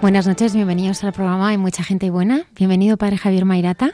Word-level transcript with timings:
Buenas 0.00 0.26
noches, 0.26 0.54
bienvenidos 0.54 1.04
al 1.04 1.12
programa 1.12 1.50
Hay 1.50 1.58
mucha 1.58 1.84
gente 1.84 2.08
buena. 2.08 2.46
Bienvenido, 2.56 2.96
padre 2.96 3.18
Javier 3.18 3.44
Mairata. 3.44 3.90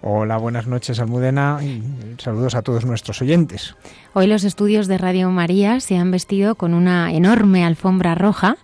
Hola, 0.00 0.36
buenas 0.36 0.68
noches, 0.68 1.00
Almudena, 1.00 1.58
y 1.64 1.82
saludos 2.18 2.54
a 2.54 2.62
todos 2.62 2.84
nuestros 2.84 3.20
oyentes. 3.22 3.74
Hoy 4.12 4.28
los 4.28 4.44
estudios 4.44 4.86
de 4.86 4.98
Radio 4.98 5.28
María 5.30 5.80
se 5.80 5.96
han 5.96 6.12
vestido 6.12 6.54
con 6.54 6.74
una 6.74 7.12
enorme 7.12 7.64
alfombra 7.64 8.14
roja 8.14 8.56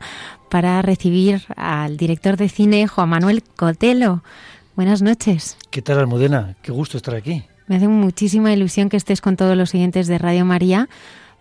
para 0.51 0.81
recibir 0.83 1.43
al 1.57 1.97
director 1.97 2.37
de 2.37 2.49
cine, 2.49 2.87
Juan 2.87 3.09
Manuel 3.09 3.43
Cotelo. 3.43 4.23
Buenas 4.77 5.03
noches. 5.03 5.57
¿Qué 5.71 5.83
tal, 5.83 5.99
Almudena? 5.99 6.55
Qué 6.63 6.71
gusto 6.71 6.97
estar 6.97 7.17
aquí. 7.17 7.43
Me 7.67 7.77
hace 7.77 7.89
muchísima 7.89 8.53
ilusión 8.53 8.89
que 8.89 8.99
estés 8.99 9.21
con 9.21 9.35
todos 9.35 9.57
los 9.57 9.75
oyentes 9.75 10.07
de 10.07 10.17
Radio 10.17 10.45
María 10.45 10.89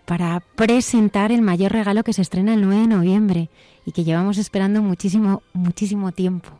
para 0.04 0.40
presentar 0.56 1.30
el 1.30 1.42
mayor 1.42 1.70
regalo 1.70 2.02
que 2.02 2.12
se 2.12 2.22
estrena 2.22 2.54
el 2.54 2.62
9 2.62 2.80
de 2.80 2.88
noviembre 2.88 3.50
y 3.84 3.92
que 3.92 4.04
llevamos 4.04 4.38
esperando 4.38 4.82
muchísimo, 4.82 5.42
muchísimo 5.52 6.12
tiempo. 6.12 6.50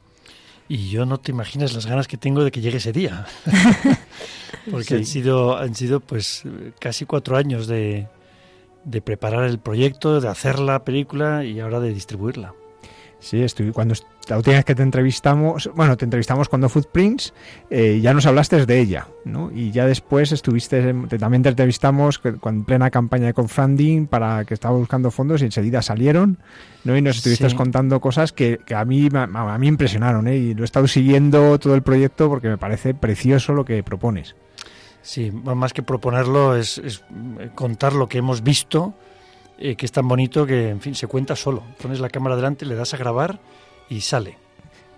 Y 0.69 0.89
yo 0.89 1.05
no 1.05 1.19
te 1.19 1.33
imaginas 1.33 1.75
las 1.75 1.87
ganas 1.87 2.09
que 2.09 2.17
tengo 2.17 2.45
de 2.45 2.51
que 2.51 2.61
llegue 2.61 2.79
ese 2.79 2.93
día. 2.93 3.27
Porque 4.71 4.95
han 4.95 5.05
sido, 5.05 5.57
han 5.57 5.75
sido 5.75 6.01
pues 6.01 6.45
casi 6.79 7.05
cuatro 7.05 7.37
años 7.37 7.67
de, 7.67 8.09
de 8.85 9.01
preparar 9.03 9.45
el 9.45 9.59
proyecto, 9.59 10.21
de 10.21 10.29
hacer 10.29 10.59
la 10.59 10.85
película 10.85 11.45
y 11.45 11.61
ahora 11.61 11.81
de 11.81 11.93
distribuirla. 11.93 12.55
Sí, 13.23 13.41
estoy, 13.41 13.71
cuando 13.71 13.95
la 14.29 14.37
última 14.37 14.57
vez 14.57 14.65
que 14.65 14.75
te 14.75 14.83
entrevistamos, 14.83 15.71
bueno, 15.77 15.97
te 15.97 16.05
entrevistamos 16.05 16.49
cuando 16.49 16.69
Footprints, 16.69 17.33
eh, 17.71 18.01
ya 18.03 18.13
nos 18.13 18.27
hablaste 18.27 18.67
de 18.67 18.81
ella, 18.81 19.07
¿no? 19.25 19.53
Y 19.55 19.71
ya 19.71 19.87
después 19.87 20.33
estuviste, 20.33 20.93
también 21.21 21.45
te 21.45 21.51
entrevistamos 21.51 22.19
con 22.19 22.65
plena 22.65 22.91
campaña 22.91 23.27
de 23.27 23.35
crowdfunding 23.35 24.09
para 24.09 24.45
que 24.45 24.55
estaba 24.55 24.77
buscando 24.77 25.13
fondos 25.13 25.41
y 25.41 25.45
enseguida 25.45 25.83
salieron, 25.83 26.39
¿no? 26.83 26.97
Y 26.97 27.01
nos 27.01 27.19
estuviste 27.19 27.55
contando 27.55 28.01
cosas 28.01 28.33
que, 28.33 28.59
a 28.75 28.85
mí 28.85 29.09
a 29.13 29.59
mí 29.59 29.69
impresionaron, 29.69 30.27
¿eh? 30.27 30.37
Y 30.37 30.55
lo 30.55 30.63
he 30.63 30.65
estado 30.65 30.89
siguiendo 30.89 31.61
todo 31.61 31.77
el 31.77 31.83
proyecto 31.83 32.29
porque 32.29 32.49
me 32.49 32.59
parece 32.59 32.93
precioso 32.93 33.53
lo 33.53 33.65
que 33.65 33.85
propones. 33.85 34.35
Sí, 35.01 35.31
más 35.31 35.73
que 35.73 35.85
proponerlo 35.85 36.57
es, 36.57 36.79
es 36.79 37.05
contar 37.55 37.93
lo 37.93 38.09
que 38.09 38.19
hemos 38.19 38.43
visto 38.43 38.95
eh, 39.63 39.77
que 39.77 39.87
es 39.87 39.93
tan 39.93 40.09
bonito 40.09 40.45
que, 40.45 40.71
en 40.71 40.81
fin, 40.81 40.95
se 40.97 41.07
cuenta 41.07 41.37
solo. 41.37 41.63
Pones 41.81 42.01
la 42.01 42.11
cámara 42.11 42.35
delante, 42.35 42.67
le 42.67 42.75
das 42.75 42.95
a 42.95 42.97
grabar 42.97 43.39
y 43.89 44.01
sale. 44.01 44.37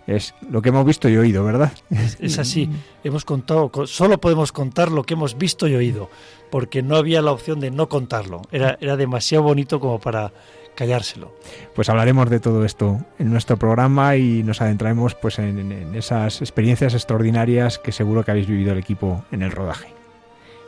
Es 0.07 0.35
lo 0.49 0.63
que 0.63 0.71
hemos 0.71 0.85
visto 0.87 1.09
y 1.09 1.17
oído, 1.17 1.45
¿verdad? 1.45 1.73
Es, 2.19 2.39
así. 2.39 2.71
hemos 3.05 3.25
contado, 3.25 3.71
solo 3.87 4.21
podemos 4.21 4.53
contar 4.53 4.91
lo 4.91 5.03
que 5.05 5.15
hemos 5.15 5.37
visto 5.37 5.67
y 5.67 5.75
oído, 5.75 6.11
porque 6.51 6.83
no 6.83 6.97
había 6.97 7.23
la 7.23 7.33
opción 7.33 7.61
de 7.61 7.71
no 7.71 7.89
contarlo. 7.89 8.43
Era, 8.51 8.79
era 8.81 8.97
demasiado 8.97 9.45
bonito 9.45 9.81
como 9.81 9.99
para 9.99 10.33
callárselo. 10.75 11.35
Pues 11.75 11.89
hablaremos 11.89 12.29
de 12.31 12.41
todo 12.41 12.65
esto 12.65 13.01
en 13.19 13.31
nuestro 13.31 13.59
programa 13.59 14.17
y 14.17 14.43
nos 14.43 14.61
adentraremos 14.61 15.15
pues 15.15 15.39
en, 15.39 15.73
en 15.73 15.95
esas 15.95 16.41
experiencias 16.41 16.95
extraordinarias 16.95 17.79
que 17.79 17.93
seguro 17.93 18.25
que 18.25 18.31
habéis 18.31 18.47
vivido 18.47 18.73
el 18.73 18.79
equipo 18.79 19.25
en 19.31 19.43
el 19.43 19.53
rodaje. 19.53 19.94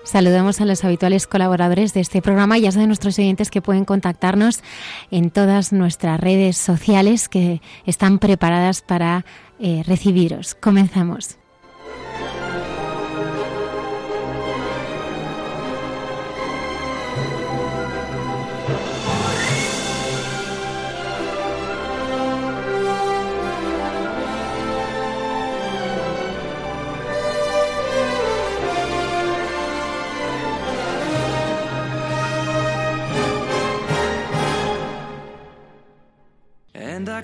Saludamos 0.07 0.61
a 0.61 0.65
los 0.65 0.85
habituales 0.85 1.27
colaboradores 1.27 1.93
de 1.93 2.01
este 2.01 2.23
programa 2.23 2.59
y 2.59 2.71
saben 2.71 2.87
nuestros 2.87 3.19
oyentes 3.19 3.51
que 3.51 3.61
pueden 3.61 3.85
contactarnos 3.85 4.61
en 5.11 5.31
todas 5.31 5.73
nuestras 5.73 6.21
redes 6.21 6.57
sociales 6.57 7.29
que 7.29 7.61
están 7.87 8.21
preparadas 8.21 8.83
para 8.83 9.25
eh, 9.59 9.83
recibiros. 9.85 10.55
Comenzamos. 10.55 11.39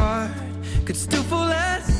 heart 0.00 0.30
could 0.86 0.96
still 0.96 1.22
fall 1.24 1.52
as 1.52 1.99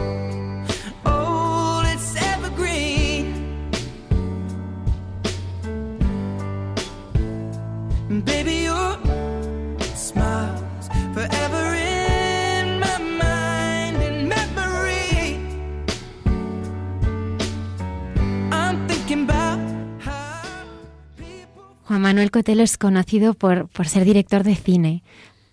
Manuel 22.01 22.31
Cotelo 22.31 22.63
es 22.63 22.77
conocido 22.77 23.33
por, 23.33 23.67
por 23.69 23.87
ser 23.87 24.03
director 24.03 24.43
de 24.43 24.55
cine, 24.55 25.03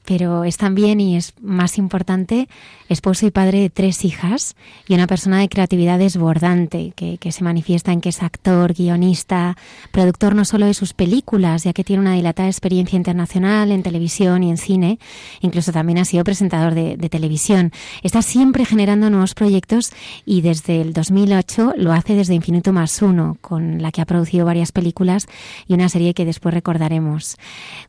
pero 0.09 0.45
es 0.45 0.57
también, 0.57 1.01
y 1.01 1.17
es 1.17 1.35
más 1.39 1.77
importante, 1.77 2.49
esposo 2.89 3.27
y 3.27 3.31
padre 3.31 3.61
de 3.61 3.69
tres 3.69 4.07
hijas 4.07 4.57
y 4.89 4.95
una 4.95 5.07
persona 5.07 5.39
de 5.39 5.51
creatividad 5.51 5.99
desbordante, 5.99 6.95
que, 6.97 7.19
que 7.19 7.31
se 7.31 7.45
manifiesta 7.45 7.93
en 7.93 8.01
que 8.01 8.09
es 8.09 8.23
actor, 8.23 8.73
guionista, 8.73 9.59
productor 9.93 10.35
no 10.35 10.47
solo 10.47 10.65
de 10.65 10.73
sus 10.73 10.95
películas, 10.95 11.65
ya 11.65 11.75
que 11.75 11.85
tiene 11.85 12.01
una 12.01 12.15
dilatada 12.15 12.49
experiencia 12.49 12.97
internacional 12.97 13.71
en 13.71 13.83
televisión 13.83 14.43
y 14.45 14.49
en 14.49 14.57
cine, 14.57 14.99
incluso 15.43 15.73
también 15.73 15.99
ha 15.99 16.07
sido 16.07 16.25
presentador 16.25 16.73
de, 16.73 16.97
televisión. 17.11 17.71
Está 18.03 18.23
siempre 18.23 18.65
generando 18.65 19.11
nuevos 19.11 19.35
proyectos 19.35 19.93
y 20.25 20.41
desde 20.41 20.81
el 20.81 20.95
2008 20.95 21.75
lo 21.77 21.93
hace 21.93 22.15
desde 22.15 22.35
Infinito 22.35 22.73
más 22.73 23.03
uno, 23.03 23.37
con 23.43 23.83
la 23.83 23.93
que 23.93 24.01
ha 24.01 24.07
producido 24.07 24.47
varias 24.47 24.73
películas 24.73 25.27
y 25.67 25.75
una 25.75 25.91
serie 25.91 26.15
que 26.15 26.25
después 26.25 26.55
recordaremos 26.55 27.37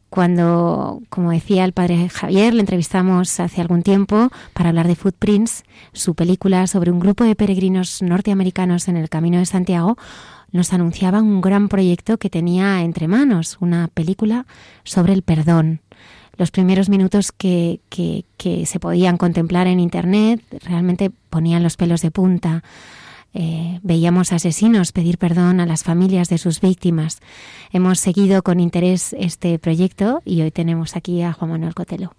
cuando, 0.10 1.02
como 1.10 1.32
decía 1.32 1.66
el 1.66 1.74
padre 1.74 2.10
Javier, 2.10 2.54
le 2.54 2.62
entrevistamos 2.62 3.40
hace 3.40 3.62
algún 3.62 3.84
tiempo 3.84 4.32
para 4.54 4.70
hablar 4.70 4.88
de 4.88 4.96
Footprints, 4.96 5.64
su 5.94 6.16
película 6.16 6.66
sobre 6.68 6.92
un 6.92 7.00
grupo 7.00 7.24
de 7.24 7.36
peregrinos 7.36 8.02
norteamericanos 8.02 8.88
en 8.88 8.98
el 8.98 9.10
Camino 9.10 9.38
de 9.38 9.46
Santiago, 9.46 9.98
nos 10.52 10.74
anunciaba 10.74 11.22
un 11.22 11.42
gran 11.42 11.70
proyecto 11.70 12.18
que 12.18 12.30
tenía 12.30 12.82
entre 12.82 13.08
manos, 13.08 13.58
una 13.60 13.88
película 13.88 14.48
sobre 14.84 15.14
el 15.14 15.22
perdón. 15.22 15.82
Los 16.38 16.52
primeros 16.52 16.90
minutos 16.90 17.32
que, 17.32 17.82
que, 17.90 18.26
que 18.38 18.66
se 18.66 18.80
podían 18.80 19.18
contemplar 19.18 19.68
en 19.68 19.80
Internet 19.80 20.42
realmente 20.64 21.12
ponían 21.30 21.64
los 21.64 21.78
pelos 21.78 22.02
de 22.02 22.12
punta. 22.12 22.64
Eh, 23.34 23.80
veíamos 23.84 24.34
asesinos 24.34 24.92
pedir 24.92 25.18
perdón 25.18 25.60
a 25.60 25.66
las 25.66 25.84
familias 25.84 26.30
de 26.30 26.38
sus 26.40 26.62
víctimas. 26.62 27.20
Hemos 27.72 28.00
seguido 28.00 28.42
con 28.44 28.60
interés 28.60 29.16
este 29.20 29.60
proyecto 29.60 30.22
y 30.26 30.42
hoy 30.42 30.52
tenemos 30.52 30.96
aquí 30.96 31.22
a 31.22 31.34
Juan 31.34 31.52
Manuel 31.52 31.76
Cotelo. 31.76 32.14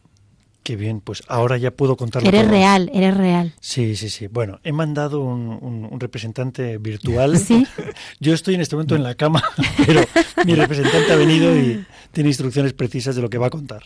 Qué 0.63 0.77
bien, 0.77 1.01
pues 1.01 1.23
ahora 1.27 1.57
ya 1.57 1.71
puedo 1.71 1.97
contarlo. 1.97 2.29
Eres 2.29 2.43
todo. 2.43 2.51
real, 2.53 2.91
eres 2.93 3.17
real. 3.17 3.55
Sí, 3.61 3.97
sí, 3.97 4.11
sí. 4.11 4.27
Bueno, 4.27 4.61
he 4.63 4.73
mandado 4.73 5.21
un, 5.23 5.59
un- 5.61 5.89
un 5.91 5.99
representante 6.01 6.77
virtual. 6.79 7.39
Sí. 7.39 7.67
Yo 8.21 8.35
estoy 8.35 8.55
en 8.57 8.61
este 8.61 8.77
momento 8.77 8.95
en 8.95 9.03
la 9.03 9.15
cama, 9.15 9.43
pero 9.87 10.03
mi 10.45 10.55
representante 10.55 11.13
ha 11.13 11.17
venido 11.17 11.57
y 11.57 11.85
tiene 12.13 12.29
instrucciones 12.29 12.75
precisas 12.75 13.17
de 13.17 13.23
lo 13.23 13.31
que 13.31 13.39
va 13.39 13.47
a 13.47 13.51
contar. 13.51 13.83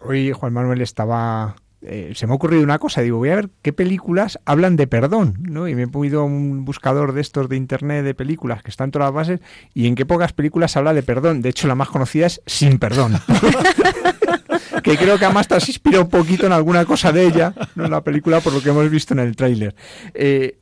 Hoy 0.00 0.32
Juan 0.32 0.52
Manuel 0.52 0.80
estaba... 0.82 1.56
eh, 1.82 2.12
se 2.14 2.26
me 2.26 2.32
ha 2.32 2.36
ocurrido 2.36 2.62
una 2.62 2.78
cosa, 2.78 3.00
digo, 3.00 3.16
voy 3.18 3.30
a 3.30 3.36
ver 3.36 3.48
qué 3.62 3.72
películas 3.72 4.38
hablan 4.44 4.76
de 4.76 4.86
perdón, 4.86 5.38
¿no? 5.40 5.66
Y 5.66 5.74
me 5.74 5.84
he 5.84 6.06
ido 6.06 6.20
a 6.20 6.24
un 6.24 6.64
buscador 6.64 7.14
de 7.14 7.22
estos 7.22 7.48
de 7.48 7.56
internet 7.56 8.04
de 8.04 8.14
películas 8.14 8.62
que 8.62 8.70
están 8.70 8.90
todas 8.90 9.06
las 9.06 9.14
bases 9.14 9.40
y 9.72 9.86
en 9.86 9.94
qué 9.94 10.04
pocas 10.04 10.34
películas 10.34 10.76
habla 10.76 10.92
de 10.92 11.02
perdón. 11.02 11.40
De 11.40 11.48
hecho, 11.48 11.68
la 11.68 11.74
más 11.74 11.88
conocida 11.88 12.26
es 12.26 12.42
Sin 12.44 12.78
Perdón. 12.78 13.14
que 14.82 14.96
creo 14.96 15.18
que 15.18 15.24
además 15.24 15.48
te 15.48 15.58
se 15.58 15.70
inspira 15.70 16.00
un 16.00 16.08
poquito 16.08 16.46
en 16.46 16.52
alguna 16.52 16.84
cosa 16.84 17.12
de 17.12 17.26
ella, 17.26 17.54
¿no? 17.74 17.86
En 17.86 17.90
la 17.90 18.02
película, 18.02 18.40
por 18.40 18.52
lo 18.52 18.62
que 18.62 18.68
hemos 18.68 18.88
visto 18.90 19.14
en 19.14 19.20
el 19.20 19.34
tráiler. 19.34 19.74
Eh, 20.12 20.58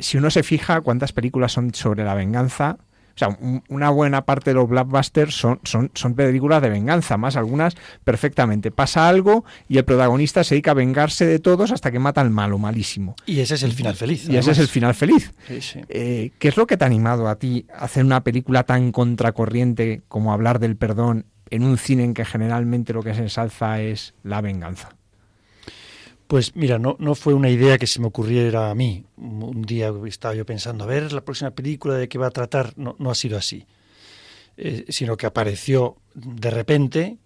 si 0.00 0.18
uno 0.18 0.30
se 0.30 0.42
fija 0.42 0.80
cuántas 0.82 1.12
películas 1.12 1.52
son 1.52 1.72
sobre 1.74 2.04
la 2.04 2.14
venganza, 2.14 2.78
o 3.16 3.18
sea, 3.18 3.28
un- 3.40 3.64
una 3.70 3.88
buena 3.88 4.26
parte 4.26 4.50
de 4.50 4.54
los 4.54 4.68
blockbusters 4.68 5.34
son, 5.34 5.58
son, 5.64 5.90
son 5.94 6.14
películas 6.14 6.60
de 6.60 6.68
venganza, 6.68 7.16
más 7.16 7.34
algunas 7.36 7.74
perfectamente. 8.04 8.70
Pasa 8.70 9.08
algo 9.08 9.44
y 9.68 9.78
el 9.78 9.84
protagonista 9.84 10.44
se 10.44 10.54
dedica 10.54 10.72
a 10.72 10.74
vengarse 10.74 11.24
de 11.26 11.38
todos 11.38 11.72
hasta 11.72 11.90
que 11.90 11.98
mata 11.98 12.20
al 12.20 12.30
malo, 12.30 12.58
malísimo. 12.58 13.16
Y 13.26 13.40
ese 13.40 13.54
es 13.54 13.62
el 13.62 13.72
final 13.72 13.96
feliz. 13.96 14.28
Y 14.28 14.36
ese 14.36 14.50
es 14.52 14.58
el 14.58 14.68
final 14.68 14.94
feliz. 14.94 15.32
Sí, 15.48 15.60
sí. 15.60 15.80
Eh, 15.88 16.32
¿Qué 16.38 16.48
es 16.48 16.56
lo 16.56 16.66
que 16.66 16.76
te 16.76 16.84
ha 16.84 16.86
animado 16.86 17.28
a 17.28 17.36
ti 17.36 17.66
a 17.74 17.84
hacer 17.86 18.04
una 18.04 18.22
película 18.22 18.64
tan 18.64 18.92
contracorriente 18.92 20.02
como 20.08 20.32
hablar 20.32 20.58
del 20.58 20.76
perdón 20.76 21.26
en 21.50 21.62
un 21.62 21.78
cine 21.78 22.04
en 22.04 22.14
que 22.14 22.24
generalmente 22.24 22.92
lo 22.92 23.02
que 23.02 23.14
se 23.14 23.22
ensalza 23.22 23.80
es 23.80 24.14
la 24.22 24.40
venganza? 24.40 24.90
Pues 26.26 26.56
mira, 26.56 26.78
no, 26.78 26.96
no 26.98 27.14
fue 27.14 27.34
una 27.34 27.50
idea 27.50 27.78
que 27.78 27.86
se 27.86 28.00
me 28.00 28.08
ocurriera 28.08 28.70
a 28.70 28.74
mí. 28.74 29.04
Un 29.16 29.62
día 29.62 29.92
estaba 30.06 30.34
yo 30.34 30.44
pensando, 30.44 30.82
a 30.82 30.86
ver, 30.88 31.12
la 31.12 31.24
próxima 31.24 31.52
película 31.52 31.94
de 31.94 32.08
qué 32.08 32.18
va 32.18 32.26
a 32.26 32.30
tratar. 32.30 32.72
No, 32.76 32.96
no 32.98 33.10
ha 33.10 33.14
sido 33.14 33.38
así. 33.38 33.64
Eh, 34.56 34.86
sino 34.88 35.16
que 35.16 35.26
apareció 35.26 35.96
de 36.14 36.50
repente 36.50 37.18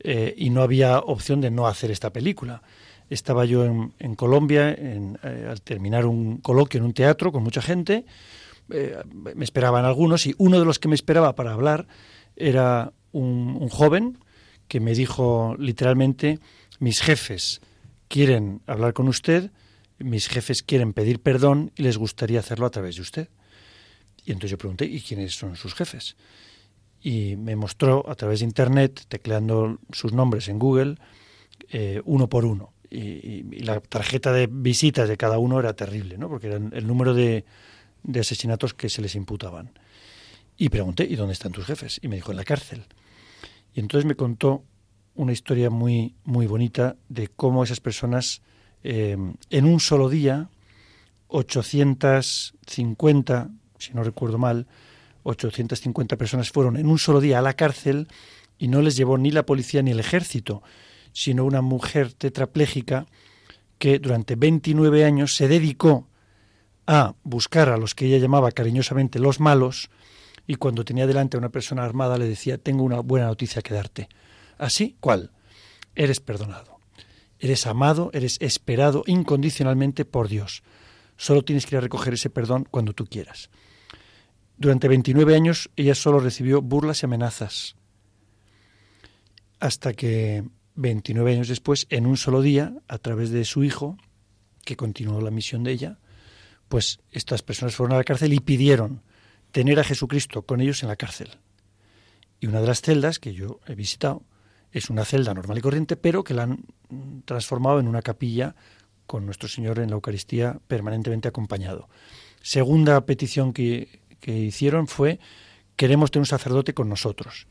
eh, 0.00 0.34
y 0.36 0.50
no 0.50 0.62
había 0.62 0.98
opción 1.00 1.40
de 1.40 1.50
no 1.50 1.66
hacer 1.66 1.90
esta 1.90 2.12
película. 2.12 2.62
Estaba 3.10 3.44
yo 3.44 3.64
en, 3.64 4.14
Colombia 4.14 4.70
en, 4.70 5.18
eh, 5.24 5.48
al 5.50 5.62
terminar 5.62 6.06
un 6.06 6.36
coloquio 6.36 6.78
en 6.78 6.84
un 6.84 6.92
teatro 6.92 7.32
con 7.32 7.42
mucha 7.42 7.62
gente. 7.62 8.04
me 8.68 9.44
esperaban 9.44 9.86
algunos 9.86 10.26
y 10.26 10.34
uno 10.36 10.58
de 10.60 10.66
los 10.66 10.78
que 10.78 10.88
me 10.88 10.94
esperaba 10.94 11.34
para 11.34 11.54
hablar 11.54 11.88
era 12.36 12.92
un 13.12 13.68
joven 13.70 14.18
que 14.68 14.78
me 14.78 14.92
dijo 14.92 15.56
literalmente, 15.58 16.38
mis 16.78 17.00
jefes 17.00 17.62
quieren 18.08 18.62
hablar 18.66 18.92
con 18.94 19.08
usted, 19.08 19.50
mis 19.98 20.28
jefes 20.28 20.62
quieren 20.62 20.92
pedir 20.92 21.20
perdón 21.20 21.72
y 21.76 21.82
les 21.82 21.96
gustaría 21.96 22.40
hacerlo 22.40 22.66
a 22.66 22.70
través 22.70 22.96
de 22.96 23.02
usted. 23.02 23.28
Y 24.24 24.32
entonces 24.32 24.52
yo 24.52 24.58
pregunté, 24.58 24.84
¿y 24.86 25.00
quiénes 25.00 25.34
son 25.34 25.56
sus 25.56 25.74
jefes? 25.74 26.16
Y 27.00 27.36
me 27.36 27.56
mostró 27.56 28.08
a 28.08 28.14
través 28.14 28.40
de 28.40 28.46
Internet, 28.46 29.04
tecleando 29.08 29.78
sus 29.92 30.12
nombres 30.12 30.48
en 30.48 30.58
Google, 30.58 30.96
eh, 31.70 32.00
uno 32.04 32.28
por 32.28 32.44
uno. 32.44 32.72
Y, 32.90 33.42
la 33.62 33.80
tarjeta 33.80 34.32
de 34.32 34.48
visitas 34.50 35.08
de 35.08 35.16
cada 35.16 35.38
uno 35.38 35.60
era 35.60 35.74
terrible, 35.74 36.16
¿no? 36.16 36.28
porque 36.28 36.46
era 36.46 36.56
el 36.56 36.86
número 36.86 37.14
de, 37.14 37.44
de 38.02 38.20
asesinatos 38.20 38.74
que 38.74 38.88
se 38.88 39.02
les 39.02 39.14
imputaban. 39.14 39.72
Y 40.56 40.70
pregunté, 40.70 41.04
¿y 41.04 41.14
dónde 41.14 41.34
están 41.34 41.52
tus 41.52 41.66
jefes? 41.66 42.00
Y 42.02 42.08
me 42.08 42.16
dijo, 42.16 42.30
en 42.32 42.36
la 42.38 42.44
cárcel. 42.44 42.86
Y 43.74 43.80
entonces 43.80 44.06
me 44.06 44.16
contó 44.16 44.64
una 45.18 45.32
historia 45.32 45.68
muy, 45.68 46.14
muy 46.24 46.46
bonita 46.46 46.96
de 47.08 47.28
cómo 47.28 47.62
esas 47.64 47.80
personas 47.80 48.40
eh, 48.84 49.16
en 49.50 49.64
un 49.64 49.80
solo 49.80 50.08
día, 50.08 50.48
850, 51.26 53.50
si 53.78 53.94
no 53.94 54.04
recuerdo 54.04 54.38
mal, 54.38 54.68
850 55.24 56.16
personas 56.16 56.50
fueron 56.50 56.76
en 56.76 56.86
un 56.86 57.00
solo 57.00 57.20
día 57.20 57.40
a 57.40 57.42
la 57.42 57.54
cárcel 57.54 58.06
y 58.58 58.68
no 58.68 58.80
les 58.80 58.96
llevó 58.96 59.18
ni 59.18 59.32
la 59.32 59.44
policía 59.44 59.82
ni 59.82 59.90
el 59.90 59.98
ejército, 59.98 60.62
sino 61.12 61.44
una 61.44 61.62
mujer 61.62 62.12
tetrapléjica 62.12 63.06
que 63.78 63.98
durante 63.98 64.36
29 64.36 65.04
años 65.04 65.34
se 65.34 65.48
dedicó 65.48 66.06
a 66.86 67.16
buscar 67.24 67.70
a 67.70 67.76
los 67.76 67.96
que 67.96 68.06
ella 68.06 68.18
llamaba 68.18 68.52
cariñosamente 68.52 69.18
los 69.18 69.40
malos 69.40 69.90
y 70.46 70.54
cuando 70.54 70.84
tenía 70.84 71.08
delante 71.08 71.36
a 71.36 71.40
una 71.40 71.48
persona 71.48 71.82
armada 71.82 72.18
le 72.18 72.28
decía, 72.28 72.56
tengo 72.56 72.84
una 72.84 73.00
buena 73.00 73.26
noticia 73.26 73.62
que 73.62 73.74
darte. 73.74 74.08
¿Así? 74.58 74.96
¿Cuál? 75.00 75.30
Eres 75.94 76.20
perdonado. 76.20 76.78
Eres 77.38 77.66
amado, 77.66 78.10
eres 78.12 78.36
esperado 78.40 79.04
incondicionalmente 79.06 80.04
por 80.04 80.28
Dios. 80.28 80.62
Solo 81.16 81.42
tienes 81.42 81.66
que 81.66 81.76
ir 81.76 81.78
a 81.78 81.82
recoger 81.82 82.14
ese 82.14 82.30
perdón 82.30 82.66
cuando 82.70 82.92
tú 82.92 83.06
quieras. 83.06 83.50
Durante 84.56 84.88
29 84.88 85.34
años 85.34 85.70
ella 85.76 85.94
solo 85.94 86.18
recibió 86.18 86.60
burlas 86.60 87.02
y 87.02 87.06
amenazas. 87.06 87.76
Hasta 89.60 89.92
que 89.92 90.44
29 90.74 91.32
años 91.32 91.48
después, 91.48 91.86
en 91.90 92.06
un 92.06 92.16
solo 92.16 92.42
día, 92.42 92.74
a 92.86 92.98
través 92.98 93.30
de 93.30 93.44
su 93.44 93.64
hijo, 93.64 93.96
que 94.64 94.76
continuó 94.76 95.20
la 95.20 95.30
misión 95.30 95.64
de 95.64 95.72
ella, 95.72 95.98
pues 96.68 97.00
estas 97.10 97.42
personas 97.42 97.74
fueron 97.74 97.94
a 97.94 97.98
la 97.98 98.04
cárcel 98.04 98.32
y 98.32 98.40
pidieron 98.40 99.02
tener 99.50 99.80
a 99.80 99.84
Jesucristo 99.84 100.42
con 100.42 100.60
ellos 100.60 100.82
en 100.82 100.88
la 100.88 100.96
cárcel. 100.96 101.30
Y 102.40 102.46
una 102.46 102.60
de 102.60 102.66
las 102.66 102.82
celdas 102.82 103.18
que 103.18 103.32
yo 103.32 103.60
he 103.66 103.74
visitado 103.74 104.22
es 104.72 104.90
una 104.90 105.04
celda 105.04 105.34
normal 105.34 105.58
y 105.58 105.60
corriente, 105.60 105.96
pero 105.96 106.24
que 106.24 106.34
la 106.34 106.44
han 106.44 106.64
transformado 107.24 107.80
en 107.80 107.88
una 107.88 108.02
capilla 108.02 108.54
con 109.06 109.24
nuestro 109.24 109.48
Señor 109.48 109.78
en 109.78 109.90
la 109.90 109.94
Eucaristía 109.94 110.60
permanentemente 110.68 111.28
acompañado. 111.28 111.88
Segunda 112.42 113.04
petición 113.06 113.52
que, 113.52 114.00
que 114.20 114.36
hicieron 114.36 114.86
fue, 114.86 115.18
queremos 115.76 116.10
tener 116.10 116.22
un 116.22 116.26
sacerdote 116.26 116.74
con 116.74 116.88
nosotros. 116.88 117.46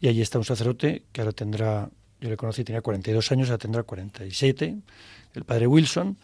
Y 0.00 0.08
allí 0.08 0.22
está 0.22 0.38
un 0.38 0.44
sacerdote 0.44 1.04
que 1.12 1.20
ahora 1.20 1.32
tendrá, 1.32 1.90
yo 2.20 2.28
le 2.28 2.36
conocí, 2.36 2.62
tenía 2.62 2.82
42 2.82 3.32
años, 3.32 3.48
ahora 3.48 3.58
tendrá 3.58 3.82
47, 3.82 4.76
el 5.34 5.44
padre 5.44 5.66
Wilson, 5.66 6.18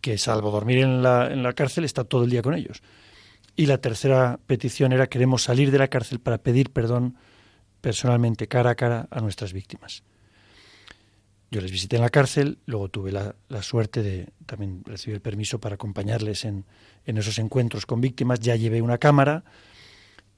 que 0.00 0.18
salvo 0.18 0.50
dormir 0.50 0.78
en 0.78 1.02
la, 1.02 1.30
en 1.30 1.42
la 1.42 1.52
cárcel, 1.52 1.84
está 1.84 2.04
todo 2.04 2.24
el 2.24 2.30
día 2.30 2.42
con 2.42 2.54
ellos. 2.54 2.82
Y 3.56 3.66
la 3.66 3.78
tercera 3.78 4.40
petición 4.46 4.92
era, 4.92 5.06
queremos 5.06 5.42
salir 5.42 5.70
de 5.70 5.78
la 5.78 5.88
cárcel 5.88 6.18
para 6.20 6.38
pedir 6.38 6.70
perdón 6.70 7.16
personalmente, 7.84 8.48
cara 8.48 8.70
a 8.70 8.74
cara, 8.74 9.08
a 9.10 9.20
nuestras 9.20 9.52
víctimas. 9.52 10.02
Yo 11.50 11.60
les 11.60 11.70
visité 11.70 11.96
en 11.96 12.02
la 12.02 12.08
cárcel, 12.08 12.56
luego 12.64 12.88
tuve 12.88 13.12
la, 13.12 13.34
la 13.50 13.62
suerte 13.62 14.02
de 14.02 14.30
también 14.46 14.82
recibir 14.86 15.16
el 15.16 15.20
permiso 15.20 15.60
para 15.60 15.74
acompañarles 15.74 16.46
en, 16.46 16.64
en 17.04 17.18
esos 17.18 17.38
encuentros 17.38 17.84
con 17.84 18.00
víctimas, 18.00 18.40
ya 18.40 18.56
llevé 18.56 18.80
una 18.80 18.96
cámara 18.96 19.44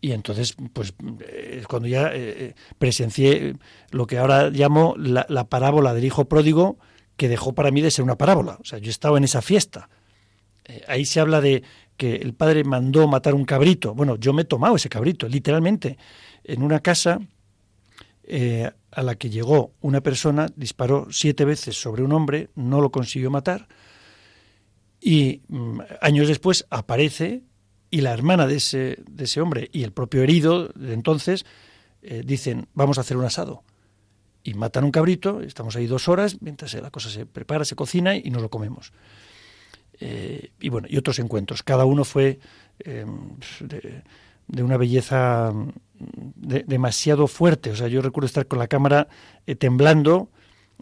y 0.00 0.10
entonces, 0.10 0.56
pues 0.72 0.92
eh, 1.20 1.62
cuando 1.68 1.86
ya 1.86 2.10
eh, 2.12 2.56
presencié 2.78 3.54
lo 3.92 4.08
que 4.08 4.18
ahora 4.18 4.50
llamo 4.50 4.96
la, 4.98 5.24
la, 5.28 5.44
parábola 5.48 5.94
del 5.94 6.04
hijo 6.04 6.24
pródigo, 6.24 6.78
que 7.16 7.28
dejó 7.28 7.54
para 7.54 7.70
mí 7.70 7.80
de 7.80 7.92
ser 7.92 8.02
una 8.02 8.18
parábola. 8.18 8.58
O 8.60 8.64
sea, 8.64 8.80
yo 8.80 8.88
he 8.88 8.90
estado 8.90 9.16
en 9.16 9.22
esa 9.22 9.40
fiesta. 9.40 9.88
Eh, 10.64 10.82
ahí 10.88 11.04
se 11.04 11.20
habla 11.20 11.40
de 11.40 11.62
que 11.96 12.16
el 12.16 12.34
padre 12.34 12.64
mandó 12.64 13.06
matar 13.06 13.34
un 13.34 13.44
cabrito. 13.44 13.94
Bueno, 13.94 14.16
yo 14.16 14.32
me 14.32 14.42
he 14.42 14.44
tomado 14.44 14.74
ese 14.74 14.88
cabrito, 14.88 15.28
literalmente, 15.28 15.96
en 16.44 16.62
una 16.62 16.80
casa 16.80 17.20
eh, 18.26 18.70
a 18.90 19.02
la 19.02 19.14
que 19.14 19.30
llegó 19.30 19.72
una 19.80 20.00
persona, 20.00 20.48
disparó 20.56 21.06
siete 21.10 21.44
veces 21.44 21.80
sobre 21.80 22.02
un 22.02 22.12
hombre, 22.12 22.50
no 22.54 22.80
lo 22.80 22.90
consiguió 22.90 23.30
matar, 23.30 23.68
y 25.00 25.42
mm, 25.48 25.80
años 26.00 26.26
después 26.26 26.66
aparece 26.70 27.42
y 27.90 28.00
la 28.00 28.12
hermana 28.12 28.46
de 28.46 28.56
ese, 28.56 28.98
de 29.08 29.24
ese 29.24 29.40
hombre 29.40 29.70
y 29.72 29.84
el 29.84 29.92
propio 29.92 30.22
herido 30.22 30.68
de 30.74 30.92
entonces 30.92 31.46
eh, 32.02 32.22
dicen, 32.24 32.66
vamos 32.74 32.98
a 32.98 33.02
hacer 33.02 33.16
un 33.16 33.24
asado. 33.24 33.62
Y 34.42 34.54
matan 34.54 34.84
un 34.84 34.92
cabrito, 34.92 35.40
estamos 35.40 35.76
ahí 35.76 35.86
dos 35.86 36.08
horas, 36.08 36.38
mientras 36.40 36.74
la 36.74 36.90
cosa 36.90 37.10
se 37.10 37.26
prepara, 37.26 37.64
se 37.64 37.74
cocina 37.74 38.16
y 38.16 38.30
nos 38.30 38.42
lo 38.42 38.50
comemos. 38.50 38.92
Eh, 40.00 40.50
y 40.60 40.68
bueno, 40.68 40.86
y 40.90 40.96
otros 40.96 41.18
encuentros. 41.18 41.62
Cada 41.62 41.84
uno 41.84 42.04
fue 42.04 42.38
de, 42.78 44.62
una 44.62 44.76
belleza 44.76 45.52
de, 45.98 46.64
demasiado 46.66 47.26
fuerte. 47.26 47.70
O 47.70 47.76
sea, 47.76 47.88
yo 47.88 48.02
recuerdo 48.02 48.26
estar 48.26 48.46
con 48.46 48.58
la 48.58 48.68
cámara 48.68 49.08
eh, 49.46 49.54
temblando, 49.54 50.30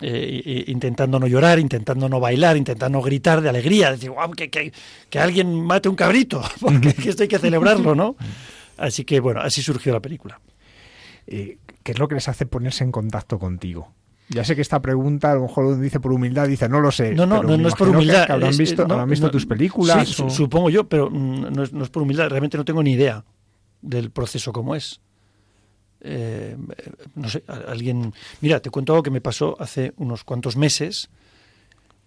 eh, 0.01 0.65
intentando 0.67 1.19
no 1.19 1.27
llorar, 1.27 1.59
intentando 1.59 2.09
no 2.09 2.21
bailar, 2.21 2.57
intentando 2.57 2.99
no 2.99 3.05
gritar 3.05 3.41
de 3.41 3.49
alegría, 3.49 3.93
decir, 3.93 4.11
wow, 4.11 4.31
que, 4.33 4.51
que, 4.51 4.73
que 5.09 5.19
alguien 5.19 5.61
mate 5.63 5.89
un 5.89 5.97
cabrito, 5.97 6.43
porque 6.61 6.95
esto 7.07 7.23
hay 7.23 7.29
que 7.29 7.39
celebrarlo, 7.39 7.95
¿no? 7.95 8.17
Así 8.77 9.05
que 9.05 9.21
bueno, 9.21 9.41
así 9.41 9.63
surgió 9.63 9.93
la 9.93 10.01
película. 10.01 10.41
Eh, 11.27 11.59
¿Qué 11.83 11.93
es 11.93 11.99
lo 11.99 12.09
que 12.09 12.17
les 12.17 12.29
hace 12.29 12.47
ponerse 12.47 12.85
en 12.85 12.93
contacto 12.93 13.39
contigo? 13.39 13.93
Ya 14.29 14.43
sé 14.43 14.57
que 14.57 14.63
esta 14.63 14.81
pregunta 14.81 15.33
a 15.33 15.35
lo 15.35 15.43
mejor 15.43 15.79
dice 15.79 16.01
por 16.01 16.13
humildad, 16.13 16.49
dice 16.49 16.69
no 16.69 16.81
lo 16.81 16.91
sé. 16.91 17.15
No, 17.15 17.27
no, 17.27 17.43
no, 17.43 17.59
no 17.59 17.69
es 17.69 17.75
por 17.75 17.91
humildad. 17.91 18.27
Que 18.27 18.33
habrán 18.33 18.51
es, 18.51 18.59
visto, 18.59 18.87
no, 18.87 18.95
habrán 18.95 19.11
visto 19.11 19.27
no, 19.27 19.31
tus 19.31 19.47
películas. 19.47 20.09
Sí, 20.09 20.23
o... 20.23 20.31
supongo 20.31 20.71
yo, 20.71 20.89
pero 20.89 21.11
no 21.11 21.63
es, 21.63 21.73
no 21.73 21.85
es 21.85 21.91
por 21.91 22.03
humildad. 22.03 22.31
Realmente 22.31 22.57
no 22.57 22.65
tengo 22.65 22.83
ni 22.83 22.93
idea 22.93 23.23
del 23.85 24.11
proceso 24.11 24.53
como 24.53 24.75
es. 24.75 25.01
Eh, 26.01 26.57
no 27.15 27.29
sé, 27.29 27.45
alguien. 27.47 28.13
Mira, 28.41 28.61
te 28.61 28.71
cuento 28.71 28.93
algo 28.93 29.03
que 29.03 29.11
me 29.11 29.21
pasó 29.21 29.57
hace 29.61 29.93
unos 29.97 30.25
cuantos 30.25 30.57
meses. 30.57 31.09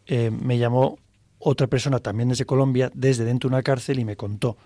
Eh, 0.05 0.31
me 0.31 0.57
llamó 0.57 0.97
otra 1.39 1.67
persona 1.67 1.99
también 1.99 2.29
desde 2.29 2.45
Colombia, 2.45 2.91
desde 2.93 3.25
dentro 3.25 3.49
de 3.49 3.55
una 3.55 3.63
cárcel, 3.63 3.99
y 3.99 4.05
me 4.05 4.15
contó. 4.15 4.57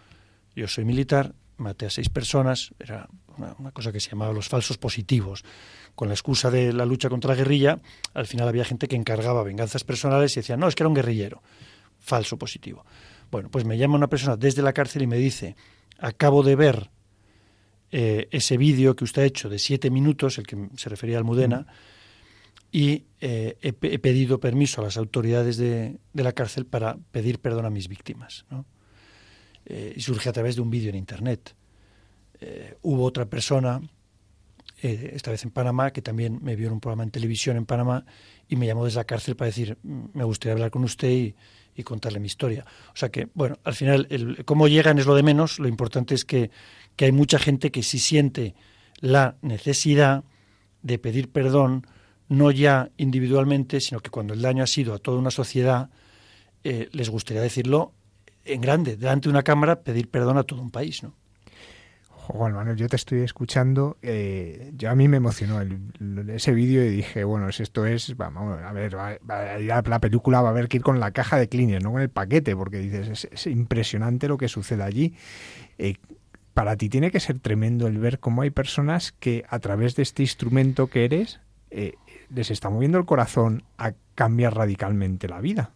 Yo 0.56 0.68
soy 0.68 0.86
militar, 0.86 1.34
maté 1.58 1.86
a 1.86 1.90
seis 1.90 2.10
personas, 2.10 2.74
era 2.80 3.08
una, 3.38 3.56
una, 3.58 3.72
cosa 3.72 3.92
que 3.92 4.00
se 4.00 4.10
llamaba 4.10 4.34
los 4.34 4.50
falsos 4.50 4.78
positivos. 4.78 5.44
Con 5.96 6.10
la 6.10 6.14
excusa 6.14 6.52
de 6.52 6.74
la 6.74 6.86
lucha 6.86 7.10
contra 7.10 7.30
la 7.30 7.36
guerrilla, 7.36 7.80
al 8.14 8.28
final 8.28 8.48
había 8.48 8.66
gente 8.66 8.88
que 8.88 8.96
encargaba 8.96 9.44
venganzas 9.44 9.84
personales 9.84 10.36
y 10.36 10.42
decía, 10.42 10.58
no, 10.58 10.68
es 10.68 10.76
que 10.76 10.84
era 10.84 10.90
un 10.90 10.96
guerrillero. 10.96 11.42
Falso 12.00 12.38
positivo. 12.38 12.86
Bueno, 13.32 13.50
pues 13.50 13.64
me 13.64 13.78
llama 13.78 13.96
una 13.96 14.08
persona 14.08 14.36
desde 14.36 14.62
la 14.62 14.74
cárcel 14.74 15.04
y 15.04 15.08
me 15.08 15.18
dice, 15.18 15.56
acabo 16.00 16.44
de 16.44 16.56
ver 16.58 16.90
eh, 17.92 18.28
ese 18.32 18.58
vídeo 18.58 18.96
que 18.96 19.04
usted 19.04 19.24
ha 19.24 19.26
hecho 19.26 19.50
de 19.50 19.60
siete 19.60 19.90
minutos, 19.90 20.38
el 20.38 20.48
que 20.48 20.70
se 20.78 20.90
refería 20.90 21.18
a 21.18 21.20
Almudena, 21.20 21.68
y 22.72 23.04
eh, 23.20 23.58
he, 23.62 23.68
he, 23.82 24.00
pedido 24.00 24.40
permiso 24.40 24.80
a 24.80 24.86
las 24.86 24.96
autoridades 24.96 25.58
de, 25.58 25.98
de, 26.14 26.24
la 26.24 26.32
cárcel 26.32 26.66
para 26.66 26.98
pedir 27.12 27.40
perdón 27.40 27.66
a 27.66 27.70
mis 27.70 27.90
víctimas. 27.90 28.46
¿no? 28.50 28.66
Eh, 29.66 29.94
y 29.96 30.02
surge 30.02 30.30
a 30.30 30.34
través 30.34 30.56
de 30.56 30.62
un 30.62 30.70
vídeo 30.70 30.90
en 30.90 30.96
Internet. 30.96 31.56
Hubo 32.82 33.04
otra 33.04 33.28
persona, 33.28 33.80
esta 34.82 35.30
vez 35.30 35.44
en 35.44 35.52
Panamá, 35.52 35.92
que 35.92 36.02
también 36.02 36.40
me 36.42 36.56
vio 36.56 36.68
en 36.68 36.74
un 36.74 36.80
programa 36.80 37.04
en 37.04 37.12
televisión 37.12 37.56
en 37.56 37.68
Panamá 37.68 38.04
y 38.50 38.56
me 38.56 38.66
llamó 38.66 38.84
desde 38.84 38.98
la 38.98 39.04
cárcel 39.04 39.36
para 39.36 39.46
decir, 39.46 39.78
me 39.84 40.24
gustaría 40.24 40.54
hablar 40.54 40.72
con 40.72 40.84
usted 40.84 41.12
y, 41.12 41.36
y 41.76 41.84
contarle 41.84 42.20
mi 42.20 42.28
historia. 42.28 42.66
O 42.94 42.96
sea 42.96 43.10
que, 43.10 43.28
bueno, 43.34 43.58
al 43.64 43.74
final, 43.74 44.08
el, 44.10 44.44
cómo 44.46 44.68
llegan 44.68 45.00
es 45.00 45.06
lo 45.06 45.16
de 45.16 45.24
menos, 45.24 45.60
lo 45.60 45.68
importante 45.68 46.16
es 46.16 46.26
que, 46.26 46.52
que 46.96 47.06
hay 47.06 47.12
mucha 47.12 47.40
gente 47.40 47.72
que 47.72 47.84
sí 47.84 48.00
siente 48.00 48.56
la 49.00 49.36
necesidad 49.42 50.24
de 50.84 51.00
pedir 51.00 51.32
perdón, 51.32 51.88
no 52.30 52.52
ya 52.52 52.90
individualmente, 52.98 53.82
sino 53.82 54.00
que 54.00 54.10
cuando 54.10 54.34
el 54.34 54.42
daño 54.42 54.64
ha 54.64 54.68
sido 54.68 54.94
a 54.94 55.00
toda 55.00 55.20
una 55.20 55.32
sociedad, 55.32 55.90
eh, 56.64 56.90
les 56.92 57.10
gustaría 57.10 57.42
decirlo 57.42 57.94
en 58.46 58.62
grande, 58.62 58.98
delante 58.98 59.28
de 59.28 59.32
una 59.32 59.44
cámara, 59.44 59.82
pedir 59.82 60.10
perdón 60.10 60.38
a 60.38 60.44
todo 60.44 60.62
un 60.62 60.72
país, 60.72 61.04
¿no? 61.04 61.14
Juan 62.28 62.54
Manuel, 62.54 62.78
yo 62.78 62.88
te 62.88 62.96
estoy 62.96 63.22
escuchando, 63.22 63.98
eh, 64.02 64.72
yo 64.76 64.92
a 64.92 64.96
mí 64.96 65.08
me 65.08 65.18
emocionó 65.18 65.60
ese 66.30 66.54
vídeo 66.54 66.86
y 66.86 66.90
dije, 66.90 67.24
bueno, 67.24 67.52
si 67.52 67.64
esto 67.64 67.86
es, 67.86 68.16
vamos, 68.16 68.60
a 68.62 68.72
ver, 68.72 68.96
va, 68.96 69.18
va, 69.30 69.58
la, 69.58 69.82
la, 69.82 70.00
película 70.00 70.42
va 70.42 70.50
a 70.50 70.52
haber 70.52 70.68
que 70.68 70.78
ir 70.78 70.84
con 70.84 71.00
la 71.00 71.12
caja 71.12 71.38
de 71.38 71.50
Kleenex, 71.50 71.84
no 71.84 71.92
con 71.92 72.02
el 72.02 72.10
paquete, 72.10 72.56
porque 72.56 72.78
dices, 72.78 73.08
es, 73.10 73.30
es 73.32 73.48
impresionante 73.48 74.28
lo 74.28 74.38
que 74.38 74.48
sucede 74.48 74.84
allí. 74.84 75.16
Eh, 75.80 75.96
para 76.54 76.76
ti 76.76 76.90
tiene 76.90 77.12
que 77.12 77.20
ser 77.20 77.40
tremendo 77.40 77.88
el 77.88 77.98
ver 77.98 78.20
cómo 78.20 78.42
hay 78.42 78.50
personas 78.50 79.14
que 79.14 79.46
a 79.50 79.60
través 79.60 79.96
de 79.96 80.04
este 80.04 80.24
instrumento 80.24 80.88
que 80.88 81.06
eres, 81.06 81.40
eh, 81.70 81.94
les 82.30 82.52
está 82.52 82.70
moviendo 82.70 82.98
el 82.98 83.06
corazón 83.06 83.64
a 83.78 83.94
cambiar 84.16 84.56
radicalmente 84.56 85.28
la 85.28 85.40
vida. 85.42 85.72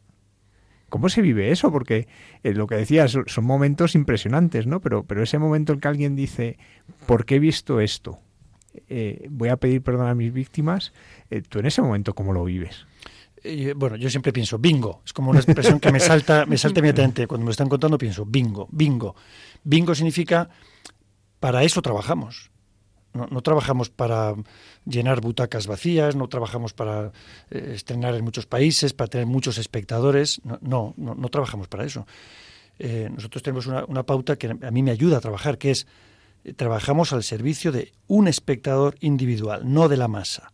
¿Cómo 0.90 1.10
se 1.10 1.22
vive 1.22 1.52
eso? 1.52 1.72
Porque 1.72 2.08
eh, 2.44 2.54
lo 2.54 2.68
que 2.68 2.76
decías 2.76 3.18
son, 3.26 3.46
momentos 3.46 3.96
impresionantes, 3.96 4.68
¿no? 4.68 4.82
Pero, 4.82 5.04
pero 5.04 5.24
ese 5.24 5.40
momento 5.40 5.74
en 5.74 5.80
que 5.80 5.88
alguien 5.88 6.16
dice, 6.16 6.58
¿por 7.06 7.26
qué 7.26 7.36
he 7.36 7.40
visto 7.40 7.80
esto? 7.80 8.20
Eh, 8.90 9.28
voy 9.30 9.50
a 9.50 9.58
pedir 9.58 9.82
perdón 9.82 10.08
a 10.08 10.16
mis 10.16 10.32
víctimas. 10.32 10.94
¿Tú 11.50 11.60
en 11.60 11.66
ese 11.66 11.82
momento 11.82 12.14
cómo 12.14 12.34
lo 12.34 12.44
vives? 12.44 12.86
Bueno, 13.76 13.96
yo 13.96 14.10
siempre 14.10 14.34
pienso 14.34 14.58
bingo. 14.58 15.02
Es 15.06 15.14
como 15.14 15.32
una 15.32 15.40
expresión 15.40 15.80
que 15.80 15.92
me 15.92 16.00
salta, 16.00 16.46
me 16.46 16.58
salta 16.58 16.80
inmediatamente. 16.82 17.28
Cuando 17.28 17.46
me 17.46 17.52
están 17.52 17.70
contando 17.70 17.98
pienso 17.98 18.26
bingo, 18.26 18.68
bingo. 18.72 19.16
Bingo 19.66 19.96
significa 19.96 20.50
para 21.42 21.64
eso 21.64 21.82
trabajamos. 21.82 22.52
No, 23.14 23.42
trabajamos 23.42 23.90
para 23.90 24.36
llenar 24.86 25.22
butacas 25.22 25.68
vacías, 25.68 26.18
no 26.18 26.28
trabajamos 26.28 26.74
para 26.74 27.14
eh, 27.50 27.72
estrenar 27.74 28.14
en 28.14 28.26
muchos 28.26 28.46
países, 28.46 28.92
para 28.92 29.08
tener 29.08 29.26
muchos 29.26 29.58
espectadores, 29.58 30.42
no, 30.60 30.94
no, 30.98 31.30
trabajamos 31.30 31.70
para 31.70 31.86
eso. 31.86 32.06
Eh, 32.78 33.10
nosotros 33.10 33.42
tenemos 33.42 33.68
una, 33.68 33.86
una, 33.86 34.04
pauta 34.04 34.36
que 34.36 34.48
a 34.50 34.72
mí 34.72 34.84
me 34.84 34.92
ayuda 34.92 35.18
a 35.18 35.22
trabajar, 35.22 35.58
que 35.58 35.72
es 35.72 35.88
eh, 36.44 36.52
trabajamos 36.52 37.14
al 37.14 37.24
servicio 37.24 37.72
de 37.72 37.94
un 38.08 38.28
espectador 38.28 38.98
individual, 39.00 39.62
no 39.64 39.88
de 39.88 39.96
la 39.96 40.10
masa. 40.10 40.52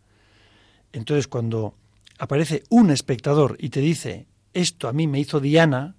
Entonces, 0.94 1.28
cuando 1.28 1.74
aparece 2.20 2.62
un 2.70 2.92
espectador 2.92 3.58
y 3.60 3.70
te 3.70 3.80
dice, 3.80 4.28
esto 4.54 4.88
a 4.88 4.94
mí 4.94 5.08
me 5.08 5.20
hizo 5.20 5.40
Diana, 5.40 5.96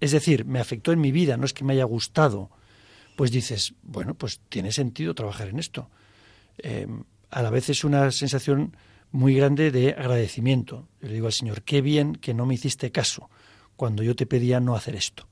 es 0.00 0.12
decir, 0.12 0.44
me 0.44 0.60
afectó 0.60 0.92
en 0.92 1.00
mi 1.00 1.12
vida, 1.12 1.36
no 1.36 1.44
es 1.44 1.52
que 1.52 1.64
me 1.64 1.74
haya 1.74 1.84
gustado, 1.84 2.50
pues 3.16 3.30
dices, 3.30 3.74
bueno, 3.82 4.14
pues 4.14 4.40
tiene 4.48 4.72
sentido 4.72 5.14
trabajar 5.14 5.48
en 5.48 5.58
esto. 5.58 5.90
Eh, 6.58 6.86
a 7.30 7.42
la 7.42 7.50
vez 7.50 7.68
es 7.68 7.84
una 7.84 8.10
sensación 8.10 8.76
muy 9.12 9.34
grande 9.34 9.70
de 9.70 9.90
agradecimiento. 9.90 10.88
Yo 11.00 11.08
le 11.08 11.14
digo 11.14 11.26
al 11.26 11.32
Señor, 11.32 11.62
qué 11.62 11.80
bien 11.80 12.14
que 12.14 12.34
no 12.34 12.46
me 12.46 12.54
hiciste 12.54 12.90
caso 12.90 13.30
cuando 13.76 14.02
yo 14.02 14.16
te 14.16 14.26
pedía 14.26 14.60
no 14.60 14.74
hacer 14.74 14.94
esto. 14.94 15.28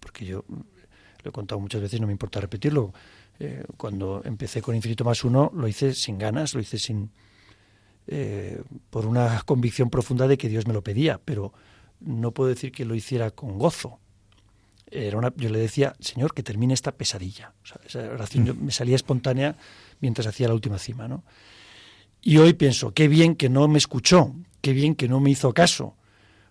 Porque 0.00 0.24
yo 0.24 0.44
lo 0.48 1.30
he 1.30 1.32
contado 1.32 1.60
muchas 1.60 1.80
veces, 1.80 2.00
no 2.00 2.06
me 2.06 2.12
importa 2.12 2.40
repetirlo. 2.40 2.92
Eh, 3.38 3.64
cuando 3.76 4.22
empecé 4.24 4.62
con 4.62 4.74
Infinito 4.74 5.04
más 5.04 5.24
uno, 5.24 5.50
lo 5.54 5.68
hice 5.68 5.94
sin 5.94 6.18
ganas, 6.18 6.54
lo 6.54 6.60
hice 6.60 6.78
sin 6.78 7.10
eh, 8.06 8.62
por 8.88 9.04
una 9.06 9.42
convicción 9.44 9.90
profunda 9.90 10.28
de 10.28 10.38
que 10.38 10.48
Dios 10.48 10.66
me 10.66 10.72
lo 10.72 10.82
pedía, 10.82 11.20
pero 11.24 11.52
no 12.00 12.32
puedo 12.32 12.50
decir 12.50 12.72
que 12.72 12.84
lo 12.84 12.94
hiciera 12.94 13.30
con 13.30 13.58
gozo 13.58 13.98
era 14.90 15.18
una, 15.18 15.32
yo 15.36 15.48
le 15.48 15.58
decía, 15.58 15.94
Señor, 15.98 16.32
que 16.32 16.42
termine 16.42 16.74
esta 16.74 16.92
pesadilla. 16.92 17.52
Esa 17.84 18.00
oración 18.00 18.56
me 18.60 18.70
salía 18.70 18.96
espontánea 18.96 19.56
mientras 20.00 20.26
hacía 20.26 20.48
la 20.48 20.54
última 20.54 20.78
cima, 20.78 21.08
¿no? 21.08 21.24
Y 22.22 22.38
hoy 22.38 22.54
pienso, 22.54 22.92
qué 22.92 23.08
bien 23.08 23.36
que 23.36 23.48
no 23.48 23.68
me 23.68 23.78
escuchó, 23.78 24.34
qué 24.60 24.72
bien 24.72 24.94
que 24.94 25.08
no 25.08 25.20
me 25.20 25.30
hizo 25.30 25.52
caso, 25.52 25.96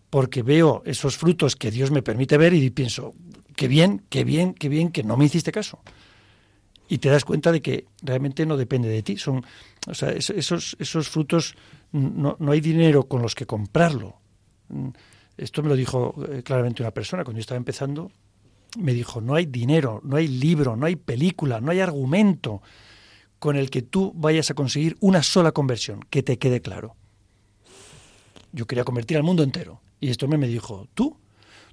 porque 0.09 0.43
veo 0.43 0.83
esos 0.85 1.17
frutos 1.17 1.55
que 1.55 1.71
Dios 1.71 1.91
me 1.91 2.01
permite 2.01 2.37
ver 2.37 2.53
y 2.53 2.69
pienso, 2.69 3.13
qué 3.55 3.67
bien, 3.67 4.03
qué 4.09 4.23
bien, 4.23 4.53
qué 4.53 4.69
bien 4.69 4.91
que 4.91 5.03
no 5.03 5.17
me 5.17 5.25
hiciste 5.25 5.51
caso. 5.51 5.79
Y 6.87 6.99
te 6.99 7.09
das 7.09 7.25
cuenta 7.25 7.51
de 7.51 7.61
que 7.61 7.85
realmente 8.03 8.45
no 8.45 8.57
depende 8.57 8.87
de 8.89 9.01
ti. 9.01 9.17
Son, 9.17 9.43
o 9.87 9.93
sea, 9.95 10.11
esos, 10.11 10.75
esos 10.79 11.09
frutos 11.09 11.55
no, 11.91 12.37
no 12.39 12.51
hay 12.51 12.61
dinero 12.61 13.07
con 13.07 13.21
los 13.21 13.33
que 13.33 13.47
comprarlo. 13.47 14.19
Esto 15.37 15.61
me 15.63 15.69
lo 15.69 15.75
dijo 15.75 16.15
eh, 16.29 16.43
claramente 16.43 16.81
una 16.81 16.91
persona 16.91 17.23
cuando 17.23 17.39
yo 17.39 17.41
estaba 17.41 17.57
empezando 17.57 18.11
me 18.77 18.93
dijo, 18.93 19.21
no 19.21 19.35
hay 19.35 19.45
dinero, 19.45 20.01
no 20.03 20.17
hay 20.17 20.27
libro, 20.27 20.75
no 20.75 20.85
hay 20.85 20.95
película, 20.95 21.61
no 21.61 21.71
hay 21.71 21.79
argumento 21.79 22.61
con 23.39 23.55
el 23.55 23.69
que 23.69 23.81
tú 23.81 24.11
vayas 24.15 24.49
a 24.51 24.53
conseguir 24.53 24.97
una 24.99 25.23
sola 25.23 25.51
conversión, 25.51 26.01
que 26.09 26.23
te 26.23 26.37
quede 26.37 26.61
claro. 26.61 26.95
Yo 28.51 28.65
quería 28.67 28.83
convertir 28.83 29.17
al 29.17 29.23
mundo 29.23 29.43
entero. 29.43 29.81
Y 29.99 30.11
hombre 30.23 30.37
me 30.37 30.47
dijo, 30.47 30.87
tú, 30.93 31.17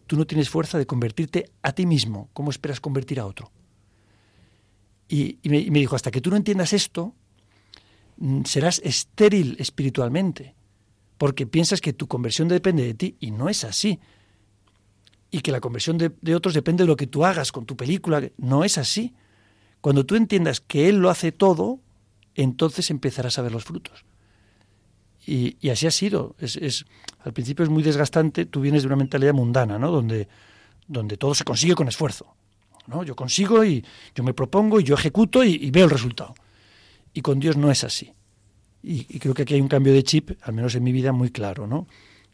tú 0.06 0.16
no 0.16 0.26
tienes 0.26 0.48
fuerza 0.48 0.78
de 0.78 0.86
convertirte 0.86 1.50
a 1.62 1.72
ti 1.72 1.86
mismo. 1.86 2.28
¿Cómo 2.32 2.50
esperas 2.50 2.80
convertir 2.80 3.20
a 3.20 3.26
otro? 3.26 3.50
Y, 5.08 5.38
me, 5.44 5.58
y 5.58 5.70
me 5.70 5.80
dijo, 5.80 5.96
hasta 5.96 6.10
que 6.10 6.20
tú 6.20 6.30
no 6.30 6.36
entiendas 6.36 6.72
esto, 6.72 7.14
mm, 8.16 8.44
serás 8.44 8.80
estéril 8.84 9.56
espiritualmente, 9.58 10.54
porque 11.22 11.46
piensas 11.46 11.80
que 11.80 11.92
tu 11.92 12.08
conversión 12.08 12.48
depende 12.48 12.82
de 12.82 12.94
ti 12.94 13.16
y 13.20 13.30
no 13.30 13.48
es 13.48 13.62
así. 13.62 14.00
Y 15.30 15.38
que 15.38 15.52
la 15.52 15.60
conversión 15.60 15.96
de, 15.96 16.34
otros 16.34 16.52
depende 16.52 16.82
de 16.82 16.88
lo 16.88 16.96
que 16.96 17.06
tú 17.06 17.24
hagas 17.24 17.52
con 17.52 17.64
tu 17.64 17.76
película. 17.76 18.28
No 18.38 18.64
es 18.64 18.76
así. 18.76 19.14
Cuando 19.80 20.04
tú 20.04 20.16
entiendas 20.16 20.60
que 20.60 20.88
Él 20.88 20.96
lo 20.96 21.10
hace 21.10 21.30
todo, 21.30 21.78
entonces 22.34 22.90
empezarás 22.90 23.38
a 23.38 23.42
ver 23.42 23.52
los 23.52 23.62
frutos. 23.62 24.04
Y, 25.24 25.68
así 25.68 25.86
ha 25.86 25.92
sido. 25.92 26.34
Es, 26.40 26.56
es, 26.56 26.86
al 27.20 27.32
principio 27.32 27.62
es 27.62 27.70
muy 27.70 27.84
desgastante, 27.84 28.44
tú 28.44 28.60
vienes 28.60 28.82
de 28.82 28.88
una 28.88 28.96
mentalidad 28.96 29.32
mundana, 29.32 29.78
¿no? 29.78 29.92
donde, 29.92 30.26
donde 30.88 31.16
todo 31.18 31.36
se 31.36 31.44
consigue 31.44 31.76
con 31.76 31.86
esfuerzo. 31.86 32.34
¿no? 32.88 33.04
Yo 33.04 33.14
consigo 33.14 33.64
y 33.64 33.84
yo 34.16 34.24
me 34.24 34.34
propongo 34.34 34.80
y 34.80 34.82
yo 34.82 34.96
ejecuto 34.96 35.44
y 35.44 35.70
veo 35.70 35.84
el 35.84 35.90
resultado. 35.92 36.34
Y 37.14 37.20
con 37.20 37.38
Dios 37.38 37.56
no 37.56 37.70
es 37.70 37.84
así. 37.84 38.12
Y, 38.82 39.18
creo 39.20 39.34
que 39.34 39.42
aquí 39.42 39.54
hay 39.54 39.60
un 39.60 39.68
cambio 39.68 39.92
de 39.92 40.02
chip, 40.02 40.32
al 40.42 40.54
menos 40.54 40.74
en 40.74 40.82
mi 40.82 40.92
vida, 40.92 41.12
muy 41.12 41.30
claro, 41.30 41.66
¿no? 41.66 41.86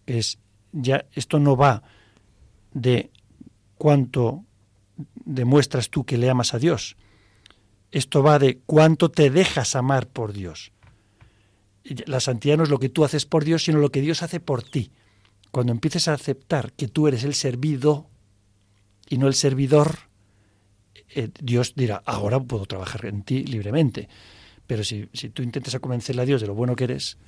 Es, 0.06 0.38
ya 0.72 1.04
esto 1.12 1.38
no 1.38 1.56
va 1.56 1.82
de 2.72 3.10
cuánto 3.76 4.44
demuestras 5.14 5.90
tú 5.90 6.04
que 6.04 6.16
le 6.16 6.30
amas 6.30 6.54
a 6.54 6.58
Dios. 6.58 6.96
Esto 7.90 8.22
va 8.22 8.38
de 8.38 8.58
cuánto 8.64 9.10
te 9.10 9.30
dejas 9.30 9.76
amar 9.76 10.08
por 10.08 10.32
Dios. 10.32 10.72
La 12.06 12.20
santidad 12.20 12.56
no 12.56 12.64
es 12.64 12.70
lo 12.70 12.78
que 12.78 12.88
tú 12.88 13.04
haces 13.04 13.24
por 13.24 13.44
Dios, 13.44 13.64
sino 13.64 13.78
lo 13.78 13.90
que 13.90 14.00
Dios 14.00 14.22
hace 14.22 14.40
por 14.40 14.62
ti. 14.62 14.90
Cuando 15.50 15.72
empieces 15.72 16.08
a 16.08 16.14
aceptar 16.14 16.72
que 16.72 16.88
tú 16.88 17.08
eres 17.08 17.24
el 17.24 17.34
servido 17.34 18.08
y 19.08 19.16
no 19.16 19.26
el 19.26 19.34
servidor, 19.34 19.98
eh, 21.14 21.30
Dios 21.40 21.74
dirá, 21.74 22.02
ahora 22.04 22.40
puedo 22.40 22.66
trabajar 22.66 23.06
en 23.06 23.22
ti 23.22 23.44
libremente. 23.44 24.08
Pero 24.68 24.84
si, 24.84 25.08
si 25.12 25.30
tú 25.30 25.42
intentas 25.42 25.76
convencerle 25.80 26.22
a 26.22 26.24
Dios 26.26 26.40
de 26.40 26.46
lo 26.46 26.54
bueno 26.54 26.76
que 26.76 26.84
eres, 26.84 27.18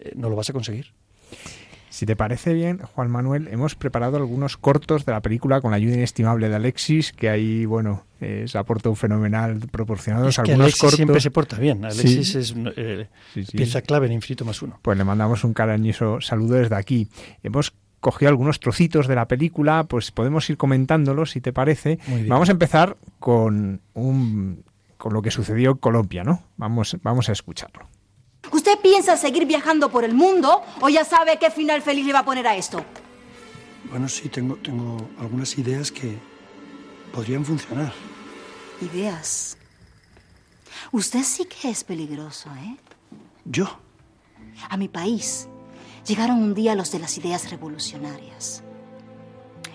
eh, 0.00 0.12
no 0.14 0.28
lo 0.28 0.36
vas 0.36 0.50
a 0.50 0.52
conseguir. 0.52 0.92
Si 1.88 2.04
te 2.04 2.14
parece 2.14 2.52
bien, 2.52 2.78
Juan 2.94 3.10
Manuel, 3.10 3.48
hemos 3.50 3.74
preparado 3.74 4.18
algunos 4.18 4.58
cortos 4.58 5.06
de 5.06 5.12
la 5.12 5.22
película 5.22 5.62
con 5.62 5.70
la 5.70 5.78
ayuda 5.78 5.94
inestimable 5.94 6.50
de 6.50 6.56
Alexis, 6.56 7.12
que 7.12 7.30
ahí, 7.30 7.64
bueno, 7.64 8.04
eh, 8.20 8.44
se 8.48 8.58
aporta 8.58 8.90
un 8.90 8.96
fenomenal 8.96 9.60
proporcionados. 9.70 10.28
Es 10.28 10.34
que 10.44 10.50
algunos 10.50 10.64
Alexis 10.66 10.80
cortos. 10.82 10.96
siempre 10.96 11.20
se 11.22 11.30
porta 11.30 11.56
bien. 11.56 11.84
Alexis 11.86 12.32
Sí. 12.32 12.38
es 12.38 12.54
eh, 12.76 13.08
Sí, 13.32 13.44
sí. 13.44 13.56
pieza 13.56 13.80
clave 13.80 14.06
en 14.08 14.12
Infinito 14.12 14.44
más 14.44 14.60
uno. 14.60 14.78
Pues 14.82 14.98
le 14.98 15.04
mandamos 15.04 15.42
un 15.44 15.54
cariñoso 15.54 16.20
saludo 16.20 16.56
desde 16.56 16.74
aquí. 16.74 17.08
Hemos 17.42 17.72
cogido 18.00 18.28
algunos 18.28 18.60
trocitos 18.60 19.06
de 19.08 19.14
la 19.14 19.26
película, 19.26 19.84
pues 19.84 20.10
podemos 20.10 20.50
ir 20.50 20.58
comentándolos, 20.58 21.30
si 21.30 21.40
te 21.40 21.52
parece. 21.54 21.98
Vamos 22.28 22.50
a 22.50 22.52
empezar 22.52 22.98
con 23.18 23.80
un 23.94 24.64
con 24.96 25.12
lo 25.12 25.22
que 25.22 25.30
sucedió 25.30 25.72
en 25.72 25.76
Colombia, 25.78 26.24
¿no? 26.24 26.42
Vamos, 26.56 26.96
vamos 27.02 27.28
a 27.28 27.32
escucharlo. 27.32 27.88
¿Usted 28.52 28.78
piensa 28.80 29.16
seguir 29.16 29.46
viajando 29.46 29.90
por 29.90 30.04
el 30.04 30.14
mundo 30.14 30.62
o 30.80 30.88
ya 30.88 31.04
sabe 31.04 31.38
qué 31.38 31.50
final 31.50 31.82
feliz 31.82 32.06
le 32.06 32.12
va 32.12 32.20
a 32.20 32.24
poner 32.24 32.46
a 32.46 32.56
esto? 32.56 32.84
Bueno, 33.90 34.08
sí, 34.08 34.28
tengo, 34.28 34.56
tengo 34.56 34.96
algunas 35.18 35.56
ideas 35.58 35.90
que 35.90 36.16
podrían 37.12 37.44
funcionar. 37.44 37.92
Ideas. 38.80 39.56
Usted 40.92 41.22
sí 41.22 41.46
que 41.46 41.70
es 41.70 41.84
peligroso, 41.84 42.50
¿eh? 42.56 42.76
¿Yo? 43.44 43.66
A 44.68 44.76
mi 44.76 44.88
país 44.88 45.48
llegaron 46.06 46.42
un 46.42 46.54
día 46.54 46.74
los 46.74 46.92
de 46.92 46.98
las 46.98 47.18
ideas 47.18 47.50
revolucionarias. 47.50 48.62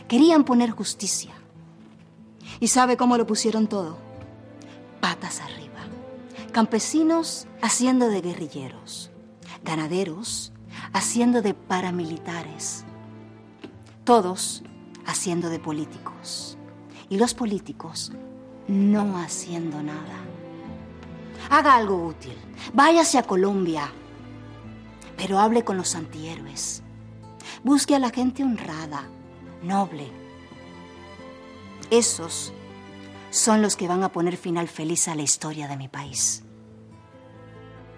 Querían 0.08 0.44
poner 0.44 0.72
justicia. 0.72 1.34
¿Y 2.60 2.68
sabe 2.68 2.98
cómo 2.98 3.18
lo 3.18 3.26
pusieron 3.26 3.68
todo? 3.68 4.11
Patas 5.02 5.42
arriba. 5.42 5.82
Campesinos 6.52 7.48
haciendo 7.62 8.08
de 8.08 8.22
guerrilleros. 8.22 9.12
Ganaderos 9.64 10.54
haciendo 10.94 11.42
de 11.42 11.54
paramilitares. 11.54 12.86
Todos 14.04 14.64
haciendo 15.06 15.50
de 15.50 15.60
políticos. 15.60 16.58
Y 17.10 17.18
los 17.18 17.34
políticos 17.34 18.14
no 18.68 19.18
haciendo 19.18 19.82
nada. 19.84 20.20
Haga 21.50 21.76
algo 21.76 22.06
útil. 22.06 22.38
Váyase 22.74 23.18
a 23.18 23.24
Colombia. 23.24 23.92
Pero 25.18 25.40
hable 25.40 25.64
con 25.64 25.78
los 25.78 25.96
antihéroes. 25.96 26.84
Busque 27.64 27.96
a 27.96 28.00
la 28.00 28.10
gente 28.10 28.44
honrada, 28.44 29.04
noble. 29.62 30.08
Esos 31.90 32.54
son 33.32 33.64
los 33.64 33.76
que 33.76 33.88
van 33.88 34.04
a 34.04 34.12
poner 34.12 34.38
final 34.38 34.68
feliz 34.68 35.08
a 35.08 35.16
la 35.16 35.24
historia 35.24 35.68
de 35.68 35.78
mi 35.78 35.88
país. 35.88 36.44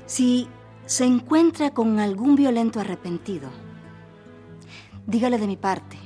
Si 0.06 0.48
se 0.86 1.06
encuentra 1.06 1.74
con 1.74 2.00
algún 2.00 2.36
violento 2.36 2.80
arrepentido, 2.80 3.50
dígale 5.06 5.38
de 5.38 5.48
mi 5.48 5.58
parte 5.58 5.98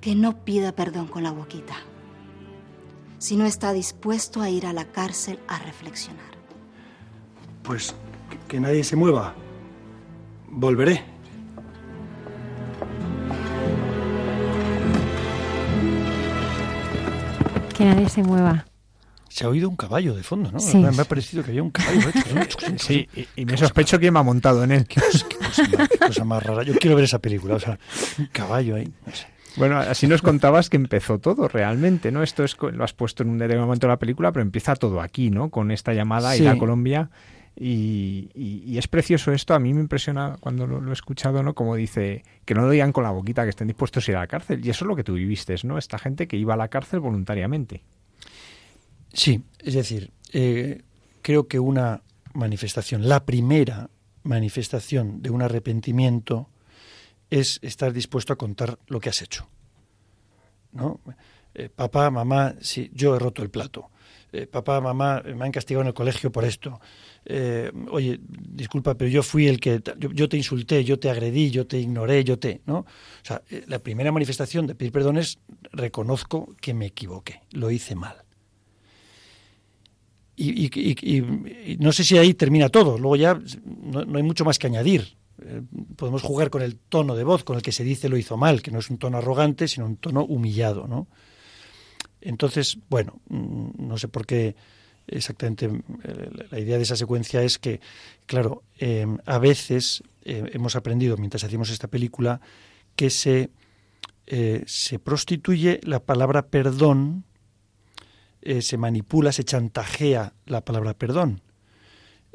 que 0.00 0.14
no 0.14 0.44
pida 0.44 0.72
perdón 0.72 1.08
con 1.08 1.22
la 1.22 1.32
boquita, 1.32 1.74
si 3.18 3.36
no 3.36 3.46
está 3.46 3.72
dispuesto 3.72 4.42
a 4.42 4.50
ir 4.50 4.66
a 4.66 4.72
la 4.72 4.84
cárcel 4.84 5.40
a 5.48 5.58
reflexionar. 5.58 6.34
Pues 7.62 7.94
que, 8.46 8.60
nadie 8.60 8.84
se 8.84 8.96
mueva. 8.96 9.34
Volveré. 10.48 11.13
Que 17.74 17.84
nadie 17.84 18.08
se 18.08 18.22
mueva. 18.22 18.66
Se 19.28 19.44
ha 19.44 19.48
oído 19.48 19.68
un 19.68 19.74
caballo 19.76 20.14
de 20.14 20.22
fondo, 20.22 20.52
¿no? 20.52 20.60
Sí. 20.60 20.76
Me, 20.78 20.88
ha 20.88 21.04
parecido 21.04 21.42
que 21.42 21.50
había 21.50 21.62
un 21.62 21.70
caballo 21.70 22.08
hecho. 22.44 22.70
¿no? 22.70 22.78
Sí, 22.78 23.08
y, 23.16 23.26
y 23.42 23.44
me 23.46 23.56
sospecho 23.56 23.98
quién 23.98 24.12
me 24.14 24.20
ha 24.20 24.22
montado 24.22 24.62
en 24.62 24.70
él. 24.72 24.86
Qué 24.86 25.00
cosa, 25.00 25.26
qué 25.28 25.36
cosa 25.38 25.62
más, 25.76 25.88
qué 25.88 25.98
cosa 25.98 26.24
más 26.24 26.42
rara. 26.42 26.62
Yo 26.62 26.74
quiero 26.74 26.94
ver 26.94 27.04
esa 27.04 27.18
película. 27.18 27.56
O 27.56 27.58
sea, 27.60 27.78
un 28.18 28.26
caballo 28.26 28.76
ahí. 28.76 28.92
no 29.06 29.12
sé. 29.14 29.26
Bueno, 29.56 29.78
así 29.78 30.06
nos 30.08 30.20
contabas 30.22 30.68
que 30.68 30.76
empezó 30.76 31.18
todo 31.20 31.46
realmente, 31.48 32.10
¿no? 32.10 32.22
Esto 32.24 32.42
es 32.44 32.56
lo 32.60 32.82
has 32.82 32.92
puesto 32.92 33.22
en 33.22 33.30
un 33.30 33.38
determinado 33.38 33.66
momento 33.66 33.86
de 33.86 33.92
la 33.92 33.98
película, 33.98 34.32
pero 34.32 34.42
empieza 34.42 34.74
todo 34.74 35.00
aquí, 35.00 35.30
¿no? 35.30 35.50
Con 35.50 35.70
esta 35.70 35.92
llamada 35.94 36.30
a 36.30 36.36
ir 36.36 36.42
Sí. 36.42 36.48
a 36.48 36.58
Colombia. 36.58 37.10
Y, 37.56 38.30
y- 38.34 38.78
es 38.78 38.88
precioso 38.88 39.30
esto, 39.32 39.54
a 39.54 39.60
mí 39.60 39.72
me 39.74 39.80
impresiona 39.80 40.36
cuando 40.40 40.66
lo, 40.66 40.80
lo 40.80 40.90
he 40.90 40.92
escuchado, 40.92 41.42
¿no? 41.42 41.54
Como 41.54 41.76
dice, 41.76 42.24
que 42.44 42.54
no 42.54 42.62
lo 42.62 42.70
digan 42.70 42.92
con 42.92 43.04
la 43.04 43.10
boquita, 43.10 43.44
que 43.44 43.50
estén 43.50 43.68
dispuestos 43.68 44.08
a 44.08 44.10
ir 44.10 44.16
a 44.16 44.20
la 44.20 44.26
cárcel. 44.26 44.64
Y 44.64 44.70
eso 44.70 44.84
es 44.84 44.88
lo 44.88 44.96
que 44.96 45.04
tú 45.04 45.14
viviste, 45.14 45.54
¿no? 45.62 45.78
Esta 45.78 45.98
gente 45.98 46.26
que 46.26 46.36
iba 46.36 46.54
a 46.54 46.56
la 46.56 46.68
cárcel 46.68 47.00
voluntariamente. 47.00 47.82
Sí, 49.12 49.42
es 49.60 49.74
decir, 49.74 50.10
eh, 50.32 50.82
creo 51.22 51.46
que 51.46 51.60
una 51.60 52.02
manifestación, 52.32 53.08
la 53.08 53.24
primera 53.24 53.88
manifestación 54.24 55.22
de 55.22 55.30
un 55.30 55.42
arrepentimiento 55.42 56.48
es 57.30 57.60
estar 57.62 57.92
dispuesto 57.92 58.32
a 58.32 58.36
contar 58.36 58.78
lo 58.88 58.98
que 58.98 59.10
has 59.10 59.22
hecho. 59.22 59.46
¿No? 60.72 61.00
Eh, 61.54 61.68
papá, 61.68 62.10
mamá, 62.10 62.56
sí, 62.60 62.90
yo 62.92 63.14
he 63.14 63.18
roto 63.20 63.42
el 63.42 63.50
plato. 63.50 63.90
Eh, 64.34 64.48
papá, 64.48 64.80
mamá, 64.80 65.22
me 65.22 65.44
han 65.44 65.52
castigado 65.52 65.82
en 65.82 65.88
el 65.88 65.94
colegio 65.94 66.32
por 66.32 66.44
esto. 66.44 66.80
Eh, 67.24 67.70
oye, 67.92 68.18
disculpa, 68.20 68.96
pero 68.96 69.08
yo 69.08 69.22
fui 69.22 69.46
el 69.46 69.60
que 69.60 69.80
yo, 69.96 70.28
te 70.28 70.36
insulté, 70.36 70.82
yo 70.82 70.98
te 70.98 71.08
agredí, 71.08 71.52
yo 71.52 71.68
te 71.68 71.78
ignoré, 71.78 72.24
yo 72.24 72.36
te, 72.36 72.60
¿no? 72.66 72.78
O 72.78 72.86
sea, 73.22 73.42
eh, 73.48 73.62
la 73.68 73.78
primera 73.78 74.10
manifestación 74.10 74.66
de 74.66 74.74
pedir 74.74 74.90
perdón 74.90 75.18
es 75.18 75.38
reconozco 75.70 76.56
que 76.60 76.74
me 76.74 76.86
equivoqué, 76.86 77.42
lo 77.52 77.70
hice 77.70 77.94
mal. 77.94 78.16
Y, 80.36 81.76
no 81.78 81.92
sé 81.92 82.02
si 82.02 82.18
ahí 82.18 82.34
termina 82.34 82.68
todo. 82.70 82.98
Luego 82.98 83.14
ya 83.14 83.40
no, 83.64 84.00
hay 84.00 84.22
mucho 84.24 84.44
más 84.44 84.58
que 84.58 84.66
añadir. 84.66 85.16
Podemos 85.94 86.22
jugar 86.22 86.50
con 86.50 86.60
el 86.60 86.76
tono 86.76 87.14
de 87.14 87.22
voz 87.22 87.44
con 87.44 87.54
el 87.54 87.62
que 87.62 87.70
se 87.70 87.84
dice 87.84 88.08
lo 88.08 88.16
hizo 88.16 88.36
mal, 88.36 88.62
que 88.62 88.72
no 88.72 88.80
es 88.80 88.90
un 88.90 88.98
tono 88.98 89.18
arrogante, 89.18 89.68
sino 89.68 89.86
un 89.86 89.96
tono 89.96 90.24
humillado, 90.24 90.88
¿no? 90.88 91.06
Entonces, 92.24 92.78
bueno, 92.88 93.20
mm, 93.28 93.86
no 93.86 93.98
sé 93.98 94.08
por 94.08 94.26
qué 94.26 94.56
exactamente 95.06 95.66
eh, 95.66 96.30
la- 96.50 96.58
idea 96.58 96.78
de 96.78 96.82
esa 96.82 96.96
secuencia 96.96 97.42
es 97.42 97.58
que, 97.58 97.80
claro, 98.26 98.62
eh, 98.78 99.06
a 99.26 99.38
veces 99.38 100.02
eh, 100.24 100.50
hemos 100.54 100.74
aprendido 100.74 101.16
mientras 101.18 101.44
hacíamos 101.44 101.68
esta 101.70 101.88
película 101.88 102.40
que 102.96 103.10
se, 103.10 103.50
eh, 104.26 104.62
se 104.66 104.98
prostituye 104.98 105.80
la 105.84 106.00
palabra 106.00 106.46
perdón 106.48 107.24
eh, 108.40 108.62
se 108.62 108.76
manipula, 108.78 109.32
se 109.32 109.44
chantajea 109.44 110.32
la 110.46 110.64
palabra 110.64 110.94
perdón. 110.94 111.40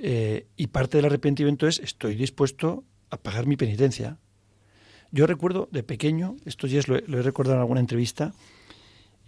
Y 0.02 0.68
parte 0.68 0.98
del 0.98 1.06
arrepentimiento 1.08 1.68
es 1.68 1.80
estoy 1.80 2.16
dispuesto 2.16 2.86
a 3.10 3.18
pagar 3.18 3.46
mi 3.48 3.58
penitencia. 3.58 4.18
Yo 5.12 5.28
recuerdo 5.28 5.68
de 5.72 5.84
pequeño, 5.84 6.38
estos 6.46 6.70
días 6.72 6.88
lo 6.88 6.96
he, 6.96 7.02
lo 7.06 7.20
he 7.20 7.22
recordado 7.22 7.56
en 7.58 7.62
alguna 7.62 7.82
entrevista, 7.82 8.34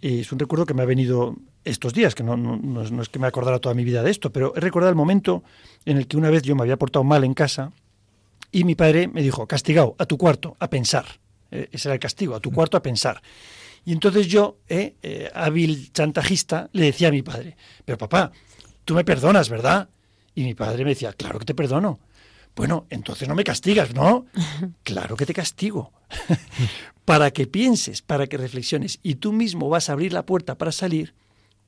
y 0.02 0.20
es 0.20 0.32
un 0.32 0.38
recuerdo 0.40 0.66
que 0.66 0.74
me 0.74 0.82
ha 0.82 0.86
venido 0.86 1.36
estos 1.64 1.94
días, 1.94 2.14
que 2.14 2.24
no, 2.24 2.36
no- 2.36 2.58
no 2.58 2.82
es, 2.82 2.92
no 2.92 3.00
es 3.02 3.08
que 3.08 3.18
me 3.20 3.26
acordara 3.28 3.60
toda 3.60 3.74
mi 3.74 3.84
vida 3.84 4.02
de 4.02 4.10
esto, 4.10 4.30
pero 4.32 4.52
he 4.56 4.60
recordado 4.60 4.90
el 4.90 4.96
momento 4.96 5.44
en 5.86 5.96
el 5.96 6.06
que 6.08 6.18
una 6.18 6.28
vez 6.30 6.42
yo 6.42 6.54
me 6.56 6.62
había 6.62 6.76
portado 6.76 7.04
mal 7.04 7.24
en 7.24 7.34
casa 7.34 7.72
Y 8.52 8.64
mi 8.64 8.74
padre 8.74 9.08
me 9.08 9.22
dijo, 9.22 9.46
castigado, 9.46 9.94
a 9.98 10.06
tu 10.06 10.18
cuarto, 10.18 10.56
a 10.60 10.68
pensar. 10.68 11.06
Eh, 11.50 11.68
ese 11.72 11.88
era 11.88 11.94
el 11.94 12.00
castigo, 12.00 12.34
a 12.34 12.40
tu 12.40 12.50
cuarto 12.52 12.76
a 12.76 12.82
pensar. 12.82 13.22
Y 13.84 13.92
entonces 13.92 14.28
yo, 14.28 14.58
eh, 14.68 14.94
eh, 15.02 15.30
hábil 15.34 15.92
chantajista, 15.92 16.68
le 16.72 16.86
decía 16.86 17.08
a 17.08 17.10
mi 17.12 17.22
padre, 17.22 17.56
pero 17.84 17.98
papá, 17.98 18.30
tú 18.84 18.94
me 18.94 19.04
perdonas, 19.04 19.48
¿verdad? 19.48 19.88
Y 20.34 20.44
mi 20.44 20.54
padre 20.54 20.84
me 20.84 20.90
decía, 20.90 21.12
claro 21.14 21.38
que 21.38 21.46
te 21.46 21.54
perdono. 21.54 21.98
Bueno, 22.54 22.86
entonces 22.90 23.28
no 23.28 23.34
me 23.34 23.44
castigas, 23.44 23.94
¿no? 23.94 24.26
Claro 24.82 25.16
que 25.16 25.26
te 25.26 25.34
castigo. 25.34 25.92
para 27.04 27.30
que 27.30 27.46
pienses, 27.46 28.02
para 28.02 28.26
que 28.26 28.36
reflexiones. 28.36 28.98
Y 29.02 29.16
tú 29.16 29.32
mismo 29.32 29.68
vas 29.68 29.88
a 29.88 29.92
abrir 29.92 30.12
la 30.12 30.26
puerta 30.26 30.56
para 30.58 30.72
salir 30.72 31.14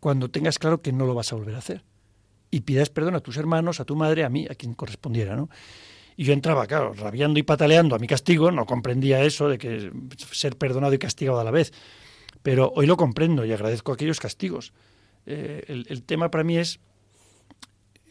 cuando 0.01 0.31
tengas 0.31 0.59
claro 0.59 0.83
que 0.83 0.92
no 0.92 1.07
lo 1.07 1.14
vas 1.14 1.33
a 1.33 1.37
volver 1.37 1.55
a 1.55 1.59
hacer. 1.59 1.85
Y 2.51 2.61
pidas 2.61 2.90
perdón 2.90 3.14
a 3.14 3.20
tus 3.20 3.37
hermanos, 3.37 3.81
a 3.81 3.85
tu 3.85 3.97
madre, 3.97 4.25
a 4.25 4.29
mí, 4.29 4.47
a 4.49 4.55
quien 4.55 4.75
correspondiera, 4.75 5.35
¿no? 5.35 5.49
Y 6.16 6.25
yo 6.25 6.33
entraba, 6.33 6.66
claro, 6.66 6.92
rabiando 6.92 7.40
y 7.40 7.42
pataleando 7.42 7.97
a 7.97 7.99
mi 7.99 8.07
castigo, 8.07 8.53
no 8.53 8.66
comprendía 8.66 9.25
eso 9.25 9.49
de 9.49 9.59
que 9.59 9.90
ser 10.31 10.57
perdonado 10.57 10.94
y 10.94 10.99
castigado 10.99 11.40
a 11.40 11.44
la 11.44 11.51
vez. 11.51 11.73
Pero 12.42 12.73
hoy 12.77 12.87
lo 12.87 12.97
comprendo 12.97 13.44
y 13.44 13.53
agradezco 13.53 13.92
aquellos 13.92 14.20
castigos. 14.20 14.73
Eh, 15.27 15.64
el, 15.66 15.87
el 15.88 16.03
tema 16.05 16.31
para 16.31 16.44
mí 16.44 16.59
es 16.59 16.79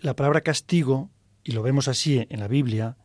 la 0.02 0.16
palabra 0.16 0.42
castigo, 0.42 1.10
y 1.44 1.52
lo 1.52 1.62
vemos 1.62 1.88
así 1.88 2.26
en 2.30 2.40
la 2.40 2.48
Biblia, 2.48 2.98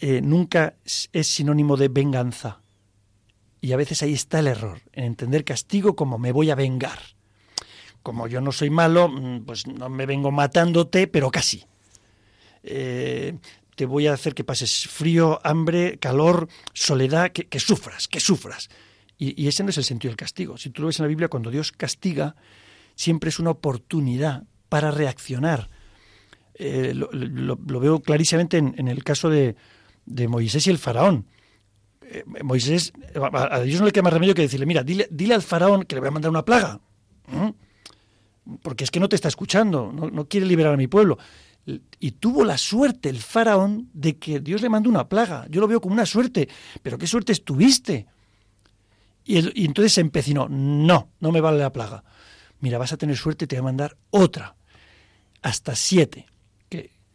eh, 0.00 0.20
nunca 0.22 0.76
es 0.84 1.26
sinónimo 1.26 1.76
de 1.76 1.88
venganza. 1.88 2.60
Y 3.60 3.72
a 3.72 3.76
veces 3.76 4.02
ahí 4.02 4.12
está 4.12 4.38
el 4.38 4.46
error, 4.46 4.80
en 4.92 5.04
entender 5.04 5.44
castigo 5.44 5.96
como 5.96 6.18
me 6.18 6.30
voy 6.30 6.50
a 6.50 6.54
vengar. 6.54 7.00
Como 8.02 8.28
yo 8.28 8.40
no 8.40 8.52
soy 8.52 8.70
malo, 8.70 9.08
mm, 9.08 9.44
pues 9.44 9.66
no 9.66 9.88
me 9.88 10.06
vengo 10.06 10.30
matándote, 10.30 11.08
pero 11.08 11.30
casi. 11.30 11.64
Eh, 12.62 13.36
te 13.74 13.86
voy 13.86 14.06
a 14.06 14.12
hacer 14.12 14.34
que 14.34 14.44
pases 14.44 14.86
frío, 14.88 15.40
hambre, 15.42 15.98
calor, 15.98 16.48
soledad, 16.72 17.32
que, 17.32 17.60
sufras, 17.60 18.06
que 18.06 18.20
sufras. 18.20 18.68
Y, 19.18 19.40
y, 19.40 19.48
ese 19.48 19.64
no 19.64 19.70
es 19.70 19.78
el 19.78 19.84
sentido 19.84 20.10
del 20.10 20.16
castigo. 20.16 20.56
Si 20.56 20.70
tú 20.70 20.82
lo 20.82 20.88
ves 20.88 20.98
en 21.00 21.04
la 21.04 21.08
Biblia, 21.08 21.28
cuando 21.28 21.50
Dios 21.50 21.72
castiga, 21.72 22.36
siempre 22.94 23.30
es 23.30 23.38
una 23.38 23.50
oportunidad 23.50 24.44
para 24.68 24.90
reaccionar. 24.90 25.70
Eh, 26.60 26.92
lo, 26.92 27.80
veo 27.80 28.00
clarísimamente 28.00 28.58
en, 28.58 28.88
el 28.88 29.04
caso 29.04 29.30
de, 29.30 29.54
Moisés 30.28 30.66
y 30.66 30.70
el 30.70 30.78
faraón. 30.78 31.26
Eh, 32.02 32.24
Moisés, 32.42 32.92
a, 33.14 33.60
Dios 33.60 33.80
no 33.80 33.86
le 33.86 33.92
queda 33.92 34.02
más 34.02 34.12
remedio 34.12 34.34
que 34.34 34.42
decirle, 34.42 34.66
mira, 34.66 34.82
dile, 34.82 35.06
dile 35.10 35.34
al 35.34 35.42
faraón 35.42 35.84
que 35.84 35.94
le 35.94 36.00
voy 36.00 36.08
a 36.08 36.12
mandar 36.12 36.30
una 36.30 36.44
plaga. 36.44 36.80
Porque 38.62 38.84
es 38.84 38.90
que 38.90 38.98
no 38.98 39.08
te 39.08 39.16
está 39.16 39.28
escuchando, 39.28 39.92
no, 39.92 40.26
quiere 40.26 40.46
liberar 40.46 40.74
a 40.74 40.76
mi 40.76 40.88
pueblo. 40.88 41.18
Y 42.00 42.12
tuvo 42.12 42.44
la 42.44 42.58
suerte 42.58 43.10
el 43.10 43.18
faraón 43.18 43.90
de 43.92 44.16
que 44.16 44.40
Dios 44.40 44.62
le 44.62 44.70
mandó 44.70 44.88
una 44.88 45.08
plaga. 45.08 45.46
Yo 45.50 45.60
lo 45.60 45.68
veo 45.68 45.80
como 45.80 45.92
una 45.92 46.06
suerte, 46.06 46.48
pero 46.82 46.98
¿qué 46.98 47.06
suerte 47.06 47.32
estuviste? 47.32 48.06
Y, 49.24 49.66
entonces 49.66 49.92
se 49.92 50.00
empecinó, 50.00 50.48
no, 50.48 51.10
no 51.20 51.30
me 51.30 51.42
vale 51.42 51.58
la 51.58 51.72
plaga. 51.72 52.02
Mira, 52.60 52.78
vas 52.78 52.94
a 52.94 52.96
tener 52.96 53.16
suerte, 53.16 53.46
te 53.46 53.56
voy 53.56 53.60
a 53.60 53.64
mandar 53.64 53.96
otra 54.10 54.56
hasta 55.42 55.76
siete, 55.76 56.26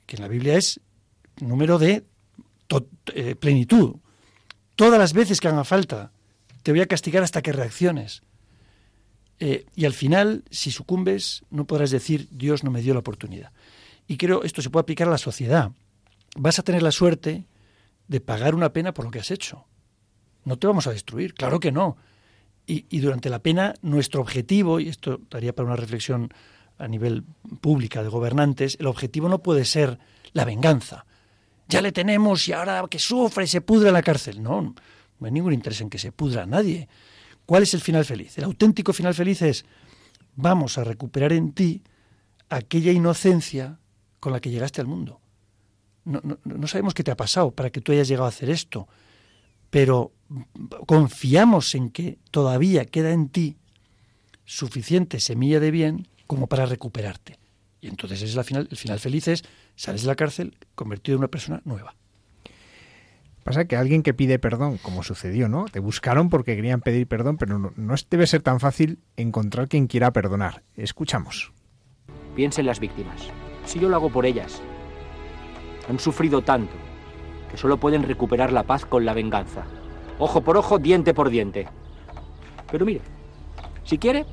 que, 0.06 0.16
en 0.16 0.22
la 0.22 0.28
Biblia 0.28 0.58
es 0.58 0.80
número 1.40 1.78
de 1.80 2.04
eh, 3.14 3.36
plenitud. 3.36 3.96
Todas 4.76 5.00
las 5.00 5.14
veces 5.14 5.40
que 5.40 5.48
haga 5.48 5.64
falta, 5.64 6.12
te 6.64 6.72
voy 6.72 6.82
a 6.82 6.88
castigar 6.88 7.24
hasta 7.24 7.42
que 7.42 7.52
reacciones. 7.52 8.24
Eh, 9.40 9.66
y 9.76 9.86
al 9.86 9.94
final, 9.94 10.44
si 10.50 10.72
sucumbes, 10.72 11.44
no 11.50 11.66
podrás 11.66 11.92
decir 11.92 12.28
Dios 12.32 12.64
no 12.64 12.72
me 12.72 12.82
dio 12.82 12.94
la 12.94 13.02
oportunidad. 13.02 13.52
Y 14.08 14.18
creo 14.18 14.44
esto 14.44 14.62
se 14.62 14.70
puede 14.70 14.84
aplicar 14.84 15.08
a 15.08 15.12
la 15.12 15.18
sociedad. 15.18 15.72
Vas 16.36 16.60
a 16.60 16.64
tener 16.64 16.82
la 16.82 16.92
suerte 16.92 17.46
de 18.08 18.20
pagar 18.22 18.56
una 18.56 18.74
pena 18.74 18.94
por 18.94 19.06
lo 19.06 19.12
que 19.12 19.20
has 19.20 19.32
hecho. 19.32 19.66
No 20.46 20.58
te 20.58 20.68
vamos 20.68 20.88
a 20.88 20.92
destruir, 20.92 21.34
claro 21.34 21.60
que 21.60 21.72
no. 21.72 21.98
Y, 22.66 22.86
y 22.90 23.00
durante 23.00 23.30
la 23.30 23.40
pena, 23.40 23.74
nuestro 23.82 24.22
objetivo, 24.22 24.80
y 24.80 24.90
esto 24.90 25.22
daría 25.30 25.54
para 25.54 25.68
una 25.68 25.76
reflexión 25.76 26.34
a 26.78 26.88
nivel 26.88 27.24
pública 27.62 28.04
de 28.04 28.10
gobernantes, 28.10 28.78
el 28.80 28.88
objetivo 28.88 29.30
no 29.30 29.40
puede 29.40 29.66
ser 29.66 30.00
la 30.34 30.46
venganza. 30.46 31.06
Ya 31.68 31.82
le 31.82 31.92
tenemos 31.92 32.48
y 32.48 32.54
ahora 32.54 32.84
que 32.90 33.00
sufre 33.00 33.46
y 33.46 33.48
se 33.48 33.62
pudra 33.62 33.90
en 33.90 33.94
la 33.94 34.04
cárcel. 34.04 34.42
No, 34.42 34.62
no 34.62 35.26
hay 35.26 35.32
ningún 35.32 35.54
interés 35.54 35.82
en 35.82 35.90
que 35.90 35.98
se 35.98 36.12
pudra 36.12 36.44
a 36.44 36.46
nadie. 36.46 36.88
¿Cuál 37.46 37.64
es 37.64 37.74
el 37.74 37.82
final 37.82 38.06
feliz? 38.06 38.38
El 38.38 38.46
auténtico 38.46 38.94
final 38.94 39.14
feliz 39.14 39.42
es 39.42 39.66
vamos 40.36 40.78
a 40.78 40.84
recuperar 40.84 41.34
en 41.34 41.54
ti 41.54 41.84
aquella 42.50 42.92
inocencia 42.92 43.80
con 44.20 44.34
la 44.34 44.40
que 44.40 44.50
llegaste 44.50 44.82
al 44.82 44.88
mundo. 44.88 45.20
No, 46.06 46.22
no, 46.44 46.68
sabemos 46.68 46.94
qué 46.94 47.04
te 47.04 47.12
ha 47.12 47.18
pasado 47.18 47.52
para 47.52 47.70
que 47.70 47.80
tú 47.80 47.94
hayas 47.94 48.08
llegado 48.08 48.26
a 48.26 48.30
hacer 48.30 48.50
esto, 48.50 48.88
pero 49.70 50.12
confiamos 50.86 51.76
en 51.76 51.90
que 51.90 52.20
todavía 52.30 52.86
queda 52.86 53.12
en 53.12 53.30
ti 53.30 53.58
suficiente 54.44 55.22
semilla 55.22 55.62
de 55.62 55.72
bien 55.72 56.08
como 56.28 56.48
para 56.48 56.66
recuperarte. 56.66 57.38
Y 57.82 57.88
entonces 57.88 58.22
es 58.22 58.36
la 58.36 58.44
final, 58.44 58.68
el 58.72 58.78
final 58.78 59.00
feliz 59.00 59.28
es 59.28 59.44
sales 59.76 60.04
de 60.04 60.08
la 60.08 60.16
cárcel 60.16 60.58
convertido 60.76 61.16
en 61.16 61.20
una 61.20 61.28
persona 61.28 61.62
nueva. 61.66 61.96
Pasa 63.44 63.66
que 63.66 63.76
alguien 63.76 64.04
que 64.04 64.14
pide 64.14 64.40
perdón, 64.40 64.78
como 64.82 65.04
sucedió, 65.04 65.50
¿no? 65.50 65.66
Te 65.66 65.80
buscaron 65.80 66.30
porque 66.30 66.56
querían 66.56 66.80
pedir 66.80 67.08
perdón, 67.08 67.38
pero 67.38 67.60
no, 67.60 67.74
no 67.76 67.96
debe 68.10 68.26
ser 68.26 68.42
tan 68.42 68.62
fácil 68.62 69.00
encontrar 69.18 69.68
quien 69.68 69.88
quiera 69.88 70.14
perdonar. 70.14 70.64
Escuchamos. 70.78 71.52
Piensa 72.36 72.62
en 72.62 72.68
las 72.68 72.80
víctimas. 72.80 73.28
Si 73.66 73.80
yo 73.80 73.90
lo 73.90 73.98
hago 73.98 74.10
por 74.10 74.26
ellas, 74.26 74.62
han 75.90 76.00
sufrido 76.00 76.42
tanto 76.42 76.74
que 77.52 77.58
solo 77.58 77.78
pueden 77.78 78.04
recuperar 78.04 78.54
la 78.54 78.64
paz 78.64 78.86
con 78.86 79.06
la 79.06 79.14
venganza. 79.14 79.66
Ojo 80.20 80.42
por 80.42 80.56
ojo, 80.56 80.80
diente 80.80 81.14
por 81.14 81.30
diente. 81.30 81.68
Pero 82.72 82.86
mire, 82.86 83.02
si 83.84 83.98
quiere, 83.98 84.26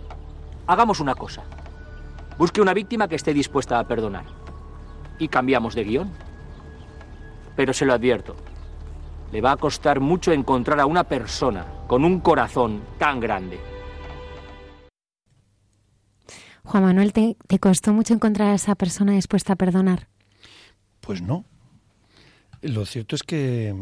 hagamos 0.66 1.00
una 1.00 1.14
cosa. 1.14 1.42
Busque 2.40 2.62
una 2.62 2.72
víctima 2.72 3.06
que 3.06 3.16
esté 3.16 3.34
dispuesta 3.34 3.78
a 3.78 3.86
perdonar. 3.86 4.24
Y 5.18 5.28
cambiamos 5.28 5.74
de 5.74 5.84
guion. 5.84 6.10
Pero 7.54 7.74
se 7.74 7.84
lo 7.84 7.92
advierto, 7.92 8.34
le 9.30 9.42
va 9.42 9.52
a 9.52 9.58
costar 9.58 10.00
mucho 10.00 10.32
encontrar 10.32 10.80
a 10.80 10.86
una 10.86 11.04
persona 11.04 11.66
con 11.86 12.02
un 12.02 12.20
corazón 12.20 12.80
tan 12.98 13.20
grande. 13.20 13.60
Juan 16.64 16.82
Manuel, 16.82 17.12
¿te, 17.12 17.36
costó 17.58 17.92
mucho 17.92 18.14
encontrar 18.14 18.48
a 18.48 18.54
esa 18.54 18.74
persona 18.74 19.12
dispuesta 19.12 19.52
a 19.52 19.56
perdonar? 19.56 20.08
Pues 21.02 21.20
no. 21.20 21.44
Lo 22.62 22.86
cierto 22.86 23.16
es 23.16 23.22
que 23.22 23.74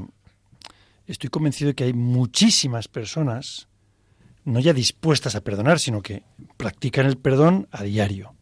estoy 1.06 1.30
convencido 1.30 1.68
de 1.68 1.74
que 1.76 1.84
hay 1.84 1.92
muchísimas 1.92 2.88
personas, 2.88 3.68
no 4.44 4.58
ya 4.58 4.72
dispuestas 4.72 5.36
a 5.36 5.42
perdonar, 5.42 5.78
sino 5.78 6.02
que 6.02 6.24
practican 6.56 7.06
el 7.06 7.18
perdón 7.18 7.68
a 7.70 7.84
diario. 7.84 8.34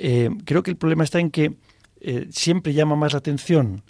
Eh, 0.00 0.30
creo 0.44 0.62
que 0.62 0.70
el 0.70 0.76
problema 0.76 1.02
está 1.02 1.18
en 1.18 1.32
que 1.32 1.56
eh, 2.00 2.28
siempre 2.30 2.72
llama 2.72 2.94
más 2.94 3.14
la 3.14 3.18
atención 3.18 3.82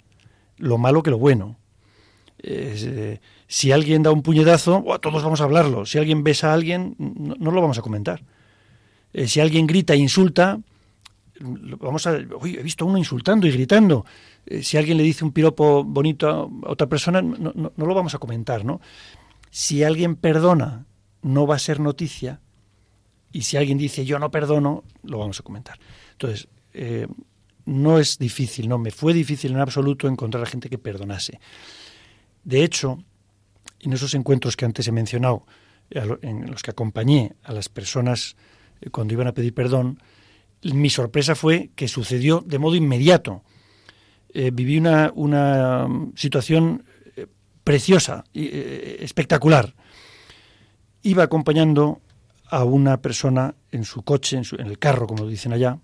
lo 0.57 0.79
malo 0.79 1.03
que 1.03 1.11
lo 1.11 1.19
bueno. 1.19 1.59
Eh, 2.39 3.19
si 3.47 3.71
alguien 3.71 4.01
da 4.01 4.11
un 4.11 4.23
puñetazo, 4.23 4.83
todos 5.01 5.23
vamos 5.23 5.39
a 5.39 5.43
hablarlo. 5.43 5.85
Si 5.85 5.99
alguien 5.99 6.23
besa 6.23 6.49
a 6.49 6.53
alguien, 6.55 6.95
no, 6.97 7.51
lo 7.51 7.61
vamos 7.61 7.77
a 7.77 7.83
comentar. 7.83 8.23
si 9.13 9.39
alguien 9.39 9.67
grita 9.67 9.93
e 9.93 9.97
insulta, 9.97 10.59
vamos 11.39 12.07
a. 12.07 12.17
Uy, 12.41 12.57
he 12.57 12.63
visto 12.63 12.85
a 12.85 12.87
uno 12.87 12.97
insultando 12.97 13.45
y 13.45 13.51
gritando. 13.51 14.05
si 14.61 14.77
alguien 14.77 14.97
le 14.97 15.03
dice 15.03 15.23
un 15.23 15.31
piropo 15.31 15.83
bonito 15.83 16.27
a 16.65 16.71
otra 16.71 16.87
persona, 16.87 17.21
no, 17.21 17.53
no, 17.53 17.85
lo 17.85 17.93
vamos 17.93 18.15
a 18.15 18.17
comentar, 18.17 18.65
¿no? 18.65 18.81
Si 19.51 19.83
alguien 19.83 20.15
perdona, 20.15 20.85
no 21.21 21.45
va 21.45 21.55
a 21.55 21.59
ser 21.59 21.79
noticia. 21.79 22.41
Y 23.31 23.43
si 23.43 23.57
alguien 23.57 23.77
dice 23.77 24.05
yo 24.05 24.17
no 24.17 24.31
perdono, 24.31 24.83
lo 25.03 25.19
vamos 25.19 25.39
a 25.39 25.43
comentar. 25.43 25.77
Entonces, 26.19 26.49
eh, 26.73 27.07
no 27.65 27.97
es 27.97 28.17
difícil, 28.17 28.67
no, 28.67 28.77
me 28.77 28.91
fue 28.91 29.13
difícil 29.13 29.51
en 29.51 29.59
absoluto 29.61 30.05
encontrar 30.05 30.43
a 30.43 30.47
gente 30.47 30.69
que 30.69 30.77
perdonase. 30.77 31.39
De 32.43 32.61
hecho, 32.61 33.01
en 33.79 33.93
esos 33.93 34.13
encuentros 34.15 34.57
que 34.57 34.65
antes 34.65 34.85
he 34.89 34.91
mencionado, 34.91 35.45
en 35.91 36.51
los 36.51 36.61
que 36.61 36.71
acompañé 36.71 37.35
a 37.43 37.53
las 37.53 37.69
personas 37.69 38.35
eh, 38.81 38.89
cuando 38.89 39.13
iban 39.13 39.27
a 39.27 39.33
pedir 39.33 39.53
perdón, 39.53 40.01
mi 40.61 40.89
sorpresa 40.89 41.35
fue 41.35 41.71
que 41.75 41.87
sucedió 41.87 42.43
de 42.45 42.59
modo 42.59 42.75
inmediato. 42.75 43.41
Eh, 44.33 44.51
viví 44.53 44.77
una, 44.77 45.11
una 45.15 45.87
situación 46.15 46.83
preciosa, 47.63 48.25
espectacular. 48.33 49.73
Iba 51.01 51.23
acompañando 51.23 52.01
a 52.49 52.63
una 52.65 53.01
persona 53.01 53.55
en 53.71 53.85
su 53.85 54.01
coche, 54.01 54.37
en, 54.37 54.43
en 54.59 54.67
el 54.67 54.79
carro, 54.79 55.07
como 55.07 55.25
dicen 55.25 55.53
allá, 55.53 55.79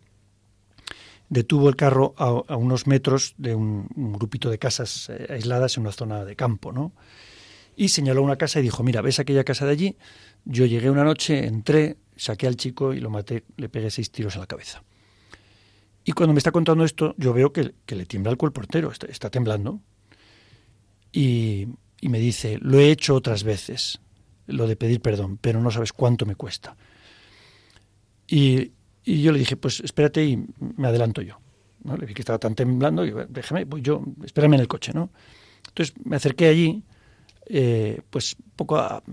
detuvo 1.30 1.70
el 1.70 1.76
carro 1.76 2.14
a, 2.18 2.56
unos 2.56 2.88
metros 2.88 3.34
de 3.38 3.56
un, 3.56 3.88
grupito 3.96 4.50
de 4.50 4.60
casas 4.60 5.10
eh, 5.10 5.28
aisladas 5.30 5.78
en 5.78 5.82
una 5.82 5.92
zona 5.92 6.26
de 6.26 6.36
campo, 6.36 6.72
¿no? 6.72 6.94
Y 7.76 7.90
señaló 7.90 8.22
una 8.22 8.38
casa 8.38 8.60
y 8.60 8.64
dijo, 8.64 8.84
mira, 8.84 9.02
¿ves 9.02 9.20
aquella 9.20 9.44
casa 9.44 9.66
de 9.66 9.72
allí? 9.72 9.98
Yo 10.46 10.66
llegué 10.66 10.90
una 10.90 11.04
noche, 11.04 11.46
entré, 11.46 11.98
saqué 12.16 12.48
al 12.48 12.56
chico 12.56 12.94
y 12.94 13.00
lo 13.00 13.10
maté, 13.10 13.44
le 13.58 13.68
pegué 13.68 13.90
seis 13.92 14.12
tiros 14.12 14.36
a 14.38 14.40
la 14.40 14.48
cabeza. 14.48 14.84
Y 16.06 16.14
cuando 16.14 16.34
me 16.34 16.38
está 16.38 16.52
contando 16.52 16.86
esto, 16.86 17.16
yo 17.18 17.34
veo 17.34 17.52
que, 17.52 17.74
que 17.86 17.96
le 17.96 18.06
tiembla 18.06 18.32
el 18.32 18.38
cuerpo 18.38 18.62
entero, 18.62 18.92
está, 18.92 19.08
está 19.08 19.30
temblando. 19.30 19.82
Y, 21.12 21.68
y 22.00 22.10
me 22.10 22.20
dice, 22.20 22.60
lo 22.62 22.80
he 22.80 22.92
hecho 22.92 23.16
otras 23.16 23.44
veces, 23.44 24.00
lo 24.48 24.68
de 24.68 24.76
pedir 24.76 25.02
perdón, 25.02 25.38
pero 25.38 25.60
no 25.62 25.72
sabes 25.72 25.92
cuánto 25.92 26.26
me 26.26 26.36
cuesta. 26.36 26.78
Y, 28.28 28.72
y 29.06 29.22
yo 29.22 29.32
le 29.32 29.40
dije, 29.40 29.56
pues 29.56 29.80
espérate 29.82 30.26
y 30.26 30.44
me 30.60 30.88
adelanto 30.88 31.22
yo. 31.22 31.40
¿no? 31.84 31.96
Le 31.96 32.08
vi 32.08 32.14
que 32.14 32.24
estaba 32.24 32.40
tan 32.40 32.56
temblando 32.56 33.06
y 33.06 33.14
déjame, 33.30 33.66
pues 33.66 33.84
yo, 33.84 34.04
espérame 34.24 34.56
en 34.56 34.62
el 34.62 34.68
coche, 34.68 34.92
¿no? 34.94 35.12
Entonces 35.68 35.96
me 36.04 36.16
acerqué 36.16 36.48
allí, 36.48 36.84
eh, 37.48 38.02
pues 38.10 38.36
poco 38.56 38.78
a, 38.78 39.04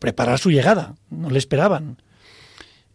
preparar 0.00 0.38
su 0.38 0.50
llegada. 0.50 0.96
No 1.10 1.30
le 1.30 1.38
esperaban. 1.38 2.02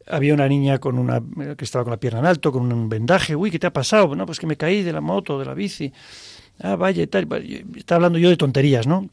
Había 0.05 0.33
una 0.33 0.47
niña 0.47 0.79
con 0.79 0.97
una 0.97 1.21
que 1.57 1.63
estaba 1.63 1.83
con 1.83 1.91
la 1.91 1.99
pierna 1.99 2.19
en 2.19 2.25
alto, 2.25 2.51
con 2.51 2.71
un 2.71 2.89
vendaje. 2.89 3.35
Uy, 3.35 3.51
¿qué 3.51 3.59
te 3.59 3.67
ha 3.67 3.73
pasado? 3.73 4.13
No, 4.15 4.25
pues 4.25 4.39
que 4.39 4.47
me 4.47 4.57
caí 4.57 4.83
de 4.83 4.91
la 4.91 5.01
moto, 5.01 5.39
de 5.39 5.45
la 5.45 5.53
bici. 5.53 5.93
Ah, 6.59 6.75
vaya, 6.75 7.03
y 7.03 7.07
tal. 7.07 7.27
Estaba 7.75 7.97
hablando 7.97 8.19
yo 8.19 8.29
de 8.29 8.37
tonterías, 8.37 8.87
¿no? 8.87 9.09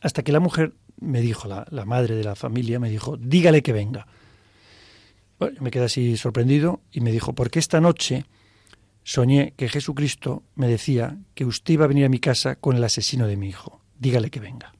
Hasta 0.00 0.22
que 0.22 0.30
la 0.30 0.40
mujer 0.40 0.74
me 1.00 1.20
dijo, 1.20 1.48
la 1.48 1.84
madre 1.84 2.14
de 2.14 2.24
la 2.24 2.34
familia, 2.34 2.78
me 2.78 2.90
dijo, 2.90 3.16
dígale 3.16 3.62
que 3.62 3.72
venga. 3.72 4.06
Bueno, 5.38 5.60
me 5.60 5.70
quedé 5.70 5.84
así 5.84 6.16
sorprendido 6.16 6.80
y 6.92 7.00
me 7.00 7.12
dijo, 7.12 7.34
porque 7.34 7.58
esta 7.58 7.80
noche 7.80 8.24
soñé 9.04 9.52
que 9.56 9.68
Jesucristo 9.68 10.42
me 10.54 10.68
decía 10.68 11.18
que 11.34 11.44
usted 11.44 11.74
iba 11.74 11.84
a 11.84 11.88
venir 11.88 12.06
a 12.06 12.08
mi 12.08 12.18
casa 12.18 12.56
con 12.56 12.76
el 12.76 12.84
asesino 12.84 13.26
de 13.26 13.36
mi 13.36 13.48
hijo. 13.48 13.80
Dígale 13.98 14.30
que 14.30 14.40
venga. 14.40 14.74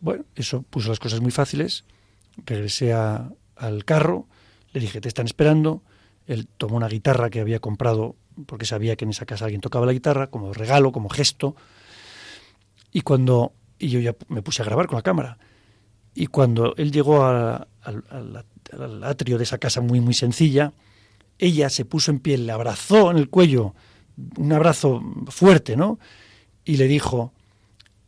Bueno, 0.00 0.24
eso 0.34 0.62
puso 0.62 0.90
las 0.90 1.00
cosas 1.00 1.20
muy 1.20 1.30
fáciles. 1.30 1.84
Regresé 2.44 2.92
a, 2.92 3.30
al 3.56 3.84
carro, 3.84 4.26
le 4.72 4.80
dije, 4.80 5.00
te 5.00 5.08
están 5.08 5.26
esperando. 5.26 5.82
Él 6.26 6.46
tomó 6.46 6.76
una 6.76 6.88
guitarra 6.88 7.30
que 7.30 7.40
había 7.40 7.60
comprado 7.60 8.16
porque 8.46 8.66
sabía 8.66 8.96
que 8.96 9.04
en 9.04 9.10
esa 9.10 9.26
casa 9.26 9.44
alguien 9.44 9.60
tocaba 9.60 9.86
la 9.86 9.92
guitarra, 9.92 10.26
como 10.26 10.52
regalo, 10.52 10.92
como 10.92 11.08
gesto. 11.08 11.54
Y 12.92 13.02
cuando 13.02 13.52
y 13.78 13.88
yo 13.88 14.00
ya 14.00 14.14
me 14.28 14.42
puse 14.42 14.62
a 14.62 14.64
grabar 14.64 14.86
con 14.86 14.96
la 14.96 15.02
cámara. 15.02 15.38
Y 16.14 16.26
cuando 16.26 16.74
él 16.76 16.92
llegó 16.92 17.24
a, 17.24 17.68
al, 17.82 18.44
al 18.72 19.02
atrio 19.04 19.38
de 19.38 19.44
esa 19.44 19.58
casa 19.58 19.80
muy, 19.80 20.00
muy 20.00 20.14
sencilla, 20.14 20.72
ella 21.38 21.68
se 21.68 21.84
puso 21.84 22.10
en 22.10 22.20
pie, 22.20 22.38
le 22.38 22.52
abrazó 22.52 23.10
en 23.10 23.18
el 23.18 23.28
cuello, 23.28 23.74
un 24.36 24.52
abrazo 24.52 25.02
fuerte, 25.28 25.76
¿no? 25.76 25.98
Y 26.64 26.76
le 26.76 26.86
dijo, 26.86 27.32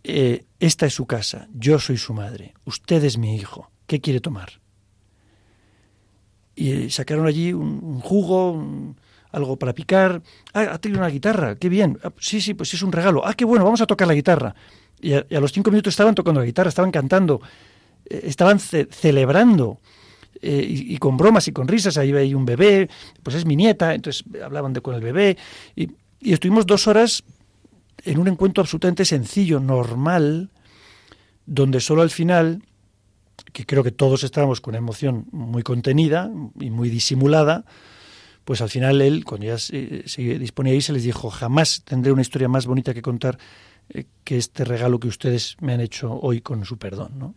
eh, 0.04 0.44
esta 0.60 0.86
es 0.86 0.94
su 0.94 1.06
casa, 1.06 1.48
yo 1.54 1.78
soy 1.78 1.96
su 1.96 2.14
madre, 2.14 2.54
usted 2.64 3.02
es 3.04 3.18
mi 3.18 3.36
hijo, 3.36 3.70
¿qué 3.86 4.00
quiere 4.00 4.20
tomar? 4.20 4.60
Y 6.56 6.88
sacaron 6.88 7.26
allí 7.26 7.52
un, 7.52 8.00
jugo, 8.00 8.94
algo 9.30 9.58
para 9.58 9.74
picar. 9.74 10.22
Ah, 10.54 10.68
ha 10.72 10.78
tenido 10.78 11.00
una 11.00 11.10
guitarra, 11.10 11.54
qué 11.56 11.68
bien. 11.68 11.98
Ah, 12.02 12.10
sí, 12.18 12.40
sí, 12.40 12.54
pues 12.54 12.72
es 12.72 12.80
un 12.80 12.92
regalo. 12.92 13.26
Ah, 13.26 13.34
qué 13.34 13.44
bueno, 13.44 13.62
vamos 13.62 13.82
a 13.82 13.86
tocar 13.86 14.08
la 14.08 14.14
guitarra. 14.14 14.54
Y 14.98 15.12
a, 15.12 15.26
y 15.28 15.34
a 15.34 15.40
los 15.40 15.52
cinco 15.52 15.70
minutos 15.70 15.92
estaban 15.92 16.14
tocando 16.14 16.40
la 16.40 16.46
guitarra, 16.46 16.70
estaban 16.70 16.90
cantando, 16.90 17.42
eh, 18.06 18.22
estaban 18.24 18.58
ce 18.58 18.88
celebrando. 18.90 19.80
Eh, 20.42 20.66
y, 20.68 20.96
con 20.98 21.16
bromas 21.16 21.48
y 21.48 21.52
con 21.52 21.68
risas, 21.68 21.96
ahí 21.96 22.12
hay 22.12 22.34
un 22.34 22.44
bebé, 22.44 22.88
pues 23.22 23.36
es 23.36 23.46
mi 23.46 23.56
nieta, 23.56 23.94
entonces 23.94 24.24
hablaban 24.44 24.72
de 24.72 24.80
con 24.80 24.94
el 24.94 25.00
bebé, 25.00 25.36
y, 25.74 25.90
y 26.20 26.32
estuvimos 26.32 26.66
dos 26.66 26.86
horas 26.86 27.24
en 28.04 28.18
un 28.18 28.28
encuentro 28.28 28.62
absolutamente 28.62 29.04
sencillo, 29.04 29.60
normal, 29.60 30.50
donde 31.46 31.80
solo 31.80 32.02
al 32.02 32.10
final, 32.10 32.62
que 33.52 33.64
creo 33.64 33.82
que 33.82 33.92
todos 33.92 34.24
estábamos 34.24 34.60
con 34.60 34.72
una 34.72 34.78
emoción 34.78 35.26
muy 35.32 35.62
contenida 35.62 36.30
y 36.60 36.70
muy 36.70 36.90
disimulada, 36.90 37.64
pues 38.44 38.60
al 38.60 38.68
final 38.68 39.00
él, 39.02 39.24
cuando 39.24 39.46
ya 39.46 39.58
se, 39.58 40.06
se 40.06 40.22
disponía 40.38 40.72
a 40.72 40.76
irse, 40.76 40.92
les 40.92 41.02
dijo, 41.02 41.30
jamás 41.30 41.82
tendré 41.84 42.12
una 42.12 42.22
historia 42.22 42.48
más 42.48 42.66
bonita 42.66 42.94
que 42.94 43.02
contar 43.02 43.38
eh, 43.88 44.04
que 44.22 44.36
este 44.36 44.64
regalo 44.64 45.00
que 45.00 45.08
ustedes 45.08 45.56
me 45.60 45.72
han 45.72 45.80
hecho 45.80 46.12
hoy 46.12 46.40
con 46.40 46.64
su 46.64 46.78
perdón, 46.78 47.18
¿no? 47.18 47.34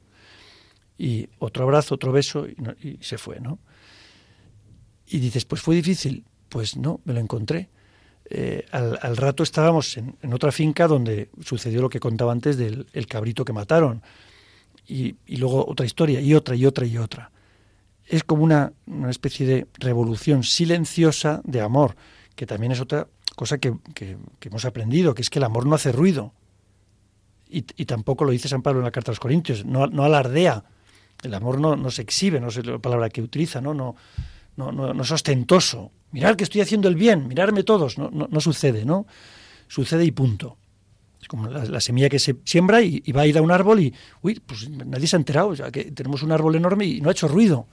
Y 0.99 1.29
otro 1.39 1.63
abrazo, 1.63 1.95
otro 1.95 2.11
beso 2.11 2.45
y, 2.45 2.97
se 2.99 3.17
fue, 3.17 3.39
¿no? 3.39 3.57
Y 5.07 5.19
dices, 5.19 5.45
pues 5.45 5.61
fue 5.61 5.75
difícil. 5.75 6.25
Pues 6.49 6.75
no, 6.75 6.99
me 7.05 7.13
lo 7.13 7.21
encontré. 7.21 7.69
Eh, 8.29 8.65
al, 8.71 8.99
al, 9.01 9.17
rato 9.17 9.41
estábamos 9.41 9.97
en, 9.97 10.17
en, 10.21 10.33
otra 10.33 10.51
finca 10.51 10.87
donde 10.87 11.29
sucedió 11.41 11.81
lo 11.81 11.89
que 11.89 11.99
contaba 11.99 12.31
antes 12.31 12.57
del 12.57 12.85
el 12.93 13.07
cabrito 13.07 13.45
que 13.45 13.53
mataron. 13.53 14.03
Y, 14.87 15.15
y, 15.25 15.37
luego 15.37 15.65
otra 15.65 15.85
historia, 15.85 16.19
y 16.19 16.33
otra, 16.33 16.55
y 16.55 16.65
otra, 16.65 16.85
y 16.85 16.97
otra. 16.97 17.31
Es 18.05 18.23
como 18.23 18.43
una, 18.43 18.73
una 18.85 19.09
especie 19.09 19.47
de 19.47 19.67
revolución 19.75 20.43
silenciosa 20.43 21.41
de 21.45 21.61
amor, 21.61 21.95
que 22.35 22.45
también 22.45 22.73
es 22.73 22.81
otra 22.81 23.07
cosa 23.35 23.57
que, 23.57 23.73
que, 23.95 24.17
que 24.39 24.49
hemos 24.49 24.65
aprendido, 24.65 25.15
que 25.15 25.21
es 25.21 25.29
que 25.29 25.39
el 25.39 25.45
amor 25.45 25.65
no 25.65 25.75
hace 25.75 25.91
ruido. 25.93 26.33
Y, 27.49 27.65
y, 27.77 27.85
tampoco 27.85 28.25
lo 28.25 28.31
dice 28.31 28.49
San 28.49 28.63
Pablo 28.63 28.81
en 28.81 28.85
la 28.85 28.91
carta 28.91 29.11
a 29.11 29.13
los 29.13 29.19
Corintios, 29.19 29.63
no, 29.65 29.87
no 29.87 30.03
alardea, 30.03 30.65
el 31.23 31.33
amor 31.33 31.59
no, 31.59 31.91
se 31.91 32.01
exhibe, 32.01 32.39
no 32.39 32.51
sé 32.51 32.63
la 32.63 32.79
palabra 32.79 33.09
que 33.09 33.21
utiliza, 33.21 33.61
¿no? 33.61 33.73
No, 33.73 33.95
no, 34.55 34.71
no, 34.71 34.93
no 34.93 35.03
es 35.03 35.11
ostentoso. 35.11 35.91
Mirar 36.11 36.35
que 36.35 36.43
estoy 36.43 36.61
haciendo 36.61 36.87
el 36.87 36.95
bien, 36.95 37.27
mirarme 37.27 37.63
todos. 37.63 37.97
No, 37.97 38.09
no, 38.11 38.27
no 38.29 38.41
sucede, 38.41 38.85
¿no? 38.85 39.05
Sucede 39.67 40.05
y 40.05 40.11
punto. 40.11 40.57
Es 41.21 41.27
como 41.27 41.47
la, 41.47 41.65
la 41.65 41.81
semilla 41.81 42.09
que 42.09 42.19
se 42.19 42.37
siembra 42.45 42.81
y, 42.81 42.99
va 43.11 43.21
a 43.21 43.27
ir 43.27 43.37
a 43.37 43.41
un 43.41 43.51
árbol 43.51 43.81
y, 43.81 43.93
uy, 44.21 44.41
pues 44.45 44.69
nadie 44.69 45.07
se 45.07 45.15
ha 45.15 45.19
enterado, 45.19 45.53
ya 45.53 45.69
que 45.71 45.91
tenemos 45.91 46.23
un 46.23 46.31
árbol 46.31 46.55
enorme 46.55 46.85
y 46.85 47.01
no 47.01 47.09
ha 47.09 47.11
hecho 47.11 47.27
ruido. 47.27 47.67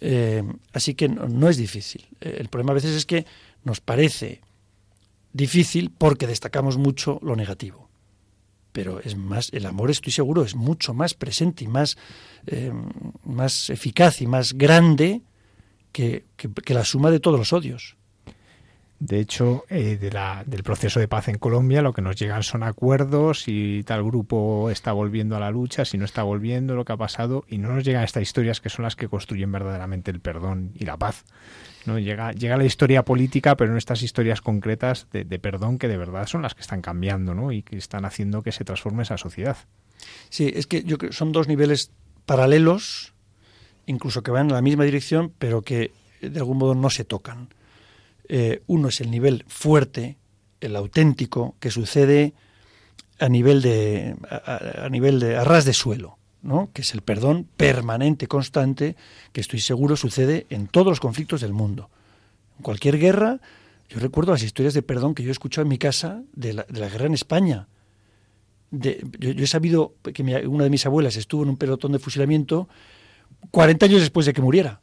Eh, 0.00 0.44
así 0.72 0.94
que 0.94 1.08
no, 1.08 1.26
no, 1.26 1.48
es 1.48 1.56
difícil. 1.56 2.06
Eh, 2.20 2.36
el 2.40 2.48
problema 2.48 2.72
a 2.72 2.74
veces 2.74 2.94
es 2.94 3.06
que 3.06 3.26
nos 3.64 3.80
parece 3.80 4.42
difícil 5.32 5.90
porque 5.96 6.26
destacamos 6.26 6.76
mucho 6.76 7.18
lo 7.22 7.34
negativo 7.34 7.87
pero 8.72 9.00
es 9.00 9.16
más, 9.16 9.50
el 9.52 9.66
amor 9.66 9.90
estoy 9.90 10.12
seguro 10.12 10.42
es 10.42 10.54
mucho 10.54 10.94
más 10.94 11.14
presente 11.14 11.64
y 11.64 11.68
más, 11.68 11.96
eh, 12.46 12.72
más 13.24 13.70
eficaz 13.70 14.20
y 14.20 14.26
más 14.26 14.52
grande 14.54 15.22
que, 15.92 16.24
que, 16.36 16.50
que, 16.50 16.74
la 16.74 16.84
suma 16.84 17.10
de 17.10 17.20
todos 17.20 17.38
los 17.38 17.52
odios. 17.52 17.96
De 19.00 19.20
hecho, 19.20 19.64
eh, 19.68 19.96
de 19.96 20.10
la, 20.10 20.42
del 20.44 20.64
proceso 20.64 20.98
de 20.98 21.06
paz 21.06 21.28
en 21.28 21.38
Colombia 21.38 21.82
lo 21.82 21.92
que 21.92 22.02
nos 22.02 22.16
llegan 22.16 22.42
son 22.42 22.64
acuerdos, 22.64 23.42
si 23.42 23.84
tal 23.86 24.02
grupo 24.02 24.70
está 24.70 24.92
volviendo 24.92 25.36
a 25.36 25.40
la 25.40 25.52
lucha, 25.52 25.84
si 25.84 25.98
no 25.98 26.04
está 26.04 26.24
volviendo, 26.24 26.74
lo 26.74 26.84
que 26.84 26.94
ha 26.94 26.96
pasado, 26.96 27.44
y 27.46 27.58
no 27.58 27.72
nos 27.72 27.84
llegan 27.84 28.02
estas 28.02 28.24
historias 28.24 28.60
que 28.60 28.70
son 28.70 28.82
las 28.82 28.96
que 28.96 29.08
construyen 29.08 29.52
verdaderamente 29.52 30.10
el 30.10 30.20
perdón 30.20 30.72
y 30.74 30.84
la 30.84 30.96
paz. 30.96 31.24
¿no? 31.86 32.00
Llega, 32.00 32.32
llega 32.32 32.56
la 32.56 32.64
historia 32.64 33.04
política, 33.04 33.56
pero 33.56 33.70
en 33.70 33.78
estas 33.78 34.02
historias 34.02 34.40
concretas 34.40 35.06
de, 35.12 35.24
de, 35.24 35.38
perdón 35.38 35.78
que 35.78 35.86
de 35.86 35.96
verdad 35.96 36.26
son 36.26 36.42
las 36.42 36.56
que 36.56 36.62
están 36.62 36.82
cambiando 36.82 37.34
¿no? 37.34 37.52
y 37.52 37.62
que 37.62 37.76
están 37.76 38.04
haciendo 38.04 38.42
que 38.42 38.50
se 38.50 38.64
transforme 38.64 39.04
esa 39.04 39.16
sociedad. 39.16 39.58
Sí, 40.28 40.52
es 40.54 40.66
que 40.66 40.82
yo 40.82 40.98
creo 40.98 41.10
que 41.10 41.16
son 41.16 41.30
dos 41.30 41.46
niveles 41.46 41.92
paralelos, 42.26 43.14
incluso 43.86 44.24
que 44.24 44.32
van 44.32 44.48
en 44.48 44.54
la 44.54 44.62
misma 44.62 44.84
dirección, 44.84 45.32
pero 45.38 45.62
que 45.62 45.92
de 46.20 46.38
algún 46.40 46.58
modo 46.58 46.74
no 46.74 46.90
se 46.90 47.04
tocan. 47.04 47.48
Eh, 48.28 48.62
uno 48.66 48.88
es 48.88 49.00
el 49.00 49.10
nivel 49.10 49.44
fuerte, 49.48 50.18
el 50.60 50.76
auténtico, 50.76 51.56
que 51.60 51.70
sucede 51.70 52.34
a 53.18 53.28
nivel 53.28 53.62
de 53.62 54.14
a, 54.30 54.88
nivel 54.90 55.18
de 55.20 55.36
a 55.36 55.44
ras 55.44 55.64
de 55.64 55.72
suelo. 55.72 56.16
¿no? 56.40 56.70
que 56.72 56.82
es 56.82 56.94
el 56.94 57.02
perdón 57.02 57.48
permanente, 57.56 58.28
constante, 58.28 58.94
que 59.32 59.40
estoy 59.40 59.58
seguro 59.58 59.96
sucede 59.96 60.46
en 60.50 60.68
todos 60.68 60.86
los 60.86 61.00
conflictos 61.00 61.40
del 61.40 61.52
mundo. 61.52 61.90
En 62.58 62.62
cualquier 62.62 62.96
guerra, 62.96 63.40
yo 63.88 63.98
recuerdo 63.98 64.30
las 64.32 64.44
historias 64.44 64.72
de 64.72 64.82
perdón 64.82 65.16
que 65.16 65.24
yo 65.24 65.30
he 65.30 65.32
escuchado 65.32 65.62
en 65.62 65.68
mi 65.68 65.78
casa 65.78 66.22
de 66.34 66.52
la, 66.52 66.62
de 66.68 66.78
la 66.78 66.88
guerra 66.88 67.06
en 67.06 67.14
España. 67.14 67.66
Yo, 68.70 68.92
he 69.20 69.46
sabido 69.46 69.94
que 70.14 70.22
una 70.46 70.64
de 70.64 70.70
mis 70.70 70.86
abuelas 70.86 71.16
estuvo 71.16 71.42
en 71.42 71.48
un 71.48 71.56
pelotón 71.56 71.92
de 71.92 71.98
fusilamiento 71.98 72.68
40 73.50 73.86
años 73.86 74.00
después 74.00 74.26
de 74.26 74.32
que 74.32 74.42
muriera. 74.42 74.80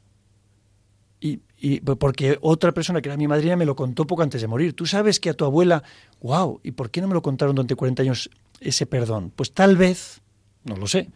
Y, 1.19 1.39
y, 1.65 1.80
porque 1.80 2.38
otra 2.41 2.73
persona 2.73 3.01
que 3.01 3.10
era 3.10 3.17
mi 3.17 3.28
madrina 3.28 3.56
me 3.56 3.65
lo 3.65 3.75
contó 3.75 4.06
poco 4.06 4.21
antes 4.21 4.39
de 4.39 4.47
morir. 4.47 4.73
Tú 4.73 4.86
sabes 4.86 5.19
que 5.19 5.32
a 5.32 5.34
tu 5.34 5.45
abuela, 5.45 5.82
wow, 6.21 6.60
¿y 6.62 6.73
por 6.73 6.91
qué 6.91 7.01
no 7.01 7.08
me 7.08 7.15
lo 7.15 7.23
contaron 7.23 7.56
durante 7.56 7.75
40 7.75 8.04
años 8.04 8.30
ese 8.60 8.86
perdón? 8.86 9.32
Pues 9.36 9.51
tal 9.51 9.75
vez, 9.75 10.21
no 10.63 10.75
lo 10.75 10.86
sé, 10.86 11.10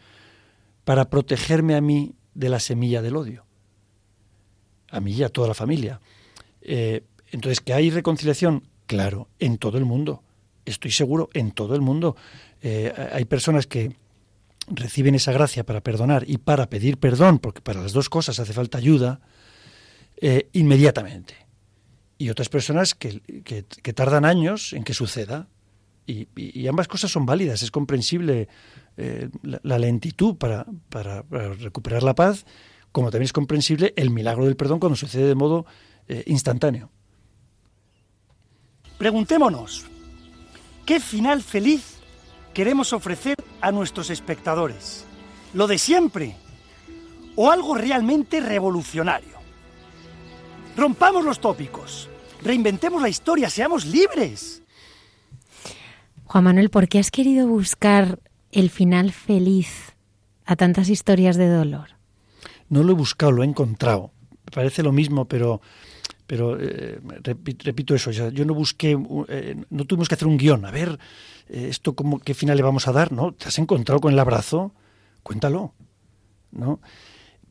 para 0.85 1.07
protegerme 1.11 1.75
a 1.75 1.81
mí 1.81 2.15
de 2.33 2.49
la 2.49 2.59
semilla 2.59 3.03
del 3.03 3.15
odio. 3.15 3.45
A 4.89 4.99
mí 4.99 5.11
y 5.11 5.21
a 5.21 5.29
toda 5.29 5.49
la 5.49 5.53
familia. 5.53 6.01
Eh, 6.61 7.03
entonces, 7.29 7.61
¿que 7.61 7.73
hay 7.73 7.91
reconciliación? 7.91 8.63
Claro, 8.87 9.27
en 9.37 9.59
todo 9.59 9.77
el 9.77 9.85
mundo. 9.85 10.23
Estoy 10.65 10.89
seguro, 10.89 11.29
en 11.33 11.51
todo 11.51 11.75
el 11.75 11.81
mundo. 11.81 12.15
Eh, 12.63 12.91
hay 13.13 13.25
personas 13.25 13.67
que 13.67 13.95
reciben 14.65 15.13
esa 15.13 15.31
gracia 15.31 15.63
para 15.63 15.81
perdonar 15.81 16.23
y 16.27 16.39
para 16.39 16.71
pedir 16.71 16.97
perdón, 16.97 17.37
porque 17.37 17.61
para 17.61 17.83
las 17.83 17.93
dos 17.93 18.09
cosas 18.09 18.39
hace 18.39 18.53
falta 18.53 18.79
ayuda, 18.79 19.21
eh, 20.21 20.49
inmediatamente. 20.53 21.35
Y 22.17 22.29
otras 22.29 22.49
personas 22.49 22.93
que, 22.93 23.21
que, 23.43 23.93
tardan 23.93 24.25
años 24.25 24.73
en 24.73 24.83
que 24.83 24.93
suceda. 24.93 25.47
Y, 26.05 26.67
ambas 26.67 26.87
cosas 26.87 27.11
son 27.11 27.25
válidas, 27.25 27.61
es 27.61 27.71
comprensible 27.71 28.49
eh, 28.97 29.29
la, 29.43 29.77
lentitud 29.77 30.35
para, 30.35 30.65
para, 30.89 31.23
para, 31.23 31.53
recuperar 31.53 32.03
la 32.03 32.15
paz, 32.15 32.45
como 32.91 33.11
también 33.11 33.25
es 33.25 33.33
comprensible 33.33 33.93
el 33.95 34.09
milagro 34.09 34.45
del 34.45 34.55
perdón 34.55 34.79
cuando 34.79 34.95
sucede 34.95 35.27
de 35.27 35.35
modo 35.35 35.65
eh, 36.07 36.23
instantáneo. 36.25 36.89
Preguntémonos, 38.97 39.85
¿qué 40.85 40.99
final 40.99 41.41
feliz 41.41 41.99
queremos 42.53 42.91
ofrecer 42.91 43.37
a 43.61 43.71
nuestros 43.71 44.09
espectadores? 44.09 45.05
¿Lo 45.53 45.67
de 45.67 45.77
siempre 45.77 46.35
o 47.35 47.51
algo 47.51 47.75
realmente 47.75 48.41
revolucionario? 48.41 49.38
Rompamos 50.75 51.25
los 51.25 51.39
tópicos, 51.39 52.09
reinventemos 52.41 53.01
la 53.01 53.09
historia, 53.09 53.49
seamos 53.49 53.85
libres. 53.85 54.63
Juan 56.25 56.43
Manuel, 56.43 56.69
¿por 56.69 56.87
qué 56.87 56.99
has 56.99 57.11
querido 57.11 57.47
buscar 57.47 58.19
el 58.51 58.69
final 58.69 59.11
feliz 59.11 59.95
a 60.45 60.55
tantas 60.55 60.89
historias 60.89 61.37
de 61.37 61.47
dolor? 61.47 61.89
No 62.69 62.83
lo 62.83 62.91
he 62.91 62.95
buscado, 62.95 63.31
lo 63.31 63.43
he 63.43 63.47
encontrado. 63.47 64.11
Me 64.45 64.51
parece 64.51 64.83
lo 64.83 64.91
mismo, 64.91 65.25
pero 65.25 65.61
pero 66.29 66.59
eh, 66.59 66.99
repito 67.63 67.95
eso, 67.95 68.11
yo 68.11 68.45
no 68.45 68.53
busqué, 68.53 68.95
eh, 69.29 69.63
no 69.71 69.85
tuvimos 69.85 70.07
que 70.07 70.13
hacer 70.13 70.27
un 70.27 70.37
guion, 70.37 70.63
a 70.63 70.69
ver, 70.69 70.99
eh, 71.49 71.69
esto 71.71 71.95
cómo, 71.95 72.19
qué 72.19 72.35
final 72.35 72.55
le 72.55 72.61
vamos 72.61 72.87
a 72.87 72.91
dar, 72.91 73.11
¿no? 73.11 73.31
¿Te 73.31 73.47
has 73.47 73.57
encontrado 73.57 73.99
con 73.99 74.13
el 74.13 74.19
abrazo? 74.19 74.71
Cuéntalo, 75.23 75.73
¿no? 76.51 76.81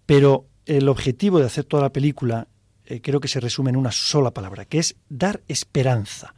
Pero 0.06 0.46
el 0.64 0.88
objetivo 0.88 1.40
de 1.40 1.46
hacer 1.46 1.64
toda 1.64 1.82
la 1.82 1.92
película 1.92 2.46
creo 3.02 3.20
que 3.20 3.28
se 3.28 3.40
resume 3.40 3.70
en 3.70 3.76
una 3.76 3.92
sola 3.92 4.32
palabra, 4.32 4.64
que 4.64 4.78
es 4.78 4.96
dar 5.08 5.42
esperanza. 5.48 6.34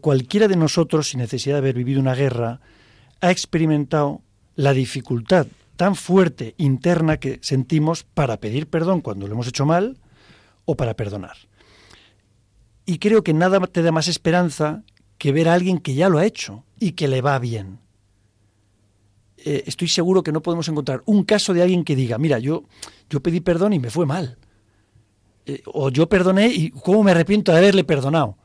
cualquiera 0.00 0.46
de 0.46 0.56
nosotros, 0.56 1.08
sin 1.08 1.20
necesidad 1.20 1.56
de 1.56 1.58
haber 1.58 1.74
vivido 1.74 2.00
una 2.00 2.14
guerra, 2.14 2.60
ha 3.20 3.30
experimentado 3.30 4.22
la 4.54 4.72
dificultad 4.72 5.46
tan 5.76 5.96
fuerte 5.96 6.54
interna 6.58 7.16
que 7.16 7.38
sentimos 7.42 8.04
para 8.04 8.36
pedir 8.36 8.66
perdón 8.66 9.00
cuando 9.00 9.26
lo 9.26 9.32
hemos 9.32 9.48
hecho 9.48 9.64
mal, 9.64 9.96
o 10.70 10.76
para 10.76 10.94
perdonar. 10.94 11.36
Y 12.86 12.98
creo 12.98 13.22
que 13.24 13.34
nada 13.34 13.58
te 13.66 13.82
da 13.82 13.92
más 13.92 14.08
esperanza 14.08 14.84
que 15.18 15.32
ver 15.32 15.48
a 15.48 15.54
alguien 15.54 15.78
que 15.78 15.94
ya 15.94 16.08
lo 16.08 16.18
ha 16.18 16.26
hecho 16.26 16.64
y 16.78 16.92
que 16.92 17.08
le 17.08 17.20
va 17.20 17.38
bien. 17.38 17.78
Eh, 19.36 19.64
estoy 19.66 19.88
seguro 19.88 20.22
que 20.22 20.32
no 20.32 20.42
podemos 20.42 20.68
encontrar 20.68 21.02
un 21.06 21.24
caso 21.24 21.54
de 21.54 21.62
alguien 21.62 21.84
que 21.84 21.96
diga, 21.96 22.18
mira, 22.18 22.38
yo, 22.38 22.64
yo 23.08 23.20
pedí 23.20 23.40
perdón 23.40 23.72
y 23.72 23.78
me 23.78 23.90
fue 23.90 24.06
mal. 24.06 24.38
Eh, 25.50 25.62
o 25.66 25.90
yo 25.90 26.08
perdoné 26.08 26.48
y 26.48 26.70
cómo 26.70 27.02
me 27.02 27.10
arrepiento 27.10 27.50
de 27.52 27.58
haberle 27.58 27.84
perdonado. 27.84 28.36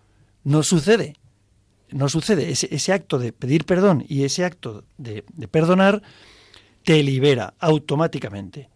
No 0.44 0.64
sucede. 0.64 1.16
No 1.92 2.10
sucede. 2.10 2.50
Ese, 2.52 2.68
ese 2.74 2.94
acto 2.94 3.20
de 3.20 3.32
pedir 3.32 3.66
perdón 3.66 4.04
y 4.08 4.24
ese 4.24 4.44
acto 4.44 4.84
de, 4.98 5.24
de 5.34 5.48
perdonar 5.48 6.02
te 6.84 7.02
libera 7.04 7.54
automáticamente. 7.60 8.70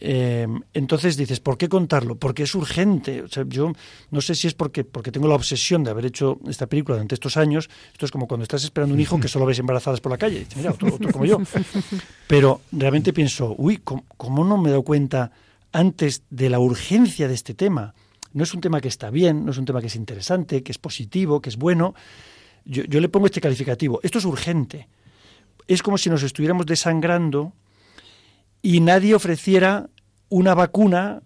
Em, 0.00 0.60
entonces 0.74 1.16
dices, 1.16 1.40
¿por 1.40 1.58
qué 1.58 1.68
contarlo? 1.68 2.16
Porque 2.16 2.44
es 2.44 2.54
urgente. 2.54 3.22
O 3.22 3.28
sea, 3.28 3.44
yo 3.48 3.72
no 4.10 4.20
sé 4.20 4.34
si 4.34 4.46
es 4.46 4.54
porque, 4.54 4.84
porque 4.84 5.10
tengo 5.10 5.26
la 5.26 5.34
obsesión 5.34 5.82
de 5.82 5.90
haber 5.90 6.06
hecho 6.06 6.38
esta 6.46 6.66
película 6.66 6.96
durante 6.96 7.14
estos 7.14 7.36
años. 7.36 7.68
Esto 7.92 8.06
es 8.06 8.12
como 8.12 8.28
cuando 8.28 8.42
estás 8.42 8.62
esperando 8.64 8.94
un 8.94 9.00
hijo 9.00 9.18
que 9.18 9.28
solo 9.28 9.46
ves 9.46 9.58
embarazadas 9.58 10.00
por 10.00 10.12
la 10.12 10.18
calle. 10.18 10.40
Dices, 10.40 10.56
Mira, 10.56 10.70
otro, 10.70 11.10
como 11.12 11.24
yo. 11.24 11.38
Pero 12.28 12.60
realmente 12.70 13.12
pienso, 13.12 13.54
uy, 13.58 13.78
¿cómo, 13.78 14.44
no 14.44 14.56
me 14.56 14.68
he 14.68 14.70
dado 14.70 14.84
cuenta 14.84 15.32
antes 15.72 16.22
de 16.30 16.50
la 16.50 16.58
urgencia 16.58 17.28
de 17.28 17.34
este 17.34 17.54
tema? 17.54 17.94
No 18.32 18.44
es 18.44 18.54
un 18.54 18.60
tema 18.60 18.80
que 18.80 18.88
está 18.88 19.10
bien, 19.10 19.44
no 19.44 19.52
es 19.52 19.58
un 19.58 19.64
tema 19.64 19.80
que 19.80 19.86
es 19.86 19.96
interesante, 19.96 20.62
que 20.62 20.72
es 20.72 20.78
positivo, 20.78 21.40
que 21.40 21.48
es 21.48 21.56
bueno. 21.56 21.94
Yo, 22.64 23.00
le 23.00 23.08
pongo 23.08 23.26
este 23.26 23.40
calificativo. 23.40 24.00
Esto 24.02 24.18
es 24.18 24.24
urgente. 24.24 24.88
Es 25.66 25.82
como 25.82 25.98
si 25.98 26.10
nos 26.10 26.22
estuviéramos 26.22 26.66
desangrando 26.66 27.54
y 28.60 28.80
nadie 28.80 29.14
ofreciera 29.14 29.88
una 30.28 30.54
vacuna 30.54 31.22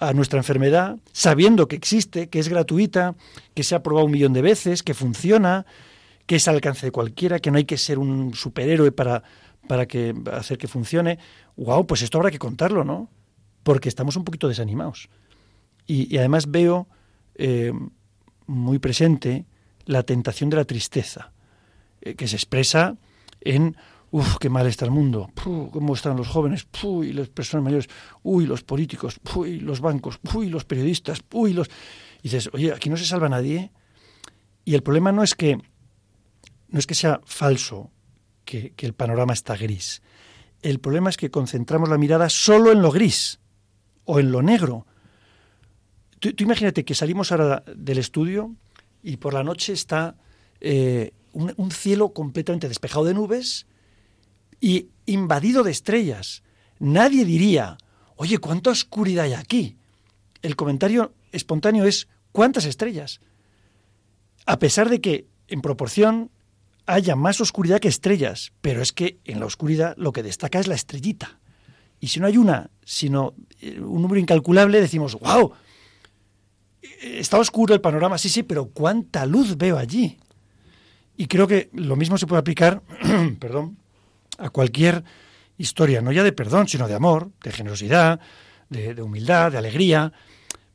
a 0.00 0.12
nuestra 0.12 0.38
enfermedad, 0.38 0.98
sabiendo 1.12 1.68
que 1.68 1.76
existe, 1.76 2.28
que 2.28 2.40
es 2.40 2.48
gratuita, 2.48 3.14
que 3.54 3.62
se 3.62 3.74
ha 3.74 3.82
probado 3.82 4.06
un 4.06 4.12
millón 4.12 4.32
de 4.32 4.42
veces, 4.42 4.82
que 4.82 4.92
funciona, 4.92 5.66
que 6.26 6.36
es 6.36 6.48
al 6.48 6.56
alcance 6.56 6.86
de 6.86 6.92
cualquiera, 6.92 7.38
que 7.38 7.50
no 7.52 7.58
hay 7.58 7.64
que 7.64 7.78
ser 7.78 7.98
un 7.98 8.34
superhéroe 8.34 8.90
para, 8.90 9.22
para 9.68 9.86
que, 9.86 10.14
hacer 10.32 10.58
que 10.58 10.66
funcione. 10.66 11.18
¡Wow! 11.56 11.86
Pues 11.86 12.02
esto 12.02 12.18
habrá 12.18 12.30
que 12.30 12.38
contarlo, 12.38 12.84
¿no? 12.84 13.08
Porque 13.64 13.88
estamos 13.88 14.14
un 14.14 14.24
poquito 14.24 14.46
desanimados. 14.48 15.08
Y, 15.86 16.16
además 16.16 16.50
veo 16.50 16.86
eh, 17.34 17.72
muy 18.46 18.78
presente 18.78 19.44
la 19.84 20.04
tentación 20.04 20.48
de 20.50 20.56
la 20.56 20.64
tristeza, 20.64 21.32
eh, 22.00 22.14
que 22.14 22.28
se 22.28 22.36
expresa 22.36 22.96
en 23.40 23.76
Uf, 24.14 24.36
qué 24.38 24.48
mal 24.48 24.64
está 24.68 24.84
el 24.84 24.92
mundo. 24.92 25.28
cómo 25.42 25.92
están 25.92 26.16
los 26.16 26.28
jóvenes. 26.28 26.68
y 27.02 27.12
las 27.12 27.28
personas 27.30 27.64
mayores. 27.64 27.88
Uy, 28.22 28.46
los 28.46 28.62
políticos. 28.62 29.18
Uy, 29.34 29.58
los 29.58 29.80
bancos. 29.80 30.20
Uy, 30.32 30.50
los 30.50 30.64
periodistas. 30.64 31.20
Uy, 31.32 31.52
los. 31.52 31.68
Y 32.22 32.28
dices, 32.28 32.48
oye, 32.52 32.72
aquí 32.72 32.88
no 32.88 32.96
se 32.96 33.06
salva 33.06 33.28
nadie. 33.28 33.72
Y 34.64 34.76
el 34.76 34.84
problema 34.84 35.10
no 35.10 35.24
es 35.24 35.34
que 35.34 35.58
no 36.68 36.78
es 36.78 36.86
que 36.86 36.94
sea 36.94 37.22
falso 37.24 37.90
que, 38.44 38.72
el 38.78 38.94
panorama 38.94 39.32
está 39.32 39.56
gris. 39.56 40.00
El 40.62 40.78
problema 40.78 41.10
es 41.10 41.16
que 41.16 41.32
concentramos 41.32 41.88
la 41.88 41.98
mirada 41.98 42.28
solo 42.28 42.70
en 42.70 42.82
lo 42.82 42.92
gris 42.92 43.40
o 44.04 44.20
en 44.20 44.32
lo 44.32 44.42
negro. 44.42 44.86
Tú, 46.18 46.30
imagínate 46.38 46.84
que 46.84 46.94
salimos 46.94 47.32
ahora 47.32 47.64
del 47.74 47.98
estudio 47.98 48.54
y 49.02 49.16
por 49.16 49.34
la 49.34 49.44
noche 49.44 49.72
está 49.72 50.16
eh, 50.60 51.12
un 51.32 51.70
cielo 51.70 52.12
completamente 52.12 52.68
despejado 52.68 53.04
de 53.04 53.14
nubes 53.14 53.66
y 54.60 54.88
invadido 55.06 55.62
de 55.62 55.70
estrellas. 55.70 56.42
Nadie 56.78 57.24
diría, 57.24 57.76
oye, 58.16 58.38
¿cuánta 58.38 58.70
oscuridad 58.70 59.26
hay 59.26 59.34
aquí? 59.34 59.76
El 60.42 60.56
comentario 60.56 61.12
espontáneo 61.32 61.84
es, 61.84 62.08
¿cuántas 62.32 62.64
estrellas? 62.64 63.20
A 64.46 64.58
pesar 64.58 64.88
de 64.88 65.00
que, 65.00 65.26
en 65.48 65.60
proporción, 65.60 66.30
haya 66.86 67.16
más 67.16 67.40
oscuridad 67.40 67.80
que 67.80 67.88
estrellas, 67.88 68.52
pero 68.60 68.82
es 68.82 68.92
que 68.92 69.18
en 69.24 69.40
la 69.40 69.46
oscuridad 69.46 69.94
lo 69.96 70.12
que 70.12 70.22
destaca 70.22 70.60
es 70.60 70.66
la 70.66 70.74
estrellita. 70.74 71.38
Y 72.04 72.08
si 72.08 72.20
no 72.20 72.26
hay 72.26 72.36
una, 72.36 72.68
sino 72.84 73.32
eh, 73.62 73.80
un 73.80 74.02
número 74.02 74.20
incalculable, 74.20 74.78
decimos, 74.78 75.18
wow, 75.18 75.54
está 77.00 77.38
oscuro 77.38 77.72
el 77.72 77.80
panorama, 77.80 78.18
sí, 78.18 78.28
sí, 78.28 78.42
pero 78.42 78.66
cuánta 78.66 79.24
luz 79.24 79.56
veo 79.56 79.78
allí. 79.78 80.18
Y 81.16 81.26
creo 81.28 81.46
que 81.46 81.70
lo 81.72 81.96
mismo 81.96 82.18
se 82.18 82.26
puede 82.26 82.40
aplicar, 82.40 82.82
perdón, 83.40 83.78
a 84.36 84.50
cualquier 84.50 85.02
historia, 85.56 86.02
no 86.02 86.12
ya 86.12 86.22
de 86.22 86.32
perdón, 86.32 86.68
sino 86.68 86.86
de 86.88 86.92
amor, 86.92 87.30
de 87.42 87.52
generosidad, 87.52 88.20
de, 88.68 89.00
humildad, 89.00 89.52
de 89.52 89.56
alegría. 89.56 90.12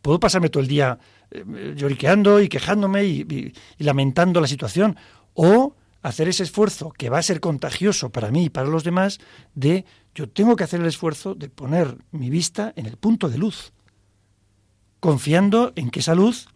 Puedo 0.02 0.20
pasarme 0.20 0.50
todo 0.50 0.64
el 0.64 0.68
día 0.68 0.98
eh, 1.30 1.76
lloriqueando 1.78 2.42
y 2.42 2.50
quejándome 2.50 3.06
y, 3.06 3.54
lamentando 3.78 4.42
la 4.42 4.48
situación, 4.48 4.98
o 5.36 5.76
hacer 6.02 6.28
ese 6.30 6.44
esfuerzo 6.44 6.92
que 6.92 7.10
va 7.10 7.18
a 7.18 7.24
ser 7.24 7.40
contagioso 7.40 8.10
para 8.10 8.32
mí 8.32 8.46
y 8.46 8.50
para 8.50 8.70
los 8.70 8.84
demás, 8.84 9.20
de 9.54 9.86
yo 10.16 10.30
tengo 10.30 10.56
que 10.56 10.64
hacer 10.64 10.80
el 10.80 10.88
esfuerzo 10.88 11.36
de 11.36 11.50
poner 11.50 11.98
mi 12.12 12.30
vista 12.30 12.74
en 12.76 12.86
el 12.86 12.98
punto 12.98 13.30
de 13.30 13.38
luz, 13.38 13.74
confiando 15.00 15.74
en 15.76 15.90
que 15.90 16.00
esa 16.00 16.16
luz 16.16 16.48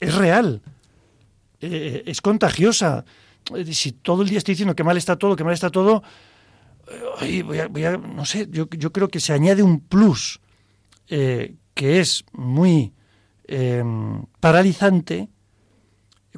es 0.00 0.14
real, 0.14 0.62
eh, 1.60 2.02
es 2.06 2.20
contagiosa. 2.20 3.04
Eh, 3.54 3.72
si 3.72 3.92
todo 3.92 4.22
el 4.22 4.28
día 4.28 4.38
estoy 4.38 4.52
diciendo 4.52 4.74
que 4.74 4.84
mal 4.84 4.96
está 4.96 5.16
todo, 5.16 5.36
que 5.36 5.44
mal 5.44 5.54
está 5.54 5.70
todo, 5.70 6.02
voy 7.44 7.84
a, 7.84 7.96
no 7.96 8.24
sé, 8.24 8.48
yo, 8.50 8.68
creo 8.68 9.08
que 9.08 9.20
se 9.20 9.32
añade 9.32 9.62
un 9.62 9.80
plus 9.80 10.40
eh, 11.08 11.54
que 11.74 12.00
es 12.00 12.24
muy 12.32 12.92
paralizante 14.40 15.28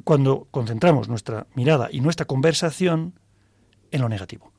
cuando 0.03 0.47
concentramos 0.51 1.07
nuestra 1.09 1.47
mirada 1.55 1.89
y 1.91 2.01
nuestra 2.01 2.25
conversación 2.25 3.13
en 3.91 4.01
lo 4.01 4.09
negativo. 4.09 4.51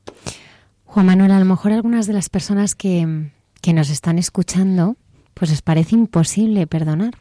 Juan 0.85 1.05
Manuel, 1.05 1.31
a 1.31 1.39
lo 1.39 1.45
mejor 1.45 1.71
algunas 1.71 2.07
de 2.07 2.13
las 2.13 2.29
personas 2.29 2.75
que, 2.75 3.31
que 3.61 3.73
nos 3.73 3.89
están 3.89 4.17
escuchando, 4.17 4.97
pues 5.33 5.51
les 5.51 5.61
parece 5.61 5.95
imposible 5.95 6.65
perdonar, 6.65 7.15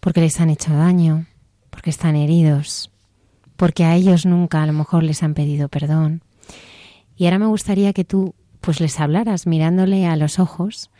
porque 0.00 0.20
les 0.20 0.40
han 0.40 0.50
hecho 0.50 0.72
daño, 0.72 1.26
porque 1.68 1.90
están 1.90 2.16
heridos, 2.16 2.90
porque 3.56 3.84
a 3.84 3.94
ellos 3.94 4.24
nunca 4.24 4.62
a 4.62 4.66
lo 4.66 4.72
mejor 4.72 5.02
les 5.02 5.22
han 5.22 5.34
pedido 5.34 5.68
perdón 5.68 6.22
y 7.20 7.26
ahora 7.26 7.38
me 7.38 7.46
gustaría 7.48 7.92
que 7.92 8.06
tú 8.06 8.34
pues 8.62 8.80
les 8.80 8.98
hablaras 8.98 9.46
mirándole 9.46 10.06
a 10.06 10.16
los 10.16 10.38
ojos 10.38 10.90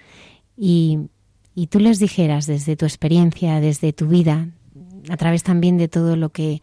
y, 0.54 1.08
y 1.54 1.68
tú 1.68 1.80
les 1.80 1.98
dijeras 1.98 2.44
desde 2.46 2.76
tu 2.76 2.84
experiencia, 2.84 3.58
desde 3.58 3.94
tu 3.94 4.06
vida, 4.06 4.48
a 5.09 5.16
través 5.16 5.42
también 5.42 5.78
de 5.78 5.88
todo 5.88 6.16
lo 6.16 6.30
que 6.30 6.62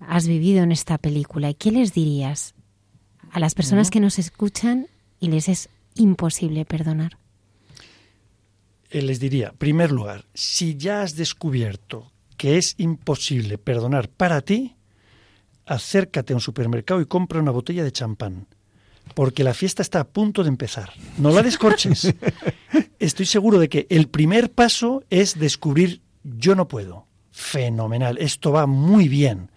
has 0.00 0.26
vivido 0.26 0.62
en 0.62 0.72
esta 0.72 0.98
película. 0.98 1.50
¿Y 1.50 1.54
qué 1.54 1.70
les 1.70 1.92
dirías 1.92 2.54
a 3.30 3.40
las 3.40 3.54
personas 3.54 3.90
que 3.90 4.00
nos 4.00 4.18
escuchan 4.18 4.88
y 5.20 5.28
les 5.28 5.48
es 5.48 5.68
imposible 5.94 6.64
perdonar? 6.64 7.18
Eh, 8.90 9.02
les 9.02 9.20
diría, 9.20 9.48
en 9.48 9.56
primer 9.56 9.90
lugar, 9.90 10.26
si 10.34 10.76
ya 10.76 11.02
has 11.02 11.16
descubierto 11.16 12.12
que 12.36 12.58
es 12.58 12.74
imposible 12.78 13.56
perdonar 13.56 14.08
para 14.08 14.40
ti, 14.40 14.76
acércate 15.64 16.32
a 16.32 16.36
un 16.36 16.40
supermercado 16.40 17.00
y 17.00 17.06
compra 17.06 17.40
una 17.40 17.52
botella 17.52 17.84
de 17.84 17.92
champán 17.92 18.46
porque 19.14 19.44
la 19.44 19.54
fiesta 19.54 19.82
está 19.82 20.00
a 20.00 20.08
punto 20.08 20.42
de 20.42 20.48
empezar. 20.48 20.92
No 21.18 21.30
la 21.30 21.42
descorches. 21.42 22.14
estoy 22.98 23.26
seguro 23.26 23.58
de 23.58 23.68
que 23.68 23.86
el 23.90 24.08
primer 24.08 24.50
paso 24.50 25.04
es 25.10 25.38
descubrir 25.38 26.00
yo 26.22 26.54
no 26.54 26.68
puedo. 26.68 27.06
Fenomenal, 27.32 28.18
esto 28.18 28.52
va 28.52 28.66
muy 28.66 29.08
bien. 29.08 29.50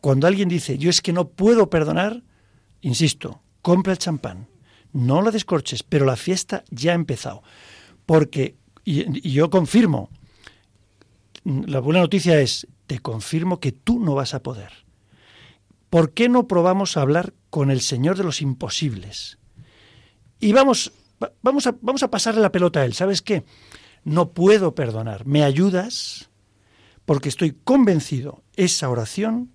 Cuando 0.00 0.26
alguien 0.26 0.48
dice 0.48 0.78
yo 0.78 0.90
es 0.90 1.00
que 1.00 1.12
no 1.12 1.28
puedo 1.28 1.68
perdonar, 1.68 2.22
insisto, 2.82 3.42
compra 3.62 3.92
el 3.92 3.98
champán, 3.98 4.48
no 4.92 5.22
lo 5.22 5.32
descorches, 5.32 5.82
pero 5.82 6.04
la 6.04 6.16
fiesta 6.16 6.62
ya 6.70 6.92
ha 6.92 6.94
empezado. 6.94 7.42
Porque, 8.04 8.54
y, 8.84 9.28
y 9.28 9.32
yo 9.32 9.50
confirmo, 9.50 10.10
la 11.44 11.80
buena 11.80 12.00
noticia 12.00 12.40
es, 12.40 12.66
te 12.86 13.00
confirmo 13.00 13.58
que 13.58 13.72
tú 13.72 13.98
no 13.98 14.14
vas 14.14 14.34
a 14.34 14.42
poder. 14.42 14.86
¿Por 15.90 16.12
qué 16.12 16.28
no 16.28 16.46
probamos 16.46 16.96
a 16.96 17.02
hablar 17.02 17.34
con 17.50 17.70
el 17.70 17.80
Señor 17.80 18.16
de 18.16 18.24
los 18.24 18.42
imposibles? 18.42 19.38
Y 20.40 20.52
vamos, 20.52 20.92
vamos, 21.42 21.66
a, 21.66 21.76
vamos 21.80 22.02
a 22.02 22.10
pasarle 22.10 22.40
la 22.40 22.52
pelota 22.52 22.80
a 22.80 22.84
Él. 22.84 22.92
¿Sabes 22.94 23.22
qué? 23.22 23.44
No 24.04 24.30
puedo 24.32 24.74
perdonar. 24.74 25.26
¿Me 25.26 25.42
ayudas? 25.42 26.30
Porque 27.06 27.30
estoy 27.30 27.56
convencido, 27.64 28.42
esa 28.56 28.90
oración, 28.90 29.52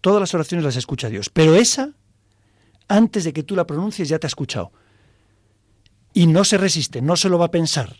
todas 0.00 0.20
las 0.20 0.32
oraciones 0.32 0.64
las 0.64 0.76
escucha 0.76 1.10
Dios. 1.10 1.28
Pero 1.28 1.54
esa, 1.54 1.90
antes 2.88 3.24
de 3.24 3.32
que 3.32 3.42
tú 3.42 3.54
la 3.54 3.66
pronuncies, 3.66 4.08
ya 4.08 4.18
te 4.18 4.26
ha 4.26 4.28
escuchado. 4.28 4.72
Y 6.14 6.26
no 6.26 6.44
se 6.44 6.56
resiste, 6.56 7.02
no 7.02 7.16
se 7.16 7.28
lo 7.28 7.38
va 7.38 7.46
a 7.46 7.50
pensar. 7.50 7.96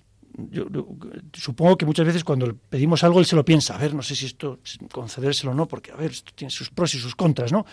Supongo 1.34 1.76
que 1.76 1.84
muchas 1.84 2.06
veces 2.06 2.22
cuando 2.22 2.56
pedimos 2.56 3.02
algo 3.04 3.18
él 3.18 3.26
se 3.26 3.36
lo 3.36 3.44
piensa, 3.44 3.74
a 3.74 3.78
ver, 3.78 3.94
no 3.94 4.02
sé 4.02 4.14
si 4.14 4.26
esto 4.26 4.60
concedérselo 4.92 5.52
o 5.52 5.54
no, 5.54 5.66
porque 5.66 5.92
a 5.92 5.96
ver, 5.96 6.12
esto 6.12 6.32
tiene 6.34 6.50
sus 6.50 6.70
pros 6.70 6.94
y 6.94 6.98
sus 6.98 7.14
contras, 7.14 7.52
¿no? 7.52 7.66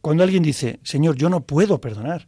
Cuando 0.00 0.22
alguien 0.22 0.42
dice, 0.42 0.80
Señor, 0.82 1.16
yo 1.16 1.28
no 1.28 1.42
puedo 1.42 1.80
perdonar, 1.80 2.26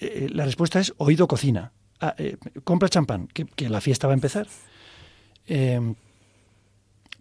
eh, 0.00 0.28
la 0.30 0.44
respuesta 0.44 0.80
es 0.80 0.92
oído 0.98 1.26
cocina. 1.28 1.72
Ah, 2.00 2.14
eh, 2.18 2.36
compra 2.64 2.88
champán, 2.88 3.28
que, 3.28 3.46
que, 3.46 3.68
la 3.68 3.80
fiesta 3.80 4.06
va 4.06 4.12
a 4.12 4.14
empezar. 4.14 4.46
Eh, 5.46 5.94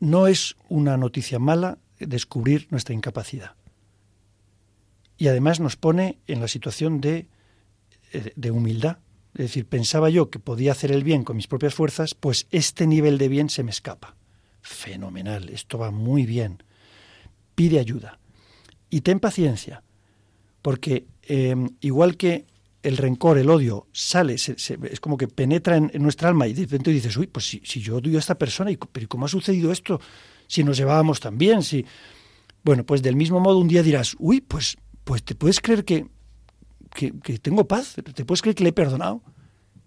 no 0.03 0.27
es 0.27 0.57
una 0.67 0.97
noticia 0.97 1.39
mala 1.39 1.77
descubrir 1.97 2.67
nuestra 2.71 2.93
incapacidad. 2.93 3.55
Y 5.17 5.29
además 5.29 5.61
nos 5.61 5.77
pone 5.77 6.19
en 6.27 6.41
la 6.41 6.49
situación 6.49 6.99
de, 6.99 7.27
de 8.35 8.51
humildad. 8.51 8.97
Es 9.33 9.45
decir, 9.45 9.65
pensaba 9.65 10.09
yo 10.09 10.29
que 10.29 10.39
podía 10.39 10.73
hacer 10.73 10.91
el 10.91 11.05
bien 11.05 11.23
con 11.23 11.37
mis 11.37 11.47
propias 11.47 11.73
fuerzas, 11.73 12.15
pues 12.15 12.47
este 12.51 12.85
nivel 12.85 13.17
de 13.17 13.29
bien 13.29 13.49
se 13.49 13.63
me 13.63 13.71
escapa. 13.71 14.17
Fenomenal, 14.61 15.47
esto 15.47 15.77
va 15.77 15.89
muy 15.91 16.25
bien. 16.25 16.61
Pide 17.55 17.79
ayuda. 17.79 18.19
Y 18.89 19.01
ten 19.01 19.21
paciencia, 19.21 19.83
porque 20.61 21.05
eh, 21.23 21.55
igual 21.79 22.17
que 22.17 22.45
el 22.83 22.97
rencor, 22.97 23.37
el 23.37 23.49
odio, 23.49 23.87
sale, 23.93 24.37
se, 24.37 24.59
se, 24.59 24.77
es 24.91 24.99
como 24.99 25.17
que 25.17 25.29
penetra 25.29 25.77
en, 25.77 25.91
nuestra 25.95 26.27
alma 26.27 26.47
y 26.47 26.53
de 26.53 26.63
repente 26.63 26.91
dices, 26.91 27.15
uy, 27.15 27.27
pues 27.27 27.47
si, 27.47 27.81
yo 27.81 27.95
odio 27.97 28.17
a 28.17 28.19
esta 28.19 28.37
persona, 28.37 28.71
y, 28.71 28.77
pero 28.77 29.07
¿cómo 29.07 29.25
ha 29.25 29.29
sucedido 29.29 29.71
esto? 29.71 30.01
Si 30.47 30.63
nos 30.63 30.77
llevábamos 30.77 31.19
tan 31.19 31.37
bien, 31.37 31.63
si... 31.63 31.85
Bueno, 32.63 32.85
pues 32.85 33.01
del 33.01 33.17
mismo 33.17 33.39
modo 33.41 33.57
un 33.57 33.67
día 33.67 33.83
dirás, 33.83 34.15
uy, 34.19 34.39
pues, 34.39 34.77
pues 35.03 35.23
te 35.23 35.35
puedes 35.35 35.59
creer 35.59 35.83
que, 35.83 36.07
que, 36.93 37.11
tengo 37.39 37.67
paz, 37.67 37.95
te 37.95 38.23
puedes 38.23 38.41
creer 38.41 38.55
que 38.55 38.63
le 38.63 38.69
he 38.69 38.73
perdonado 38.73 39.21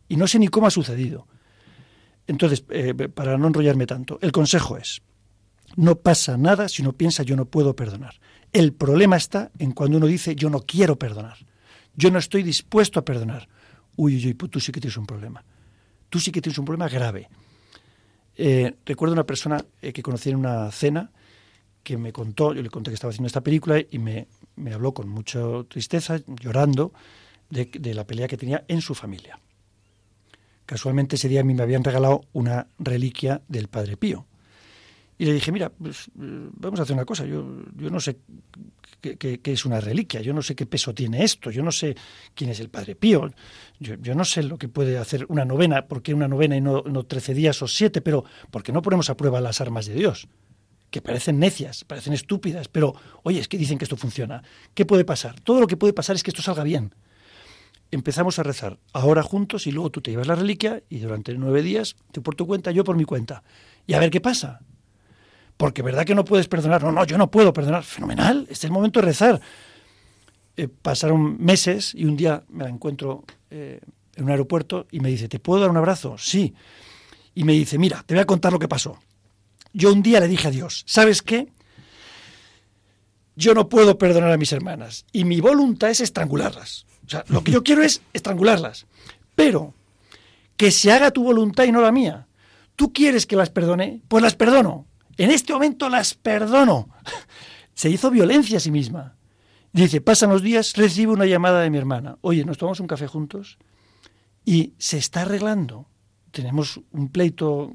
y 0.09 0.16
no 0.16 0.26
sé 0.26 0.38
ni 0.38 0.49
cómo 0.49 0.66
ha 0.66 0.70
sucedido. 0.70 1.26
Entonces, 2.26 2.64
eh, 2.70 2.92
para 2.92 3.38
no 3.38 3.47
enrollarme 3.47 3.86
tanto, 3.86 4.18
el 4.20 4.32
consejo 4.32 4.76
es, 4.76 5.01
no 5.76 5.97
pasa 5.97 6.36
nada 6.36 6.68
si 6.68 6.82
uno 6.82 6.92
piensa 6.92 7.22
yo 7.22 7.36
no 7.36 7.47
puedo 7.47 7.74
perdonar. 7.74 8.20
El 8.53 8.72
problema 8.74 9.16
está 9.16 9.51
en 9.59 9.72
cuando 9.72 9.97
uno 9.97 10.07
dice 10.07 10.34
yo 10.34 10.51
no 10.51 10.61
quiero 10.61 10.99
perdonar. 10.99 11.38
Yo 11.97 12.11
no 12.11 12.18
estoy 12.18 12.42
dispuesto 12.42 13.01
a 13.01 13.05
perdonar. 13.05 13.49
Uy, 13.97 14.16
uy, 14.16 14.26
uy, 14.26 14.34
pues 14.34 14.51
tú 14.51 14.61
sí 14.61 14.70
que 14.70 14.80
tienes 14.80 14.97
un 14.97 15.07
problema. 15.07 15.42
Tú 16.09 16.20
sí 16.20 16.30
que 16.30 16.42
tienes 16.42 16.59
un 16.59 16.64
problema 16.64 16.88
grave. 16.88 17.28
Eh, 18.36 18.74
recuerdo 18.84 19.14
una 19.14 19.24
persona 19.24 19.64
eh, 19.80 19.92
que 19.92 20.03
conocí 20.03 20.30
en 20.30 20.36
una 20.36 20.70
cena 20.70 21.11
que 21.82 21.97
me 21.97 22.12
contó, 22.12 22.53
yo 22.53 22.62
le 22.62 22.68
conté 22.68 22.90
que 22.90 22.94
estaba 22.94 23.11
haciendo 23.11 23.28
esta 23.28 23.42
película 23.42 23.78
y 23.78 23.99
me, 23.99 24.26
habló 24.72 24.92
con 24.92 25.09
mucha 25.09 25.40
tristeza, 25.68 26.20
llorando, 26.26 26.92
de, 27.49 27.66
de, 27.66 27.94
la 27.94 28.05
pelea 28.05 28.26
que 28.26 28.36
tenía 28.36 28.64
en 28.66 28.80
su 28.80 28.94
familia. 28.94 29.38
Casualmente 30.66 31.14
ese 31.14 31.28
día 31.28 31.42
a 31.42 31.44
mí 31.44 31.55
me 31.55 31.62
habían 31.62 31.84
regalado 31.84 32.24
una 32.32 32.66
reliquia 32.78 33.40
del 33.47 33.68
Padre 33.68 33.97
Pío. 33.97 34.26
Y 35.18 35.24
le 35.24 35.32
dije, 35.32 35.50
mira, 35.50 35.70
pues, 35.70 36.10
vamos 36.14 36.78
a 36.78 36.82
hacer 36.82 36.94
una 36.94 37.06
cosa, 37.06 37.24
yo, 37.24 37.62
yo 37.74 37.88
no 37.88 38.00
sé 38.00 38.18
qué, 39.00 39.40
es 39.42 39.64
una 39.64 39.80
reliquia, 39.80 40.20
yo 40.20 40.34
no 40.34 40.42
sé 40.42 40.54
qué 40.54 40.66
peso 40.66 40.92
tiene 40.94 41.24
esto, 41.24 41.50
yo 41.50 41.62
no 41.62 41.72
sé 41.72 41.96
quién 42.34 42.50
es 42.50 42.60
el 42.60 42.68
Padre 42.68 42.96
Pío, 42.96 43.30
yo, 43.80 43.94
yo 43.94 44.14
no 44.14 44.26
sé 44.26 44.42
lo 44.42 44.58
que 44.58 44.68
puede 44.68 44.98
hacer 44.98 45.24
una 45.28 45.46
novena, 45.46 45.86
por 45.86 46.02
qué 46.02 46.12
una 46.12 46.28
novena 46.28 46.56
y 46.56 46.60
no, 46.60 46.82
no 46.82 47.04
13 47.04 47.32
días 47.32 47.62
o 47.62 47.68
7, 47.68 48.02
pero 48.02 48.24
¿por 48.50 48.62
qué 48.62 48.72
no 48.72 48.82
ponemos 48.82 49.08
a 49.08 49.16
prueba 49.16 49.40
las 49.40 49.60
armas 49.62 49.86
de 49.86 49.94
Dios? 49.94 50.28
Que 50.90 51.00
parecen 51.00 51.38
necias, 51.38 51.84
parecen 51.84 52.12
estúpidas, 52.12 52.68
pero 52.68 52.94
oye, 53.22 53.40
es 53.40 53.48
que 53.48 53.56
dicen 53.56 53.78
que 53.78 53.84
esto 53.84 53.96
funciona. 53.96 54.42
¿Qué 54.74 54.84
puede 54.84 55.04
pasar? 55.04 55.40
Todo 55.40 55.60
lo 55.60 55.66
que 55.66 55.76
puede 55.76 55.92
pasar 55.94 56.16
es 56.16 56.22
que 56.22 56.30
esto 56.30 56.42
salga 56.42 56.62
bien. 56.62 56.94
Empezamos 57.90 58.38
a 58.38 58.42
rezar 58.42 58.78
ahora 58.92 59.22
juntos 59.22 59.66
y 59.66 59.72
luego 59.72 59.90
tú 59.90 60.00
te 60.00 60.10
llevas 60.10 60.26
la 60.26 60.34
reliquia 60.34 60.82
y 60.88 60.98
durante 60.98 61.34
nueve 61.34 61.62
días, 61.62 61.96
tú 62.12 62.22
por 62.22 62.34
tu 62.34 62.46
cuenta, 62.46 62.70
yo 62.70 62.84
por 62.84 62.96
mi 62.96 63.04
cuenta. 63.04 63.42
Y 63.86 63.94
a 63.94 63.98
ver 63.98 64.10
qué 64.10 64.20
pasa 64.20 64.60
porque 65.57 65.82
verdad 65.82 66.04
que 66.04 66.14
no 66.14 66.24
puedes 66.24 66.48
perdonar. 66.48 66.82
No, 66.82 66.92
no, 66.92 67.04
yo 67.04 67.18
no 67.18 67.30
puedo 67.30 67.52
perdonar. 67.52 67.84
Fenomenal, 67.84 68.42
este 68.42 68.52
es 68.52 68.64
el 68.64 68.70
momento 68.70 69.00
de 69.00 69.07
rezar. 69.07 69.40
Eh, 70.57 70.68
pasaron 70.68 71.42
meses 71.42 71.94
y 71.94 72.04
un 72.04 72.16
día 72.16 72.42
me 72.48 72.64
la 72.64 72.70
encuentro 72.70 73.24
eh, 73.50 73.80
en 74.14 74.24
un 74.24 74.30
aeropuerto 74.30 74.86
y 74.90 75.00
me 75.00 75.11
dice, 75.11 75.28
¿te 75.28 75.38
puedo 75.38 75.61
dar 75.61 75.70
un 75.70 75.76
abrazo? 75.76 76.16
Sí. 76.18 76.54
Y 77.34 77.44
me 77.44 77.52
dice, 77.52 77.78
mira, 77.78 78.02
te 78.07 78.14
voy 78.14 78.22
a 78.22 78.26
contar 78.26 78.52
lo 78.52 78.59
que 78.59 78.68
pasó. 78.68 78.98
Yo 79.72 79.92
un 79.92 80.02
día 80.02 80.20
le 80.20 80.28
dije 80.28 80.48
a 80.48 80.50
Dios, 80.50 80.84
¿sabes 80.86 81.20
qué? 81.20 81.48
Yo 83.34 83.52
no 83.52 83.68
puedo 83.68 83.98
perdonar 83.98 84.32
a 84.32 84.38
mis 84.38 84.52
hermanas 84.52 85.04
y 85.12 85.24
mi 85.24 85.40
voluntad 85.42 85.90
es 85.90 86.00
estrangularlas. 86.00 86.86
O 87.07 87.11
sea, 87.11 87.24
lo 87.28 87.44
que 87.44 87.52
yo 87.52 87.62
quiero 87.62 87.82
es 87.82 88.00
estrangularlas. 88.14 88.86
Pero 89.34 89.74
que 90.57 90.70
se 90.70 90.90
haga 90.90 91.11
tu 91.11 91.22
voluntad 91.22 91.64
y 91.64 91.72
no 91.72 91.82
la 91.82 91.92
mía. 91.92 92.26
¿Tú 92.74 92.92
quieres 92.94 93.26
que 93.26 93.36
las 93.36 93.50
perdone? 93.50 94.00
Pues 94.09 94.22
las 94.22 94.34
perdono. 94.34 94.86
En 95.16 95.30
este 95.30 95.52
momento 95.52 95.88
las 95.88 96.14
perdono. 96.14 96.88
Se 97.74 97.90
hizo 97.90 98.10
violencia 98.10 98.58
a 98.58 98.60
sí 98.60 98.70
misma. 98.70 99.16
Dice, 99.72 100.00
pasan 100.00 100.30
los 100.30 100.42
días, 100.42 100.74
recibo 100.76 101.12
una 101.12 101.26
llamada 101.26 101.60
de 101.60 101.70
mi 101.70 101.78
hermana. 101.78 102.16
Oye, 102.22 102.44
¿nos 102.44 102.56
tomamos 102.56 102.80
un 102.80 102.86
café 102.86 103.06
juntos? 103.06 103.58
Y 104.44 104.72
se 104.78 104.96
está 104.96 105.22
arreglando. 105.22 105.86
Tenemos 106.30 106.80
un 106.92 107.08
pleito 107.08 107.70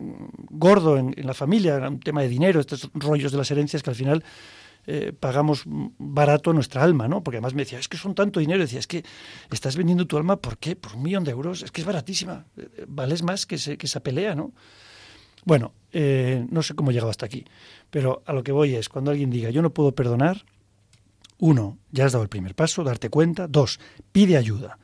gordo 0.50 0.98
en, 0.98 1.14
la 1.18 1.34
familia, 1.34 1.78
un 1.88 2.00
tema 2.00 2.22
de 2.22 2.30
dinero, 2.30 2.60
estos 2.60 2.90
rollos 2.94 3.32
de 3.32 3.38
las 3.38 3.52
herencias 3.52 3.84
que 3.84 3.90
al 3.92 3.96
final 3.96 4.24
eh, 4.88 5.14
pagamos 5.20 5.64
barato 5.66 6.54
nuestra 6.54 6.82
alma, 6.82 7.08
¿no? 7.08 7.24
Porque 7.24 7.38
además 7.38 7.54
me 7.54 7.64
decía, 7.64 7.78
es 7.78 7.88
que 7.88 7.98
son 7.98 8.16
tanto 8.16 8.40
dinero. 8.40 8.62
decía, 8.62 8.80
es 8.80 8.88
que 8.88 9.04
estás 9.52 9.76
vendiendo 9.76 10.08
tu 10.08 10.18
alma, 10.18 10.38
¿por 10.38 10.58
qué? 10.58 10.76
Por 10.76 10.96
un 10.96 11.04
millón 11.04 11.24
de 11.24 11.32
euros. 11.32 11.62
Es 11.62 11.72
que 11.72 11.82
es 11.82 11.88
baratísima. 11.88 12.46
Vales 12.88 13.22
más 13.22 13.46
que, 13.46 13.56
ese, 13.56 13.78
que 13.78 13.86
esa 13.86 14.00
pelea, 14.00 14.34
¿no? 14.34 14.54
Bueno, 15.46 15.74
eh, 15.92 16.46
no 16.50 16.64
sé 16.64 16.74
cómo 16.76 16.92
he 16.92 16.94
llegado 16.94 17.10
hasta 17.10 17.26
aquí, 17.26 17.46
pero 17.90 18.24
a 18.26 18.34
lo 18.34 18.44
que 18.44 18.52
voy 18.52 18.76
es, 18.76 18.90
cuando 18.90 19.12
alguien 19.12 19.30
diga, 19.30 19.50
yo 19.50 19.62
no 19.62 19.74
puedo 19.74 19.94
perdonar, 19.94 20.46
uno, 21.40 21.80
ya 21.92 22.06
has 22.06 22.12
dado 22.12 22.24
el 22.24 22.30
primer 22.30 22.54
paso, 22.54 22.84
darte 22.84 23.10
cuenta. 23.10 23.48
Dos, 23.48 23.80
pide 24.12 24.38
ayuda 24.38 24.78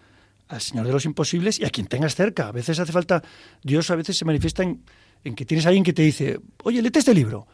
al 0.47 0.59
Señor 0.59 0.87
de 0.87 0.91
los 0.91 1.05
imposibles 1.05 1.59
y 1.59 1.65
a 1.65 1.69
quien 1.69 1.87
tengas 1.87 2.15
cerca. 2.15 2.47
A 2.47 2.51
veces 2.51 2.79
hace 2.79 2.91
falta, 2.91 3.21
Dios 3.61 3.91
a 3.91 3.95
veces 3.95 4.17
se 4.17 4.25
manifiesta 4.25 4.63
en, 4.63 4.83
en 5.23 5.35
que 5.35 5.45
tienes 5.45 5.65
a 5.65 5.69
alguien 5.69 5.83
que 5.83 5.93
te 5.93 6.01
dice, 6.01 6.39
oye, 6.63 6.81
léete 6.81 6.99
este 6.99 7.13
libro. 7.13 7.47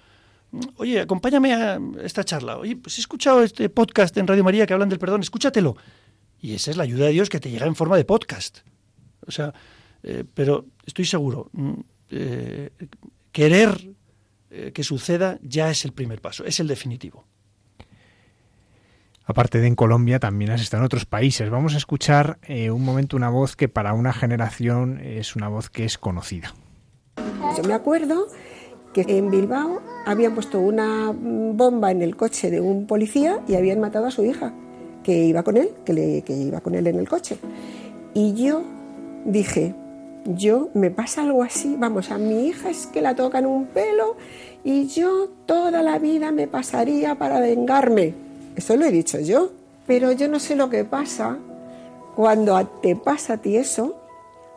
Oye, 0.78 1.02
acompáñame 1.02 1.54
a 1.54 1.80
esta 2.02 2.24
charla. 2.24 2.58
Oye, 2.58 2.76
pues 2.76 2.98
he 2.98 3.02
escuchado 3.02 3.44
este 3.44 3.70
podcast 3.70 4.16
en 4.18 4.28
Radio 4.28 4.44
María 4.44 4.66
que 4.66 4.74
hablan 4.74 4.90
del 4.90 5.00
perdón, 5.00 5.22
escúchatelo. 5.22 5.76
Y 6.40 6.54
esa 6.54 6.72
es 6.72 6.78
la 6.78 6.84
ayuda 6.84 7.08
de 7.08 7.12
Dios 7.12 7.30
que 7.30 7.40
te 7.40 7.50
llega 7.50 7.66
en 7.66 7.76
forma 7.76 7.98
de 7.98 8.06
podcast. 8.06 8.60
O 9.26 9.32
sea, 9.32 9.54
eh, 10.04 10.24
pero 10.34 10.66
estoy 10.86 11.06
seguro, 11.06 11.50
eh, 12.16 12.70
querer 13.32 13.90
eh, 14.52 14.72
que 14.72 14.84
suceda 14.84 15.40
ya 15.42 15.72
es 15.72 15.84
el 15.84 15.94
primer 15.94 16.22
paso, 16.22 16.46
es 16.46 16.60
el 16.60 16.68
definitivo. 16.68 17.26
Aparte 19.26 19.60
de 19.60 19.68
en 19.68 19.76
Colombia, 19.76 20.20
también 20.20 20.52
has 20.52 20.62
estado 20.62 20.82
en 20.82 20.86
otros 20.86 21.06
países. 21.06 21.50
Vamos 21.50 21.74
a 21.74 21.78
escuchar 21.78 22.38
eh, 22.44 22.70
un 22.70 22.84
momento 22.84 23.16
una 23.16 23.30
voz 23.30 23.56
que 23.56 23.70
para 23.70 23.94
una 23.94 24.14
generación 24.14 25.00
es 25.00 25.36
una 25.36 25.48
voz 25.48 25.70
que 25.70 25.86
es 25.86 25.98
conocida. 25.98 26.54
Yo 27.58 27.64
me 27.64 27.74
acuerdo 27.74 28.28
que 28.94 29.06
en 29.08 29.32
Bilbao 29.32 29.82
habían 30.06 30.36
puesto 30.36 30.60
una 30.60 31.12
bomba 31.14 31.92
en 31.92 32.02
el 32.02 32.16
coche 32.16 32.52
de 32.52 32.60
un 32.60 32.86
policía 32.86 33.42
y 33.48 33.56
habían 33.56 33.80
matado 33.80 34.06
a 34.06 34.12
su 34.12 34.24
hija, 34.24 34.54
que 35.04 35.24
iba 35.24 35.42
con 35.44 35.58
él, 35.58 35.70
que, 35.86 35.94
le, 35.94 36.22
que 36.22 36.34
iba 36.34 36.62
con 36.62 36.76
él 36.76 36.86
en 36.88 37.00
el 37.00 37.08
coche. 37.08 37.38
Y 38.14 38.36
yo 38.36 38.64
dije, 39.26 39.74
yo 40.26 40.70
me 40.74 40.92
pasa 40.92 41.22
algo 41.22 41.44
así, 41.44 41.76
vamos, 41.78 42.12
a 42.12 42.18
mi 42.18 42.48
hija 42.48 42.70
es 42.70 42.88
que 42.88 43.02
la 43.02 43.16
tocan 43.16 43.46
un 43.46 43.66
pelo 43.66 44.16
y 44.64 44.88
yo 44.88 45.30
toda 45.46 45.82
la 45.82 46.00
vida 46.00 46.32
me 46.32 46.48
pasaría 46.48 47.16
para 47.16 47.40
vengarme. 47.40 48.14
Eso 48.56 48.78
lo 48.78 48.86
he 48.86 48.92
dicho 48.92 49.20
yo, 49.20 49.52
pero 49.88 50.12
yo 50.12 50.28
no 50.28 50.40
sé 50.40 50.56
lo 50.56 50.70
que 50.70 50.86
pasa 50.86 51.38
cuando 52.16 52.64
te 52.82 52.96
pasa 52.96 53.34
a 53.34 53.38
ti 53.38 53.58
eso, 53.58 53.96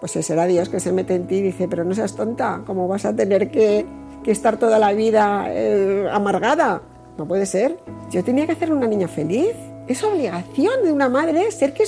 pues 0.00 0.12
será 0.12 0.46
Dios 0.46 0.68
que 0.68 0.80
se 0.80 0.92
mete 0.92 1.14
en 1.14 1.26
ti 1.26 1.36
y 1.36 1.42
dice, 1.42 1.68
pero 1.68 1.84
no 1.84 1.94
seas 1.94 2.14
tonta, 2.14 2.62
¿cómo 2.66 2.86
vas 2.86 3.04
a 3.06 3.16
tener 3.16 3.50
que, 3.50 3.86
que 4.22 4.30
estar 4.30 4.58
toda 4.58 4.78
la 4.78 4.92
vida 4.92 5.46
eh, 5.48 6.06
amargada? 6.12 6.82
No 7.16 7.26
puede 7.26 7.46
ser. 7.46 7.78
Yo 8.10 8.22
tenía 8.22 8.46
que 8.46 8.52
hacer 8.52 8.72
una 8.72 8.86
niña 8.86 9.08
feliz. 9.08 9.54
Es 9.88 10.02
obligación 10.02 10.82
de 10.84 10.92
una 10.92 11.08
madre 11.08 11.50
ser 11.52 11.72
que 11.72 11.84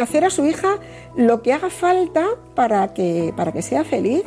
hacer 0.00 0.24
a 0.24 0.30
su 0.30 0.44
hija 0.44 0.78
lo 1.16 1.42
que 1.42 1.52
haga 1.52 1.70
falta 1.70 2.26
para 2.54 2.92
que, 2.92 3.32
para 3.36 3.52
que 3.52 3.62
sea 3.62 3.84
feliz. 3.84 4.24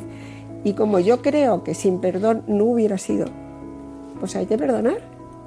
Y 0.64 0.74
como 0.74 1.00
yo 1.00 1.22
creo 1.22 1.64
que 1.64 1.76
sin 1.76 2.00
perdón 2.00 2.44
no 2.48 2.66
hubiera 2.66 2.98
sido, 2.98 3.28
pues 4.20 4.36
hay 4.36 4.48
que 4.48 4.58
perdonar. 4.58 4.98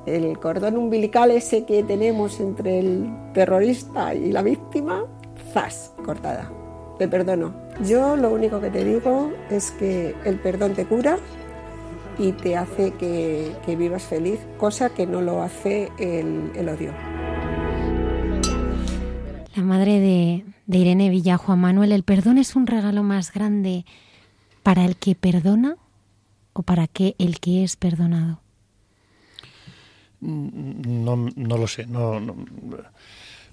El 0.07 0.39
cordón 0.39 0.77
umbilical 0.77 1.31
ese 1.31 1.65
que 1.65 1.83
tenemos 1.83 2.41
entre 2.41 2.79
el 2.79 3.11
terrorista 3.35 4.15
y 4.15 4.33
la 4.33 4.43
víctima, 4.43 5.05
zas, 5.53 5.93
cortada. 6.05 6.51
Te 6.99 7.09
perdono. 7.09 7.53
Yo 7.85 8.17
lo 8.17 8.31
único 8.31 8.61
que 8.61 8.71
te 8.71 8.85
digo 8.85 9.31
es 9.51 9.73
que 9.73 10.15
el 10.25 10.39
perdón 10.39 10.75
te 10.75 10.87
cura 10.87 11.19
y 12.21 12.33
te 12.33 12.55
hace 12.55 12.93
que, 12.93 13.77
vivas 13.79 14.03
feliz, 14.03 14.39
cosa 14.59 14.91
que 14.91 15.07
no 15.07 15.23
lo 15.23 15.43
hace 15.43 15.91
el, 15.99 16.69
odio. 16.69 16.93
La 19.57 19.63
madre 19.63 20.01
de, 20.01 20.45
de 20.67 20.79
Irene 20.79 21.09
Villajo, 21.09 21.57
Manuel, 21.57 21.93
¿el 21.93 22.03
perdón 22.03 22.37
es 22.37 22.57
un 22.57 22.67
regalo 22.67 23.03
más 23.03 23.33
grande 23.33 23.87
para 24.63 24.85
el 24.85 24.97
que 24.97 25.15
perdona 25.15 25.77
o 26.53 26.63
para 26.63 26.87
que 26.87 27.15
el 27.19 27.41
que 27.41 27.65
es 27.65 27.77
perdonado? 27.77 28.43
No, 30.21 31.17
no 31.17 31.57
lo 31.57 31.67
sé, 31.67 31.87
no, 31.87 32.21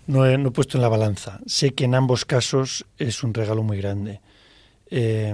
no, 0.08 0.26
he, 0.26 0.52
puesto 0.52 0.78
en 0.78 0.82
la 0.82 0.90
balanza. 0.90 1.40
Sé 1.46 1.74
que 1.74 1.86
en 1.86 1.96
ambos 1.96 2.26
casos 2.26 2.86
es 2.98 3.24
un 3.24 3.34
regalo 3.34 3.64
muy 3.64 3.78
grande. 3.78 4.20
Eh, 4.90 5.34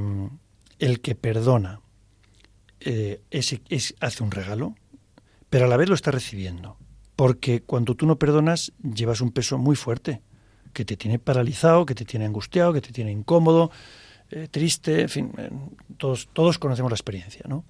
el 0.77 0.99
que 1.01 1.15
perdona 1.15 1.79
eh, 2.85 3.21
hace 3.99 4.23
un 4.23 4.31
regalo, 4.31 4.75
pero 5.49 5.65
a 5.65 5.67
la 5.67 5.77
vez 5.77 5.89
lo 5.89 5.95
está 5.95 6.11
recibiendo. 6.11 6.77
Porque 7.15 7.61
cuando 7.61 7.95
tú 7.95 8.05
no 8.05 8.17
perdonas, 8.17 8.73
llevas 8.81 9.21
un 9.21 9.31
peso 9.31 9.57
muy 9.57 9.75
fuerte, 9.75 10.21
que 10.73 10.85
te 10.85 10.97
tiene 10.97 11.19
paralizado, 11.19 11.85
que 11.85 11.95
te 11.95 12.05
tiene 12.05 12.25
angustiado, 12.25 12.73
que 12.73 12.81
te 12.81 12.91
tiene 12.91 13.11
incómodo, 13.11 13.71
eh, 14.31 14.47
triste, 14.49 15.01
en 15.01 15.09
fin, 15.09 15.31
todos, 15.97 16.27
todos 16.33 16.57
conocemos 16.57 16.91
la 16.91 16.95
experiencia, 16.95 17.45
¿no? 17.47 17.65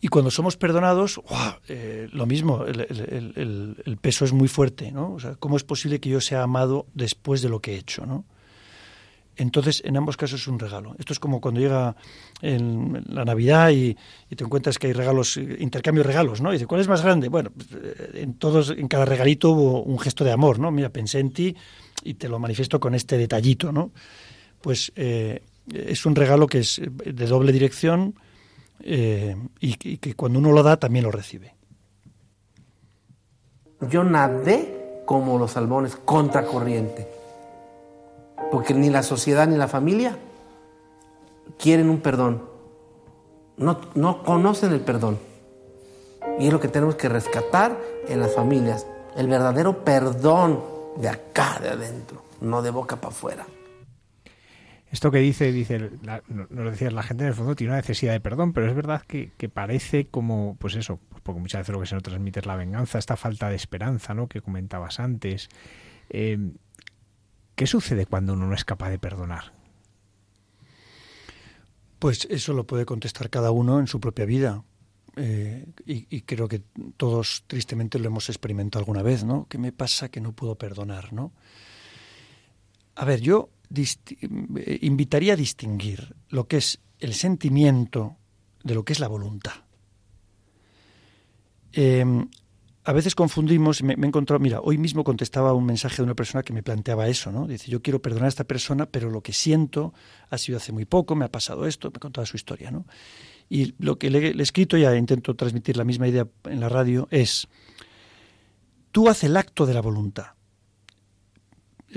Y 0.00 0.08
cuando 0.08 0.30
somos 0.30 0.56
perdonados, 0.56 1.20
eh, 1.68 2.08
lo 2.12 2.26
mismo, 2.26 2.64
el, 2.64 3.98
peso 4.00 4.26
es 4.26 4.32
muy 4.32 4.46
fuerte, 4.46 4.92
¿no? 4.92 5.16
¿cómo 5.40 5.56
es 5.56 5.64
posible 5.64 6.00
que 6.00 6.10
yo 6.10 6.20
sea 6.20 6.42
amado 6.42 6.86
después 6.92 7.40
de 7.40 7.48
lo 7.48 7.60
que 7.60 7.74
he 7.74 7.78
hecho, 7.78 8.04
¿no? 8.04 8.26
Entonces, 9.36 9.82
en 9.84 9.96
ambos 9.96 10.16
casos 10.16 10.40
es 10.40 10.48
un 10.48 10.58
regalo. 10.58 10.94
Esto 10.98 11.12
es 11.12 11.18
como 11.18 11.40
cuando 11.40 11.60
llega 11.60 11.94
la 12.40 13.24
Navidad 13.24 13.70
y, 13.70 13.96
te 14.34 14.44
encuentras 14.44 14.78
que 14.78 14.88
hay 14.88 14.92
regalos, 14.92 15.36
intercambio 15.36 16.02
de 16.02 16.08
regalos, 16.08 16.40
¿no? 16.40 16.50
Y 16.50 16.54
dice, 16.54 16.66
¿cuál 16.66 16.80
es 16.80 16.88
más 16.88 17.02
grande? 17.02 17.28
Bueno, 17.28 17.50
pues, 17.50 17.68
eh, 17.72 18.22
en 18.22 18.34
todos, 18.34 18.70
en 18.70 18.88
cada 18.88 19.04
regalito 19.04 19.50
hubo 19.50 19.82
un 19.82 19.98
gesto 19.98 20.24
de 20.24 20.32
amor, 20.32 20.58
¿no? 20.58 20.70
Mira, 20.70 20.88
pensé 20.88 21.18
en 21.18 21.32
ti 21.32 21.56
y 22.02 22.14
te 22.14 22.28
lo 22.28 22.38
manifiesto 22.38 22.80
con 22.80 22.94
este 22.94 23.18
detallito, 23.18 23.72
¿no? 23.72 23.92
Pues 24.60 24.92
eh, 24.96 25.42
es 25.72 26.06
un 26.06 26.14
regalo 26.14 26.46
que 26.46 26.60
es 26.60 26.80
de 26.80 27.26
doble 27.26 27.52
dirección, 27.52 28.14
eh, 28.80 29.36
y, 29.60 29.76
que 29.76 30.14
cuando 30.14 30.38
uno 30.38 30.52
lo 30.52 30.62
da 30.62 30.76
también 30.76 31.04
lo 31.04 31.10
recibe. 31.10 31.54
Yo 33.90 34.04
nadé 34.04 35.02
como 35.04 35.38
los 35.38 35.52
salmones 35.52 35.96
contracorriente, 35.96 37.08
porque 38.50 38.74
ni 38.74 38.90
la 38.90 39.02
sociedad 39.02 39.46
ni 39.46 39.56
la 39.56 39.68
familia 39.68 40.16
quieren 41.58 41.90
un 41.90 42.00
perdón, 42.00 42.42
no, 43.56 43.80
no 43.94 44.22
conocen 44.22 44.72
el 44.72 44.80
perdón. 44.80 45.18
Y 46.38 46.46
es 46.46 46.52
lo 46.52 46.60
que 46.60 46.68
tenemos 46.68 46.96
que 46.96 47.08
rescatar 47.08 47.78
en 48.08 48.20
las 48.20 48.34
familias, 48.34 48.86
el 49.16 49.28
verdadero 49.28 49.84
perdón 49.84 50.62
de 50.96 51.08
acá, 51.08 51.58
de 51.60 51.70
adentro, 51.70 52.22
no 52.40 52.62
de 52.62 52.70
boca 52.70 52.96
para 52.96 53.14
afuera. 53.14 53.46
Esto 54.90 55.10
que 55.10 55.18
dice, 55.18 55.50
dice, 55.50 55.90
nos 56.28 56.70
decía, 56.70 56.90
la 56.90 57.02
gente 57.02 57.24
en 57.24 57.28
el 57.28 57.34
fondo 57.34 57.56
tiene 57.56 57.72
una 57.72 57.80
necesidad 57.80 58.12
de 58.12 58.20
perdón, 58.20 58.52
pero 58.52 58.68
es 58.68 58.74
verdad 58.74 59.02
que, 59.02 59.30
parece 59.52 60.06
como, 60.06 60.56
pues 60.58 60.76
eso, 60.76 61.00
pues 61.08 61.20
porque 61.22 61.40
muchas 61.40 61.62
veces 61.62 61.72
lo 61.74 61.80
que 61.80 61.86
se 61.86 61.94
nos 61.94 62.04
transmite 62.04 62.40
es 62.40 62.46
la 62.46 62.56
venganza, 62.56 62.98
esta 62.98 63.16
falta 63.16 63.48
de 63.48 63.56
esperanza, 63.56 64.14
¿no? 64.14 64.28
Que 64.28 64.40
comentabas 64.40 65.00
antes. 65.00 65.48
Eh, 66.08 66.38
¿Qué 67.56 67.66
sucede 67.66 68.04
cuando 68.04 68.34
uno 68.34 68.46
no 68.46 68.54
es 68.54 68.64
capaz 68.64 68.90
de 68.90 68.98
perdonar? 68.98 69.52
Pues 71.98 72.26
eso 72.30 72.52
lo 72.52 72.66
puede 72.66 72.84
contestar 72.84 73.30
cada 73.30 73.50
uno 73.50 73.80
en 73.80 73.86
su 73.86 73.98
propia 73.98 74.26
vida. 74.26 74.62
Eh, 75.16 75.66
y, 75.86 76.20
creo 76.20 76.46
que 76.46 76.60
todos 76.98 77.44
tristemente 77.46 77.98
lo 77.98 78.08
hemos 78.08 78.28
experimentado 78.28 78.80
alguna 78.80 79.02
vez, 79.02 79.24
¿no? 79.24 79.46
¿Qué 79.48 79.56
me 79.56 79.72
pasa 79.72 80.10
que 80.10 80.20
no 80.20 80.32
puedo 80.32 80.56
perdonar, 80.56 81.14
no? 81.14 81.32
A 82.96 83.06
ver, 83.06 83.22
yo 83.22 83.48
invitaría 84.82 85.32
a 85.32 85.36
distinguir 85.36 86.14
lo 86.28 86.46
que 86.46 86.58
es 86.58 86.80
el 86.98 87.14
sentimiento 87.14 88.16
de 88.62 88.74
lo 88.74 88.84
que 88.84 88.92
es 88.92 89.00
la 89.00 89.08
voluntad. 89.08 89.54
Em, 91.72 92.28
a 92.86 92.92
veces 92.92 93.16
confundimos, 93.16 93.82
me, 93.82 93.96
me 93.96 94.06
he 94.06 94.08
encontrado, 94.08 94.38
mira, 94.38 94.60
hoy 94.60 94.78
mismo 94.78 95.02
contestaba 95.02 95.52
un 95.52 95.66
mensaje 95.66 95.96
de 95.96 96.04
una 96.04 96.14
persona 96.14 96.44
que 96.44 96.52
me 96.52 96.62
planteaba 96.62 97.08
eso, 97.08 97.32
¿no? 97.32 97.48
Dice, 97.48 97.68
yo 97.68 97.82
quiero 97.82 98.00
perdonar 98.00 98.26
a 98.26 98.28
esta 98.28 98.44
persona, 98.44 98.86
pero 98.86 99.10
lo 99.10 99.24
que 99.24 99.32
siento 99.32 99.92
ha 100.30 100.38
sido 100.38 100.58
hace 100.58 100.70
muy 100.70 100.84
poco, 100.84 101.16
me 101.16 101.24
ha 101.24 101.32
pasado 101.32 101.66
esto, 101.66 101.90
me 101.92 101.98
contaba 101.98 102.24
su 102.26 102.36
historia, 102.36 102.70
¿no? 102.70 102.86
Y 103.48 103.74
lo 103.80 103.98
que 103.98 104.08
le, 104.08 104.28
he 104.28 104.40
escrito, 104.40 104.76
ya 104.76 104.94
intento 104.94 105.34
transmitir 105.34 105.76
la 105.76 105.82
misma 105.82 106.06
idea 106.06 106.28
en 106.44 106.60
la 106.60 106.68
radio, 106.68 107.08
es, 107.10 107.48
tú 108.92 109.08
haces 109.08 109.24
el 109.24 109.36
acto 109.36 109.66
de 109.66 109.74
la 109.74 109.80
voluntad. 109.80 110.26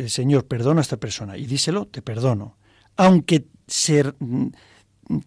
Señor, 0.07 0.47
perdona 0.47 0.81
a 0.81 0.81
esta 0.81 0.97
persona 0.97 1.37
y 1.37 1.45
díselo, 1.45 1.85
te 1.85 2.01
perdono. 2.01 2.57
Aunque 2.95 3.45
se, 3.67 4.11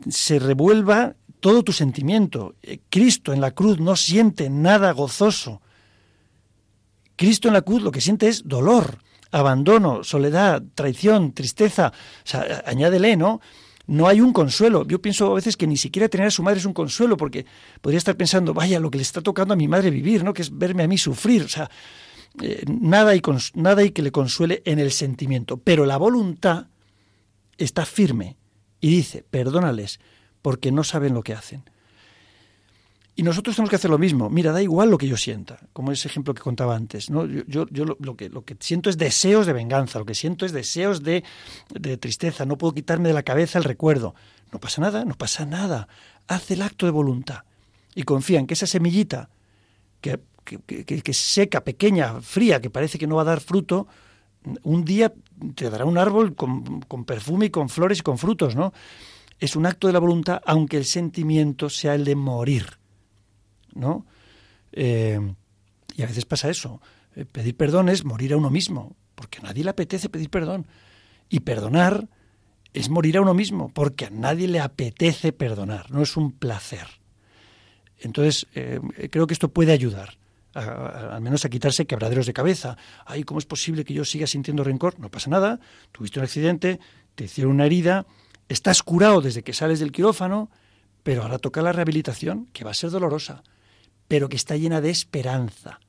se 0.09 0.41
revuelva 0.41 1.15
todo 1.43 1.65
tu 1.65 1.73
sentimiento. 1.73 2.55
Eh, 2.63 2.79
Cristo 2.89 3.33
en 3.33 3.41
la 3.41 3.51
cruz 3.51 3.81
no 3.81 3.97
siente 3.97 4.49
nada 4.49 4.93
gozoso. 4.93 5.61
Cristo 7.17 7.49
en 7.49 7.55
la 7.55 7.63
cruz 7.63 7.83
lo 7.83 7.91
que 7.91 8.01
siente 8.01 8.29
es 8.29 8.49
dolor, 8.49 8.99
abandono, 9.33 10.05
soledad, 10.05 10.63
traición, 10.77 11.33
tristeza. 11.33 11.93
Añádele, 12.65 13.17
¿no? 13.17 13.41
No 13.89 14.07
hay 14.07 14.21
un 14.21 14.33
consuelo. 14.33 14.87
Yo 14.87 15.03
pienso 15.03 15.33
a 15.33 15.35
veces 15.35 15.57
que 15.57 15.67
ni 15.67 15.77
siquiera 15.77 16.09
tener 16.09 16.29
a 16.29 16.31
su 16.31 16.45
madre 16.45 16.61
es 16.61 16.65
un 16.65 16.73
consuelo, 16.73 17.17
porque 17.17 17.45
podría 17.81 17.99
estar 17.99 18.17
pensando, 18.17 18.55
vaya, 18.55 18.79
lo 18.79 18.93
que 18.93 18.99
le 18.99 19.03
está 19.03 19.21
tocando 19.21 19.53
a 19.53 19.57
mi 19.57 19.67
madre 19.67 19.91
vivir, 19.91 20.23
¿no? 20.23 20.33
Que 20.33 20.43
es 20.43 20.57
verme 20.57 20.85
a 20.85 20.89
mí 20.89 20.97
sufrir. 20.97 21.43
O 21.43 21.49
sea, 21.49 21.69
eh, 22.41 22.63
nada, 22.69 23.13
nada 23.55 23.83
hay 23.83 23.91
que 23.91 24.03
le 24.03 24.13
consuele 24.13 24.63
en 24.65 24.79
el 24.79 24.93
sentimiento, 24.93 25.57
pero 25.57 25.87
la 25.87 25.97
voluntad 25.97 26.69
está 27.59 27.85
firme 27.85 28.37
y 28.81 28.91
dice, 28.91 29.25
perdónales, 29.29 29.99
porque 30.43 30.73
no 30.73 30.85
saben 30.85 31.15
lo 31.15 31.23
que 31.23 31.35
hacen. 31.35 31.63
Y 33.15 33.23
nosotros 33.23 33.57
tenemos 33.57 33.71
que 33.71 33.77
hacer 33.77 33.91
lo 33.91 33.99
mismo. 33.99 34.31
Mira, 34.31 34.53
da 34.53 34.63
igual 34.63 34.91
lo 34.91 34.97
que 34.97 35.07
yo 35.07 35.17
sienta, 35.17 35.59
como 35.73 35.93
ese 35.93 36.09
ejemplo 36.09 36.35
que 36.35 36.41
contaba 36.41 36.75
antes. 36.75 37.11
¿no? 37.11 37.27
Yo, 37.27 37.67
yo, 37.71 37.85
lo, 37.85 38.17
que, 38.17 38.31
lo 38.31 38.45
que 38.45 38.57
siento 38.59 38.89
es 38.89 38.97
deseos 38.97 39.47
de 39.47 39.53
venganza, 39.53 39.99
lo 39.99 40.07
que 40.07 40.15
siento 40.15 40.47
es 40.47 40.53
deseos 40.53 41.03
de, 41.03 41.23
de 41.71 41.97
tristeza, 41.99 42.47
no 42.47 42.57
puedo 42.57 42.75
quitarme 42.75 43.09
de 43.09 43.15
la 43.15 43.23
cabeza 43.23 43.59
el 43.59 43.65
recuerdo. 43.65 44.15
No 44.51 44.61
pasa 44.61 44.81
nada, 44.81 45.05
no 45.05 45.15
pasa 45.15 45.45
nada. 45.45 45.89
Haz 46.27 46.51
el 46.51 46.63
acto 46.63 46.87
de 46.87 46.93
voluntad 46.93 47.45
y 47.95 48.05
confía 48.05 48.39
en 48.39 48.47
que 48.47 48.55
esa 48.55 48.67
semillita 48.67 49.29
que 50.01 50.19
que, 50.45 51.15
seca, 51.15 51.63
pequeña, 51.63 52.21
fría, 52.21 52.61
que 52.61 52.71
parece 52.71 52.99
que 52.99 53.07
no 53.07 53.17
va 53.17 53.23
a 53.23 53.27
dar 53.27 53.41
fruto, 53.41 53.87
un 54.63 54.85
día 54.85 55.13
te 55.55 55.71
dará 55.71 55.85
un 55.85 55.99
árbol 55.99 56.35
con, 56.35 57.05
perfume 57.05 57.47
y 57.47 57.51
con 57.51 57.69
flores 57.69 58.01
y 58.01 58.03
con 58.03 58.19
frutos, 58.19 58.57
¿no? 58.57 58.73
Es 59.43 59.57
un 59.57 59.67
acto 59.67 59.89
de 59.89 59.93
la 59.93 59.99
voluntad, 59.99 60.41
aunque 60.47 60.77
el 60.77 60.85
sentimiento 60.85 61.69
sea 61.69 61.97
el 61.97 62.05
de 62.05 62.15
morir, 62.15 62.79
¿no? 63.75 64.07
Eh, 64.71 65.19
y 65.97 66.03
a 66.03 66.07
veces 66.07 66.27
pasa 66.27 66.49
eso. 66.49 66.81
Eh, 67.17 67.25
pedir 67.25 67.57
perdón 67.57 67.89
es 67.89 68.05
morir 68.05 68.35
a 68.35 68.37
uno 68.37 68.51
mismo, 68.51 68.95
porque 69.17 69.41
a 69.41 69.43
nadie 69.43 69.65
le 69.65 69.71
apetece 69.71 70.09
pedir 70.09 70.31
perdón. 70.31 70.69
Y 71.29 71.41
perdonar 71.41 72.09
es 72.73 72.89
morir 72.89 73.17
a 73.17 73.21
uno 73.21 73.35
mismo, 73.35 73.69
porque 73.75 74.05
a 74.05 74.11
nadie 74.11 74.47
le 74.47 74.61
apetece 74.61 75.33
perdonar, 75.33 75.91
no 75.91 76.03
es 76.03 76.17
un 76.17 76.31
placer. 76.31 76.87
Entonces, 77.99 78.47
eh, 78.55 78.79
creo 79.11 79.27
que 79.27 79.35
esto 79.35 79.49
puede 79.49 79.73
ayudar 79.73 80.19
al 80.55 81.21
menos 81.23 81.45
a 81.45 81.49
quitarse 81.49 81.87
quebraderos 81.87 82.27
de 82.27 82.33
cabeza. 82.33 82.77
Ay, 83.07 83.25
¿cómo 83.25 83.39
es 83.39 83.47
posible 83.47 83.85
que 83.85 83.95
yo 83.95 84.05
siga 84.05 84.27
sintiendo 84.27 84.63
rencor? 84.63 85.01
No 85.01 85.11
pasa 85.11 85.31
nada, 85.31 85.59
tuviste 85.93 86.21
un 86.21 86.25
accidente, 86.25 86.79
te 87.15 87.25
hicieron 87.25 87.55
una 87.55 87.67
herida, 87.67 88.07
estás 88.53 88.83
curado 88.83 89.21
desde 89.21 89.43
que 89.43 89.53
sales 89.53 89.81
del 89.81 89.93
quirófano, 89.93 90.51
pero 91.03 91.23
ahora 91.23 91.39
toca 91.39 91.63
la 91.63 91.73
rehabilitación, 91.73 92.47
que 92.53 92.65
va 92.65 92.71
a 92.71 92.75
ser 92.75 92.91
dolorosa, 92.91 93.43
pero 94.09 94.29
que 94.29 94.37
está 94.37 94.57
llena 94.57 94.81
de 94.81 94.91
esperanza. 94.91 95.81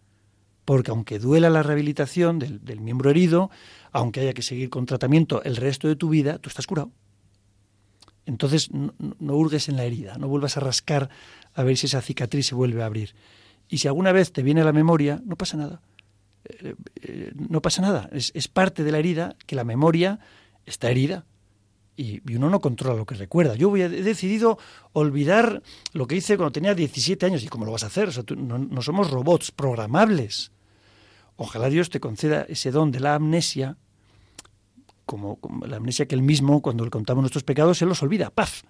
porque 0.66 0.92
aunque 0.92 1.20
duela 1.20 1.50
la 1.50 1.62
rehabilitación 1.62 2.40
del, 2.40 2.80
miembro 2.80 3.10
herido, 3.10 3.52
aunque 3.92 4.22
haya 4.22 4.34
que 4.34 4.42
seguir 4.42 4.70
con 4.70 4.86
tratamiento 4.86 5.44
el 5.44 5.58
resto 5.58 5.90
de 5.90 5.98
tu 5.98 6.08
vida, 6.08 6.38
tú 6.38 6.48
estás 6.48 6.68
curado. 6.68 6.90
Entonces 8.26 8.72
no, 8.72 8.94
no, 9.20 9.36
hurgues 9.36 9.68
en 9.68 9.76
la 9.76 9.84
herida, 9.84 10.18
no 10.18 10.30
vuelvas 10.30 10.56
a 10.56 10.62
rascar 10.62 11.10
a 11.54 11.64
ver 11.64 11.76
si 11.76 11.88
esa 11.88 12.02
cicatriz 12.02 12.48
se 12.48 12.56
vuelve 12.56 12.82
a 12.82 12.86
abrir. 12.86 13.14
Y 13.68 13.80
si 13.80 13.90
alguna 13.90 14.14
vez 14.14 14.32
te 14.32 14.42
viene 14.42 14.62
a 14.62 14.64
la 14.64 14.72
memoria, 14.72 15.22
no 15.26 15.36
pasa 15.36 15.58
nada. 15.58 15.82
Eh, 16.46 16.76
eh, 17.02 17.32
no 17.36 17.62
pasa 17.62 17.82
nada. 17.82 18.10
Es, 18.12 18.48
parte 18.48 18.84
de 18.84 18.92
la 18.92 19.00
herida 19.00 19.36
que 19.46 19.56
la 19.56 19.64
memoria 19.64 20.20
está 20.66 20.90
herida. 20.92 21.26
Y, 21.96 22.22
uno 22.34 22.50
no 22.50 22.60
controla 22.60 22.98
lo 22.98 23.06
que 23.06 23.16
recuerda. 23.16 23.56
Yo 23.56 23.76
he 23.78 23.88
decidido 23.88 24.58
olvidar 24.94 25.62
lo 25.94 26.08
que 26.08 26.16
hice 26.16 26.38
cuando 26.38 26.52
tenía 26.52 26.74
17 26.74 27.26
años. 27.26 27.44
¿Y 27.44 27.48
cómo 27.48 27.66
lo 27.66 27.72
vas 27.72 27.84
a 27.84 27.88
hacer? 27.88 28.10
No, 28.36 28.82
somos 28.82 29.12
robots 29.12 29.52
programables. 29.52 30.52
Ojalá 31.36 31.70
Dios 31.70 31.90
te 31.90 32.00
conceda 32.00 32.46
ese 32.50 32.72
don 32.72 32.92
de 32.92 33.00
la 33.00 33.16
amnesia, 33.16 33.78
como, 35.06 35.36
como, 35.38 35.66
la 35.66 35.78
amnesia 35.78 36.08
que 36.08 36.16
él 36.16 36.22
mismo, 36.22 36.62
cuando 36.62 36.84
le 36.84 36.92
contamos 36.92 37.22
nuestros 37.22 37.44
pecados, 37.44 37.78
se 37.78 37.86
los 37.86 38.02
olvida, 38.02 38.30
¡paf! 38.30 38.64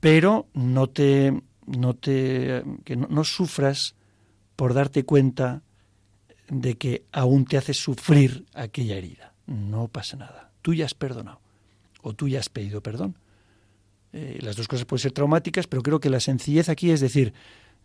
Pero 0.00 0.48
no 0.52 0.88
te, 0.88 1.42
no 1.66 1.94
te, 1.94 2.62
que 2.84 2.96
no, 2.96 3.06
no 3.08 3.24
sufras 3.24 3.94
por 4.56 4.74
darte 4.74 5.04
cuenta 5.04 5.62
de 6.48 6.76
que 6.76 7.04
aún 7.12 7.44
te 7.44 7.56
hace 7.56 7.74
sufrir 7.74 8.46
aquella 8.54 8.96
herida. 8.96 9.34
No 9.46 9.88
pasa 9.88 10.16
nada. 10.16 10.52
Tú 10.62 10.74
ya 10.74 10.84
has 10.84 10.94
perdonado 10.94 11.43
o 12.04 12.12
tú 12.12 12.28
ya 12.28 12.38
has 12.38 12.48
pedido 12.48 12.82
perdón. 12.82 13.16
Eh, 14.12 14.38
las 14.42 14.54
dos 14.54 14.68
cosas 14.68 14.84
pueden 14.84 15.02
ser 15.02 15.12
traumáticas, 15.12 15.66
pero 15.66 15.82
creo 15.82 15.98
que 15.98 16.10
la 16.10 16.20
sencillez 16.20 16.68
aquí 16.68 16.90
es 16.90 17.00
decir, 17.00 17.32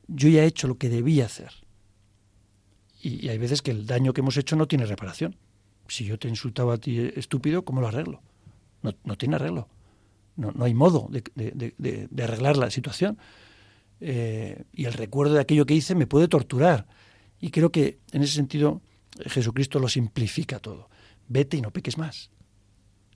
yo 0.08 0.30
ya 0.30 0.44
he 0.44 0.46
hecho 0.46 0.68
lo 0.68 0.78
que 0.78 0.90
debía 0.90 1.26
hacer. 1.26 1.52
Y, 3.02 3.30
hay 3.30 3.38
veces 3.38 3.62
que 3.62 3.72
el 3.72 3.88
daño 3.88 4.14
que 4.14 4.22
hemos 4.22 4.38
hecho 4.38 4.56
no 4.56 4.68
tiene 4.68 4.86
reparación. 4.86 5.38
Si 5.88 6.06
yo 6.06 6.20
te 6.20 6.28
he 6.28 6.30
insultado 6.30 6.72
a 6.72 6.78
ti 6.78 7.00
estúpido, 7.16 7.64
¿cómo 7.64 7.82
lo 7.82 7.88
arreglo? 7.88 8.22
No, 8.84 8.94
no 9.06 9.18
tiene 9.18 9.38
arreglo. 9.38 9.70
No, 10.36 10.52
no 10.52 10.66
hay 10.66 10.74
modo 10.74 11.10
de, 11.10 12.10
arreglar 12.22 12.58
la 12.58 12.70
situación. 12.70 13.18
Eh, 14.02 14.66
y 14.74 14.86
el 14.86 14.94
recuerdo 14.94 15.34
de 15.34 15.42
aquello 15.42 15.66
que 15.66 15.74
hice 15.74 15.96
me 15.96 16.08
puede 16.08 16.28
torturar. 16.28 16.86
Y 17.40 17.52
creo 17.52 17.72
que 17.72 18.00
en 18.12 18.22
ese 18.22 18.34
sentido 18.34 18.82
Jesucristo 19.26 19.80
lo 19.80 19.88
simplifica 19.88 20.60
todo. 20.60 20.90
Vete 21.28 21.58
y 21.58 21.62
no 21.62 21.72
peques 21.72 21.98
más. 21.98 22.30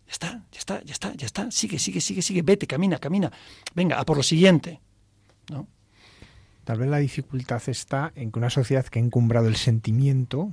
Ya 0.08 0.12
está, 0.12 0.44
ya 0.52 0.60
está, 0.60 0.84
ya 0.84 0.94
está, 0.94 1.14
ya 1.14 1.26
está. 1.26 1.52
Sigue, 1.52 1.80
sigue, 1.80 2.02
sigue, 2.02 2.22
sigue. 2.22 2.42
Vete, 2.42 2.68
camina, 2.68 2.98
camina. 3.00 3.32
Venga, 3.74 4.00
a 4.00 4.06
por 4.06 4.18
lo 4.18 4.24
siguiente. 4.24 4.80
¿No? 5.50 5.68
Tal 6.64 6.80
vez 6.80 6.90
la 6.90 6.98
dificultad 6.98 7.62
está 7.68 8.14
en 8.16 8.32
que 8.32 8.40
una 8.40 8.50
sociedad 8.50 8.86
que 8.86 9.00
ha 9.00 9.02
encumbrado 9.02 9.48
el 9.48 9.58
sentimiento, 9.58 10.52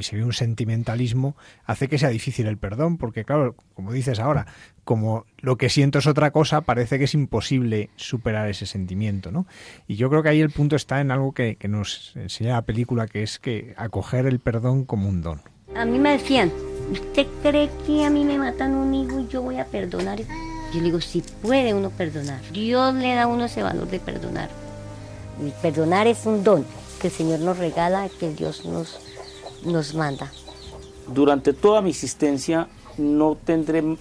se 0.00 0.16
ve 0.16 0.24
un 0.24 0.32
sentimentalismo, 0.32 1.36
hace 1.64 1.88
que 1.88 1.98
sea 1.98 2.10
difícil 2.10 2.46
el 2.46 2.58
perdón, 2.58 2.96
porque 2.96 3.24
claro, 3.24 3.56
como 3.74 3.92
dices 3.92 4.20
ahora, 4.20 4.46
como 4.84 5.26
lo 5.38 5.56
que 5.56 5.68
siento 5.68 5.98
es 5.98 6.06
otra 6.06 6.30
cosa, 6.30 6.60
parece 6.60 6.98
que 6.98 7.04
es 7.04 7.14
imposible 7.14 7.90
superar 7.96 8.48
ese 8.48 8.66
sentimiento, 8.66 9.32
¿no? 9.32 9.46
Y 9.88 9.96
yo 9.96 10.08
creo 10.10 10.22
que 10.22 10.28
ahí 10.28 10.40
el 10.40 10.50
punto 10.50 10.76
está 10.76 11.00
en 11.00 11.10
algo 11.10 11.32
que, 11.32 11.56
que 11.56 11.66
nos 11.66 12.14
enseña 12.14 12.52
la 12.52 12.62
película, 12.62 13.08
que 13.08 13.24
es 13.24 13.40
que 13.40 13.74
acoger 13.76 14.26
el 14.26 14.38
perdón 14.38 14.84
como 14.84 15.08
un 15.08 15.22
don. 15.22 15.42
A 15.74 15.84
mí 15.84 15.98
me 15.98 16.12
decían, 16.12 16.52
¿usted 16.90 17.26
cree 17.42 17.70
que 17.86 18.04
a 18.04 18.10
mí 18.10 18.24
me 18.24 18.38
matan 18.38 18.74
un 18.74 18.94
hijo 18.94 19.20
y 19.20 19.28
yo 19.28 19.42
voy 19.42 19.58
a 19.58 19.66
perdonar? 19.66 20.18
Yo 20.20 20.78
le 20.78 20.82
digo, 20.82 21.00
si 21.00 21.22
puede 21.22 21.74
uno 21.74 21.90
perdonar. 21.90 22.40
Dios 22.52 22.94
le 22.94 23.14
da 23.14 23.24
a 23.24 23.26
uno 23.26 23.44
ese 23.44 23.62
valor 23.62 23.88
de 23.88 24.00
perdonar. 24.00 24.50
Y 25.44 25.50
perdonar 25.62 26.06
es 26.06 26.26
un 26.26 26.42
don 26.42 26.64
que 27.00 27.08
el 27.08 27.12
Señor 27.12 27.40
nos 27.40 27.58
regala, 27.58 28.08
que 28.08 28.30
Dios 28.32 28.64
nos, 28.64 28.98
nos 29.64 29.94
manda. 29.94 30.30
Durante 31.08 31.52
toda 31.52 31.82
mi 31.82 31.90
existencia 31.90 32.68
no 32.98 33.36
tendré 33.36 33.96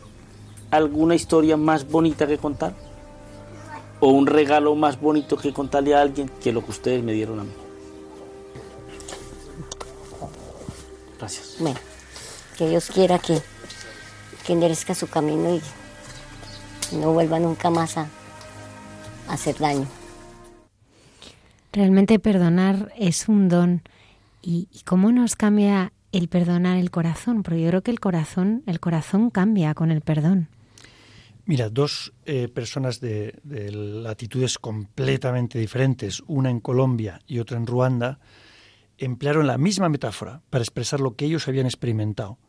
alguna 0.72 1.16
historia 1.16 1.58
más 1.58 1.88
bonita 1.88 2.26
que 2.26 2.38
contar 2.38 2.74
o 4.00 4.10
un 4.10 4.28
regalo 4.28 4.76
más 4.76 5.00
bonito 5.00 5.38
que 5.38 5.54
contarle 5.54 5.96
a 5.96 6.02
alguien 6.02 6.30
que 6.42 6.52
lo 6.52 6.64
que 6.64 6.72
ustedes 6.72 7.04
me 7.04 7.14
dieron 7.14 7.40
a 7.40 7.44
mí. 7.44 7.52
Gracias. 11.18 11.56
Bueno, 11.60 11.80
que 12.56 12.70
Dios 12.70 12.90
quiera 12.94 13.20
que, 13.20 13.42
que 14.46 14.54
enderezca 14.54 14.96
su 14.96 15.08
camino 15.08 15.56
y 16.92 16.96
no 16.96 17.14
vuelva 17.14 17.40
nunca 17.40 17.70
más 17.70 17.98
a, 17.98 18.08
a 19.28 19.34
hacer 19.34 19.58
daño. 19.58 19.88
Realmente 21.72 22.20
perdonar 22.20 22.94
es 22.98 23.28
un 23.28 23.50
don. 23.50 23.82
¿Y, 24.42 24.70
¿Y, 24.72 24.82
cómo 24.82 25.12
nos 25.12 25.36
cambia 25.36 25.92
el 26.12 26.30
perdonar 26.30 26.78
el 26.78 26.92
corazón? 26.92 27.44
Porque 27.44 27.62
yo 27.62 27.70
creo 27.70 27.82
que 27.82 27.92
el 27.92 28.00
corazón, 28.00 28.64
el 28.68 28.80
corazón 28.80 29.30
cambia 29.30 29.74
con 29.74 29.92
el 29.92 30.02
perdón. 30.02 30.50
Mira, 31.48 31.70
dos 31.70 32.14
eh, 32.26 32.48
personas 32.48 33.00
de, 33.02 33.40
de, 33.44 33.72
latitudes 33.72 34.58
completamente 34.58 35.60
diferentes, 35.60 36.24
una 36.26 36.50
en 36.50 36.60
Colombia 36.60 37.20
y 37.28 37.40
otra 37.40 37.58
en 37.58 37.68
Ruanda, 37.68 38.20
emplearon 38.98 39.46
la 39.46 39.58
misma 39.58 39.90
metáfora 39.90 40.42
para 40.50 40.64
expresar 40.64 41.00
lo 41.02 41.16
que 41.16 41.26
ellos 41.26 41.48
habían 41.48 41.66
experimentado. 41.66 42.40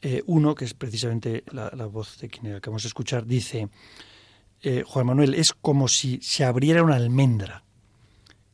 Eh, 0.00 0.22
uno, 0.26 0.54
que 0.54 0.64
es 0.64 0.74
precisamente 0.74 1.42
la, 1.50 1.70
voz 1.86 2.18
de 2.18 2.28
quien 2.28 2.54
acabamos 2.54 2.82
de 2.84 2.88
escuchar, 2.88 3.26
dice, 3.26 3.68
eh, 4.62 4.84
Juan 4.86 5.06
Manuel, 5.06 5.34
es 5.34 5.52
como 5.52 5.88
si 5.88 6.20
se 6.22 6.44
abriera 6.44 6.84
una 6.84 6.94
almendra. 6.94 7.64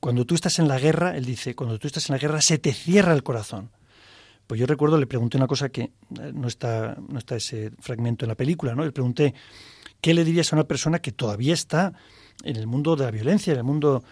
Cuando 0.01 0.25
tú 0.25 0.35
estás 0.35 0.59
en 0.59 0.69
la 0.69 0.79
guerra, 0.79 1.17
él 1.17 1.27
dice, 1.27 1.55
cuando 1.55 1.79
tú 1.79 1.87
estás 1.87 2.09
en 2.09 2.15
la 2.15 2.19
guerra 2.19 2.41
se 2.41 2.59
te 2.59 2.73
cierra 2.73 3.13
el 3.13 3.23
corazón. 3.23 3.71
Pues 4.47 4.59
yo 4.59 4.67
recuerdo, 4.67 4.99
le 4.99 5.07
pregunté 5.07 5.37
una 5.37 5.47
cosa 5.47 5.69
que 5.69 5.93
no 6.33 6.49
está, 6.49 6.97
no 7.09 7.19
está 7.19 7.37
ese 7.37 7.73
fragmento 7.79 8.25
en 8.25 8.31
la 8.31 8.35
película, 8.35 8.75
¿no? 8.75 8.85
Le 8.85 8.93
pregunté, 8.93 9.35
¿qué 10.01 10.13
le 10.13 10.25
dirías 10.25 10.53
a 10.53 10.57
una 10.57 10.65
persona 10.65 10.99
que 11.01 11.13
todavía 11.13 11.55
está 11.55 11.93
en 12.43 12.57
el 12.57 12.67
mundo 12.67 12.97
de 12.97 13.05
la 13.05 13.11
violencia, 13.11 13.53
en 13.53 13.59
el 13.59 13.65
mundo... 13.65 14.03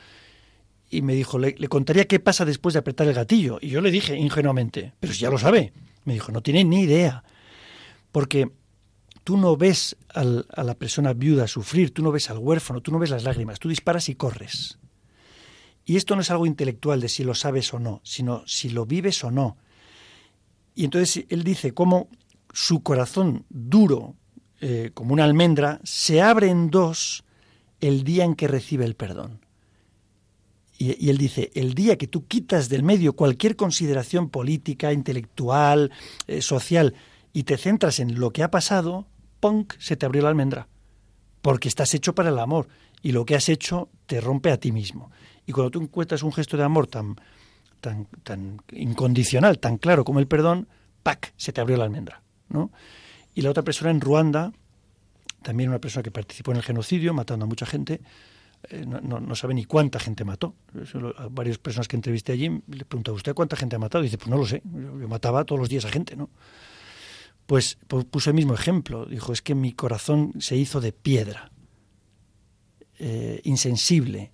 Y 0.88 1.00
me 1.00 1.14
dijo, 1.14 1.38
le, 1.38 1.54
le 1.56 1.68
contaría 1.68 2.06
qué 2.06 2.20
pasa 2.20 2.44
después 2.44 2.74
de 2.74 2.80
apretar 2.80 3.08
el 3.08 3.14
gatillo. 3.14 3.58
Y 3.62 3.70
yo 3.70 3.80
le 3.80 3.90
dije 3.90 4.14
ingenuamente, 4.14 4.92
pero 5.00 5.14
si 5.14 5.20
ya 5.20 5.30
lo 5.30 5.38
sabe. 5.38 5.72
Me 6.04 6.14
dijo, 6.14 6.32
no 6.32 6.42
tiene 6.42 6.64
ni 6.64 6.82
idea. 6.82 7.24
Porque 8.10 8.50
tú 9.24 9.36
no 9.36 9.56
ves 9.56 9.96
a 10.14 10.24
la 10.24 10.74
persona 10.74 11.12
viuda 11.12 11.46
sufrir, 11.46 11.94
tú 11.94 12.02
no 12.02 12.12
ves 12.12 12.30
al 12.30 12.38
huérfano, 12.38 12.80
tú 12.80 12.92
no 12.92 12.98
ves 12.98 13.10
las 13.10 13.24
lágrimas, 13.24 13.58
tú 13.58 13.68
disparas 13.68 14.08
y 14.08 14.14
corres. 14.14 14.78
Y 15.84 15.96
esto 15.96 16.14
no 16.14 16.22
es 16.22 16.30
algo 16.30 16.46
intelectual 16.46 17.00
de 17.00 17.08
si 17.08 17.24
lo 17.24 17.34
sabes 17.34 17.72
o 17.74 17.78
no, 17.78 18.00
sino 18.04 18.42
si 18.46 18.70
lo 18.70 18.86
vives 18.86 19.24
o 19.24 19.30
no. 19.30 19.56
Y 20.74 20.84
entonces 20.84 21.24
él 21.28 21.42
dice 21.42 21.74
cómo 21.74 22.08
su 22.52 22.82
corazón 22.82 23.44
duro, 23.48 24.14
eh, 24.60 24.90
como 24.94 25.12
una 25.12 25.24
almendra, 25.24 25.80
se 25.82 26.22
abre 26.22 26.48
en 26.48 26.70
dos 26.70 27.24
el 27.80 28.04
día 28.04 28.24
en 28.24 28.34
que 28.34 28.48
recibe 28.48 28.84
el 28.84 28.94
perdón. 28.94 29.41
Y, 30.82 31.10
él 31.10 31.16
dice, 31.16 31.52
el 31.54 31.74
día 31.74 31.96
que 31.96 32.08
tú 32.08 32.26
quitas 32.26 32.68
del 32.68 32.82
medio 32.82 33.12
cualquier 33.12 33.54
consideración 33.54 34.30
política, 34.30 34.92
intelectual, 34.92 35.92
eh, 36.26 36.42
social, 36.42 36.94
y 37.32 37.44
te 37.44 37.56
centras 37.56 38.00
en 38.00 38.18
lo 38.18 38.32
que 38.32 38.42
ha 38.42 38.50
pasado, 38.50 39.06
¡punk! 39.38 39.74
se 39.78 39.96
te 39.96 40.06
abrió 40.06 40.22
la 40.22 40.30
almendra. 40.30 40.66
Porque 41.40 41.68
estás 41.68 41.94
hecho 41.94 42.16
para 42.16 42.30
el 42.30 42.38
amor, 42.40 42.66
y 43.00 43.12
lo 43.12 43.24
que 43.24 43.36
has 43.36 43.48
hecho 43.48 43.90
te 44.06 44.20
rompe 44.20 44.50
a 44.50 44.56
ti 44.56 44.72
mismo. 44.72 45.12
Y 45.46 45.52
cuando 45.52 45.70
tú 45.70 45.80
encuentras 45.80 46.24
un 46.24 46.32
gesto 46.32 46.56
de 46.56 46.64
amor 46.64 46.88
tan, 46.88 47.14
tan, 47.80 48.08
tan 48.24 48.60
incondicional, 48.72 49.60
tan 49.60 49.78
claro 49.78 50.02
como 50.02 50.18
el 50.18 50.26
perdón, 50.26 50.66
¡pac! 51.04 51.32
se 51.36 51.52
te 51.52 51.60
abrió 51.60 51.76
la 51.76 51.84
almendra. 51.84 52.22
¿no? 52.48 52.72
Y 53.36 53.42
la 53.42 53.50
otra 53.50 53.62
persona 53.62 53.92
en 53.92 54.00
Ruanda, 54.00 54.52
también 55.42 55.68
una 55.70 55.78
persona 55.78 56.02
que 56.02 56.10
participó 56.10 56.50
en 56.50 56.56
el 56.56 56.64
genocidio, 56.64 57.14
matando 57.14 57.44
a 57.44 57.48
mucha 57.48 57.66
gente, 57.66 58.00
eh, 58.68 58.86
no, 58.86 59.34
sabe 59.34 59.54
ni 59.54 59.64
cuánta 59.64 59.98
gente 59.98 60.24
mató. 60.24 60.54
A 61.18 61.28
varias 61.28 61.58
personas 61.58 61.88
que 61.88 61.96
entrevisté 61.96 62.32
allí 62.32 62.62
le 62.68 62.84
preguntaba, 62.84 63.16
¿usted 63.16 63.34
cuánta 63.34 63.56
gente 63.56 63.76
ha 63.76 63.78
matado? 63.78 64.04
Y 64.04 64.06
dice, 64.06 64.18
pues 64.18 64.28
no 64.28 64.36
lo 64.36 64.46
sé, 64.46 64.62
yo, 64.64 65.08
mataba 65.08 65.44
todos 65.44 65.58
los 65.58 65.68
días 65.68 65.84
a 65.84 65.88
gente, 65.88 66.16
¿no? 66.16 66.30
Pues, 67.46 67.78
pues 67.88 68.04
puso 68.04 68.30
el 68.30 68.34
mismo 68.34 68.54
ejemplo, 68.54 69.04
dijo, 69.04 69.32
es 69.32 69.42
que 69.42 69.54
mi 69.54 69.72
corazón 69.72 70.32
se 70.38 70.56
hizo 70.56 70.80
de 70.80 70.92
piedra, 70.92 71.50
eh, 72.98 73.40
insensible, 73.44 74.30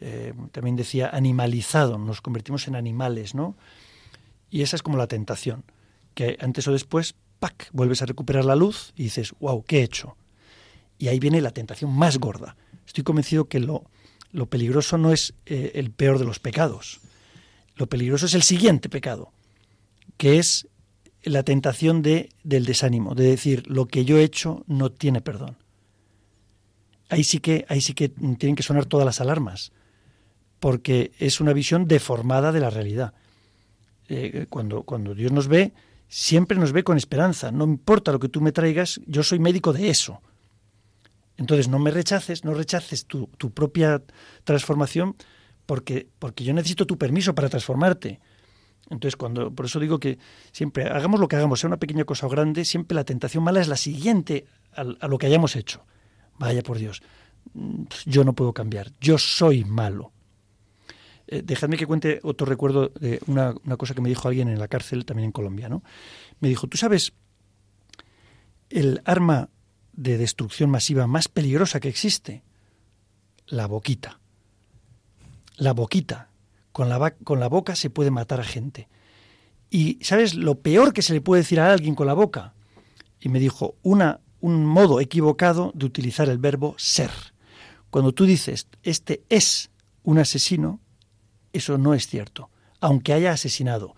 eh, 0.00 0.32
también 0.52 0.74
decía 0.74 1.10
animalizado, 1.10 1.98
nos 1.98 2.22
convertimos 2.22 2.66
en 2.68 2.76
animales, 2.76 3.34
¿no? 3.34 3.56
Y 4.50 4.62
esa 4.62 4.76
es 4.76 4.82
como 4.82 4.96
la 4.96 5.06
tentación, 5.06 5.64
que 6.14 6.38
antes 6.40 6.66
o 6.66 6.72
después, 6.72 7.14
¡pac!, 7.38 7.68
vuelves 7.72 8.00
a 8.00 8.06
recuperar 8.06 8.46
la 8.46 8.56
luz 8.56 8.94
y 8.96 9.04
dices, 9.04 9.34
wow, 9.38 9.62
¿qué 9.64 9.80
he 9.80 9.82
hecho? 9.82 10.16
Y 10.98 11.08
ahí 11.08 11.18
viene 11.18 11.40
la 11.40 11.50
tentación 11.50 11.92
más 11.92 12.18
gorda. 12.18 12.56
Estoy 12.86 13.04
convencido 13.04 13.46
que 13.46 13.60
lo, 13.60 13.84
peligroso 14.48 14.98
no 14.98 15.12
es 15.12 15.34
eh, 15.46 15.72
el 15.74 15.90
peor 15.90 16.18
de 16.18 16.24
los 16.24 16.38
pecados, 16.38 17.00
lo 17.76 17.86
peligroso 17.88 18.26
es 18.26 18.34
el 18.34 18.42
siguiente 18.42 18.88
pecado, 18.88 19.32
que 20.16 20.38
es 20.38 20.68
la 21.22 21.42
tentación 21.42 22.02
de, 22.02 22.30
del 22.44 22.64
desánimo, 22.64 23.14
de 23.14 23.24
decir, 23.24 23.64
lo 23.66 23.86
que 23.86 24.04
yo 24.04 24.18
he 24.18 24.22
hecho 24.22 24.64
no 24.66 24.90
tiene 24.90 25.20
perdón. 25.20 25.56
Ahí 27.08 27.24
sí 27.24 27.40
que, 27.40 27.66
ahí 27.68 27.80
sí 27.80 27.94
que 27.94 28.08
tienen 28.08 28.56
que 28.56 28.62
sonar 28.62 28.86
todas 28.86 29.04
las 29.04 29.20
alarmas 29.20 29.72
porque 30.60 31.12
es 31.18 31.40
una 31.40 31.52
visión 31.52 31.86
deformada 31.86 32.52
de 32.52 32.60
la 32.60 32.70
realidad. 32.70 33.14
eh, 34.08 34.46
cuando, 34.48 34.84
cuando 34.84 35.14
Dios 35.14 35.32
nos 35.32 35.48
ve, 35.48 35.72
siempre 36.08 36.58
nos 36.58 36.72
ve 36.72 36.84
con 36.84 36.96
esperanza. 36.96 37.50
No 37.50 37.64
importa 37.64 38.12
lo 38.12 38.20
que 38.20 38.28
tú 38.28 38.40
me 38.40 38.52
traigas, 38.52 39.00
yo 39.06 39.22
soy 39.22 39.38
médico 39.38 39.72
de 39.72 39.90
eso. 39.90 40.22
Entonces 41.36 41.68
no 41.68 41.78
me 41.78 41.90
rechaces, 41.90 42.44
no 42.44 42.54
rechaces 42.54 43.06
tu, 43.06 43.28
tu 43.36 43.52
propia 43.52 44.02
transformación 44.44 45.16
porque, 45.66 46.08
porque 46.18 46.44
yo 46.44 46.54
necesito 46.54 46.86
tu 46.86 46.96
permiso 46.96 47.34
para 47.34 47.48
transformarte. 47.48 48.20
Entonces, 48.88 49.16
cuando, 49.16 49.52
por 49.52 49.66
eso 49.66 49.80
digo 49.80 49.98
que 49.98 50.18
siempre, 50.52 50.84
hagamos 50.84 51.18
lo 51.18 51.26
que 51.26 51.36
hagamos, 51.36 51.60
sea 51.60 51.68
una 51.68 51.76
pequeña 51.76 52.04
cosa 52.04 52.26
o 52.26 52.30
grande, 52.30 52.64
siempre 52.64 52.94
la 52.94 53.04
tentación 53.04 53.42
mala 53.42 53.60
es 53.60 53.68
la 53.68 53.76
siguiente 53.76 54.46
a, 54.72 54.84
lo 54.84 55.18
que 55.18 55.26
hayamos 55.26 55.56
hecho. 55.56 55.84
Vaya 56.38 56.62
por 56.62 56.78
Dios, 56.78 57.02
mm, 57.54 57.82
yo 58.06 58.22
no 58.22 58.32
puedo 58.34 58.52
cambiar, 58.52 58.92
yo 59.00 59.18
soy 59.18 59.64
malo. 59.64 60.12
Eh, 61.26 61.42
dejadme 61.44 61.76
que 61.76 61.86
cuente 61.86 62.20
otro 62.22 62.46
recuerdo 62.46 62.92
de 63.00 63.20
una, 63.26 63.52
una, 63.64 63.76
cosa 63.76 63.94
que 63.94 64.00
me 64.00 64.08
dijo 64.08 64.28
alguien 64.28 64.48
en 64.48 64.60
la 64.60 64.68
cárcel, 64.68 65.04
también 65.04 65.26
en 65.26 65.32
Colombia, 65.32 65.68
¿no? 65.68 65.82
Me 66.38 66.48
dijo, 66.48 66.68
tú 66.68 66.76
sabes, 66.76 67.12
el 68.70 69.02
arma 69.04 69.48
de 69.96 70.18
destrucción 70.18 70.70
masiva 70.70 71.06
más 71.06 71.28
peligrosa 71.28 71.80
que 71.80 71.88
existe, 71.88 72.42
la 73.46 73.66
boquita. 73.66 74.20
La 75.56 75.72
boquita. 75.72 76.30
Con 76.72 76.88
la, 76.88 77.14
con 77.24 77.40
la 77.40 77.48
boca 77.48 77.74
se 77.74 77.90
puede 77.90 78.10
matar 78.10 78.40
a 78.40 78.44
gente. 78.44 78.88
Y 79.70 79.98
¿sabes 80.02 80.34
lo 80.34 80.60
peor 80.60 80.92
que 80.92 81.02
se 81.02 81.14
le 81.14 81.20
puede 81.20 81.42
decir 81.42 81.58
a 81.58 81.72
alguien 81.72 81.94
con 81.94 82.06
la 82.06 82.12
boca? 82.12 82.54
Y 83.20 83.30
me 83.30 83.40
dijo, 83.40 83.76
una, 83.82 84.20
un 84.40 84.64
modo 84.66 85.00
equivocado 85.00 85.72
de 85.74 85.86
utilizar 85.86 86.28
el 86.28 86.38
verbo 86.38 86.74
ser. 86.78 87.10
Cuando 87.90 88.12
tú 88.12 88.26
dices, 88.26 88.68
este 88.82 89.22
es 89.28 89.70
un 90.02 90.18
asesino, 90.18 90.80
eso 91.52 91.78
no 91.78 91.94
es 91.94 92.06
cierto, 92.06 92.50
aunque 92.80 93.14
haya 93.14 93.32
asesinado. 93.32 93.96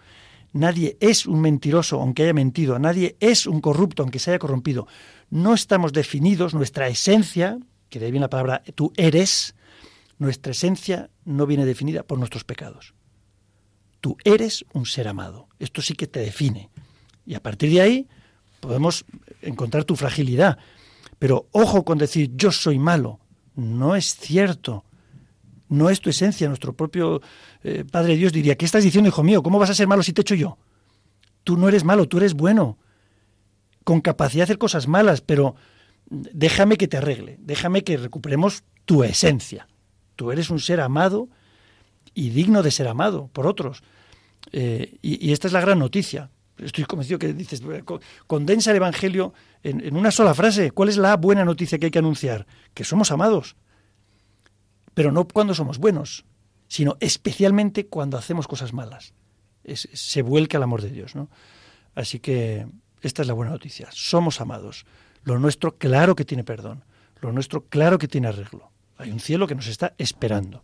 Nadie 0.53 0.97
es 1.01 1.27
un 1.27 1.41
mentiroso 1.41 2.01
aunque 2.01 2.23
haya 2.23 2.33
mentido, 2.33 2.79
nadie 2.79 3.17
es 3.21 3.47
un 3.47 3.61
corrupto 3.61 4.03
aunque 4.03 4.19
se 4.19 4.31
haya 4.31 4.39
corrompido. 4.39 4.87
No 5.31 5.55
estamos 5.55 5.93
definidos, 5.93 6.55
nuestra 6.55 6.89
esencia, 6.89 7.59
que 7.89 7.99
de 7.99 8.07
ahí 8.07 8.13
viene 8.13 8.25
la 8.25 8.31
palabra 8.31 8.63
tú 8.75 8.93
eres, 8.97 9.55
nuestra 10.19 10.53
esencia 10.53 11.11
no 11.25 11.47
viene 11.47 11.65
definida 11.65 12.03
por 12.03 12.19
nuestros 12.19 12.45
pecados. 12.45 12.95
Tú 14.01 14.17
eres 14.25 14.65
un 14.73 14.87
ser 14.87 15.09
amado. 15.09 15.49
Esto 15.59 15.83
sí 15.83 15.95
que 15.95 16.07
te 16.07 16.21
define. 16.21 16.71
Y 17.27 17.35
a 17.35 17.43
partir 17.43 17.71
de 17.71 17.81
ahí 17.81 18.09
podemos 18.61 19.05
encontrar 19.43 19.85
tu 19.85 19.97
fragilidad. 19.97 20.59
Pero 21.19 21.49
ojo 21.53 21.85
con 21.85 21.99
decir 21.99 22.31
yo 22.35 22.53
soy 22.53 22.79
malo. 22.79 23.21
No 23.55 23.97
es 23.97 24.17
cierto 24.17 24.85
no 25.69 25.91
es 25.91 26.01
tu 26.01 26.11
esencia. 26.11 26.49
Nuestro 26.49 26.73
propio 26.73 27.21
eh, 27.63 27.85
Padre 27.91 28.17
Dios 28.17 28.33
diría, 28.33 28.57
¿qué 28.57 28.65
estás 28.65 28.85
diciendo, 28.85 29.09
hijo 29.09 29.23
mío? 29.23 29.43
¿Cómo 29.43 29.59
vas 29.59 29.71
a 29.71 29.75
ser 29.75 29.87
malo 29.87 30.03
si 30.03 30.13
te 30.13 30.23
echo 30.23 30.35
yo? 30.35 30.59
Tú 31.45 31.57
no 31.57 31.69
eres 31.69 31.85
malo, 31.85 32.07
tú 32.09 32.19
eres 32.19 32.35
bueno, 32.35 32.79
con 33.89 34.03
capacidad 34.03 34.41
de 34.41 34.43
hacer 34.43 34.59
cosas 34.59 34.87
malas, 34.87 35.23
pero 35.23 35.55
déjame 36.11 36.77
que 36.77 36.89
te 36.89 36.99
arregle, 36.99 37.39
déjame 37.41 37.85
que 37.85 37.97
recuperemos 37.97 38.63
tu 38.85 39.03
esencia. 39.03 39.67
Tú 40.15 40.31
eres 40.31 40.51
un 40.51 40.61
ser 40.61 40.83
amado 40.83 41.31
y 42.13 42.29
digno 42.29 42.63
de 42.63 42.71
ser 42.71 42.87
amado 42.87 43.31
por 43.33 43.47
otros. 43.47 43.83
Eh, 44.53 44.99
y, 45.01 45.33
esta 45.33 45.47
es 45.47 45.55
la 45.55 45.63
gran 45.63 45.79
noticia. 45.79 46.31
Estoy 46.59 46.85
convencido 46.85 47.19
que 47.19 47.33
dices, 47.33 47.63
condensa 48.27 48.73
el 48.73 48.77
Evangelio 48.77 49.33
en, 49.63 49.97
una 49.97 50.11
sola 50.11 50.35
frase. 50.35 50.71
¿Cuál 50.71 50.91
es 50.91 50.99
la 50.99 51.17
buena 51.17 51.47
noticia 51.47 51.79
que 51.79 51.87
hay 51.87 51.91
que 51.91 51.99
anunciar? 51.99 52.47
Que 52.75 52.85
somos 52.85 53.11
amados 53.11 53.57
pero 54.93 55.13
no 55.13 55.27
cuando 55.27 55.55
somos 55.55 55.79
buenos, 55.79 56.27
sino 56.67 56.99
especialmente 57.01 57.87
cuando 57.87 58.19
hacemos 58.19 58.47
cosas 58.49 58.75
malas. 58.75 59.15
Se 59.65 60.21
vuelca 60.21 60.59
el 60.59 60.65
amor 60.65 60.83
de 60.83 60.91
Dios, 60.91 61.15
¿no? 61.15 61.31
Así 61.95 62.19
que 62.19 62.67
esta 63.03 63.23
es 63.23 63.29
la 63.29 63.35
buena 63.35 63.53
noticia. 63.53 63.89
Somos 63.93 64.41
amados. 64.41 64.87
Lo 65.25 65.39
nuestro 65.39 65.77
claro 65.77 66.15
que 66.15 66.25
tiene 66.25 66.45
perdón. 66.45 66.85
Lo 67.21 67.33
nuestro 67.33 67.65
claro 67.65 67.99
que 67.99 68.09
tiene 68.09 68.29
arreglo. 68.29 68.71
Hay 68.97 69.11
un 69.11 69.21
cielo 69.21 69.47
que 69.47 69.55
nos 69.55 69.67
está 69.67 69.95
esperando. 69.99 70.63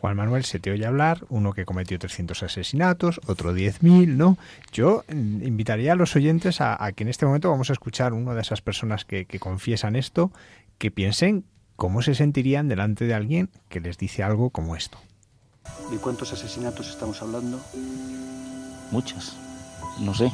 Juan 0.00 0.16
Manuel 0.16 0.44
se 0.44 0.58
te 0.58 0.72
oye 0.72 0.84
hablar, 0.84 1.24
uno 1.28 1.52
que 1.52 1.64
cometió 1.64 1.96
300 1.96 2.42
asesinatos, 2.42 3.20
otro 3.26 3.54
10.000, 3.54 4.08
¿no? 4.08 4.36
Yo 4.72 5.04
mm, 5.08 5.44
invitaría 5.44 5.92
a 5.92 5.94
los 5.94 6.16
oyentes 6.16 6.60
a, 6.60 6.84
a, 6.84 6.90
que 6.90 7.04
en 7.04 7.08
este 7.08 7.24
momento 7.24 7.50
vamos 7.50 7.70
a 7.70 7.72
escuchar 7.72 8.12
una 8.12 8.34
de 8.34 8.40
esas 8.40 8.62
personas 8.62 9.04
que, 9.04 9.26
que 9.26 9.38
confiesan 9.38 9.94
esto, 9.94 10.32
que 10.78 10.90
piensen 10.90 11.44
¿cómo 11.76 12.02
se 12.02 12.14
sentirían 12.14 12.68
delante 12.68 13.06
de 13.06 13.14
alguien 13.14 13.50
que 13.68 13.80
les 13.80 13.98
dice 13.98 14.22
algo 14.22 14.50
como 14.50 14.76
esto? 14.76 14.98
¿De 15.90 15.98
cuántos 15.98 16.32
asesinatos 16.32 16.88
estamos 16.88 17.22
hablando? 17.22 17.60
Muchas, 18.90 19.36
no 20.00 20.14
sé. 20.14 20.32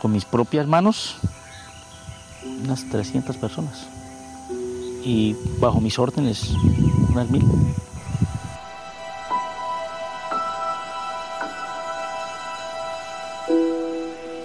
Con 0.00 0.12
mis 0.12 0.24
propias 0.24 0.66
manos, 0.66 1.16
unas 2.62 2.84
300 2.88 3.36
personas. 3.36 3.86
Y 5.04 5.36
bajo 5.58 5.80
mis 5.80 5.98
órdenes, 5.98 6.50
unas 7.10 7.30
mil. 7.30 7.44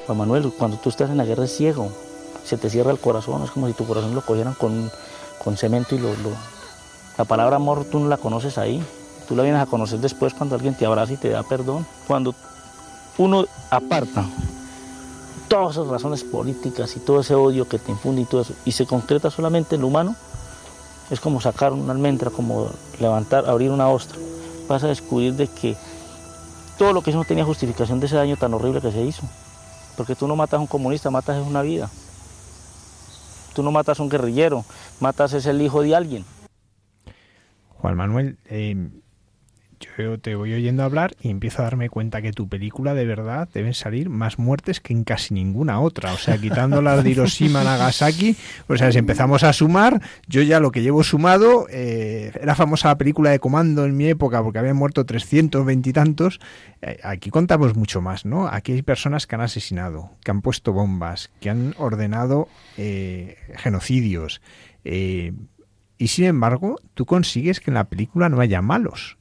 Juan 0.05 0.17
Manuel, 0.17 0.51
cuando 0.57 0.77
tú 0.77 0.89
estás 0.89 1.09
en 1.09 1.17
la 1.17 1.25
guerra 1.25 1.45
es 1.45 1.55
ciego, 1.55 1.91
se 2.43 2.57
te 2.57 2.69
cierra 2.69 2.91
el 2.91 2.99
corazón, 2.99 3.43
es 3.43 3.51
como 3.51 3.67
si 3.67 3.73
tu 3.73 3.85
corazón 3.85 4.13
lo 4.15 4.21
cogieran 4.21 4.53
con 4.53 4.91
con 5.43 5.57
cemento 5.57 5.95
y 5.95 5.99
lo, 5.99 6.09
lo, 6.09 6.31
la 7.17 7.25
palabra 7.25 7.55
amor 7.55 7.85
tú 7.85 7.99
no 7.99 8.07
la 8.07 8.17
conoces 8.17 8.57
ahí. 8.57 8.81
Tú 9.27 9.35
la 9.35 9.43
vienes 9.43 9.61
a 9.61 9.65
conocer 9.65 9.99
después 9.99 10.33
cuando 10.33 10.55
alguien 10.55 10.75
te 10.75 10.85
abraza 10.85 11.13
y 11.13 11.17
te 11.17 11.29
da 11.29 11.43
perdón. 11.43 11.85
Cuando 12.07 12.35
uno 13.17 13.45
aparta 13.69 14.25
todas 15.51 15.75
esas 15.75 15.87
razones 15.87 16.23
políticas 16.23 16.95
y 16.95 17.01
todo 17.01 17.19
ese 17.19 17.35
odio 17.35 17.67
que 17.67 17.77
te 17.77 17.91
infunde 17.91 18.21
y 18.21 18.25
todo 18.25 18.39
eso, 18.39 18.53
y 18.63 18.71
se 18.71 18.85
concreta 18.85 19.29
solamente 19.29 19.75
en 19.75 19.81
lo 19.81 19.87
humano, 19.87 20.15
es 21.09 21.19
como 21.19 21.41
sacar 21.41 21.73
una 21.73 21.91
almendra, 21.91 22.29
como 22.31 22.69
levantar, 23.01 23.49
abrir 23.49 23.69
una 23.69 23.89
ostra. 23.89 24.17
Vas 24.69 24.81
a 24.85 24.87
descubrir 24.87 25.33
de 25.33 25.49
que 25.49 25.75
todo 26.77 26.93
lo 26.93 27.01
que 27.01 27.09
hizo 27.09 27.19
no 27.19 27.25
tenía 27.25 27.43
justificación 27.43 27.99
de 27.99 28.05
ese 28.05 28.15
daño 28.15 28.37
tan 28.37 28.53
horrible 28.53 28.79
que 28.79 28.93
se 28.93 29.01
hizo. 29.01 29.23
Porque 29.97 30.15
tú 30.15 30.25
no 30.25 30.37
matas 30.37 30.59
a 30.59 30.61
un 30.61 30.67
comunista, 30.67 31.11
matas 31.11 31.35
a 31.35 31.41
una 31.41 31.61
vida. 31.61 31.89
Tú 33.53 33.61
no 33.61 33.71
matas 33.71 33.99
a 33.99 34.03
un 34.03 34.09
guerrillero, 34.09 34.63
matas 35.01 35.33
es 35.33 35.45
el 35.47 35.61
hijo 35.61 35.81
de 35.81 35.93
alguien. 35.93 36.23
Juan 37.81 37.97
Manuel, 37.97 38.37
eh, 38.45 38.89
yo 40.01 40.19
te 40.19 40.35
voy 40.35 40.53
oyendo 40.53 40.83
hablar 40.83 41.15
y 41.21 41.29
empiezo 41.29 41.61
a 41.61 41.65
darme 41.65 41.89
cuenta 41.89 42.21
que 42.21 42.31
tu 42.31 42.47
película 42.47 42.93
de 42.93 43.05
verdad 43.05 43.47
deben 43.53 43.73
salir 43.73 44.09
más 44.09 44.39
muertes 44.39 44.79
que 44.81 44.93
en 44.93 45.03
casi 45.03 45.33
ninguna 45.33 45.79
otra. 45.79 46.13
O 46.13 46.17
sea, 46.17 46.37
quitando 46.37 46.81
las 46.81 47.03
de 47.03 47.11
Hiroshima, 47.11 47.63
Nagasaki, 47.63 48.35
o 48.67 48.77
sea, 48.77 48.91
si 48.91 48.97
empezamos 48.97 49.43
a 49.43 49.53
sumar, 49.53 50.01
yo 50.27 50.41
ya 50.41 50.59
lo 50.59 50.71
que 50.71 50.81
llevo 50.81 51.03
sumado, 51.03 51.67
eh, 51.69 52.31
era 52.41 52.55
famosa 52.55 52.89
la 52.89 52.97
película 52.97 53.29
de 53.31 53.39
Comando 53.39 53.85
en 53.85 53.95
mi 53.95 54.07
época 54.07 54.43
porque 54.43 54.59
habían 54.59 54.75
muerto 54.75 55.05
320 55.05 55.89
y 55.89 55.93
tantos. 55.93 56.39
Eh, 56.81 56.99
aquí 57.03 57.29
contamos 57.29 57.75
mucho 57.75 58.01
más, 58.01 58.25
¿no? 58.25 58.47
Aquí 58.47 58.73
hay 58.73 58.81
personas 58.81 59.27
que 59.27 59.35
han 59.35 59.41
asesinado, 59.41 60.11
que 60.23 60.31
han 60.31 60.41
puesto 60.41 60.73
bombas, 60.73 61.29
que 61.39 61.49
han 61.49 61.75
ordenado 61.77 62.47
eh, 62.77 63.37
genocidios. 63.57 64.41
Eh, 64.83 65.33
y 65.97 66.07
sin 66.07 66.25
embargo, 66.25 66.77
tú 66.95 67.05
consigues 67.05 67.59
que 67.59 67.69
en 67.69 67.75
la 67.75 67.83
película 67.83 68.29
no 68.29 68.41
haya 68.41 68.61
malos 68.61 69.17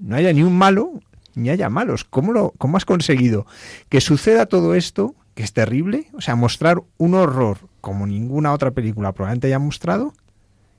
no 0.00 0.16
haya 0.16 0.32
ni 0.32 0.42
un 0.42 0.56
malo 0.56 1.00
ni 1.34 1.50
haya 1.50 1.68
malos. 1.68 2.04
¿Cómo, 2.04 2.32
lo, 2.32 2.52
¿Cómo 2.58 2.76
has 2.76 2.84
conseguido 2.84 3.46
que 3.88 4.00
suceda 4.00 4.46
todo 4.46 4.74
esto, 4.74 5.14
que 5.34 5.42
es 5.42 5.52
terrible? 5.52 6.08
O 6.14 6.20
sea, 6.20 6.34
mostrar 6.34 6.82
un 6.96 7.14
horror 7.14 7.58
como 7.80 8.06
ninguna 8.06 8.52
otra 8.52 8.72
película 8.72 9.12
probablemente 9.12 9.46
haya 9.46 9.58
mostrado, 9.58 10.14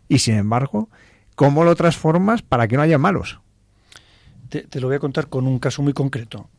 y 0.09 0.19
sin 0.19 0.35
embargo, 0.35 0.89
¿cómo 1.35 1.63
lo 1.63 1.75
transformas 1.75 2.41
para 2.41 2.67
que 2.67 2.75
no 2.75 2.81
haya 2.81 2.97
malos? 2.97 3.39
Te, 4.49 4.61
te 4.63 4.79
lo 4.79 4.87
voy 4.87 4.95
a 4.95 4.99
contar 4.99 5.27
con 5.27 5.47
un 5.47 5.59
caso 5.59 5.81
muy 5.81 5.93
concreto. 5.93 6.49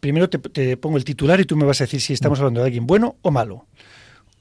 Primero 0.00 0.28
te, 0.28 0.38
te, 0.38 0.76
pongo 0.76 0.98
el 0.98 1.04
titular 1.04 1.40
y 1.40 1.46
tú 1.46 1.56
me 1.56 1.64
vas 1.64 1.80
a 1.80 1.84
decir 1.84 2.00
si 2.00 2.12
estamos 2.12 2.38
hablando 2.38 2.60
de 2.60 2.66
alguien 2.66 2.86
bueno 2.86 3.16
o 3.22 3.30
malo. 3.30 3.66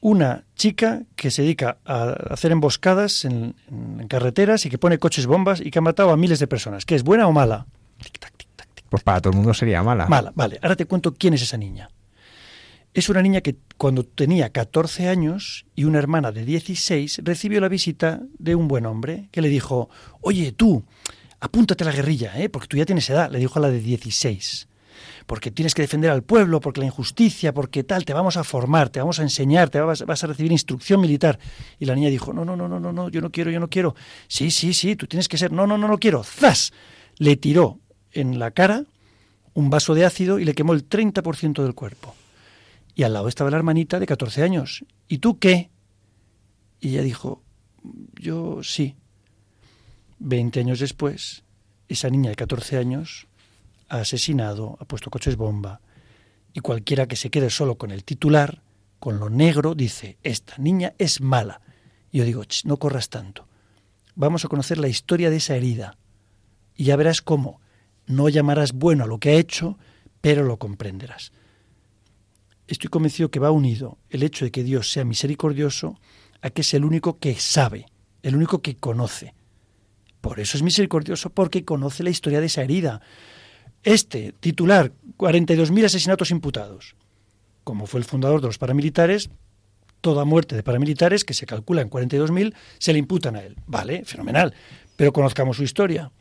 Una 0.01 0.45
chica 0.55 1.03
que 1.15 1.31
se 1.31 1.43
dedica 1.43 1.77
a 1.85 2.09
hacer 2.31 2.51
emboscadas 2.51 3.23
en, 3.23 3.55
en, 3.69 4.07
carreteras 4.07 4.65
y 4.65 4.69
que 4.69 4.77
pone 4.77 4.97
coches 4.97 5.27
bombas 5.27 5.61
y 5.61 5.71
que 5.71 5.79
ha 5.79 5.81
matado 5.81 6.09
a 6.11 6.17
miles 6.17 6.39
de 6.39 6.47
personas. 6.47 6.85
¿Qué 6.85 6.95
es 6.95 7.03
buena 7.03 7.27
o 7.27 7.31
mala? 7.31 7.67
Tic 8.03 8.19
-tac, 8.19 8.31
tic 8.35 8.49
-tac, 8.57 8.67
tic 8.73 8.85
pues 8.89 9.03
para 9.03 9.21
todo 9.21 9.31
el 9.31 9.37
mundo 9.37 9.53
sería 9.53 9.83
mala. 9.83 10.07
Mala, 10.07 10.33
vale. 10.35 10.59
Ahora 10.61 10.75
te 10.75 10.85
cuento 10.85 11.13
quién 11.13 11.35
es 11.35 11.43
esa 11.43 11.57
niña. 11.57 11.89
Es 12.93 13.07
una 13.09 13.21
niña 13.21 13.41
que 13.41 13.55
cuando 13.77 14.03
tenía 14.03 14.49
14 14.49 15.07
años 15.07 15.65
y 15.75 15.85
una 15.85 15.99
hermana 15.99 16.31
de 16.31 16.43
16 16.43 17.21
recibió 17.23 17.61
la 17.61 17.69
visita 17.69 18.21
de 18.37 18.55
un 18.55 18.67
buen 18.67 18.85
hombre 18.85 19.29
que 19.31 19.41
le 19.41 19.47
dijo, 19.47 19.89
oye 20.19 20.51
tú, 20.51 20.83
apúntate 21.39 21.83
a 21.85 21.87
la 21.87 21.93
guerrilla, 21.93 22.37
¿eh? 22.37 22.49
porque 22.49 22.67
tú 22.67 22.75
ya 22.75 22.85
tienes 22.85 23.09
edad, 23.09 23.31
le 23.31 23.39
dijo 23.39 23.59
a 23.59 23.61
la 23.61 23.69
de 23.69 23.79
16 23.79 24.67
porque 25.31 25.49
tienes 25.49 25.73
que 25.73 25.81
defender 25.81 26.11
al 26.11 26.23
pueblo, 26.23 26.59
porque 26.59 26.81
la 26.81 26.87
injusticia, 26.87 27.53
porque 27.53 27.85
tal, 27.85 28.03
te 28.03 28.11
vamos 28.11 28.35
a 28.35 28.43
formar, 28.43 28.89
te 28.89 28.99
vamos 28.99 29.17
a 29.19 29.21
enseñar, 29.21 29.69
te 29.69 29.79
vas, 29.79 30.01
a 30.01 30.27
recibir 30.27 30.51
instrucción 30.51 30.99
militar. 30.99 31.39
Y 31.79 31.85
la 31.85 31.95
niña 31.95 32.09
dijo, 32.09 32.33
no, 32.33 32.43
no, 32.43 32.57
no, 32.57 32.67
no, 32.67 32.81
no, 32.81 32.91
no, 32.91 33.07
yo 33.07 33.21
no 33.21 33.31
quiero, 33.31 33.49
yo 33.49 33.61
no 33.61 33.69
quiero. 33.69 33.95
Sí, 34.27 34.51
sí, 34.51 34.73
sí, 34.73 34.97
tú 34.97 35.07
tienes 35.07 35.29
que 35.29 35.37
ser, 35.37 35.53
no, 35.53 35.65
no, 35.65 35.77
no, 35.77 35.87
no 35.87 35.99
quiero. 35.99 36.21
¡Zas! 36.25 36.73
Le 37.15 37.37
tiró 37.37 37.79
en 38.11 38.39
la 38.39 38.51
cara 38.51 38.83
un 39.53 39.69
vaso 39.69 39.93
de 39.95 40.03
ácido 40.03 40.37
y 40.37 40.43
le 40.43 40.53
quemó 40.53 40.73
el 40.73 40.89
30% 40.89 41.63
del 41.63 41.75
cuerpo. 41.75 42.13
Y 42.93 43.03
al 43.03 43.13
lado 43.13 43.29
estaba 43.29 43.49
la 43.51 43.55
hermanita 43.55 44.01
de 44.01 44.07
14 44.07 44.43
años. 44.43 44.83
¿Y 45.07 45.19
tú 45.19 45.39
qué? 45.39 45.69
Y 46.81 46.89
ella 46.89 47.03
dijo, 47.03 47.41
yo 48.19 48.63
sí. 48.63 48.97
Veinte 50.19 50.59
años 50.59 50.81
después, 50.81 51.45
esa 51.87 52.09
niña 52.09 52.31
de 52.31 52.35
14 52.35 52.77
años 52.77 53.29
ha 53.91 53.99
asesinado, 53.99 54.77
ha 54.79 54.85
puesto 54.85 55.09
coches 55.09 55.35
bomba. 55.35 55.81
Y 56.53 56.61
cualquiera 56.61 57.07
que 57.07 57.17
se 57.17 57.29
quede 57.29 57.49
solo 57.49 57.77
con 57.77 57.91
el 57.91 58.05
titular, 58.05 58.63
con 58.99 59.19
lo 59.19 59.29
negro, 59.29 59.75
dice, 59.75 60.17
esta 60.23 60.57
niña 60.57 60.93
es 60.97 61.19
mala. 61.19 61.59
Y 62.09 62.19
yo 62.19 62.23
digo, 62.23 62.43
no 62.63 62.77
corras 62.77 63.09
tanto. 63.09 63.47
Vamos 64.15 64.45
a 64.45 64.47
conocer 64.47 64.77
la 64.77 64.87
historia 64.87 65.29
de 65.29 65.37
esa 65.37 65.57
herida. 65.57 65.97
Y 66.75 66.85
ya 66.85 66.95
verás 66.95 67.21
cómo 67.21 67.59
no 68.07 68.29
llamarás 68.29 68.71
bueno 68.71 69.03
a 69.03 69.07
lo 69.07 69.19
que 69.19 69.31
ha 69.31 69.33
hecho, 69.33 69.77
pero 70.21 70.43
lo 70.43 70.57
comprenderás. 70.57 71.33
Estoy 72.67 72.89
convencido 72.89 73.29
que 73.29 73.39
va 73.39 73.51
unido 73.51 73.97
el 74.09 74.23
hecho 74.23 74.45
de 74.45 74.51
que 74.51 74.63
Dios 74.63 74.89
sea 74.89 75.03
misericordioso 75.03 75.99
a 76.41 76.49
que 76.49 76.61
es 76.61 76.73
el 76.73 76.85
único 76.85 77.19
que 77.19 77.35
sabe, 77.35 77.87
el 78.23 78.37
único 78.37 78.61
que 78.61 78.77
conoce. 78.77 79.33
Por 80.21 80.39
eso 80.39 80.55
es 80.55 80.63
misericordioso, 80.63 81.29
porque 81.29 81.65
conoce 81.65 82.03
la 82.03 82.09
historia 82.09 82.39
de 82.39 82.45
esa 82.45 82.61
herida. 82.61 83.01
Este 83.83 84.33
titular, 84.39 84.91
42.000 85.17 85.85
asesinatos 85.85 86.31
imputados, 86.31 86.95
como 87.63 87.87
fue 87.87 87.99
el 87.99 88.05
fundador 88.05 88.41
de 88.41 88.47
los 88.47 88.57
paramilitares, 88.57 89.29
toda 90.01 90.25
muerte 90.25 90.55
de 90.55 90.63
paramilitares, 90.63 91.23
que 91.23 91.33
se 91.33 91.45
calcula 91.45 91.81
en 91.81 91.89
42.000, 91.89 92.53
se 92.77 92.93
le 92.93 92.99
imputan 92.99 93.35
a 93.35 93.43
él. 93.43 93.55
Vale, 93.67 94.03
fenomenal. 94.05 94.53
Pero 94.95 95.13
conozcamos 95.13 95.57
su 95.57 95.63
historia. 95.63 96.11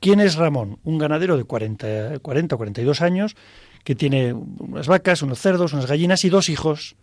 ¿Quién 0.00 0.20
es 0.20 0.34
Ramón? 0.34 0.80
Un 0.82 0.98
ganadero 0.98 1.36
de 1.36 1.44
40, 1.44 2.18
40 2.18 2.54
o 2.54 2.58
42 2.58 3.00
años 3.02 3.36
que 3.84 3.94
tiene 3.94 4.32
unas 4.32 4.86
vacas, 4.86 5.22
unos 5.22 5.38
cerdos, 5.38 5.72
unas 5.72 5.86
gallinas 5.86 6.24
y 6.24 6.28
dos 6.28 6.48
hijos. 6.48 6.96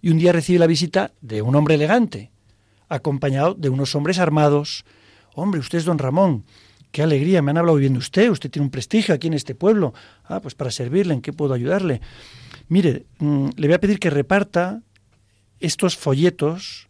Y 0.00 0.10
un 0.10 0.18
día 0.18 0.32
recibe 0.32 0.58
la 0.58 0.66
visita 0.66 1.12
de 1.20 1.42
un 1.42 1.54
hombre 1.54 1.76
elegante, 1.76 2.30
acompañado 2.88 3.54
de 3.54 3.68
unos 3.68 3.94
hombres 3.94 4.18
armados. 4.18 4.84
Hombre, 5.34 5.60
usted 5.60 5.78
es 5.78 5.84
don 5.84 5.98
Ramón. 5.98 6.44
Qué 6.92 7.02
alegría, 7.02 7.40
me 7.40 7.50
han 7.50 7.56
hablado 7.56 7.78
bien 7.78 7.94
de 7.94 7.98
usted. 7.98 8.28
Usted 8.28 8.50
tiene 8.50 8.64
un 8.64 8.70
prestigio 8.70 9.14
aquí 9.14 9.26
en 9.26 9.34
este 9.34 9.54
pueblo. 9.54 9.94
Ah, 10.24 10.40
pues 10.40 10.54
para 10.54 10.70
servirle, 10.70 11.14
¿en 11.14 11.22
qué 11.22 11.32
puedo 11.32 11.54
ayudarle? 11.54 12.02
Mire, 12.68 13.06
mm, 13.18 13.48
le 13.56 13.66
voy 13.66 13.74
a 13.74 13.80
pedir 13.80 13.98
que 13.98 14.10
reparta 14.10 14.82
estos 15.58 15.96
folletos 15.96 16.88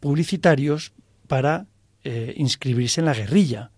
publicitarios 0.00 0.92
para 1.28 1.66
eh, 2.04 2.32
inscribirse 2.38 3.02
en 3.02 3.04
la 3.04 3.12
guerrilla. 3.12 3.70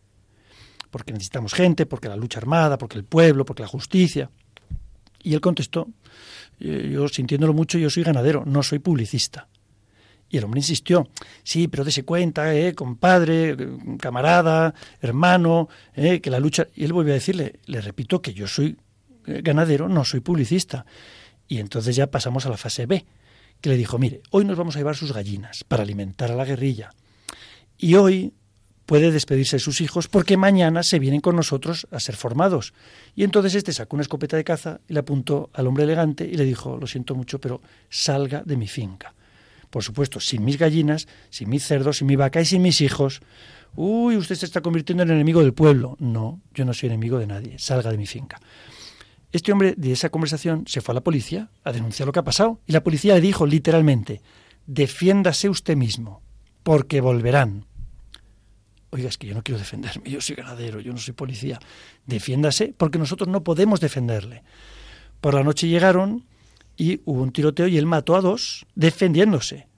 Porque 0.91 1.12
necesitamos 1.12 1.53
gente, 1.53 1.85
porque 1.85 2.09
la 2.09 2.17
lucha 2.17 2.39
armada, 2.39 2.79
porque 2.79 2.97
el 2.97 3.05
pueblo, 3.05 3.45
porque 3.45 3.62
la 3.64 3.69
justicia. 3.69 4.31
Y 5.25 5.35
él 5.35 5.41
contestó, 5.41 5.89
yo 6.61 7.09
sintiéndolo 7.09 7.53
mucho, 7.53 7.77
yo 7.77 7.91
soy 7.91 8.05
ganadero, 8.05 8.45
no 8.47 8.62
soy 8.62 8.79
publicista. 8.79 9.49
Y 10.29 10.39
el 10.39 10.45
hombre 10.45 10.61
insistió, 10.61 11.09
sí, 11.45 11.68
pero 11.68 11.85
dése 11.85 12.05
cuenta, 12.05 12.55
eh, 12.55 12.74
compadre, 12.74 13.57
camarada, 14.01 14.74
hermano, 15.01 15.68
eh, 15.95 16.20
que 16.20 16.31
la 16.31 16.41
lucha... 16.41 16.66
Y 16.74 16.85
él 16.85 16.93
volvió 16.93 17.12
a 17.12 17.14
decirle, 17.14 17.61
le 17.66 17.81
repito 17.81 18.20
que 18.20 18.35
yo 18.35 18.49
soy 18.49 18.77
eh, 19.27 19.41
ganadero, 19.43 19.89
no 19.89 20.05
soy 20.05 20.20
publicista. 20.20 20.85
Y 21.47 21.59
entonces 21.59 21.95
ya 21.95 22.11
pasamos 22.11 22.45
a 22.45 22.49
la 22.49 22.57
fase 22.57 22.87
B, 22.87 23.07
que 23.61 23.68
le 23.68 23.77
dijo, 23.77 23.99
mire, 23.99 24.20
hoy 24.31 24.45
nos 24.45 24.57
vamos 24.57 24.74
a 24.74 24.81
llevar 24.81 24.97
sus 24.97 25.12
gallinas 25.12 25.62
para 25.62 25.85
alimentar 25.85 26.33
a 26.33 26.37
la 26.37 26.45
guerrilla. 26.45 26.91
Y 27.79 27.95
hoy 27.95 28.33
puede 28.87 29.11
despedirse 29.11 29.57
de 29.57 29.61
sus 29.61 29.81
hijos 29.81 30.09
porque 30.09 30.37
mañana 30.37 30.83
se 30.83 30.99
vienen 30.99 31.20
con 31.20 31.37
nosotros 31.37 31.87
a 31.91 32.01
ser 32.01 32.16
formados. 32.16 32.72
Y 33.14 33.24
entonces 33.24 33.55
este 33.55 33.72
sacó 33.72 33.97
una 33.97 34.03
escopeta 34.03 34.37
de 34.37 34.45
caza 34.45 34.81
y 34.89 34.95
le 34.95 35.01
apuntó 35.01 35.51
al 35.53 35.66
hombre 35.66 35.85
elegante 35.85 36.24
y 36.24 36.37
le 36.37 36.45
dijo, 36.45 36.79
lo 36.79 36.87
siento 36.87 37.14
mucho, 37.14 37.41
pero 37.41 37.61
salga 37.91 38.43
de 38.45 38.57
mi 38.57 38.68
finca. 38.68 39.14
Por 39.77 39.85
supuesto, 39.85 40.20
sin 40.20 40.43
mis 40.43 40.57
gallinas, 40.57 41.07
sin 41.29 41.51
mis 41.51 41.62
cerdos, 41.62 41.99
sin 41.99 42.07
mi 42.07 42.16
vaca 42.16 42.41
y 42.41 42.47
sin 42.47 42.62
mis 42.62 42.81
hijos. 42.81 43.20
Uy, 43.74 44.16
usted 44.16 44.35
se 44.35 44.47
está 44.47 44.62
convirtiendo 44.62 45.03
en 45.03 45.11
enemigo 45.11 45.43
del 45.43 45.53
pueblo. 45.53 45.99
No, 46.01 46.41
yo 46.55 46.64
no 46.64 46.72
soy 46.72 46.87
enemigo 46.87 47.18
de 47.18 47.27
nadie. 47.27 47.59
Salga 47.59 47.91
de 47.91 47.99
mi 47.99 48.07
finca. 48.07 48.41
Este 49.33 49.53
hombre 49.53 49.74
de 49.77 49.93
esa 49.93 50.09
conversación 50.09 50.64
se 50.66 50.81
fue 50.81 50.95
a 50.95 50.95
la 50.95 51.03
policía 51.03 51.51
a 51.62 51.72
denunciar 51.72 52.07
lo 52.07 52.12
que 52.14 52.20
ha 52.20 52.24
pasado. 52.24 52.59
Y 52.66 52.72
la 52.72 52.83
policía 52.83 53.16
le 53.16 53.20
dijo 53.20 53.45
literalmente, 53.45 54.22
defiéndase 54.66 55.51
usted 55.51 55.77
mismo, 55.77 56.22
porque 56.62 57.03
volverán. 57.03 57.66
Oiga, 58.89 59.11
es 59.11 59.18
que 59.18 59.27
yo 59.27 59.35
no 59.35 59.43
quiero 59.43 59.59
defenderme, 59.59 60.09
yo 60.09 60.22
soy 60.22 60.37
ganadero, 60.37 60.81
yo 60.81 60.95
no 60.95 60.99
soy 60.99 61.12
policía. 61.12 61.61
Defiéndase, 62.07 62.72
porque 62.74 62.97
nosotros 62.97 63.29
no 63.29 63.45
podemos 63.45 63.81
defenderle. 63.81 64.43
Por 65.20 65.35
la 65.35 65.45
noche 65.45 65.68
llegaron 65.68 66.24
y 66.77 67.01
hubo 67.05 67.22
un 67.22 67.33
tiroteo 67.33 67.66
y 67.66 67.79
él 67.79 67.87
mató 67.87 68.16
a 68.16 68.20
dos 68.20 68.66
defendiéndose. 68.74 69.68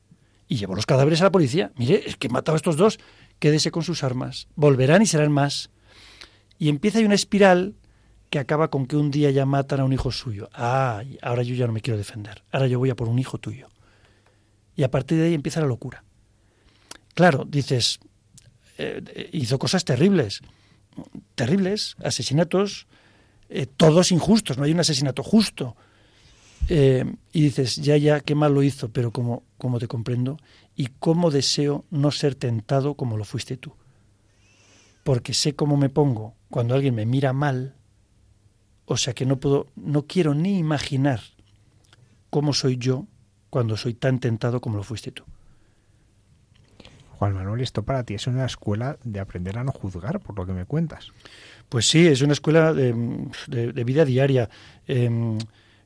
Y 0.49 0.57
llevó 0.57 0.75
los 0.75 0.87
cadáveres 0.87 1.21
a 1.21 1.25
la 1.25 1.33
policía. 1.33 1.73
Mire, 1.77 2.03
es 2.07 2.17
que 2.17 2.29
mataba 2.29 2.57
a 2.57 2.59
estos 2.59 2.77
dos, 2.77 2.99
quédese 3.39 3.71
con 3.71 3.83
sus 3.83 4.03
armas. 4.03 4.49
Volverán 4.57 5.03
y 5.03 5.07
serán 5.07 5.31
más. 5.31 5.71
Y 6.59 6.69
empieza 6.69 6.99
una 7.01 7.15
espiral 7.15 7.77
que 8.31 8.39
acaba 8.39 8.69
con 8.69 8.87
que 8.87 8.97
un 8.97 9.11
día 9.11 9.31
ya 9.31 9.47
matan 9.47 9.81
a 9.81 9.85
un 9.85 9.93
hijo 9.93 10.11
suyo. 10.11 10.49
Ah, 10.53 11.03
ahora 11.23 11.43
yo 11.43 11.55
ya 11.55 11.67
no 11.67 11.73
me 11.73 11.81
quiero 11.81 11.99
defender. 11.99 12.43
Ahora 12.51 12.67
yo 12.67 12.79
voy 12.79 12.91
a 12.91 12.97
por 12.97 13.09
un 13.09 13.19
hijo 13.19 13.39
tuyo. 13.39 13.69
Y 14.75 14.83
a 14.83 14.91
partir 14.91 15.19
de 15.19 15.27
ahí 15.27 15.35
empieza 15.35 15.61
la 15.61 15.67
locura. 15.67 16.05
Claro, 17.15 17.45
dices, 17.47 18.01
eh, 18.79 19.31
hizo 19.33 19.59
cosas 19.59 19.85
terribles. 19.85 20.41
Terribles, 21.35 21.97
asesinatos, 22.03 22.87
eh, 23.49 23.67
todos 23.67 24.13
injustos. 24.13 24.57
No 24.59 24.65
hay 24.65 24.73
un 24.73 24.81
asesinato 24.81 25.23
justo 25.23 25.77
eh, 26.69 27.05
y 27.33 27.43
dices, 27.43 27.77
ya, 27.77 27.97
ya, 27.97 28.21
qué 28.21 28.35
mal 28.35 28.55
lo 28.55 28.63
hizo, 28.63 28.91
pero 28.91 29.11
como, 29.11 29.45
como 29.57 29.79
te 29.79 29.89
comprendo, 29.89 30.39
y 30.77 30.89
cómo 30.99 31.31
deseo 31.31 31.85
no 31.91 32.11
ser 32.11 32.35
tentado 32.35 32.95
como 32.95 33.17
lo 33.17 33.25
fuiste 33.25 33.57
tú. 33.57 33.73
Porque 35.03 35.35
sé 35.35 35.55
cómo 35.55 35.77
me 35.77 35.89
pongo 35.89 36.35
cuando 36.51 36.75
alguien 36.75 36.95
me 36.95 37.07
mira 37.07 37.33
mal, 37.33 37.75
o 38.85 38.97
sea 38.97 39.15
que 39.15 39.27
no 39.27 39.39
puedo, 39.39 39.69
no 39.77 40.07
quiero 40.07 40.35
ni 40.35 40.59
imaginar 40.59 41.21
cómo 42.31 42.53
soy 42.53 42.77
yo 42.77 43.07
cuando 43.51 43.77
soy 43.77 43.95
tan 43.95 44.21
tentado 44.21 44.61
como 44.61 44.77
lo 44.77 44.83
fuiste 44.83 45.11
tú. 45.11 45.25
Juan 47.19 47.35
Manuel, 47.35 47.63
esto 47.63 47.83
para 47.83 48.05
ti 48.05 48.15
es 48.15 48.29
una 48.29 48.45
escuela 48.45 48.97
de 49.03 49.19
aprender 49.19 49.59
a 49.59 49.65
no 49.65 49.73
juzgar, 49.73 50.21
por 50.21 50.37
lo 50.37 50.47
que 50.47 50.53
me 50.53 50.67
cuentas. 50.67 51.11
Pues 51.69 51.89
sí, 51.89 52.07
es 52.07 52.23
una 52.23 52.33
escuela 52.33 52.73
de, 52.73 52.95
de, 53.49 53.85
vida 53.85 54.05
diaria. 54.05 54.49
Em, 54.87 55.37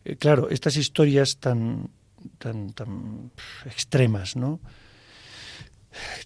eh, 0.04 0.16
claro, 0.16 0.48
estas 0.50 0.76
historias 0.76 1.38
tan, 1.38 1.90
tan, 2.38 2.72
tan 2.72 3.30
extremas, 3.66 4.36
¿no? 4.36 4.60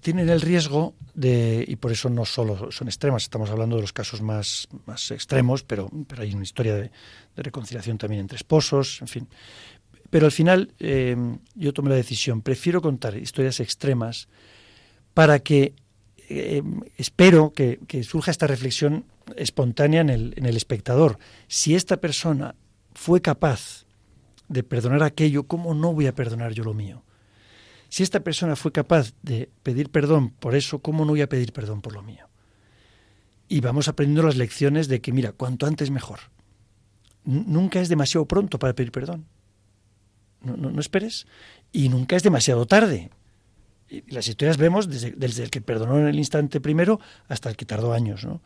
Tienen 0.01 0.29
el 0.29 0.41
riesgo 0.41 0.95
de, 1.15 1.65
y 1.67 1.77
por 1.77 1.91
eso 1.91 2.09
no 2.09 2.25
solo 2.25 2.71
son 2.71 2.87
extremas, 2.87 3.25
estamos 3.25 3.51
hablando 3.51 3.77
de 3.77 3.83
los 3.83 3.93
casos 3.93 4.23
más, 4.23 4.69
más 4.87 5.11
extremos, 5.11 5.65
pero, 5.65 5.91
pero 6.07 6.23
hay 6.23 6.33
una 6.35 6.45
historia 6.45 6.77
de, 6.77 6.91
reconciliación 7.37 7.99
también 7.99 8.21
entre 8.21 8.37
esposos, 8.37 9.01
en 9.03 9.09
fin. 9.09 9.29
Pero 10.09 10.27
al 10.27 10.33
final 10.33 10.73
eh, 10.79 11.17
yo 11.55 11.73
tomé 11.73 11.91
la 11.91 11.97
decisión, 11.97 12.43
prefiero 12.43 12.81
contar 12.81 13.17
historias 13.17 13.59
extremas 13.59 14.29
para 15.15 15.41
que 15.41 15.75
eh, 16.29 16.63
espero 16.97 17.53
que, 17.53 17.81
que, 17.89 18.05
surja 18.05 18.31
esta 18.31 18.47
reflexión 18.47 19.05
espontánea 19.37 20.01
en 20.01 20.11
el, 20.11 20.35
en 20.37 20.47
el 20.47 20.57
espectador. 20.57 21.19
Si 21.49 21.75
esta 21.75 21.97
persona 21.97 22.55
fue 22.97 23.21
capaz 23.21 23.85
de 24.49 24.63
perdonar 24.63 25.03
aquello, 25.03 25.45
¿cómo 25.45 25.75
no 25.75 25.93
voy 25.93 26.07
a 26.07 26.15
perdonar 26.15 26.53
yo 26.53 26.65
lo 26.65 26.73
mío? 26.73 27.05
Si 27.89 28.03
esta 28.03 28.21
persona 28.21 28.57
fue 28.57 28.73
capaz 28.73 29.13
de 29.23 29.51
pedir 29.63 29.91
perdón 29.91 30.31
por 30.31 30.55
eso, 30.55 30.79
¿cómo 30.81 31.05
no 31.05 31.13
voy 31.13 31.21
a 31.21 31.29
pedir 31.29 31.53
perdón 31.53 31.83
por 31.83 31.93
lo 31.93 32.03
mío? 32.03 32.29
Y 33.49 33.61
vamos 33.61 33.89
aprendiendo 33.89 34.23
las 34.23 34.37
lecciones 34.37 34.89
de 34.89 35.01
que, 35.01 35.13
mira, 35.13 35.33
cuanto 35.33 35.67
antes 35.67 35.91
mejor. 35.91 36.21
nunca 37.25 37.81
es 37.81 37.89
demasiado 37.89 38.27
pronto 38.27 38.59
para 38.59 38.73
pedir 38.73 38.93
perdón. 38.93 39.27
No, 40.41 40.57
no, 40.57 40.81
esperes. 40.81 41.27
Y 41.73 41.89
nunca 41.89 42.17
es 42.17 42.23
demasiado 42.23 42.67
tarde. 42.67 43.11
Las 44.09 44.27
historias 44.27 44.57
vemos 44.57 44.89
desde, 44.89 45.11
desde, 45.13 45.45
el 45.45 45.51
que 45.51 45.61
perdonó 45.61 45.99
en 45.99 46.07
el 46.07 46.19
instante 46.19 46.61
primero 46.61 46.99
hasta 47.29 47.51
el 47.51 47.57
que 47.57 47.67
tardó 47.67 47.93
años. 47.93 48.25
¿no? 48.25 48.41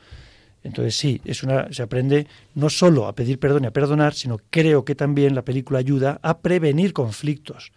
Entonces 0.62 0.96
sí, 0.96 1.20
es 1.24 1.42
una, 1.42 1.72
se 1.72 1.82
aprende 1.82 2.26
no 2.54 2.68
solo 2.68 3.06
a 3.06 3.14
pedir 3.14 3.38
perdón 3.38 3.64
y 3.64 3.66
a 3.68 3.72
perdonar, 3.72 4.14
sino 4.14 4.38
creo 4.50 4.84
que 4.84 4.94
también 4.94 5.34
la 5.34 5.44
película 5.44 5.78
ayuda 5.78 6.20
a 6.22 6.38
prevenir 6.38 6.92
conflictos. 6.92 7.72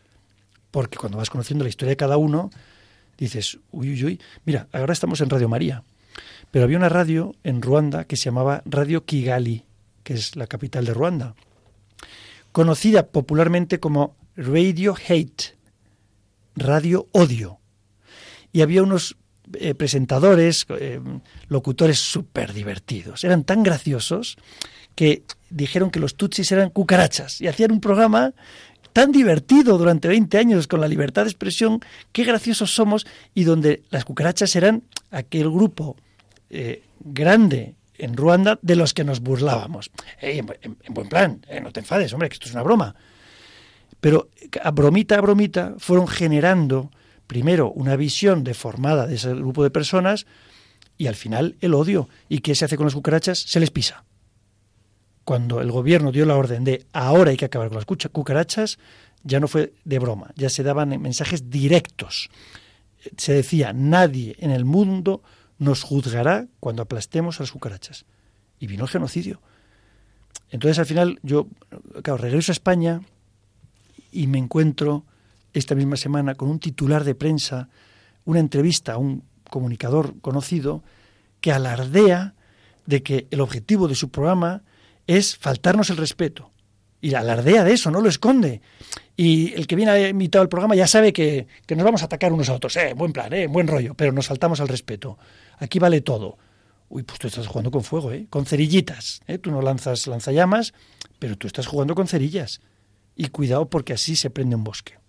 Porque 0.71 0.97
cuando 0.97 1.17
vas 1.17 1.29
conociendo 1.29 1.63
la 1.63 1.69
historia 1.69 1.91
de 1.91 1.97
cada 1.97 2.17
uno, 2.17 2.49
dices, 3.17 3.59
uy, 3.71 3.91
uy, 3.91 4.03
uy, 4.03 4.21
mira, 4.43 4.67
ahora 4.73 4.93
estamos 4.93 5.21
en 5.21 5.29
Radio 5.29 5.47
María. 5.47 5.83
Pero 6.51 6.65
había 6.65 6.77
una 6.77 6.89
radio 6.89 7.35
en 7.43 7.61
Ruanda 7.61 8.05
que 8.05 8.17
se 8.17 8.25
llamaba 8.25 8.61
Radio 8.65 9.05
Kigali, 9.05 9.63
que 10.03 10.13
es 10.13 10.35
la 10.35 10.47
capital 10.47 10.85
de 10.85 10.93
Ruanda, 10.93 11.35
conocida 12.51 13.07
popularmente 13.07 13.79
como 13.79 14.15
Radio 14.35 14.95
Hate, 15.07 15.55
Radio 16.55 17.07
Odio. 17.11 17.59
Y 18.51 18.61
había 18.61 18.83
unos 18.83 19.17
eh, 19.59 19.75
presentadores, 19.75 20.65
eh, 20.79 20.99
locutores 21.47 21.99
súper 21.99 22.53
divertidos. 22.53 23.23
Eran 23.23 23.43
tan 23.43 23.63
graciosos 23.63 24.37
que 24.95 25.23
dijeron 25.49 25.91
que 25.91 25.99
los 25.99 26.15
tutsis 26.15 26.51
eran 26.51 26.69
cucarachas 26.69 27.41
y 27.41 27.47
hacían 27.47 27.71
un 27.71 27.81
programa 27.81 28.33
tan 28.93 29.11
divertido 29.11 29.77
durante 29.77 30.07
20 30.07 30.37
años 30.37 30.67
con 30.67 30.79
la 30.79 30.87
libertad 30.87 31.23
de 31.23 31.29
expresión, 31.29 31.79
qué 32.11 32.23
graciosos 32.23 32.73
somos, 32.73 33.07
y 33.33 33.43
donde 33.43 33.81
las 33.89 34.05
cucarachas 34.05 34.55
eran 34.55 34.83
aquel 35.09 35.49
grupo 35.49 35.97
eh, 36.49 36.83
grande 36.99 37.75
en 37.97 38.15
Ruanda 38.15 38.59
de 38.61 38.75
los 38.75 38.93
que 38.93 39.03
nos 39.03 39.19
burlábamos. 39.19 39.91
en, 40.21 40.45
buen 40.89 41.09
plan, 41.09 41.45
no 41.61 41.71
te 41.71 41.79
enfades, 41.79 42.13
hombre, 42.13 42.29
que 42.29 42.33
esto 42.33 42.47
es 42.47 42.53
una 42.53 42.63
broma. 42.63 42.95
Pero 43.99 44.29
a 44.61 44.71
bromita 44.71 45.17
a 45.17 45.21
bromita 45.21 45.75
fueron 45.77 46.07
generando 46.07 46.91
primero 47.33 47.71
una 47.71 47.95
visión 47.95 48.43
deformada 48.43 49.07
de 49.07 49.15
ese 49.15 49.33
grupo 49.33 49.63
de 49.63 49.71
personas 49.71 50.27
y 50.99 51.07
al 51.07 51.15
final 51.15 51.55
el 51.61 51.73
odio. 51.73 52.07
¿Y 52.29 52.41
qué 52.41 52.53
se 52.53 52.63
hace 52.63 52.77
con 52.77 52.85
las 52.85 52.93
cucarachas? 52.93 53.39
Se 53.39 53.59
les 53.59 53.71
pisa. 53.71 54.03
Cuando 55.23 55.59
el 55.59 55.71
gobierno 55.71 56.11
dio 56.11 56.27
la 56.27 56.35
orden 56.35 56.63
de 56.63 56.85
ahora 56.93 57.31
hay 57.31 57.37
que 57.37 57.45
acabar 57.45 57.69
con 57.69 57.77
las 57.77 57.85
cucarachas, 57.85 58.77
ya 59.23 59.39
no 59.39 59.47
fue 59.47 59.73
de 59.83 59.97
broma, 59.97 60.31
ya 60.35 60.47
se 60.47 60.61
daban 60.61 60.89
mensajes 61.01 61.49
directos. 61.49 62.29
Se 63.17 63.33
decía, 63.33 63.73
nadie 63.73 64.35
en 64.37 64.51
el 64.51 64.63
mundo 64.63 65.23
nos 65.57 65.81
juzgará 65.81 66.45
cuando 66.59 66.83
aplastemos 66.83 67.39
a 67.39 67.43
las 67.43 67.51
cucarachas. 67.51 68.05
Y 68.59 68.67
vino 68.67 68.83
el 68.83 68.91
genocidio. 68.91 69.41
Entonces 70.51 70.77
al 70.77 70.85
final 70.85 71.19
yo, 71.23 71.47
regreso 72.03 72.51
a 72.51 72.53
España 72.53 73.01
y 74.11 74.27
me 74.27 74.37
encuentro 74.37 75.03
esta 75.53 75.75
misma 75.75 75.97
semana 75.97 76.35
con 76.35 76.49
un 76.49 76.59
titular 76.59 77.03
de 77.03 77.15
prensa, 77.15 77.69
una 78.25 78.39
entrevista 78.39 78.93
a 78.93 78.97
un 78.97 79.23
comunicador 79.49 80.19
conocido 80.21 80.83
que 81.41 81.51
alardea 81.51 82.33
de 82.85 83.03
que 83.03 83.27
el 83.31 83.41
objetivo 83.41 83.87
de 83.87 83.95
su 83.95 84.09
programa 84.09 84.63
es 85.07 85.37
faltarnos 85.37 85.89
el 85.89 85.97
respeto. 85.97 86.51
Y 87.01 87.13
alardea 87.15 87.65
de 87.65 87.73
eso, 87.73 87.91
no 87.91 87.99
lo 87.99 88.07
esconde. 88.07 88.61
Y 89.17 89.53
el 89.53 89.67
que 89.67 89.75
viene 89.75 89.91
a 89.91 90.07
invitado 90.07 90.41
al 90.41 90.49
programa 90.49 90.73
ya 90.73 90.87
sabe 90.87 91.11
que, 91.11 91.47
nos 91.67 91.83
vamos 91.83 92.01
a 92.01 92.05
atacar 92.05 92.31
unos 92.31 92.47
a 92.49 92.53
otros. 92.53 92.75
Eh, 92.77 92.93
buen 92.95 93.11
plan, 93.11 93.31
eh, 93.33 93.47
buen 93.47 93.67
rollo, 93.67 93.93
pero 93.93 94.13
nos 94.13 94.27
faltamos 94.27 94.61
al 94.61 94.69
respeto. 94.69 95.17
Aquí 95.57 95.79
vale 95.79 95.99
todo. 96.01 96.37
Uy, 96.87 97.03
pues 97.03 97.19
tú 97.19 97.27
estás 97.27 97.47
jugando 97.47 97.71
con 97.71 97.83
fuego, 97.83 98.11
¿eh? 98.13 98.27
Con 98.29 98.45
cerillitas. 98.45 99.21
¿eh? 99.27 99.37
Tú 99.37 99.51
no 99.51 99.61
lanzas 99.61 100.07
lanzallamas, 100.07 100.73
pero 101.19 101.37
tú 101.37 101.47
estás 101.47 101.67
jugando 101.67 101.93
con 101.93 102.07
cerillas. 102.07 102.61
Y 103.15 103.27
cuidado 103.27 103.69
porque 103.69 103.93
así 103.93 104.15
se 104.15 104.29
prende 104.29 104.55
un 104.55 104.63
bosque. 104.63 105.02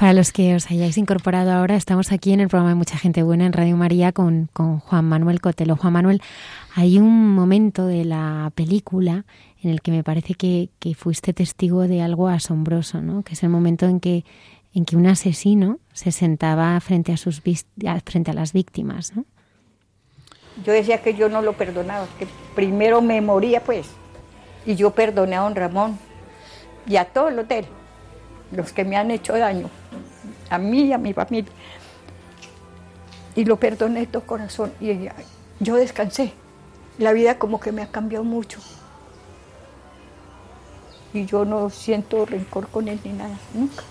Para 0.00 0.14
los 0.14 0.32
que 0.32 0.54
os 0.54 0.70
hayáis 0.70 0.96
incorporado 0.96 1.52
ahora, 1.52 1.76
estamos 1.76 2.10
aquí 2.10 2.32
en 2.32 2.40
el 2.40 2.48
programa 2.48 2.70
de 2.70 2.74
Mucha 2.74 2.96
Gente 2.96 3.22
Buena 3.22 3.44
en 3.44 3.52
Radio 3.52 3.76
María 3.76 4.12
con, 4.12 4.48
con 4.54 4.80
Juan 4.80 5.04
Manuel 5.04 5.42
Cotelo. 5.42 5.76
Juan 5.76 5.92
Manuel, 5.92 6.22
hay 6.74 6.98
un 6.98 7.34
momento 7.34 7.84
de 7.84 8.06
la 8.06 8.50
película 8.54 9.26
en 9.62 9.68
el 9.68 9.82
que 9.82 9.90
me 9.90 10.02
parece 10.02 10.32
que, 10.32 10.70
que 10.78 10.94
fuiste 10.94 11.34
testigo 11.34 11.82
de 11.82 12.00
algo 12.00 12.28
asombroso, 12.28 13.02
¿no? 13.02 13.22
que 13.22 13.34
es 13.34 13.42
el 13.42 13.50
momento 13.50 13.84
en 13.84 14.00
que, 14.00 14.24
en 14.72 14.86
que 14.86 14.96
un 14.96 15.06
asesino 15.06 15.80
se 15.92 16.12
sentaba 16.12 16.80
frente 16.80 17.12
a, 17.12 17.18
sus, 17.18 17.42
frente 18.06 18.30
a 18.30 18.34
las 18.34 18.54
víctimas. 18.54 19.14
¿no? 19.14 19.26
Yo 20.64 20.72
decía 20.72 21.02
que 21.02 21.12
yo 21.12 21.28
no 21.28 21.42
lo 21.42 21.52
perdonaba, 21.52 22.06
que 22.18 22.26
primero 22.54 23.02
me 23.02 23.20
moría 23.20 23.62
pues, 23.62 23.90
y 24.64 24.76
yo 24.76 24.92
perdoné 24.92 25.36
a 25.36 25.40
don 25.40 25.54
Ramón 25.54 25.98
y 26.86 26.96
a 26.96 27.04
todo 27.04 27.28
el 27.28 27.38
hotel, 27.38 27.66
los 28.50 28.72
que 28.72 28.86
me 28.86 28.96
han 28.96 29.10
hecho 29.10 29.36
daño 29.36 29.68
a 30.50 30.58
mí 30.58 30.82
y 30.82 30.92
a 30.92 30.98
mi 30.98 31.14
familia. 31.14 31.52
Y 33.34 33.44
lo 33.44 33.58
perdoné 33.58 34.06
todo 34.06 34.26
corazón 34.26 34.72
y 34.80 35.08
yo 35.60 35.76
descansé. 35.76 36.32
La 36.98 37.12
vida 37.12 37.38
como 37.38 37.60
que 37.60 37.72
me 37.72 37.82
ha 37.82 37.90
cambiado 37.90 38.24
mucho. 38.24 38.60
Y 41.14 41.24
yo 41.24 41.44
no 41.44 41.70
siento 41.70 42.26
rencor 42.26 42.68
con 42.68 42.88
él 42.88 43.00
ni 43.04 43.12
nada, 43.12 43.38
nunca. 43.54 43.84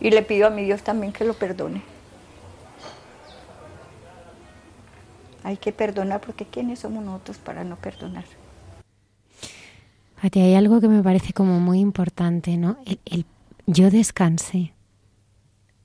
Y 0.00 0.10
le 0.10 0.22
pido 0.22 0.46
a 0.46 0.50
mi 0.50 0.64
Dios 0.64 0.82
también 0.82 1.12
que 1.12 1.24
lo 1.24 1.34
perdone. 1.34 1.82
Hay 5.44 5.56
que 5.56 5.72
perdonar 5.72 6.20
porque 6.20 6.44
¿quiénes 6.44 6.80
somos 6.80 7.02
nosotros 7.02 7.38
para 7.38 7.64
no 7.64 7.76
perdonar? 7.76 8.24
Pati, 10.20 10.40
hay 10.40 10.54
algo 10.54 10.80
que 10.80 10.88
me 10.88 11.02
parece 11.02 11.32
como 11.32 11.58
muy 11.60 11.78
importante, 11.78 12.56
¿no? 12.56 12.76
el 13.06 13.24
yo 13.68 13.90
descansé. 13.90 14.72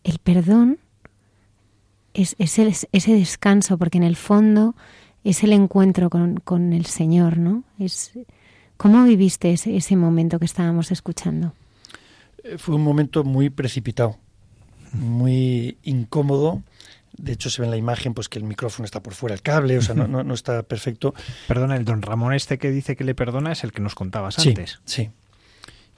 El 0.03 0.17
perdón 0.19 0.79
es, 2.13 2.35
ese 2.39 3.13
descanso, 3.13 3.77
porque 3.77 3.97
en 3.97 4.03
el 4.03 4.15
fondo 4.15 4.75
es 5.23 5.43
el 5.43 5.53
encuentro 5.53 6.09
con, 6.09 6.73
el 6.73 6.85
Señor, 6.85 7.37
¿no? 7.37 7.63
Es, 7.77 8.11
¿Cómo 8.77 9.03
viviste 9.03 9.51
ese, 9.51 9.75
ese 9.75 9.95
momento 9.95 10.39
que 10.39 10.45
estábamos 10.45 10.91
escuchando? 10.91 11.53
Eh, 12.43 12.57
fue 12.57 12.75
un 12.75 12.83
momento 12.83 13.23
muy 13.23 13.49
precipitado, 13.49 14.17
muy 14.93 15.77
incómodo. 15.83 16.63
De 17.15 17.33
hecho, 17.33 17.49
se 17.49 17.61
ve 17.61 17.67
en 17.67 17.71
la 17.71 17.77
imagen 17.77 18.13
pues 18.13 18.27
que 18.27 18.39
el 18.39 18.45
micrófono 18.45 18.85
está 18.85 19.03
por 19.03 19.13
fuera, 19.13 19.35
el 19.35 19.41
cable, 19.41 19.77
o 19.77 19.81
sea, 19.81 19.93
no, 19.93 20.07
no, 20.07 20.33
está 20.33 20.63
perfecto. 20.63 21.13
Perdona, 21.47 21.75
el 21.75 21.85
don 21.85 22.01
Ramón 22.01 22.33
este 22.33 22.57
que 22.57 22.71
dice 22.71 22.95
que 22.95 23.03
le 23.03 23.13
perdona 23.13 23.51
es 23.51 23.63
el 23.63 23.71
que 23.71 23.81
nos 23.81 23.93
contabas 23.93 24.39
antes. 24.39 24.79
Sí, 24.85 25.11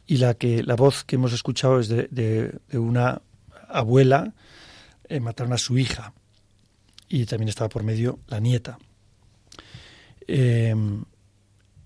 y 0.08 0.18
la 0.18 0.36
que 0.36 0.64
la 0.64 0.76
voz 0.76 1.04
que 1.04 1.16
hemos 1.16 1.34
escuchado 1.34 1.80
es 1.80 1.88
de, 1.88 2.08
de, 2.12 2.78
una 2.78 3.22
abuela 3.68 4.34
eh, 5.10 5.20
mataron 5.20 5.54
a 5.54 5.58
su 5.58 5.78
hija 5.78 6.14
y 7.10 7.26
también 7.26 7.50
estaba 7.50 7.70
por 7.70 7.84
medio 7.84 8.20
la 8.28 8.40
nieta. 8.40 8.78
Em, 10.28 11.04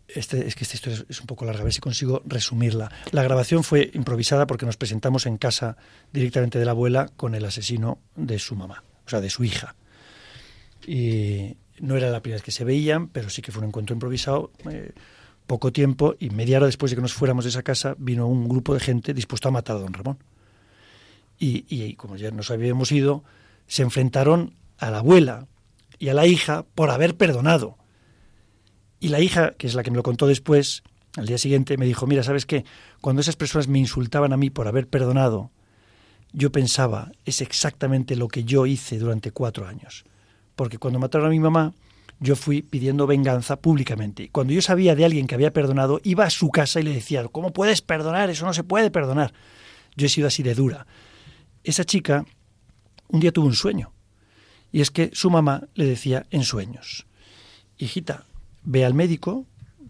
este, 0.08 0.48
es 0.48 0.56
que 0.56 0.64
esta 0.64 0.76
historia 0.76 1.06
es 1.08 1.20
un 1.22 1.28
poco 1.28 1.46
larga, 1.46 1.62
a 1.62 1.64
ver 1.64 1.74
si 1.74 1.82
consigo 1.82 2.22
resumirla. 2.26 2.92
La 3.12 3.24
grabación 3.24 3.64
fue 3.64 3.92
improvisada 3.94 4.48
porque 4.48 4.66
nos 4.66 4.78
presentamos 4.78 5.26
en 5.26 5.38
casa 5.38 5.78
directamente 6.12 6.58
de 6.58 6.66
la 6.66 6.72
abuela 6.72 7.10
con 7.16 7.36
el 7.36 7.46
asesino 7.46 8.00
de 8.16 8.40
su 8.40 8.56
mamá, 8.56 8.84
o 9.06 9.10
sea, 9.10 9.22
de 9.22 9.30
su 9.30 9.44
hija. 9.44 9.76
Y 10.88 11.58
no 11.80 11.96
era 11.96 12.10
la 12.10 12.22
primera 12.22 12.38
vez 12.38 12.44
que 12.44 12.52
se 12.52 12.64
veían, 12.64 13.08
pero 13.10 13.30
sí 13.30 13.42
que 13.42 13.52
fue 13.52 13.62
un 13.62 13.68
encuentro 13.68 13.94
improvisado. 13.94 14.52
Eh, 14.72 14.94
poco 15.50 15.74
tiempo 15.74 16.16
y 16.20 16.30
media 16.30 16.58
hora 16.58 16.68
después 16.68 16.92
de 16.92 16.96
que 16.96 17.02
nos 17.02 17.14
fuéramos 17.14 17.44
de 17.44 17.50
esa 17.50 17.64
casa 17.64 17.96
vino 17.98 18.28
un 18.28 18.48
grupo 18.48 18.76
de 18.76 18.80
gente 18.80 19.16
dispuesto 19.16 19.48
a 19.48 19.52
matar 19.52 19.78
a 19.78 19.80
don 19.80 19.94
Ramón. 19.94 20.20
Y, 21.40 21.96
como 21.96 22.18
ya 22.18 22.30
nos 22.30 22.52
habíamos 22.52 22.92
ido, 22.92 23.24
se 23.66 23.82
enfrentaron 23.82 24.54
a 24.78 24.92
la 24.92 25.00
abuela 25.00 25.48
y 25.98 26.10
a 26.10 26.14
la 26.14 26.28
hija 26.28 26.66
por 26.76 26.92
haber 26.92 27.18
perdonado. 27.18 27.78
Y 29.00 29.08
la 29.08 29.22
hija, 29.22 29.54
que 29.58 29.66
es 29.66 29.74
la 29.74 29.82
que 29.82 29.90
me 29.90 29.98
lo 29.98 30.04
contó 30.04 30.28
después, 30.28 30.84
al 31.18 31.26
día 31.26 31.40
siguiente, 31.40 31.78
me 31.78 31.86
dijo, 31.88 32.06
mira, 32.06 32.22
¿sabes 32.22 32.46
qué? 32.46 32.64
Cuando 33.02 33.22
esas 33.22 33.36
personas 33.36 33.68
me 33.68 33.80
insultaban 33.80 34.34
a 34.34 34.38
mí 34.38 34.52
por 34.52 34.68
haber 34.68 34.88
perdonado, 34.88 35.50
yo 36.32 36.52
pensaba, 36.52 37.12
es 37.26 37.42
exactamente 37.42 38.16
lo 38.16 38.28
que 38.28 38.44
yo 38.44 38.68
hice 38.68 39.00
durante 39.00 39.32
cuatro 39.32 39.66
años. 39.66 40.04
Porque 40.56 40.78
cuando 40.78 41.00
mataron 41.00 41.28
a 41.28 41.32
mi 41.32 41.40
mamá, 41.40 41.74
yo 42.20 42.36
fui 42.36 42.62
pidiendo 42.62 43.08
venganza 43.08 43.62
públicamente. 43.62 44.30
Cuando 44.32 44.54
yo 44.54 44.62
sabía 44.62 44.96
de 44.96 45.06
alguien 45.06 45.28
que 45.28 45.36
había 45.36 45.54
perdonado, 45.54 46.02
iba 46.04 46.26
a 46.26 46.30
su 46.30 46.50
casa 46.50 46.80
y 46.80 46.84
le 46.84 46.94
decía, 46.94 47.26
¿cómo 47.28 47.54
puedes 47.54 47.82
perdonar? 47.82 48.30
Eso 48.30 48.46
no 48.46 48.54
se 48.54 48.64
puede 48.64 48.92
perdonar. 48.92 49.34
Yo 49.96 50.06
he 50.06 50.10
sido 50.10 50.28
así 50.28 50.44
de 50.44 50.56
dura. 50.56 50.86
Esa 51.64 51.84
chica 51.84 52.26
un 53.08 53.20
día 53.20 53.32
tuvo 53.32 53.48
un 53.48 53.54
sueño. 53.54 53.94
Y 54.72 54.82
es 54.82 54.92
que 54.92 55.10
su 55.14 55.30
mamá 55.30 55.68
le 55.74 55.86
decía 55.86 56.26
en 56.30 56.44
sueños, 56.44 57.08
hijita, 57.78 58.26
ve 58.64 58.86
al 58.86 58.94
médico 58.94 59.46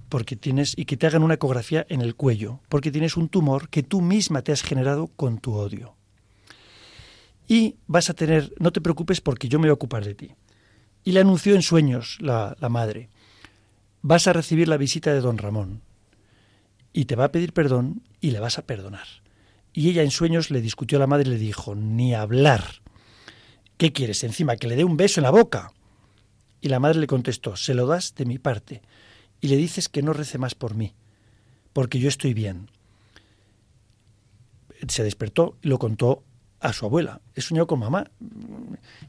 porque 0.08 0.36
tienes 0.36 0.74
y 0.78 0.86
que 0.86 0.98
te 0.98 1.06
hagan 1.06 1.24
una 1.24 1.36
ecografía 1.36 1.86
en 1.90 2.02
el 2.02 2.16
cuello, 2.16 2.62
porque 2.70 2.92
tienes 2.92 3.18
un 3.18 3.30
tumor 3.30 3.70
que 3.70 3.84
tú 3.84 4.02
misma 4.02 4.42
te 4.42 4.52
has 4.52 4.64
generado 4.64 5.08
con 5.08 5.40
tu 5.40 5.54
odio. 5.54 5.96
Y 7.48 7.76
vas 7.88 8.10
a 8.10 8.14
tener, 8.14 8.54
no 8.60 8.72
te 8.72 8.82
preocupes 8.82 9.22
porque 9.22 9.50
yo 9.50 9.60
me 9.60 9.64
voy 9.64 9.72
a 9.72 9.74
ocupar 9.74 10.06
de 10.06 10.16
ti. 10.16 10.32
Y 11.10 11.12
le 11.12 11.22
anunció 11.22 11.56
en 11.56 11.64
sueños 11.64 12.20
la, 12.22 12.56
madre, 12.70 13.10
vas 14.04 14.28
a 14.28 14.34
recibir 14.34 14.68
la 14.68 14.78
visita 14.78 15.12
de 15.12 15.22
don 15.22 15.40
Ramón 15.40 15.82
y 16.94 17.06
te 17.06 17.16
va 17.16 17.24
a 17.24 17.32
pedir 17.32 17.52
perdón 17.52 18.04
y 18.22 18.30
le 18.30 18.40
vas 18.40 18.60
a 18.60 18.68
perdonar. 18.68 19.08
Y 19.74 19.90
ella 19.90 20.04
en 20.04 20.12
sueños 20.12 20.52
le 20.52 20.62
discutió 20.62 21.00
a 21.00 21.02
la 21.02 21.08
madre 21.08 21.28
y 21.28 21.32
le 21.32 21.40
dijo, 21.40 21.74
ni 21.74 22.14
hablar. 22.14 22.64
¿Qué 23.78 23.92
quieres 23.92 24.24
encima? 24.24 24.56
Que 24.56 24.68
le 24.68 24.76
dé 24.76 24.84
un 24.84 24.98
beso 24.98 25.20
en 25.20 25.24
la 25.24 25.32
boca. 25.32 25.74
Y 26.62 26.70
la 26.70 26.80
madre 26.80 27.00
le 27.00 27.08
contestó, 27.08 27.56
se 27.56 27.74
lo 27.74 27.88
das 27.88 28.14
de 28.14 28.26
mi 28.26 28.38
parte 28.38 28.84
y 29.42 29.48
le 29.48 29.56
dices 29.56 29.90
que 29.90 30.04
no 30.04 30.14
rece 30.14 30.38
más 30.38 30.54
por 30.54 30.76
mí, 30.76 30.94
porque 31.74 31.98
yo 31.98 32.08
estoy 32.08 32.36
bien. 32.36 32.70
Se 34.88 35.04
despertó 35.04 35.58
y 35.64 35.70
lo 35.70 35.80
contó 35.80 36.24
a 36.60 36.74
su 36.74 36.86
abuela. 36.86 37.22
He 37.36 37.42
soñado 37.42 37.68
con 37.68 37.80
mamá. 37.80 38.10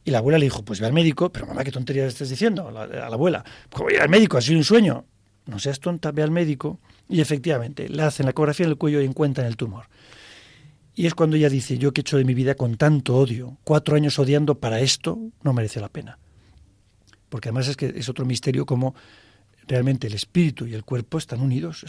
Y 0.05 0.11
la 0.11 0.19
abuela 0.19 0.39
le 0.39 0.47
dijo, 0.47 0.65
pues 0.65 0.81
ve 0.81 0.87
al 0.87 0.93
médico, 0.93 1.31
pero 1.31 1.47
mamá, 1.47 1.65
¿qué 1.65 1.71
tontería 1.71 2.07
estás 2.07 2.29
diciendo? 2.29 2.69
A 2.69 2.87
la, 2.87 3.07
abuela, 3.07 3.45
pues 3.69 3.83
voy 3.83 3.95
al 3.97 4.09
médico, 4.09 4.39
ha 4.39 4.41
sido 4.41 4.59
un 4.59 4.65
sueño. 4.65 5.05
No 5.47 5.59
seas 5.59 5.81
tonta, 5.81 6.13
ve 6.13 6.23
al 6.23 6.31
médico. 6.31 6.81
Y 7.09 7.21
efectivamente, 7.21 7.89
le 7.89 8.03
hacen 8.03 8.27
la 8.27 8.31
ecografía 8.31 8.65
en 8.67 8.71
el 8.71 8.79
cuello 8.79 9.01
y 9.01 9.05
encuentran 9.05 9.47
el 9.47 9.57
tumor. 9.57 9.87
Y 10.95 11.07
es 11.07 11.15
cuando 11.15 11.37
ella 11.37 11.49
dice, 11.49 11.79
yo 11.79 11.93
que 11.93 12.01
he 12.01 12.03
hecho 12.03 12.19
de 12.19 12.25
mi 12.25 12.35
vida 12.35 12.55
con 12.55 12.77
tanto 12.77 13.17
odio, 13.17 13.59
cuatro 13.65 13.97
años 13.97 14.19
odiando 14.19 14.57
para 14.57 14.81
esto, 14.81 15.19
no 15.43 15.53
merece 15.53 15.81
la 15.81 15.89
pena. 15.89 16.19
Porque 17.29 17.49
además 17.49 17.69
es 17.69 17.77
que 17.77 17.93
es 17.97 18.09
otro 18.09 18.25
misterio 18.27 18.67
como 18.67 18.95
realmente 19.67 20.09
el 20.09 20.15
espíritu 20.15 20.67
y 20.67 20.75
el 20.75 20.85
cuerpo 20.85 21.17
están 21.17 21.41
unidos, 21.41 21.87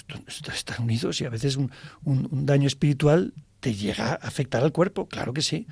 están 0.54 0.84
unidos 0.84 1.20
y 1.20 1.26
a 1.26 1.30
veces 1.30 1.58
un, 1.58 1.72
daño 2.46 2.68
espiritual 2.68 3.34
te 3.62 3.74
llega 3.74 4.10
a 4.10 4.16
afectar 4.16 4.64
al 4.64 4.74
cuerpo, 4.74 5.08
claro 5.08 5.34
que 5.34 5.42
sí. 5.42 5.68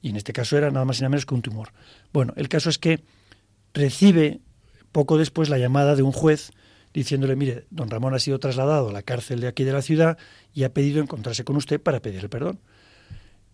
Y 0.00 0.10
en 0.10 0.16
este 0.16 0.32
caso 0.32 0.56
era 0.56 0.70
nada 0.70 0.86
más 0.86 0.98
y 0.98 1.02
nada 1.02 1.10
menos 1.10 1.26
que 1.26 1.34
un 1.34 1.42
tumor. 1.42 1.72
Bueno, 2.12 2.32
el 2.36 2.48
caso 2.48 2.70
es 2.70 2.78
que 2.78 3.04
recibe 3.74 4.40
poco 4.92 5.18
después 5.18 5.50
la 5.50 5.58
llamada 5.58 5.94
de 5.96 6.02
un 6.02 6.12
juez 6.12 6.52
diciéndole, 6.94 7.36
mire, 7.36 7.66
don 7.70 7.90
Ramón 7.90 8.14
ha 8.14 8.18
sido 8.18 8.38
trasladado 8.38 8.88
a 8.88 8.92
la 8.92 9.02
cárcel 9.02 9.40
de 9.40 9.48
aquí 9.48 9.64
de 9.64 9.72
la 9.72 9.82
ciudad 9.82 10.16
y 10.54 10.64
ha 10.64 10.72
pedido 10.72 11.02
encontrarse 11.02 11.44
con 11.44 11.56
usted 11.56 11.80
para 11.80 12.00
pedirle 12.00 12.28
perdón. 12.28 12.60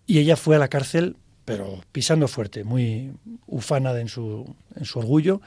Y 0.07 0.19
ella 0.19 0.37
fue 0.37 0.57
a 0.57 0.59
la 0.59 0.69
cárcel, 0.69 1.17
pero 1.45 1.81
pisando 1.93 2.29
fuerte, 2.29 2.65
muy 2.65 3.13
ufana 3.47 3.99
en 3.99 4.09
su, 4.09 4.55
en 4.77 4.85
su 4.85 4.99
orgullo, 4.99 5.41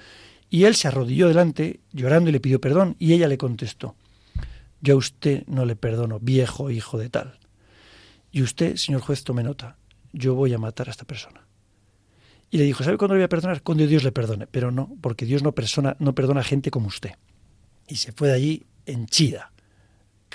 y 0.50 0.66
él 0.66 0.76
se 0.76 0.88
arrodilló 0.88 1.28
delante, 1.28 1.80
llorando 1.92 2.30
y 2.30 2.34
le 2.34 2.40
pidió 2.40 2.60
perdón, 2.60 2.96
y 3.00 3.14
ella 3.14 3.28
le 3.28 3.38
contestó, 3.38 3.96
yo 4.82 4.96
a 4.96 4.98
usted 4.98 5.44
no 5.48 5.66
le 5.66 5.76
perdono, 5.76 6.20
viejo 6.20 6.70
hijo 6.72 6.98
de 6.98 7.10
tal. 7.10 7.38
Y 8.38 8.44
usted, 8.44 8.76
señor 8.76 9.02
juez, 9.02 9.24
tome 9.24 9.42
nota, 9.42 9.78
yo 10.14 10.36
voy 10.36 10.54
a 10.54 10.60
matar 10.60 10.90
a 10.90 10.92
esta 10.92 11.06
persona. 11.06 11.48
Y 12.52 12.60
le 12.60 12.66
dijo, 12.66 12.84
¿sabe 12.84 12.96
cuándo 12.96 13.16
le 13.16 13.22
voy 13.22 13.26
a 13.26 13.30
perdonar? 13.30 13.64
Cuando 13.64 13.88
Dios 13.88 14.04
le 14.04 14.12
perdone. 14.12 14.46
Pero 14.46 14.70
no, 14.70 14.96
porque 15.02 15.26
Dios 15.26 15.42
no, 15.42 15.54
persona, 15.54 15.96
no 15.98 16.14
perdona 16.14 16.42
a 16.42 16.44
gente 16.44 16.70
como 16.70 16.86
usted. 16.86 17.14
Y 17.88 17.96
se 17.96 18.12
fue 18.12 18.28
de 18.28 18.36
allí 18.36 18.68
henchida, 18.86 19.52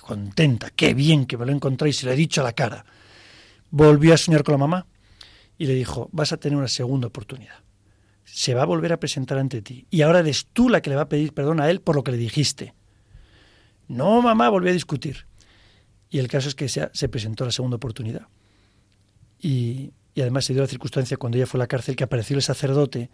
contenta, 0.00 0.70
qué 0.70 0.94
bien 0.94 1.26
que 1.26 1.36
me 1.36 1.46
lo 1.46 1.52
encontré 1.52 1.90
y 1.90 1.92
se 1.92 2.06
lo 2.06 2.10
he 2.10 2.16
dicho 2.16 2.40
a 2.40 2.44
la 2.44 2.54
cara. 2.54 2.84
Volvió 3.70 4.14
a 4.14 4.16
soñar 4.16 4.42
con 4.42 4.54
la 4.54 4.58
mamá 4.58 4.88
y 5.56 5.66
le 5.66 5.74
dijo, 5.74 6.08
vas 6.10 6.32
a 6.32 6.38
tener 6.38 6.58
una 6.58 6.66
segunda 6.66 7.06
oportunidad. 7.06 7.62
Se 8.24 8.52
va 8.52 8.62
a 8.62 8.66
volver 8.66 8.92
a 8.92 8.98
presentar 8.98 9.38
ante 9.38 9.62
ti. 9.62 9.86
Y 9.90 10.02
ahora 10.02 10.18
eres 10.18 10.48
tú 10.52 10.68
la 10.68 10.82
que 10.82 10.90
le 10.90 10.96
va 10.96 11.02
a 11.02 11.08
pedir 11.08 11.34
perdón 11.34 11.60
a 11.60 11.70
él 11.70 11.80
por 11.80 11.94
lo 11.94 12.02
que 12.02 12.10
le 12.10 12.18
dijiste. 12.18 12.74
No, 13.86 14.20
mamá, 14.22 14.48
volvió 14.48 14.70
a 14.70 14.74
discutir. 14.74 15.26
Y 16.12 16.18
el 16.18 16.28
caso 16.28 16.48
es 16.48 16.54
que 16.54 16.68
se, 16.68 16.90
se 16.92 17.08
presentó 17.08 17.46
la 17.46 17.52
segunda 17.52 17.76
oportunidad. 17.76 18.28
Y, 19.40 19.92
y 20.14 20.20
además 20.20 20.44
se 20.44 20.52
dio 20.52 20.60
la 20.60 20.68
circunstancia 20.68 21.16
cuando 21.16 21.38
ella 21.38 21.46
fue 21.46 21.56
a 21.56 21.62
la 21.62 21.66
cárcel 21.66 21.96
que 21.96 22.04
apareció 22.04 22.36
el 22.36 22.42
sacerdote 22.42 23.10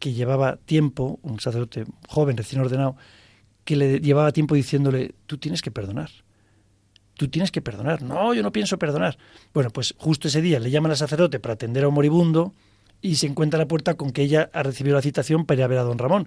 que 0.00 0.12
llevaba 0.12 0.56
tiempo, 0.56 1.20
un 1.22 1.38
sacerdote 1.38 1.84
joven, 2.08 2.36
recién 2.36 2.60
ordenado, 2.60 2.96
que 3.64 3.76
le 3.76 4.00
llevaba 4.00 4.32
tiempo 4.32 4.56
diciéndole, 4.56 5.14
tú 5.26 5.38
tienes 5.38 5.62
que 5.62 5.70
perdonar. 5.70 6.10
Tú 7.14 7.28
tienes 7.28 7.52
que 7.52 7.62
perdonar. 7.62 8.02
No, 8.02 8.34
yo 8.34 8.42
no 8.42 8.50
pienso 8.50 8.80
perdonar. 8.80 9.16
Bueno, 9.54 9.70
pues 9.70 9.94
justo 9.96 10.26
ese 10.26 10.42
día 10.42 10.58
le 10.58 10.72
llaman 10.72 10.90
al 10.90 10.96
sacerdote 10.96 11.38
para 11.38 11.54
atender 11.54 11.84
a 11.84 11.88
un 11.88 11.94
moribundo 11.94 12.52
y 13.00 13.14
se 13.14 13.28
encuentra 13.28 13.58
a 13.58 13.62
la 13.62 13.68
puerta 13.68 13.94
con 13.94 14.10
que 14.10 14.22
ella 14.22 14.50
ha 14.52 14.64
recibido 14.64 14.96
la 14.96 15.02
citación 15.02 15.46
para 15.46 15.60
ir 15.60 15.64
a 15.64 15.68
ver 15.68 15.78
a 15.78 15.84
don 15.84 15.98
Ramón. 15.98 16.26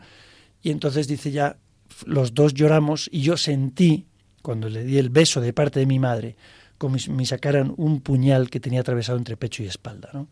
Y 0.62 0.70
entonces 0.72 1.10
dice 1.10 1.32
ya, 1.32 1.58
los 2.06 2.34
dos 2.34 2.54
lloramos 2.54 3.10
y 3.12 3.24
yo 3.24 3.36
sentí, 3.36 4.06
cuando 4.44 4.70
le 4.70 4.84
di 4.84 5.00
el 5.00 5.10
beso 5.10 5.42
de 5.42 5.54
parte 5.54 5.80
de 5.80 5.88
mi 5.88 5.98
madre, 5.98 6.36
como 6.78 7.00
si 7.00 7.10
me 7.10 7.26
sacaran 7.26 7.74
un 7.78 8.02
puñal 8.02 8.50
que 8.50 8.60
tenía 8.60 8.82
atravesado 8.82 9.18
entre 9.18 9.38
pecho 9.38 9.64
y 9.64 9.68
espalda. 9.68 10.10
¿no? 10.14 10.28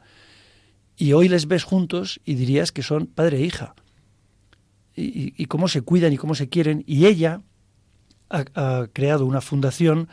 Y 0.98 1.14
hoy 1.14 1.30
les 1.30 1.48
ves 1.48 1.64
juntos 1.64 2.20
y 2.26 2.36
dirías 2.36 2.72
que 2.72 2.84
son 2.84 3.08
padre 3.08 3.38
e 3.38 3.42
hija. 3.42 3.74
Y, 4.94 5.46
cómo 5.46 5.70
se 5.70 5.82
cuidan 5.82 6.12
y 6.14 6.18
cómo 6.18 6.36
se 6.36 6.50
quieren. 6.50 6.84
Y 6.86 7.06
ella 7.06 7.42
ha, 8.30 8.88
creado 8.92 9.26
una 9.26 9.40
fundación, 9.40 10.10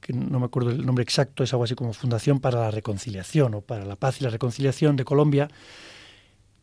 que 0.00 0.12
no 0.12 0.40
me 0.40 0.46
acuerdo 0.46 0.70
el 0.70 0.84
nombre 0.84 1.04
exacto, 1.04 1.44
es 1.44 1.52
algo 1.52 1.64
así 1.64 1.76
como 1.76 1.92
Fundación 1.92 2.40
para 2.40 2.60
la 2.60 2.70
Reconciliación 2.72 3.54
o 3.54 3.60
para 3.60 3.84
la 3.84 3.96
Paz 3.96 4.20
y 4.20 4.24
la 4.24 4.30
Reconciliación 4.30 4.96
de 4.96 5.04
Colombia. 5.04 5.48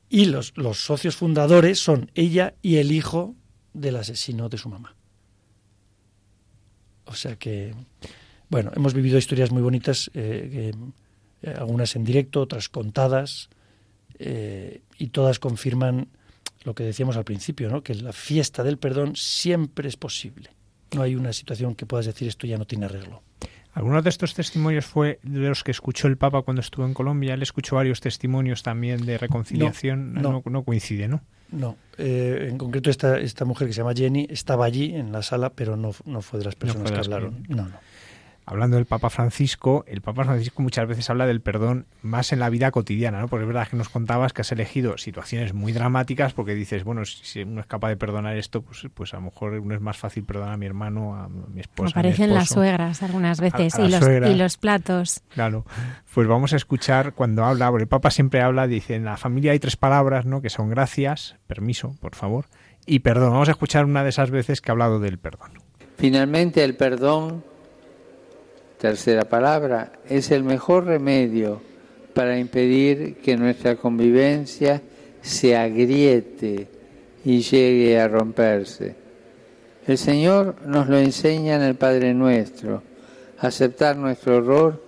Y 0.09 0.25
los, 0.25 0.51
los 0.57 0.85
socios 0.85 1.15
fundadores 1.15 1.79
son 1.79 2.11
ella 2.13 2.53
y 2.61 2.75
el 2.75 2.91
hijo 2.91 3.33
del 3.73 3.95
asesino 3.95 4.49
de 4.49 4.57
su 4.57 4.69
mamá. 4.69 4.94
O 7.05 7.13
sea 7.13 7.35
que 7.35 7.73
bueno, 8.49 8.71
hemos 8.75 8.93
vivido 8.93 9.17
historias 9.17 9.51
muy 9.51 9.61
bonitas, 9.61 10.11
eh, 10.13 10.71
eh, 11.41 11.53
algunas 11.57 11.95
en 11.95 12.03
directo, 12.03 12.41
otras 12.41 12.69
contadas, 12.69 13.49
eh, 14.19 14.81
y 14.97 15.07
todas 15.07 15.39
confirman 15.39 16.07
lo 16.63 16.73
que 16.73 16.83
decíamos 16.83 17.17
al 17.17 17.25
principio, 17.25 17.69
¿no? 17.69 17.83
que 17.83 17.95
la 17.95 18.13
fiesta 18.13 18.63
del 18.63 18.77
perdón 18.77 19.15
siempre 19.15 19.87
es 19.87 19.97
posible. 19.97 20.51
No 20.95 21.01
hay 21.01 21.15
una 21.15 21.33
situación 21.33 21.75
que 21.75 21.85
puedas 21.85 22.05
decir 22.05 22.27
esto 22.27 22.47
ya 22.47 22.57
no 22.57 22.65
tiene 22.65 22.85
arreglo. 22.85 23.23
Algunos 23.73 24.03
de 24.03 24.09
estos 24.09 24.33
testimonios 24.33 24.85
fue 24.85 25.19
de 25.23 25.49
los 25.49 25.63
que 25.63 25.71
escuchó 25.71 26.07
el 26.07 26.17
Papa 26.17 26.43
cuando 26.43 26.61
estuvo 26.61 26.85
en 26.85 26.93
Colombia. 26.93 27.33
Él 27.33 27.43
escuchó 27.43 27.75
varios 27.75 27.99
testimonios 27.99 28.63
también 28.63 29.05
de 29.05 29.17
reconciliación. 29.17 30.13
No, 30.13 30.41
no, 30.45 30.63
coincide, 30.63 31.09
¿no? 31.09 31.21
No. 31.51 31.77
en 31.97 32.57
concreto, 32.57 32.89
esta, 32.89 33.19
esta 33.19 33.45
mujer 33.45 33.67
que 33.67 33.73
se 33.73 33.81
llama 33.81 33.93
Jenny 33.93 34.27
estaba 34.29 34.65
allí 34.65 34.95
en 34.95 35.11
la 35.11 35.21
sala, 35.21 35.51
pero 35.51 35.77
no, 35.77 35.91
no 36.05 36.21
fue 36.21 36.39
de 36.39 36.45
las 36.45 36.55
personas 36.55 36.91
que 36.91 36.97
hablaron. 36.97 37.43
No, 37.47 37.69
no 37.69 37.94
hablando 38.45 38.77
del 38.77 38.85
Papa 38.85 39.09
Francisco, 39.09 39.83
el 39.87 40.01
Papa 40.01 40.23
Francisco 40.23 40.61
muchas 40.61 40.87
veces 40.87 41.09
habla 41.09 41.25
del 41.25 41.41
perdón 41.41 41.87
más 42.01 42.31
en 42.31 42.39
la 42.39 42.49
vida 42.49 42.71
cotidiana, 42.71 43.19
¿no? 43.19 43.27
Porque 43.27 43.43
es 43.43 43.47
verdad 43.47 43.67
que 43.67 43.75
nos 43.75 43.89
contabas 43.89 44.33
que 44.33 44.41
has 44.41 44.51
elegido 44.51 44.97
situaciones 44.97 45.53
muy 45.53 45.71
dramáticas 45.71 46.33
porque 46.33 46.53
dices, 46.53 46.83
bueno, 46.83 47.05
si 47.05 47.41
uno 47.41 47.61
es 47.61 47.67
capaz 47.67 47.89
de 47.89 47.97
perdonar 47.97 48.37
esto, 48.37 48.61
pues, 48.61 48.87
pues 48.93 49.13
a 49.13 49.17
lo 49.17 49.23
mejor 49.23 49.53
uno 49.53 49.73
es 49.73 49.81
más 49.81 49.97
fácil 49.97 50.23
perdonar 50.25 50.53
a 50.53 50.57
mi 50.57 50.67
hermano, 50.67 51.15
a 51.15 51.27
mi 51.27 51.61
esposa. 51.61 51.99
Aparecen 51.99 52.33
las 52.33 52.49
suegras 52.49 53.01
algunas 53.01 53.41
veces 53.41 53.77
y, 53.79 53.89
los, 53.89 54.03
y, 54.03 54.35
los, 54.35 54.57
platos. 54.57 55.21
Claro, 55.29 55.65
pues 56.13 56.27
vamos 56.27 56.53
a 56.53 56.55
escuchar 56.57 57.13
cuando 57.13 57.43
habla, 57.43 57.69
porque 57.69 57.83
el 57.83 57.89
Papa 57.89 58.11
siempre 58.11 58.41
habla, 58.41 58.67
dice, 58.67 58.95
en 58.95 59.05
la 59.05 59.17
familia 59.17 59.53
hay 59.53 59.59
tres 59.59 59.75
palabras, 59.75 60.25
¿no? 60.25 60.41
Que 60.41 60.49
son 60.49 60.69
gracias, 60.69 61.35
permiso, 61.47 61.95
por 61.99 62.15
favor, 62.15 62.45
y 62.85 62.99
perdón. 62.99 63.31
Vamos 63.31 63.47
a 63.49 63.51
escuchar 63.51 63.85
una 63.85 64.03
de 64.03 64.09
esas 64.09 64.29
veces 64.29 64.61
que 64.61 64.69
ha 64.69 64.73
hablado 64.73 64.99
del 64.99 65.17
perdón. 65.17 65.51
Finalmente 65.97 66.63
el 66.63 66.75
perdón 66.75 67.43
tercera 68.79 69.23
palabra, 69.25 69.93
es 70.09 70.31
el 70.31 70.43
mejor 70.43 70.85
remedio 70.85 71.61
para 72.13 72.37
impedir 72.37 73.17
que 73.17 73.37
nuestra 73.37 73.75
convivencia 73.75 74.81
se 75.21 75.55
agriete 75.55 76.67
y 77.23 77.41
llegue 77.41 77.99
a 77.99 78.07
romperse. 78.07 78.95
El 79.87 79.97
Señor 79.97 80.55
nos 80.65 80.87
lo 80.87 80.97
enseña 80.97 81.55
en 81.55 81.61
el 81.61 81.75
Padre 81.75 82.13
Nuestro, 82.13 82.83
aceptar 83.39 83.97
nuestro 83.97 84.37
error 84.37 84.83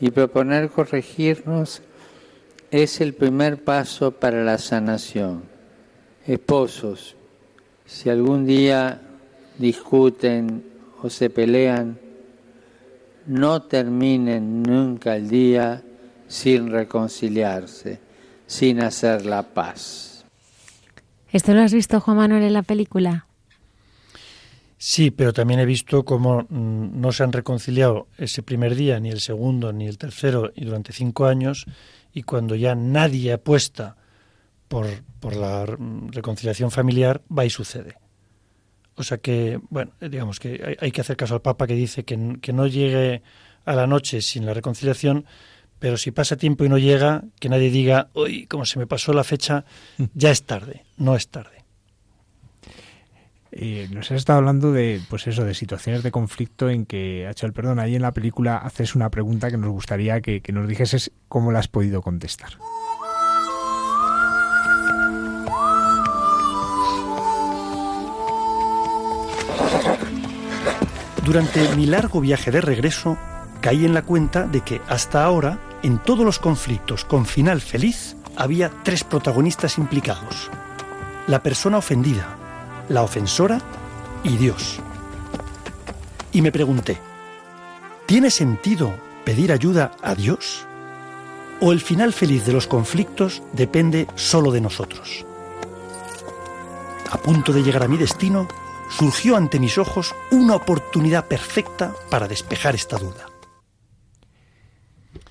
y 0.00 0.10
proponer 0.10 0.70
corregirnos 0.70 1.82
es 2.70 3.00
el 3.00 3.14
primer 3.14 3.64
paso 3.64 4.12
para 4.12 4.44
la 4.44 4.58
sanación. 4.58 5.42
Esposos, 6.26 7.16
si 7.86 8.10
algún 8.10 8.46
día 8.46 9.00
discuten 9.58 10.62
o 11.02 11.08
se 11.08 11.30
pelean, 11.30 11.98
no 13.28 13.62
terminen 13.62 14.62
nunca 14.62 15.14
el 15.14 15.28
día 15.28 15.82
sin 16.26 16.70
reconciliarse, 16.70 18.00
sin 18.46 18.82
hacer 18.82 19.26
la 19.26 19.42
paz. 19.42 20.24
¿Esto 21.30 21.52
lo 21.52 21.60
has 21.60 21.72
visto, 21.72 22.00
Juan 22.00 22.16
Manuel, 22.16 22.42
en 22.42 22.54
la 22.54 22.62
película? 22.62 23.26
Sí, 24.78 25.10
pero 25.10 25.32
también 25.32 25.60
he 25.60 25.66
visto 25.66 26.04
cómo 26.04 26.46
mm, 26.48 27.00
no 27.00 27.12
se 27.12 27.24
han 27.24 27.32
reconciliado 27.32 28.08
ese 28.16 28.42
primer 28.42 28.74
día, 28.74 28.98
ni 29.00 29.10
el 29.10 29.20
segundo, 29.20 29.72
ni 29.72 29.86
el 29.86 29.98
tercero, 29.98 30.52
y 30.54 30.64
durante 30.64 30.92
cinco 30.92 31.26
años, 31.26 31.66
y 32.14 32.22
cuando 32.22 32.54
ya 32.54 32.74
nadie 32.74 33.32
apuesta 33.32 33.96
por, 34.68 34.86
por 35.20 35.36
la 35.36 35.66
reconciliación 35.66 36.70
familiar, 36.70 37.22
va 37.36 37.44
y 37.44 37.50
sucede. 37.50 37.96
O 38.98 39.04
sea 39.04 39.18
que, 39.18 39.60
bueno, 39.70 39.92
digamos 40.00 40.40
que 40.40 40.76
hay, 40.80 40.90
que 40.90 41.00
hacer 41.00 41.16
caso 41.16 41.34
al 41.34 41.40
Papa 41.40 41.66
que 41.68 41.74
dice 41.74 42.04
que, 42.04 42.16
no 42.16 42.66
llegue 42.66 43.22
a 43.64 43.74
la 43.74 43.86
noche 43.86 44.20
sin 44.20 44.44
la 44.44 44.54
reconciliación, 44.54 45.24
pero 45.78 45.96
si 45.96 46.10
pasa 46.10 46.36
tiempo 46.36 46.64
y 46.64 46.68
no 46.68 46.78
llega, 46.78 47.22
que 47.38 47.48
nadie 47.48 47.70
diga, 47.70 48.08
uy, 48.14 48.46
como 48.46 48.66
se 48.66 48.78
me 48.80 48.88
pasó 48.88 49.12
la 49.12 49.22
fecha, 49.22 49.64
ya 50.14 50.30
es 50.30 50.42
tarde, 50.44 50.84
no 50.96 51.14
es 51.14 51.28
tarde. 51.28 51.64
nos 53.90 54.10
has 54.10 54.16
estado 54.16 54.40
hablando 54.40 54.72
de, 54.72 55.00
pues 55.08 55.28
eso, 55.28 55.44
de 55.44 55.54
situaciones 55.54 56.02
de 56.02 56.10
conflicto 56.10 56.68
en 56.68 56.84
que, 56.84 57.26
ha 57.28 57.30
hecho 57.30 57.46
el 57.46 57.52
perdón, 57.52 57.78
ahí 57.78 57.94
en 57.94 58.02
la 58.02 58.12
película 58.12 58.56
haces 58.56 58.96
una 58.96 59.10
pregunta 59.10 59.48
que 59.48 59.58
nos 59.58 59.70
gustaría 59.70 60.20
que, 60.20 60.40
que 60.40 60.52
nos 60.52 60.66
dijeses 60.66 61.12
cómo 61.28 61.52
la 61.52 61.60
has 61.60 61.68
podido 61.68 62.02
contestar. 62.02 62.50
Durante 71.28 71.68
mi 71.76 71.84
largo 71.84 72.22
viaje 72.22 72.50
de 72.50 72.62
regreso, 72.62 73.18
caí 73.60 73.84
en 73.84 73.92
la 73.92 74.00
cuenta 74.00 74.46
de 74.46 74.62
que 74.62 74.80
hasta 74.88 75.26
ahora, 75.26 75.58
en 75.82 75.98
todos 75.98 76.24
los 76.24 76.38
conflictos 76.38 77.04
con 77.04 77.26
final 77.26 77.60
feliz, 77.60 78.16
había 78.34 78.72
tres 78.82 79.04
protagonistas 79.04 79.76
implicados. 79.76 80.50
La 81.26 81.42
persona 81.42 81.76
ofendida, 81.76 82.34
la 82.88 83.02
ofensora 83.02 83.60
y 84.24 84.38
Dios. 84.38 84.80
Y 86.32 86.40
me 86.40 86.50
pregunté, 86.50 86.98
¿tiene 88.06 88.30
sentido 88.30 88.94
pedir 89.26 89.52
ayuda 89.52 89.90
a 90.02 90.14
Dios? 90.14 90.64
¿O 91.60 91.72
el 91.72 91.82
final 91.82 92.14
feliz 92.14 92.46
de 92.46 92.54
los 92.54 92.66
conflictos 92.66 93.42
depende 93.52 94.06
solo 94.14 94.50
de 94.50 94.62
nosotros? 94.62 95.26
A 97.10 97.18
punto 97.18 97.52
de 97.52 97.62
llegar 97.62 97.82
a 97.82 97.88
mi 97.88 97.98
destino, 97.98 98.48
surgió 98.90 99.36
ante 99.36 99.58
mis 99.60 99.78
ojos 99.78 100.14
una 100.30 100.54
oportunidad 100.56 101.26
perfecta 101.26 101.92
para 102.10 102.26
despejar 102.28 102.74
esta 102.74 102.98
duda. 102.98 103.26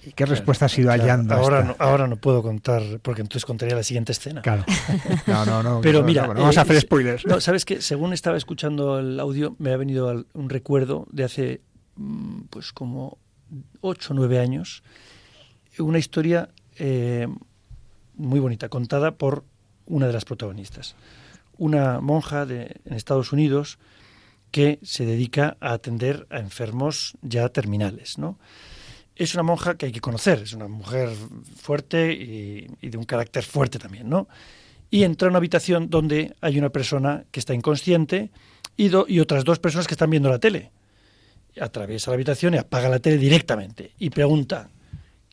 ¿Y 0.04 0.14
qué 0.14 0.26
respuesta 0.26 0.66
has 0.66 0.78
ido 0.80 0.90
hallando? 0.90 1.34
a 1.34 1.38
Ahora 1.38 1.64
no, 1.64 1.76
ahora 1.80 2.08
no 2.08 2.16
puedo 2.16 2.42
contar, 2.42 2.82
porque 3.02 3.22
entonces 3.22 3.46
contaría 3.46 3.76
la 3.76 3.84
siguiente 3.84 4.14
escena. 4.14 4.42
Claro. 4.42 4.64
No, 5.28 5.46
no, 5.46 5.62
no. 5.62 5.82
Pero 5.82 6.02
mira, 6.04 6.26
no, 6.28 6.34
no 6.34 6.40
vamos 6.42 6.58
a 6.58 6.62
eh, 6.62 6.64
hacer 6.64 6.76
es- 6.78 6.84
spoilers. 6.84 7.26
No, 7.26 7.42
sabes 7.42 7.66
que 7.66 7.82
según 7.82 8.14
estaba 8.14 8.38
escuchando 8.38 9.00
el 9.00 9.20
audio, 9.20 9.56
me 9.60 9.74
ha 9.74 9.78
venido 9.78 10.08
al- 10.10 10.26
un 10.34 10.50
recuerdo 10.50 11.06
de 11.12 11.24
hace, 11.26 11.62
mm, 11.98 12.44
pues 12.50 12.72
como 12.72 13.18
ocho 13.82 14.14
o 14.14 14.16
nueve 14.16 14.40
años, 14.40 14.82
una 15.78 16.00
historia 16.00 16.50
eh, 16.80 17.28
muy 18.16 18.40
bonita, 18.40 18.70
contada 18.70 19.12
por 19.16 19.44
una 19.88 20.08
de 20.08 20.14
las 20.14 20.24
protagonistas, 20.26 20.96
una 21.58 22.00
monja 22.02 22.46
de, 22.46 22.76
en 22.86 22.94
Estados 22.94 23.32
Unidos 23.32 23.80
que 24.52 24.80
se 24.82 25.06
dedica 25.06 25.58
a 25.60 25.74
atender 25.74 26.26
a 26.30 26.40
enfermos 26.40 27.14
ya 27.22 27.50
terminales, 27.50 28.18
¿no? 28.18 28.40
Es 29.16 29.34
una 29.34 29.44
monja 29.44 29.76
que 29.78 29.88
hay 29.88 29.92
que 29.92 30.00
conocer, 30.00 30.44
es 30.44 30.54
una 30.54 30.68
mujer 30.68 31.10
fuerte 31.56 32.14
y, 32.14 32.68
de 32.88 32.98
un 32.98 33.04
carácter 33.04 33.44
fuerte 33.44 33.80
también, 33.80 34.08
¿no? 34.10 34.28
Y 34.90 35.04
entra 35.04 35.28
a 35.28 35.30
una 35.30 35.38
habitación 35.40 35.90
donde 35.90 36.36
hay 36.40 36.58
una 36.60 36.70
persona 36.70 37.26
que 37.32 37.40
está 37.40 37.54
inconsciente 37.54 38.32
y, 38.78 38.90
do- 38.90 39.06
y 39.08 39.20
otras 39.20 39.44
dos 39.44 39.60
personas 39.60 39.88
que 39.88 39.96
están 39.96 40.12
viendo 40.12 40.30
la 40.30 40.40
tele. 40.40 40.72
Atraviesa 41.60 42.12
la 42.12 42.16
habitación 42.16 42.54
y 42.54 42.58
apaga 42.58 42.88
la 42.90 43.00
tele 43.00 43.18
directamente 43.18 43.92
y 43.98 44.12
pregunta, 44.12 44.70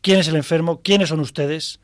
¿quién 0.01 0.19
es 0.19 0.29
el 0.29 0.37
enfermo? 0.37 0.81
¿Quiénes 0.83 1.11
son 1.11 1.21
ustedes? 1.21 1.79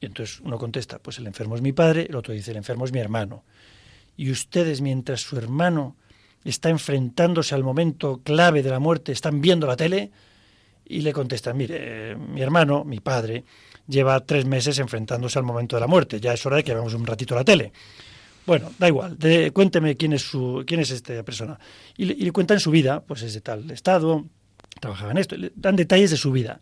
Y 0.00 0.06
entonces 0.06 0.40
uno 0.40 0.58
contesta, 0.58 0.98
pues 0.98 1.18
el 1.18 1.26
enfermo 1.26 1.56
es 1.56 1.62
mi 1.62 1.72
padre, 1.72 2.06
el 2.08 2.16
otro 2.16 2.32
dice, 2.32 2.52
el 2.52 2.56
enfermo 2.56 2.84
es 2.84 2.92
mi 2.92 3.00
hermano. 3.00 3.44
Y 4.16 4.30
ustedes, 4.30 4.80
mientras 4.80 5.20
su 5.20 5.36
hermano 5.36 5.96
está 6.44 6.70
enfrentándose 6.70 7.54
al 7.54 7.62
momento 7.62 8.20
clave 8.22 8.62
de 8.62 8.70
la 8.70 8.78
muerte, 8.78 9.12
están 9.12 9.40
viendo 9.40 9.66
la 9.66 9.76
tele 9.76 10.10
y 10.86 11.02
le 11.02 11.12
contestan, 11.12 11.56
mire, 11.56 12.16
mi 12.16 12.40
hermano, 12.40 12.84
mi 12.84 13.00
padre, 13.00 13.44
lleva 13.86 14.20
tres 14.20 14.46
meses 14.46 14.78
enfrentándose 14.78 15.38
al 15.38 15.44
momento 15.44 15.76
de 15.76 15.80
la 15.80 15.86
muerte, 15.86 16.20
ya 16.20 16.32
es 16.32 16.44
hora 16.46 16.56
de 16.56 16.64
que 16.64 16.74
veamos 16.74 16.94
un 16.94 17.06
ratito 17.06 17.34
la 17.34 17.44
tele. 17.44 17.72
Bueno, 18.46 18.72
da 18.78 18.88
igual, 18.88 19.18
cuénteme 19.52 19.96
quién 19.96 20.14
es 20.14 20.22
su, 20.22 20.64
quién 20.66 20.80
es 20.80 20.90
esta 20.90 21.22
persona. 21.22 21.58
Y 21.96 22.06
le, 22.06 22.14
y 22.14 22.22
le 22.24 22.32
cuentan 22.32 22.58
su 22.58 22.70
vida, 22.70 23.00
pues 23.00 23.22
es 23.22 23.34
de 23.34 23.42
tal 23.42 23.70
estado, 23.70 24.24
trabajaba 24.80 25.12
en 25.12 25.18
esto, 25.18 25.36
le 25.36 25.52
dan 25.54 25.76
detalles 25.76 26.10
de 26.10 26.16
su 26.16 26.32
vida. 26.32 26.60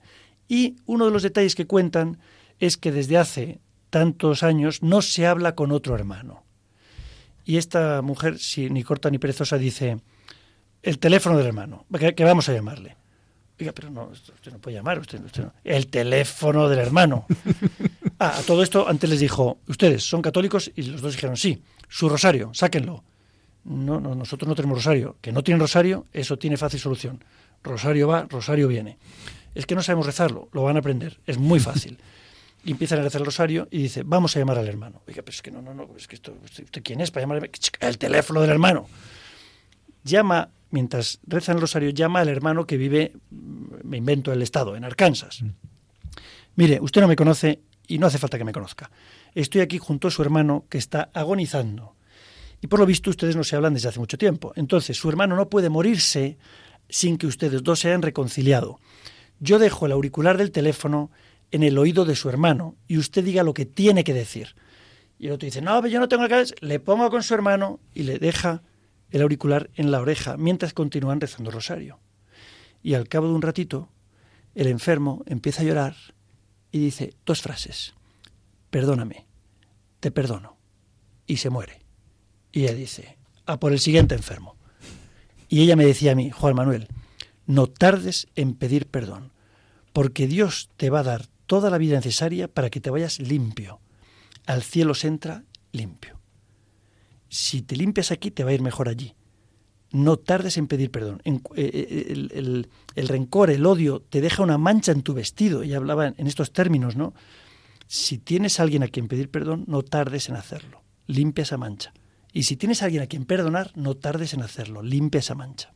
Y 0.48 0.76
uno 0.86 1.06
de 1.06 1.12
los 1.12 1.22
detalles 1.22 1.54
que 1.54 1.66
cuentan 1.66 2.18
es 2.60 2.76
que 2.76 2.92
desde 2.92 3.18
hace 3.18 3.60
tantos 3.90 4.42
años 4.42 4.82
no 4.82 5.02
se 5.02 5.26
habla 5.26 5.54
con 5.54 5.72
otro 5.72 5.94
hermano. 5.94 6.44
Y 7.44 7.56
esta 7.56 8.02
mujer, 8.02 8.38
si 8.38 8.68
ni 8.68 8.82
corta 8.82 9.10
ni 9.10 9.18
perezosa, 9.18 9.56
dice, 9.56 9.98
el 10.82 10.98
teléfono 10.98 11.38
del 11.38 11.46
hermano, 11.46 11.86
que, 11.98 12.14
que 12.14 12.24
vamos 12.24 12.48
a 12.48 12.52
llamarle. 12.52 12.96
Oiga, 13.60 13.72
pero 13.72 13.90
no, 13.90 14.04
usted 14.12 14.52
no 14.52 14.58
puede 14.58 14.76
llamar, 14.76 14.98
usted, 15.00 15.24
usted 15.24 15.44
no. 15.44 15.54
El 15.64 15.88
teléfono 15.88 16.68
del 16.68 16.78
hermano. 16.78 17.26
Ah, 18.20 18.36
a 18.36 18.42
todo 18.42 18.64
esto 18.64 18.88
antes 18.88 19.08
les 19.08 19.20
dijo, 19.20 19.60
ustedes 19.68 20.02
son 20.02 20.22
católicos 20.22 20.72
y 20.74 20.82
los 20.82 21.00
dos 21.00 21.12
dijeron, 21.12 21.36
sí, 21.36 21.62
su 21.88 22.08
rosario, 22.08 22.50
sáquenlo. 22.52 23.04
No, 23.62 24.00
no, 24.00 24.16
nosotros 24.16 24.48
no 24.48 24.56
tenemos 24.56 24.78
rosario. 24.78 25.18
Que 25.20 25.30
no 25.30 25.44
tienen 25.44 25.60
rosario, 25.60 26.04
eso 26.12 26.36
tiene 26.36 26.56
fácil 26.56 26.80
solución. 26.80 27.22
Rosario 27.62 28.08
va, 28.08 28.26
rosario 28.28 28.66
viene. 28.66 28.98
Es 29.54 29.66
que 29.66 29.76
no 29.76 29.84
sabemos 29.84 30.06
rezarlo, 30.06 30.48
lo 30.52 30.64
van 30.64 30.74
a 30.74 30.80
aprender, 30.80 31.20
es 31.26 31.38
muy 31.38 31.60
fácil. 31.60 31.98
Y 32.64 32.72
empiezan 32.72 32.98
a 32.98 33.02
rezar 33.02 33.20
el 33.20 33.26
rosario 33.26 33.68
y 33.70 33.82
dice, 33.82 34.02
vamos 34.04 34.36
a 34.36 34.40
llamar 34.40 34.58
al 34.58 34.68
hermano. 34.68 35.02
Oiga, 35.06 35.22
pero 35.22 35.34
es 35.34 35.42
que 35.42 35.50
no, 35.50 35.62
no, 35.62 35.74
no, 35.74 35.88
es 35.96 36.08
que 36.08 36.16
esto, 36.16 36.36
¿usted, 36.42 36.82
quién 36.82 37.00
es 37.00 37.10
para 37.10 37.24
llamar? 37.24 37.50
El 37.80 37.98
teléfono 37.98 38.40
del 38.40 38.50
hermano. 38.50 38.88
Llama, 40.04 40.50
mientras 40.70 41.20
rezan 41.26 41.56
el 41.56 41.60
rosario, 41.60 41.90
llama 41.90 42.20
al 42.20 42.28
hermano 42.28 42.66
que 42.66 42.76
vive, 42.76 43.12
mm, 43.30 43.64
me 43.84 43.96
invento 43.96 44.32
el 44.32 44.42
estado, 44.42 44.76
en 44.76 44.84
Arkansas. 44.84 45.42
Mire, 46.56 46.80
usted 46.80 47.00
no 47.00 47.08
me 47.08 47.16
conoce 47.16 47.60
y 47.86 47.98
no 47.98 48.06
hace 48.06 48.18
falta 48.18 48.38
que 48.38 48.44
me 48.44 48.52
conozca. 48.52 48.90
Estoy 49.34 49.60
aquí 49.60 49.78
junto 49.78 50.08
a 50.08 50.10
su 50.10 50.22
hermano 50.22 50.66
que 50.68 50.78
está 50.78 51.10
agonizando. 51.14 51.94
Y 52.60 52.66
por 52.66 52.80
lo 52.80 52.86
visto 52.86 53.10
ustedes 53.10 53.36
no 53.36 53.44
se 53.44 53.56
hablan 53.56 53.74
desde 53.74 53.88
hace 53.88 54.00
mucho 54.00 54.18
tiempo. 54.18 54.52
Entonces, 54.56 54.96
su 54.96 55.08
hermano 55.08 55.36
no 55.36 55.48
puede 55.48 55.68
morirse 55.68 56.38
sin 56.88 57.18
que 57.18 57.26
ustedes 57.26 57.62
dos 57.62 57.80
se 57.80 57.88
hayan 57.88 58.02
reconciliado. 58.02 58.80
Yo 59.40 59.58
dejo 59.58 59.86
el 59.86 59.92
auricular 59.92 60.36
del 60.36 60.50
teléfono 60.50 61.10
en 61.50 61.62
el 61.62 61.78
oído 61.78 62.04
de 62.04 62.16
su 62.16 62.28
hermano 62.28 62.76
y 62.86 62.98
usted 62.98 63.24
diga 63.24 63.42
lo 63.42 63.54
que 63.54 63.66
tiene 63.66 64.04
que 64.04 64.14
decir. 64.14 64.54
Y 65.18 65.26
el 65.26 65.32
otro 65.32 65.46
dice, 65.46 65.62
no, 65.62 65.80
pero 65.80 65.92
yo 65.92 66.00
no 66.00 66.08
tengo 66.08 66.28
que 66.28 66.44
Le 66.60 66.80
pongo 66.80 67.10
con 67.10 67.22
su 67.22 67.34
hermano 67.34 67.80
y 67.94 68.04
le 68.04 68.18
deja 68.18 68.62
el 69.10 69.22
auricular 69.22 69.70
en 69.74 69.90
la 69.90 70.00
oreja 70.00 70.36
mientras 70.36 70.74
continúan 70.74 71.20
rezando 71.20 71.50
el 71.50 71.54
rosario. 71.54 71.98
Y 72.82 72.94
al 72.94 73.08
cabo 73.08 73.28
de 73.28 73.34
un 73.34 73.42
ratito, 73.42 73.90
el 74.54 74.68
enfermo 74.68 75.22
empieza 75.26 75.62
a 75.62 75.64
llorar 75.64 75.96
y 76.70 76.78
dice 76.78 77.14
dos 77.24 77.42
frases. 77.42 77.94
Perdóname, 78.70 79.26
te 80.00 80.10
perdono. 80.10 80.56
Y 81.26 81.38
se 81.38 81.50
muere. 81.50 81.80
Y 82.52 82.62
ella 82.62 82.74
dice, 82.74 83.18
a 83.46 83.58
por 83.58 83.72
el 83.72 83.80
siguiente 83.80 84.14
enfermo. 84.14 84.56
Y 85.48 85.62
ella 85.62 85.76
me 85.76 85.86
decía 85.86 86.12
a 86.12 86.14
mí, 86.14 86.30
Juan 86.30 86.54
Manuel, 86.54 86.88
no 87.46 87.66
tardes 87.66 88.28
en 88.34 88.54
pedir 88.54 88.86
perdón, 88.86 89.32
porque 89.92 90.26
Dios 90.26 90.70
te 90.76 90.90
va 90.90 91.00
a 91.00 91.04
dar 91.04 91.28
toda 91.48 91.68
la 91.70 91.78
vida 91.78 91.96
necesaria 91.96 92.46
para 92.46 92.70
que 92.70 92.80
te 92.80 92.90
vayas 92.90 93.18
limpio. 93.18 93.80
Al 94.46 94.62
cielo 94.62 94.94
se 94.94 95.08
entra 95.08 95.42
limpio. 95.72 96.20
Si 97.28 97.62
te 97.62 97.74
limpias 97.76 98.12
aquí, 98.12 98.30
te 98.30 98.44
va 98.44 98.50
a 98.50 98.54
ir 98.54 98.62
mejor 98.62 98.88
allí. 98.88 99.14
No 99.90 100.18
tardes 100.18 100.56
en 100.58 100.66
pedir 100.68 100.90
perdón. 100.90 101.20
Eh, 101.24 101.40
eh, 101.56 102.06
el, 102.10 102.30
el- 102.34 102.68
el 102.94 103.08
rencor, 103.08 103.50
el 103.50 103.64
odio, 103.66 104.00
te 104.00 104.20
deja 104.20 104.42
una 104.42 104.58
mancha 104.58 104.92
en 104.92 105.02
tu 105.02 105.14
vestido. 105.14 105.64
Y 105.64 105.74
hablaba 105.74 106.06
en 106.08 106.26
estos 106.26 106.52
términos, 106.52 106.94
¿no? 106.96 107.14
Si 107.86 108.18
tienes 108.18 108.60
a 108.60 108.62
alguien 108.64 108.82
a 108.82 108.88
quien 108.88 109.08
pedir 109.08 109.30
perdón, 109.30 109.64
no 109.66 109.82
tardes 109.82 110.28
en 110.28 110.36
hacerlo. 110.36 110.82
Limpia 111.06 111.42
esa 111.42 111.56
mancha. 111.56 111.92
Y 112.34 112.42
si 112.42 112.56
tienes 112.56 112.82
a 112.82 112.84
alguien 112.84 113.02
a 113.02 113.06
quien 113.06 113.24
perdonar, 113.24 113.72
no 113.74 113.94
tardes 113.96 114.34
en 114.34 114.42
hacerlo. 114.42 114.82
Limpia 114.82 115.20
esa 115.20 115.34
mancha. 115.34 115.72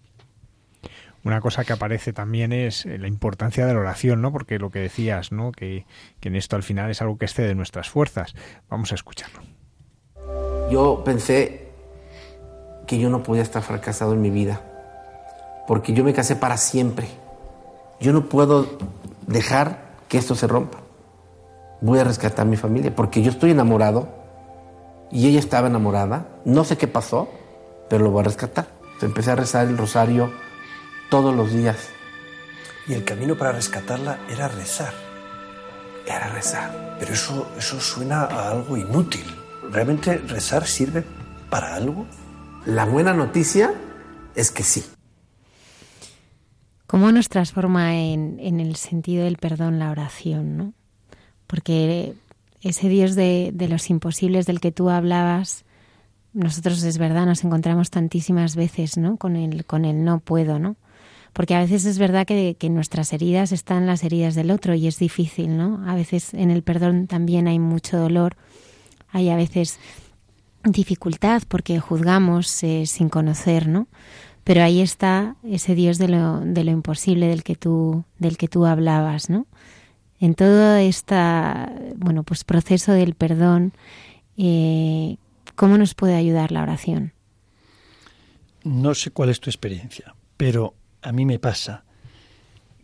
Una 1.24 1.40
cosa 1.40 1.64
que 1.64 1.72
aparece 1.72 2.12
también 2.12 2.52
es 2.52 2.84
eh, 2.84 2.98
la 2.98 3.06
importancia 3.06 3.64
de 3.66 3.74
la 3.74 3.80
oración, 3.80 4.20
¿no? 4.20 4.32
Porque 4.32 4.58
lo 4.58 4.70
que 4.70 4.80
decías, 4.80 5.30
¿no? 5.30 5.52
Que, 5.52 5.86
que 6.20 6.28
en 6.28 6.36
esto 6.36 6.56
al 6.56 6.62
final 6.62 6.90
es 6.90 7.00
algo 7.00 7.16
que 7.16 7.26
excede 7.26 7.54
nuestras 7.54 7.88
fuerzas. 7.88 8.34
Vamos 8.68 8.92
a 8.92 8.96
escucharlo. 8.96 9.40
Yo 10.70 11.02
pensé 11.04 11.68
que 12.86 12.98
yo 12.98 13.08
no 13.08 13.22
podía 13.22 13.42
estar 13.42 13.62
fracasado 13.62 14.14
en 14.14 14.22
mi 14.22 14.30
vida, 14.30 14.60
porque 15.68 15.92
yo 15.92 16.02
me 16.02 16.12
casé 16.12 16.34
para 16.34 16.56
siempre. 16.56 17.08
Yo 18.00 18.12
no 18.12 18.28
puedo 18.28 18.78
dejar 19.26 19.92
que 20.08 20.18
esto 20.18 20.34
se 20.34 20.46
rompa. 20.46 20.78
Voy 21.80 21.98
a 22.00 22.04
rescatar 22.04 22.46
a 22.46 22.48
mi 22.48 22.56
familia, 22.56 22.94
porque 22.94 23.22
yo 23.22 23.30
estoy 23.30 23.52
enamorado 23.52 24.08
y 25.10 25.28
ella 25.28 25.38
estaba 25.38 25.68
enamorada. 25.68 26.26
No 26.44 26.64
sé 26.64 26.76
qué 26.76 26.88
pasó, 26.88 27.28
pero 27.88 28.04
lo 28.04 28.10
voy 28.10 28.20
a 28.20 28.24
rescatar. 28.24 28.66
Empecé 29.00 29.32
a 29.32 29.36
rezar 29.36 29.66
el 29.68 29.76
rosario 29.76 30.32
todos 31.12 31.36
los 31.36 31.52
días. 31.52 31.90
Y 32.88 32.94
el 32.94 33.04
camino 33.04 33.36
para 33.36 33.52
rescatarla 33.52 34.20
era 34.30 34.48
rezar. 34.48 34.94
Era 36.06 36.28
rezar. 36.28 36.96
Pero 36.98 37.12
eso, 37.12 37.52
eso 37.58 37.78
suena 37.80 38.22
a 38.22 38.50
algo 38.50 38.78
inútil. 38.78 39.26
¿Realmente 39.70 40.16
rezar 40.16 40.66
sirve 40.66 41.04
para 41.50 41.74
algo? 41.74 42.06
La 42.64 42.86
buena 42.86 43.12
noticia 43.12 43.74
es 44.34 44.50
que 44.50 44.62
sí. 44.62 44.86
¿Cómo 46.86 47.12
nos 47.12 47.28
transforma 47.28 47.94
en, 47.94 48.38
en 48.40 48.58
el 48.58 48.76
sentido 48.76 49.24
del 49.24 49.36
perdón 49.36 49.78
la 49.78 49.90
oración, 49.90 50.56
no? 50.56 50.72
Porque 51.46 52.14
ese 52.62 52.88
Dios 52.88 53.16
de, 53.16 53.50
de 53.52 53.68
los 53.68 53.90
imposibles 53.90 54.46
del 54.46 54.60
que 54.60 54.72
tú 54.72 54.88
hablabas, 54.88 55.66
nosotros 56.32 56.82
es 56.82 56.96
verdad, 56.96 57.26
nos 57.26 57.44
encontramos 57.44 57.90
tantísimas 57.90 58.56
veces, 58.56 58.96
¿no? 58.96 59.18
Con 59.18 59.36
el, 59.36 59.66
con 59.66 59.84
el 59.84 60.04
no 60.04 60.20
puedo, 60.20 60.58
¿no? 60.58 60.76
Porque 61.32 61.54
a 61.54 61.60
veces 61.60 61.86
es 61.86 61.98
verdad 61.98 62.26
que, 62.26 62.56
nuestras 62.70 63.12
heridas 63.12 63.52
están 63.52 63.86
las 63.86 64.04
heridas 64.04 64.34
del 64.34 64.50
otro 64.50 64.74
y 64.74 64.86
es 64.86 64.98
difícil, 64.98 65.56
¿no? 65.56 65.82
A 65.88 65.94
veces 65.94 66.34
en 66.34 66.50
el 66.50 66.62
perdón 66.62 67.06
también 67.06 67.48
hay 67.48 67.58
mucho 67.58 67.98
dolor, 67.98 68.36
hay 69.10 69.30
a 69.30 69.36
veces 69.36 69.78
dificultad 70.64 71.42
porque 71.48 71.80
juzgamos 71.80 72.62
eh, 72.62 72.84
sin 72.86 73.08
conocer, 73.08 73.66
¿no? 73.66 73.88
Pero 74.44 74.62
ahí 74.62 74.80
está 74.80 75.36
ese 75.44 75.74
Dios 75.74 75.98
de 75.98 76.08
lo, 76.08 76.40
de 76.40 76.64
lo 76.64 76.70
imposible 76.70 77.28
del 77.28 77.42
que 77.44 77.54
tú, 77.54 78.04
del 78.18 78.36
que 78.36 78.48
tú 78.48 78.66
hablabas, 78.66 79.30
¿no? 79.30 79.46
En 80.20 80.34
todo 80.34 80.76
este 80.76 81.16
bueno, 81.96 82.22
pues 82.24 82.44
proceso 82.44 82.92
del 82.92 83.14
perdón, 83.14 83.72
eh, 84.36 85.16
¿cómo 85.56 85.78
nos 85.78 85.94
puede 85.94 86.14
ayudar 86.14 86.52
la 86.52 86.62
oración? 86.62 87.12
No 88.64 88.94
sé 88.94 89.10
cuál 89.10 89.30
es 89.30 89.40
tu 89.40 89.50
experiencia, 89.50 90.14
pero 90.36 90.74
a 91.02 91.12
mí 91.12 91.26
me 91.26 91.38
pasa 91.38 91.84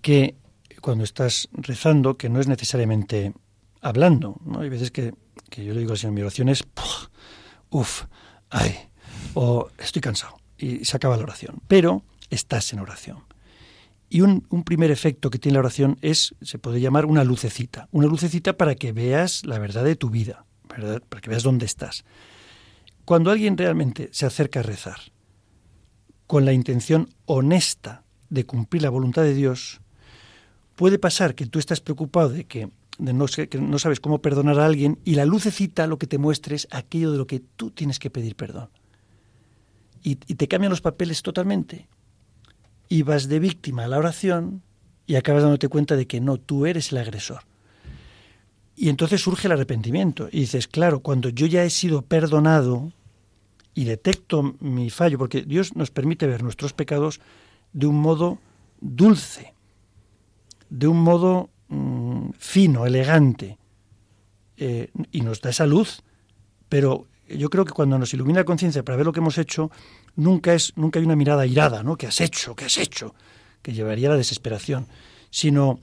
que 0.03 0.36
cuando 0.81 1.05
estás 1.05 1.49
rezando, 1.53 2.16
que 2.16 2.28
no 2.28 2.40
es 2.40 2.47
necesariamente 2.47 3.32
hablando, 3.81 4.40
¿no? 4.45 4.61
Hay 4.61 4.69
veces 4.69 4.90
que, 4.90 5.15
que 5.51 5.65
yo 5.65 5.74
le 5.74 5.81
digo 5.81 5.95
así 5.95 6.07
en 6.07 6.15
mi 6.15 6.20
oración 6.20 6.49
es, 6.49 6.65
uff, 7.70 8.05
ay, 8.51 8.77
o 9.35 9.69
estoy 9.78 10.01
cansado 10.03 10.36
y 10.57 10.85
se 10.85 10.97
acaba 10.97 11.16
la 11.16 11.23
oración. 11.23 11.61
Pero 11.69 12.03
estás 12.31 12.73
en 12.73 12.81
oración. 12.81 13.24
Y 14.11 14.23
un, 14.23 14.47
un, 14.49 14.65
primer 14.65 14.90
efecto 14.90 15.31
que 15.31 15.39
tiene 15.39 15.55
la 15.55 15.61
oración 15.61 15.99
es, 16.01 16.35
se 16.40 16.59
puede 16.59 16.81
llamar 16.81 17.05
una 17.05 17.24
lucecita. 17.24 17.89
Una 17.93 18.07
lucecita 18.07 18.57
para 18.57 18.74
que 18.74 18.93
veas 18.93 19.45
la 19.45 19.59
verdad 19.59 19.85
de 19.85 19.97
tu 19.97 20.09
vida, 20.09 20.47
¿verdad? 20.69 21.03
para 21.07 21.20
que 21.20 21.28
veas 21.28 21.43
dónde 21.43 21.66
estás. 21.66 22.05
Cuando 23.05 23.31
alguien 23.31 23.57
realmente 23.57 24.09
se 24.12 24.27
acerca 24.27 24.61
a 24.61 24.62
rezar 24.62 24.99
con 26.27 26.45
la 26.45 26.53
intención 26.53 27.09
honesta 27.27 28.05
de 28.31 28.45
cumplir 28.45 28.83
la 28.83 28.91
voluntad 28.91 29.23
de 29.23 29.35
Dios, 29.35 29.81
puede 30.77 30.99
pasar 30.99 31.35
que 31.35 31.47
tú 31.47 31.59
estás 31.59 31.81
preocupado 31.81 32.31
de 32.31 32.45
que, 32.45 32.71
de 32.99 33.13
no, 33.13 33.27
que 33.27 33.59
no 33.61 33.79
sabes 33.79 34.01
cómo 34.01 34.21
perdonar 34.21 34.59
a 34.61 34.67
alguien 34.67 34.99
y 35.05 35.15
la 35.15 35.25
lucecita 35.25 35.87
lo 35.87 35.99
que 35.99 36.07
te 36.07 36.19
muestre 36.19 36.57
es 36.57 36.69
aquello 36.71 37.13
de 37.13 37.19
lo 37.19 37.27
que 37.27 37.41
tú 37.41 37.71
tienes 37.71 37.99
que 37.99 38.11
pedir 38.11 38.37
perdón. 38.37 38.71
Y, 40.03 40.19
y 40.27 40.35
te 40.35 40.49
cambian 40.49 40.71
los 40.71 40.81
papeles 40.81 41.23
totalmente 41.23 41.89
y 42.89 43.03
vas 43.03 43.29
de 43.29 43.39
víctima 43.39 43.85
a 43.85 43.89
la 43.89 43.99
oración 43.99 44.63
y 45.07 45.17
acabas 45.17 45.43
dándote 45.43 45.69
cuenta 45.69 45.97
de 45.97 46.07
que 46.07 46.21
no, 46.21 46.37
tú 46.37 46.67
eres 46.67 46.93
el 46.93 46.99
agresor. 46.99 47.41
Y 48.77 48.91
entonces 48.91 49.23
surge 49.23 49.49
el 49.49 49.53
arrepentimiento. 49.53 50.29
Y 50.31 50.41
dices, 50.41 50.69
claro, 50.69 51.01
cuando 51.01 51.31
yo 51.31 51.47
ya 51.47 51.65
he 51.65 51.71
sido 51.71 52.03
perdonado 52.03 52.93
y 53.75 53.85
detecto 53.85 54.55
mi 54.61 54.91
fallo, 54.91 55.19
porque 55.19 55.43
Dios 55.43 55.75
nos 55.75 55.91
permite 55.91 56.27
ver 56.27 56.43
nuestros 56.43 56.75
pecados 56.75 57.21
de 57.73 57.86
un 57.86 58.01
modo 58.01 58.39
dulce, 58.81 59.55
de 60.70 60.86
un 60.86 61.03
modo 61.03 61.51
mmm, 61.69 62.31
fino, 62.39 62.86
elegante, 62.86 63.59
eh, 64.57 64.90
y 65.12 65.20
nos 65.20 65.40
da 65.40 65.51
esa 65.51 65.66
luz, 65.66 66.03
pero 66.69 67.07
yo 67.28 67.49
creo 67.51 67.65
que 67.65 67.73
cuando 67.73 67.99
nos 67.99 68.12
ilumina 68.15 68.40
la 68.40 68.45
conciencia 68.45 68.82
para 68.82 68.97
ver 68.97 69.07
lo 69.07 69.12
que 69.12 69.20
hemos 69.20 69.39
hecho, 69.39 69.70
nunca 70.16 70.55
es 70.55 70.73
nunca 70.77 70.99
hay 70.99 71.05
una 71.05 71.15
mirada 71.16 71.47
irada, 71.47 71.82
¿no? 71.82 71.97
¿Qué 71.97 72.07
has 72.07 72.20
hecho? 72.20 72.57
¿Qué 72.57 72.65
has 72.65 72.78
hecho? 72.78 73.15
que 73.62 73.73
llevaría 73.73 74.09
a 74.09 74.12
la 74.12 74.16
desesperación, 74.16 74.86
sino 75.31 75.81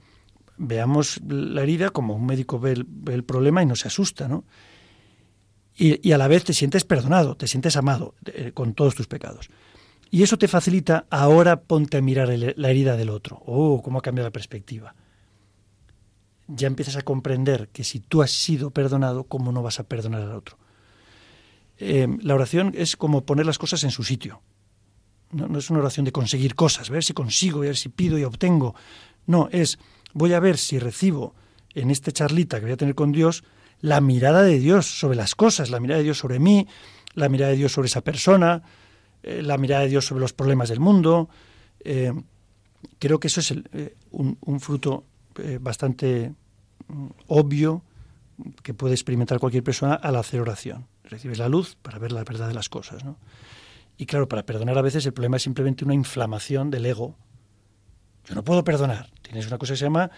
veamos 0.57 1.19
la 1.27 1.63
herida 1.63 1.89
como 1.89 2.15
un 2.15 2.25
médico 2.25 2.59
ve 2.59 2.71
el, 2.71 3.23
problema 3.23 3.61
y 3.61 3.65
no 3.65 3.75
se 3.75 3.87
asusta, 3.87 4.27
¿no? 4.27 4.45
Y, 5.77 6.07
y, 6.07 6.13
a 6.13 6.17
la 6.17 6.29
vez 6.29 6.45
te 6.45 6.53
sientes 6.53 6.85
perdonado, 6.85 7.35
te 7.35 7.47
sientes 7.47 7.75
amado 7.75 8.15
eh, 8.27 8.53
con 8.53 8.73
todos 8.73 8.95
tus 8.95 9.07
pecados. 9.07 9.49
Y 10.15 10.23
eso 10.23 10.37
te 10.37 10.47
facilita, 10.47 11.07
ahora 11.09 11.59
ponte 11.59 11.97
a 11.97 12.01
mirar 12.01 12.29
la 12.29 12.69
herida 12.69 12.95
del 12.95 13.09
otro. 13.09 13.43
Oh, 13.45 13.81
cómo 13.83 13.99
ha 13.99 14.01
cambiado 14.01 14.29
la 14.29 14.31
perspectiva. 14.31 14.95
Ya 16.47 16.67
empiezas 16.67 16.95
a 16.95 17.01
comprender 17.01 17.67
que 17.67 17.83
si 17.83 17.99
tú 17.99 18.21
has 18.21 18.31
sido 18.31 18.69
perdonado, 18.69 19.25
¿cómo 19.25 19.51
no 19.51 19.61
vas 19.61 19.81
a 19.81 19.83
perdonar 19.83 20.21
al 20.21 20.31
otro? 20.31 20.57
Eh, 21.79 22.07
la 22.21 22.33
oración 22.33 22.71
es 22.77 22.95
como 22.95 23.25
poner 23.25 23.45
las 23.45 23.57
cosas 23.57 23.83
en 23.83 23.91
su 23.91 24.05
sitio. 24.05 24.41
No, 25.31 25.49
no, 25.49 25.59
es 25.59 25.69
una 25.69 25.79
oración 25.79 26.05
de 26.05 26.13
conseguir 26.13 26.55
cosas, 26.55 26.89
ver 26.89 27.03
si 27.03 27.11
consigo, 27.11 27.59
ver 27.59 27.75
si 27.75 27.89
pido 27.89 28.17
y 28.17 28.23
obtengo. 28.23 28.73
No, 29.25 29.49
es 29.51 29.79
voy 30.13 30.31
a 30.31 30.39
ver 30.39 30.57
si 30.57 30.79
recibo 30.79 31.35
en 31.73 31.91
esta 31.91 32.13
charlita 32.13 32.59
que 32.59 32.67
voy 32.67 32.73
a 32.75 32.77
tener 32.77 32.95
con 32.95 33.11
Dios 33.11 33.43
la 33.81 33.99
mirada 33.99 34.43
de 34.43 34.59
Dios 34.59 34.85
sobre 34.97 35.17
las 35.17 35.35
cosas, 35.35 35.71
la 35.71 35.81
mirada 35.81 35.97
de 35.97 36.05
Dios 36.05 36.19
sobre 36.19 36.39
mí, 36.39 36.69
la 37.15 37.27
mirada 37.27 37.51
de 37.51 37.57
Dios 37.57 37.73
sobre 37.73 37.87
esa 37.87 37.99
persona, 37.99 38.63
eh, 39.27 39.41
la 39.41 39.57
mirada 39.57 39.81
de 39.81 39.89
Dios 39.89 40.05
sobre 40.05 40.21
los 40.21 40.33
problemas 40.33 40.69
del 40.69 40.79
mundo. 40.79 41.29
Eh, 41.79 42.13
creo 42.99 43.19
que 43.19 43.25
eso 43.25 43.39
es 43.39 43.55
eh, 43.73 43.95
un, 44.11 44.37
un, 44.41 44.59
fruto 44.59 45.03
bastante 45.59 46.31
mm, 46.87 47.07
obvio 47.27 47.81
que 48.61 48.75
puede 48.75 48.93
experimentar 48.93 49.39
cualquier 49.39 49.63
persona 49.63 49.95
al 49.95 50.15
hacer 50.17 50.41
oración. 50.41 50.85
Recibes 51.05 51.39
la 51.39 51.49
luz 51.49 51.75
para 51.81 51.97
ver 51.97 52.11
la 52.11 52.23
verdad 52.23 52.47
de 52.47 52.53
las 52.53 52.69
cosas. 52.69 53.03
¿no? 53.03 53.17
Y 53.97 54.05
claro, 54.05 54.29
para 54.29 54.45
perdonar 54.45 54.77
a 54.77 54.83
veces 54.83 55.03
el 55.07 55.13
problema 55.13 55.37
es 55.37 55.43
simplemente 55.43 55.83
una 55.83 55.95
inflamación 55.95 56.69
del 56.69 56.85
ego. 56.85 57.15
Yo 58.25 58.35
no 58.35 58.43
puedo 58.43 58.63
perdonar. 58.63 59.09
Tienes 59.23 59.47
una 59.47 59.57
cosa 59.57 59.73
que 59.73 59.77
se 59.77 59.85
llama 59.85 60.11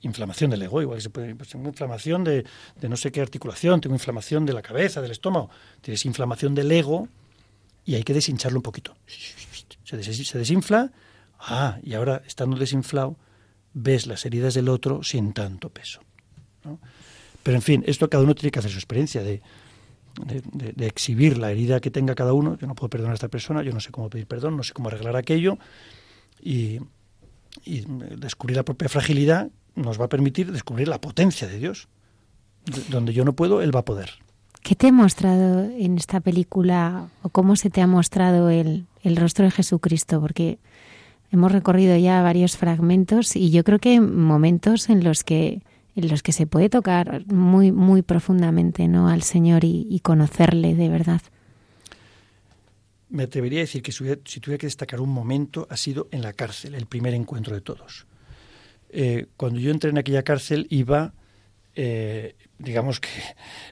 inflamación 0.00 0.50
del 0.50 0.62
ego, 0.62 0.82
igual 0.82 0.98
que 0.98 1.02
se 1.02 1.10
puede, 1.10 1.36
pues 1.36 1.50
tengo 1.50 1.68
inflamación 1.68 2.24
de, 2.24 2.44
de, 2.80 2.88
no 2.88 2.96
sé 2.96 3.12
qué 3.12 3.20
articulación, 3.20 3.80
tengo 3.80 3.94
inflamación 3.94 4.44
de 4.44 4.54
la 4.54 4.62
cabeza, 4.62 5.00
del 5.00 5.12
estómago, 5.12 5.50
tienes 5.82 6.04
inflamación 6.04 6.56
del 6.56 6.72
ego 6.72 7.08
y 7.84 7.94
hay 7.94 8.02
que 8.02 8.14
deshincharlo 8.14 8.58
un 8.58 8.62
poquito. 8.62 8.96
Se, 9.84 9.96
des, 9.96 10.06
se 10.06 10.38
desinfla, 10.38 10.92
ah, 11.38 11.78
y 11.82 11.94
ahora 11.94 12.22
estando 12.26 12.56
desinflado, 12.56 13.16
ves 13.72 14.06
las 14.06 14.24
heridas 14.24 14.54
del 14.54 14.68
otro 14.68 15.02
sin 15.02 15.32
tanto 15.32 15.70
peso. 15.70 16.00
Pero 17.42 17.56
en 17.56 17.62
fin, 17.62 17.84
esto 17.86 18.08
cada 18.10 18.22
uno 18.22 18.34
tiene 18.34 18.50
que 18.50 18.58
hacer 18.58 18.70
su 18.70 18.78
experiencia 18.78 19.22
de, 19.22 19.42
de, 20.24 20.86
exhibir 20.86 21.38
la 21.38 21.50
herida 21.50 21.80
que 21.80 21.90
tenga 21.90 22.14
cada 22.14 22.32
uno. 22.32 22.58
Yo 22.58 22.66
no 22.66 22.74
puedo 22.74 22.90
perdonar 22.90 23.12
a 23.12 23.14
esta 23.14 23.28
persona, 23.28 23.62
yo 23.62 23.72
no 23.72 23.80
sé 23.80 23.90
cómo 23.90 24.10
pedir 24.10 24.26
perdón, 24.26 24.56
no 24.56 24.62
sé 24.62 24.72
cómo 24.72 24.88
arreglar 24.88 25.16
aquello. 25.16 25.58
Y, 26.42 26.80
y 27.64 27.84
descubrir 28.16 28.56
la 28.56 28.64
propia 28.64 28.88
fragilidad 28.88 29.50
nos 29.74 30.00
va 30.00 30.06
a 30.06 30.08
permitir 30.08 30.52
descubrir 30.52 30.88
la 30.88 31.00
potencia 31.00 31.48
de 31.48 31.58
Dios. 31.58 31.88
Donde 32.90 33.12
yo 33.12 33.24
no 33.24 33.34
puedo, 33.34 33.62
Él 33.62 33.74
va 33.74 33.80
a 33.80 33.84
poder. 33.84 34.10
¿Qué 34.62 34.74
te 34.74 34.88
ha 34.88 34.92
mostrado 34.92 35.64
en 35.64 35.96
esta 35.96 36.20
película 36.20 37.08
o 37.22 37.28
cómo 37.30 37.56
se 37.56 37.70
te 37.70 37.80
ha 37.80 37.86
mostrado 37.86 38.50
el, 38.50 38.86
el 39.02 39.16
rostro 39.16 39.44
de 39.44 39.50
Jesucristo? 39.50 40.20
Porque 40.20 40.58
hemos 41.32 41.52
recorrido 41.52 41.96
ya 41.96 42.22
varios 42.22 42.56
fragmentos 42.56 43.36
y 43.36 43.50
yo 43.50 43.64
creo 43.64 43.78
que 43.78 44.00
momentos 44.00 44.90
en 44.90 45.04
los 45.04 45.24
que 45.24 45.62
en 45.96 46.08
los 46.08 46.22
que 46.22 46.32
se 46.32 46.46
puede 46.46 46.68
tocar 46.68 47.26
muy 47.26 47.72
muy 47.72 48.02
profundamente 48.02 48.86
no 48.86 49.08
al 49.08 49.22
Señor 49.22 49.64
y, 49.64 50.00
conocerle 50.02 50.74
de 50.74 50.88
verdad. 50.88 51.20
Me 53.08 53.24
atrevería 53.24 53.58
a 53.58 53.62
decir 53.62 53.82
que 53.82 53.90
si, 53.90 54.04
si 54.24 54.40
tuviera 54.40 54.58
que 54.58 54.66
destacar 54.68 55.00
un 55.00 55.10
momento 55.10 55.66
ha 55.68 55.76
sido 55.76 56.06
en 56.12 56.22
la 56.22 56.32
cárcel, 56.32 56.74
el 56.76 56.86
primer 56.86 57.12
encuentro 57.12 57.54
de 57.54 57.60
todos 57.60 58.06
eh, 58.92 59.26
cuando 59.36 59.60
yo 59.60 59.70
entré 59.70 59.90
en 59.90 59.98
aquella 59.98 60.22
cárcel 60.22 60.66
iba, 60.70 61.12
eh, 61.76 62.34
digamos 62.58 63.00
que, 63.00 63.08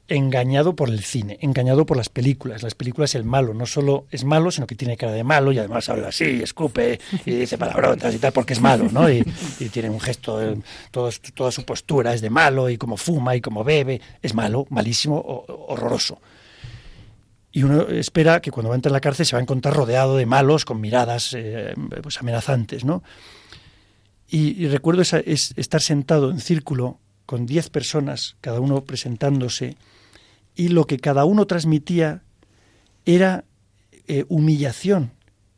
engañado 0.08 0.74
por 0.74 0.88
el 0.88 1.04
cine, 1.04 1.38
engañado 1.42 1.84
por 1.84 1.96
las 1.96 2.08
películas. 2.08 2.62
Las 2.62 2.74
películas, 2.74 3.14
el 3.14 3.24
malo 3.24 3.54
no 3.54 3.66
solo 3.66 4.06
es 4.10 4.24
malo, 4.24 4.50
sino 4.50 4.66
que 4.66 4.74
tiene 4.74 4.96
cara 4.96 5.12
de 5.12 5.24
malo 5.24 5.52
y 5.52 5.58
además 5.58 5.88
habla 5.88 6.08
así, 6.08 6.40
escupe 6.42 6.98
y 7.26 7.32
dice 7.32 7.58
palabrotas 7.58 8.14
y 8.14 8.18
tal, 8.18 8.32
porque 8.32 8.54
es 8.54 8.60
malo, 8.60 8.88
¿no? 8.90 9.10
Y, 9.10 9.24
tiene 9.70 9.90
un 9.90 10.00
gesto, 10.00 10.42
eh, 10.42 10.56
todo, 10.90 11.10
toda 11.34 11.50
su 11.52 11.64
postura 11.64 12.14
es 12.14 12.20
de 12.20 12.30
malo 12.30 12.70
y 12.70 12.78
como 12.78 12.96
fuma 12.96 13.36
y 13.36 13.40
como 13.40 13.64
bebe, 13.64 14.00
es 14.22 14.34
malo, 14.34 14.66
malísimo, 14.70 15.44
horroroso. 15.46 16.20
Y 17.52 17.62
uno 17.64 17.88
espera 17.88 18.40
que 18.40 18.50
cuando 18.50 18.68
va 18.68 18.74
a 18.74 18.76
entrar 18.76 18.90
en 18.90 18.94
la 18.94 19.00
cárcel 19.00 19.26
se 19.26 19.34
va 19.34 19.40
a 19.40 19.42
encontrar 19.42 19.74
rodeado 19.74 20.16
de 20.16 20.26
malos 20.26 20.64
con 20.64 20.80
miradas 20.80 21.34
eh, 21.36 21.74
pues 22.02 22.18
amenazantes, 22.18 22.84
¿no? 22.84 23.02
Y, 24.30 24.62
y 24.62 24.68
recuerdo 24.68 25.02
esa, 25.02 25.18
es, 25.18 25.54
estar 25.56 25.80
sentado 25.80 26.30
en 26.30 26.40
círculo 26.40 27.00
con 27.28 27.44
diez 27.44 27.68
personas, 27.68 28.36
cada 28.40 28.58
uno 28.58 28.84
presentándose, 28.84 29.76
y 30.54 30.68
lo 30.68 30.86
que 30.86 30.96
cada 30.96 31.26
uno 31.26 31.46
transmitía 31.46 32.22
era 33.04 33.44
eh, 34.06 34.24
humillación. 34.30 35.12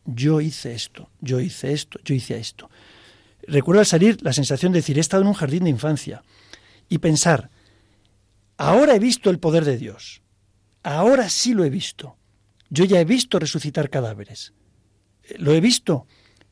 Yo 0.05 0.41
hice 0.41 0.75
esto, 0.75 1.11
yo 1.21 1.39
hice 1.39 1.73
esto, 1.73 2.01
yo 2.03 2.13
hice 2.17 2.41
esto. 2.41 2.69
Recuerdo 3.47 3.79
al 3.79 3.87
salir 3.87 4.21
la 4.21 4.33
sensación 4.33 4.73
de 4.73 4.81
decir, 4.81 4.99
he 4.99 5.01
estado 5.01 5.23
en 5.23 5.29
un 5.29 5.35
jardín 5.35 5.63
de 5.63 5.71
infancia 5.71 6.25
y 6.89 6.99
pensar, 6.99 7.51
ahora 8.57 8.97
he 8.97 8.99
visto 8.99 9.31
el 9.31 9.39
poder 9.39 9.65
de 9.65 9.79
Dios, 9.79 10.23
ahora 10.83 11.29
sí 11.29 11.55
lo 11.55 11.63
he 11.63 11.71
visto. 11.71 12.17
Yo 12.69 12.85
ya 12.85 13.01
he 13.01 13.05
visto 13.05 13.39
resucitar 13.39 13.91
cadáveres. 13.91 14.55
Lo 15.39 15.53
he 15.53 15.61
visto 15.61 16.09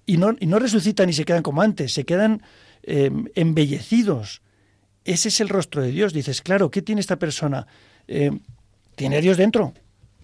y 0.06 0.16
no, 0.16 0.36
y 0.38 0.46
no 0.46 0.60
resucitan 0.60 1.08
y 1.08 1.12
se 1.12 1.24
quedan 1.24 1.42
como 1.42 1.60
antes, 1.60 1.92
se 1.92 2.04
quedan 2.04 2.40
eh, 2.84 3.10
embellecidos. 3.34 4.42
Ese 5.08 5.30
es 5.30 5.40
el 5.40 5.48
rostro 5.48 5.80
de 5.80 5.90
Dios. 5.90 6.12
Dices, 6.12 6.42
claro, 6.42 6.70
¿qué 6.70 6.82
tiene 6.82 7.00
esta 7.00 7.16
persona? 7.16 7.66
Eh, 8.06 8.30
tiene 8.94 9.16
a 9.16 9.20
Dios 9.22 9.38
dentro. 9.38 9.72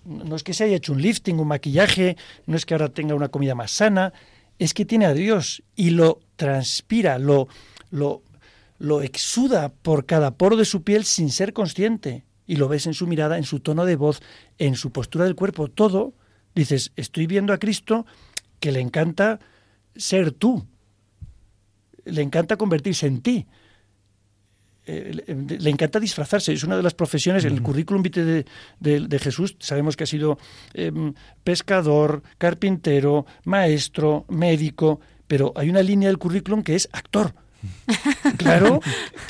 No 0.04 0.36
es 0.36 0.42
que 0.42 0.52
se 0.52 0.64
haya 0.64 0.76
hecho 0.76 0.92
un 0.92 1.00
lifting, 1.00 1.40
un 1.40 1.48
maquillaje, 1.48 2.18
no 2.44 2.54
es 2.54 2.66
que 2.66 2.74
ahora 2.74 2.90
tenga 2.90 3.14
una 3.14 3.30
comida 3.30 3.54
más 3.54 3.70
sana, 3.70 4.12
es 4.58 4.74
que 4.74 4.84
tiene 4.84 5.06
a 5.06 5.14
Dios 5.14 5.62
y 5.74 5.88
lo 5.88 6.20
transpira, 6.36 7.18
lo, 7.18 7.48
lo, 7.90 8.20
lo 8.78 9.00
exuda 9.00 9.70
por 9.70 10.04
cada 10.04 10.32
poro 10.32 10.54
de 10.54 10.66
su 10.66 10.82
piel 10.82 11.06
sin 11.06 11.30
ser 11.30 11.54
consciente. 11.54 12.26
Y 12.46 12.56
lo 12.56 12.68
ves 12.68 12.86
en 12.86 12.92
su 12.92 13.06
mirada, 13.06 13.38
en 13.38 13.44
su 13.44 13.60
tono 13.60 13.86
de 13.86 13.96
voz, 13.96 14.20
en 14.58 14.76
su 14.76 14.92
postura 14.92 15.24
del 15.24 15.34
cuerpo, 15.34 15.68
todo. 15.68 16.12
Dices, 16.54 16.92
estoy 16.96 17.26
viendo 17.26 17.54
a 17.54 17.58
Cristo 17.58 18.04
que 18.60 18.70
le 18.70 18.80
encanta 18.80 19.40
ser 19.96 20.30
tú. 20.30 20.66
Le 22.04 22.20
encanta 22.20 22.58
convertirse 22.58 23.06
en 23.06 23.22
ti. 23.22 23.46
Eh, 24.86 25.56
le 25.58 25.70
encanta 25.70 25.98
disfrazarse. 25.98 26.52
Es 26.52 26.62
una 26.64 26.76
de 26.76 26.82
las 26.82 26.94
profesiones, 26.94 27.44
en 27.44 27.52
el 27.54 27.62
currículum 27.62 28.02
vitae 28.02 28.24
de, 28.24 28.44
de, 28.80 29.00
de, 29.00 29.18
Jesús 29.18 29.56
sabemos 29.58 29.96
que 29.96 30.04
ha 30.04 30.06
sido 30.06 30.38
eh, 30.74 30.92
pescador, 31.42 32.22
carpintero, 32.38 33.24
maestro, 33.44 34.24
médico, 34.28 35.00
pero 35.26 35.52
hay 35.56 35.70
una 35.70 35.82
línea 35.82 36.08
del 36.08 36.18
currículum 36.18 36.62
que 36.62 36.74
es 36.74 36.88
actor. 36.92 37.34
Claro, 38.36 38.80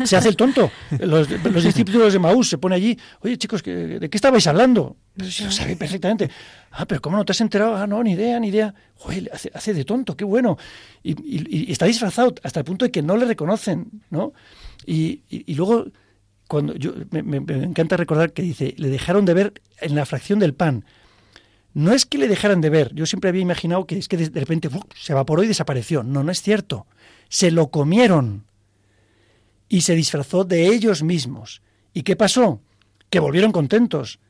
se 0.04 0.16
hace 0.16 0.28
el 0.28 0.36
tonto. 0.36 0.70
Los, 0.98 1.28
los 1.30 1.62
discípulos 1.64 2.12
de 2.12 2.18
Maús 2.18 2.48
se 2.48 2.58
pone 2.58 2.74
allí, 2.76 2.98
oye 3.20 3.36
chicos, 3.36 3.62
¿qué- 3.62 3.98
¿de 4.00 4.08
qué 4.10 4.16
estabais 4.16 4.46
hablando? 4.46 4.96
Se 5.28 5.44
lo 5.44 5.52
sabe 5.52 5.76
perfectamente. 5.76 6.30
Ah, 6.72 6.84
pero 6.86 7.00
¿cómo 7.00 7.16
no 7.16 7.24
te 7.24 7.32
has 7.32 7.40
enterado? 7.40 7.76
Ah, 7.76 7.86
no, 7.86 8.02
ni 8.02 8.12
idea, 8.12 8.40
ni 8.40 8.48
idea. 8.48 8.74
Joder, 8.96 9.30
hace, 9.32 9.50
hace 9.54 9.74
de 9.74 9.84
tonto, 9.84 10.16
qué 10.16 10.24
bueno. 10.24 10.56
Y, 11.02 11.12
y- 11.12 11.66
y 11.68 11.72
está 11.72 11.86
disfrazado 11.86 12.34
hasta 12.42 12.60
el 12.60 12.64
punto 12.64 12.84
de 12.84 12.90
que 12.90 13.02
no 13.02 13.16
le 13.16 13.24
reconocen, 13.26 14.02
¿no? 14.10 14.32
Y, 14.86 15.22
luego, 15.54 15.86
cuando 16.48 16.74
yo 16.74 16.92
me, 17.10 17.36
encanta 17.36 17.96
recordar 17.96 18.32
que 18.32 18.42
dice, 18.42 18.74
le 18.76 18.88
dejaron 18.88 19.24
de 19.24 19.34
ver 19.34 19.62
en 19.80 19.94
la 19.94 20.06
fracción 20.06 20.38
del 20.38 20.54
pan. 20.54 20.84
No 21.72 21.92
es 21.92 22.06
que 22.06 22.18
le 22.18 22.28
dejaran 22.28 22.60
de 22.60 22.70
ver, 22.70 22.94
yo 22.94 23.04
siempre 23.06 23.30
había 23.30 23.42
imaginado 23.42 23.86
que 23.86 23.98
es 23.98 24.06
que 24.08 24.16
de 24.16 24.40
repente 24.40 24.70
¡fu! 24.70 24.80
se 24.94 25.12
evaporó 25.12 25.42
y 25.42 25.48
desapareció. 25.48 26.02
No, 26.02 26.22
no 26.22 26.30
es 26.30 26.40
cierto. 26.40 26.86
Se 27.28 27.50
lo 27.50 27.70
comieron 27.70 28.44
y 29.68 29.80
se 29.80 29.96
disfrazó 29.96 30.44
de 30.44 30.68
ellos 30.68 31.02
mismos. 31.02 31.62
¿Y 31.92 32.02
qué 32.02 32.14
pasó? 32.14 32.60
Que 33.10 33.18
volvieron 33.18 33.50
contentos. 33.50 34.20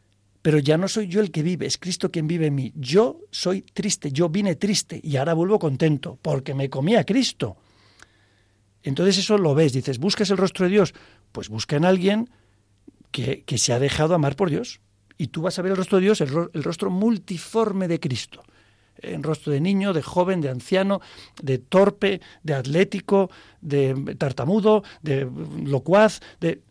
Pero 0.41 0.59
ya 0.59 0.77
no 0.77 0.89
soy 0.89 1.07
yo 1.09 1.21
el 1.21 1.31
que 1.31 1.43
vive, 1.43 1.65
es 1.65 1.79
Cristo 1.79 2.11
quien 2.11 2.27
vive 2.27 2.49
en 2.49 2.55
mí. 2.55 2.73
Yo 2.77 3.21
soy 3.31 3.63
triste, 3.63 4.13
yo 4.13 4.29
vine 4.29 4.57
triste 4.57 5.01
y 5.03 5.17
ahora 5.17 5.33
vuelvo 5.33 5.59
contento 5.59 6.19
porque 6.21 6.53
me 6.53 6.69
comí 6.69 6.97
a 6.97 7.05
Cristo. 7.05 7.57
Entonces 8.85 9.19
eso 9.19 9.37
lo 9.39 9.55
ves, 9.55 9.73
dices, 9.73 9.99
¿buscas 9.99 10.31
el 10.31 10.37
rostro 10.37 10.67
de 10.67 10.71
Dios? 10.73 10.95
Pues 11.33 11.49
busca 11.49 11.75
en 11.77 11.85
alguien 11.85 12.31
que, 13.11 13.43
que 13.45 13.59
se 13.59 13.73
ha 13.73 13.79
dejado 13.81 14.15
amar 14.15 14.37
por 14.37 14.51
Dios. 14.51 14.81
Y 15.19 15.29
tú 15.29 15.43
vas 15.43 15.59
a 15.59 15.63
ver 15.63 15.73
el 15.73 15.77
rostro 15.79 15.99
de 15.99 16.05
Dios, 16.05 16.21
el, 16.21 16.29
ro- 16.29 16.51
el 16.53 16.63
rostro 16.63 16.91
multiforme 16.91 17.89
de 17.89 17.99
Cristo. 17.99 18.43
En 18.99 19.23
rostro 19.23 19.53
de 19.53 19.61
niño, 19.61 19.93
de 19.93 20.03
joven, 20.03 20.41
de 20.41 20.51
anciano, 20.51 21.01
de 21.43 21.59
torpe, 21.59 22.21
de 22.43 22.55
atlético, 22.55 23.31
de 23.61 24.15
tartamudo, 24.19 24.85
de 25.03 25.29
locuaz, 25.65 26.21
de... 26.41 26.63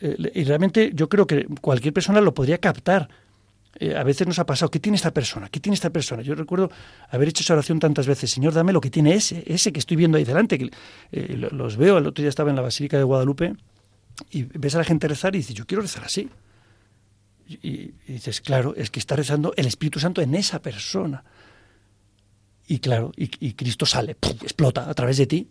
Eh, 0.00 0.32
Y 0.34 0.44
realmente 0.44 0.90
yo 0.94 1.08
creo 1.08 1.26
que 1.26 1.46
cualquier 1.60 1.94
persona 1.94 2.20
lo 2.20 2.34
podría 2.34 2.58
captar. 2.58 3.08
Eh, 3.78 3.96
a 3.96 4.02
veces 4.04 4.26
nos 4.26 4.38
ha 4.38 4.44
pasado, 4.46 4.70
¿qué 4.70 4.78
tiene 4.80 4.96
esta 4.96 5.12
persona? 5.12 5.48
¿Qué 5.48 5.58
tiene 5.60 5.74
esta 5.74 5.90
persona? 5.90 6.22
Yo 6.22 6.34
recuerdo 6.34 6.70
haber 7.10 7.28
hecho 7.28 7.42
esa 7.42 7.54
oración 7.54 7.78
tantas 7.80 8.06
veces, 8.06 8.30
Señor, 8.30 8.52
dame 8.52 8.72
lo 8.72 8.80
que 8.80 8.90
tiene 8.90 9.14
ese, 9.14 9.42
ese 9.46 9.72
que 9.72 9.78
estoy 9.80 9.96
viendo 9.96 10.18
ahí 10.18 10.24
delante. 10.24 10.70
Eh, 11.10 11.36
lo- 11.38 11.50
los 11.50 11.76
veo, 11.76 11.98
el 11.98 12.06
otro 12.06 12.22
día 12.22 12.28
estaba 12.28 12.50
en 12.50 12.56
la 12.56 12.62
Basílica 12.62 12.98
de 12.98 13.04
Guadalupe 13.04 13.54
y 14.30 14.42
ves 14.42 14.74
a 14.74 14.78
la 14.78 14.84
gente 14.84 15.08
rezar 15.08 15.34
y 15.34 15.38
dices, 15.38 15.54
yo 15.54 15.66
quiero 15.66 15.80
rezar 15.82 16.04
así. 16.04 16.28
Y, 17.48 17.92
dices, 18.06 18.40
claro, 18.40 18.74
es 18.76 18.90
que 18.90 18.98
está 19.00 19.16
rezando 19.16 19.52
el 19.56 19.66
Espíritu 19.66 19.98
Santo 20.00 20.20
en 20.22 20.34
esa 20.34 20.60
persona. 20.62 21.24
Y 22.66 22.78
claro, 22.78 23.12
y, 23.16 23.52
Cristo 23.54 23.84
sale, 23.84 24.14
¡pum! 24.14 24.32
explota 24.42 24.88
a 24.88 24.94
través 24.94 25.16
de 25.18 25.26
ti. 25.26 25.48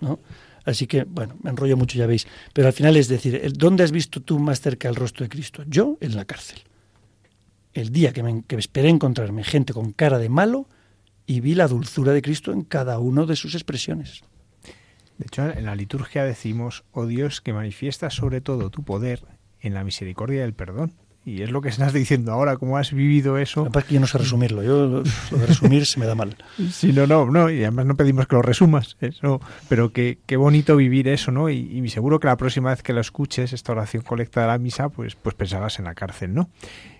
¿no? 0.00 0.20
Así 0.64 0.86
que, 0.86 1.04
bueno, 1.04 1.36
me 1.42 1.50
enrollo 1.50 1.76
mucho, 1.76 1.98
ya 1.98 2.06
veis. 2.06 2.26
Pero 2.52 2.68
al 2.68 2.72
final 2.74 2.96
es 2.96 3.08
decir, 3.08 3.40
¿dónde 3.54 3.82
has 3.84 3.90
visto 3.90 4.20
tú 4.20 4.38
más 4.38 4.60
cerca 4.60 4.88
el 4.88 4.94
rostro 4.94 5.24
de 5.24 5.28
Cristo? 5.28 5.64
Yo, 5.66 5.96
en 6.00 6.14
la 6.14 6.24
cárcel. 6.24 6.60
El 7.74 7.90
día 7.90 8.12
que, 8.12 8.22
me, 8.22 8.42
que 8.44 8.56
esperé 8.56 8.88
encontrarme 8.88 9.44
gente 9.44 9.72
con 9.72 9.92
cara 9.92 10.18
de 10.18 10.28
malo 10.28 10.66
y 11.26 11.40
vi 11.40 11.54
la 11.54 11.68
dulzura 11.68 12.12
de 12.12 12.22
Cristo 12.22 12.52
en 12.52 12.62
cada 12.62 12.98
uno 12.98 13.26
de 13.26 13.36
sus 13.36 13.54
expresiones. 13.54 14.22
De 15.18 15.26
hecho, 15.26 15.48
en 15.48 15.64
la 15.64 15.76
liturgia 15.76 16.24
decimos, 16.24 16.84
oh 16.92 17.06
Dios, 17.06 17.40
que 17.40 17.52
manifiestas 17.52 18.14
sobre 18.14 18.40
todo 18.40 18.70
tu 18.70 18.82
poder 18.82 19.24
en 19.60 19.74
la 19.74 19.84
misericordia 19.84 20.40
y 20.40 20.44
el 20.44 20.54
perdón. 20.54 20.92
Y 21.26 21.40
es 21.40 21.50
lo 21.50 21.62
que 21.62 21.70
estás 21.70 21.94
diciendo 21.94 22.32
ahora, 22.32 22.58
cómo 22.58 22.76
has 22.76 22.92
vivido 22.92 23.38
eso. 23.38 23.64
Capaz 23.64 23.84
que 23.84 23.94
yo 23.94 24.00
no 24.00 24.06
sé 24.06 24.18
resumirlo, 24.18 24.62
yo 24.62 24.86
lo, 24.86 25.02
de 25.02 25.46
resumir 25.46 25.86
se 25.86 25.98
me 25.98 26.04
da 26.04 26.14
mal. 26.14 26.36
Sí, 26.70 26.92
no, 26.92 27.06
no, 27.06 27.24
no, 27.26 27.48
y 27.48 27.62
además 27.62 27.86
no 27.86 27.96
pedimos 27.96 28.26
que 28.26 28.36
lo 28.36 28.42
resumas, 28.42 28.98
eso, 29.00 29.40
pero 29.68 29.90
que, 29.90 30.18
qué 30.26 30.36
bonito 30.36 30.76
vivir 30.76 31.08
eso, 31.08 31.30
¿no? 31.30 31.48
Y, 31.48 31.56
y 31.56 31.88
seguro 31.88 32.20
que 32.20 32.26
la 32.26 32.36
próxima 32.36 32.70
vez 32.70 32.82
que 32.82 32.92
lo 32.92 33.00
escuches, 33.00 33.54
esta 33.54 33.72
oración 33.72 34.02
colecta 34.02 34.42
de 34.42 34.48
la 34.48 34.58
misa, 34.58 34.90
pues, 34.90 35.14
pues 35.14 35.34
pensarás 35.34 35.78
en 35.78 35.86
la 35.86 35.94
cárcel, 35.94 36.34
¿no? 36.34 36.50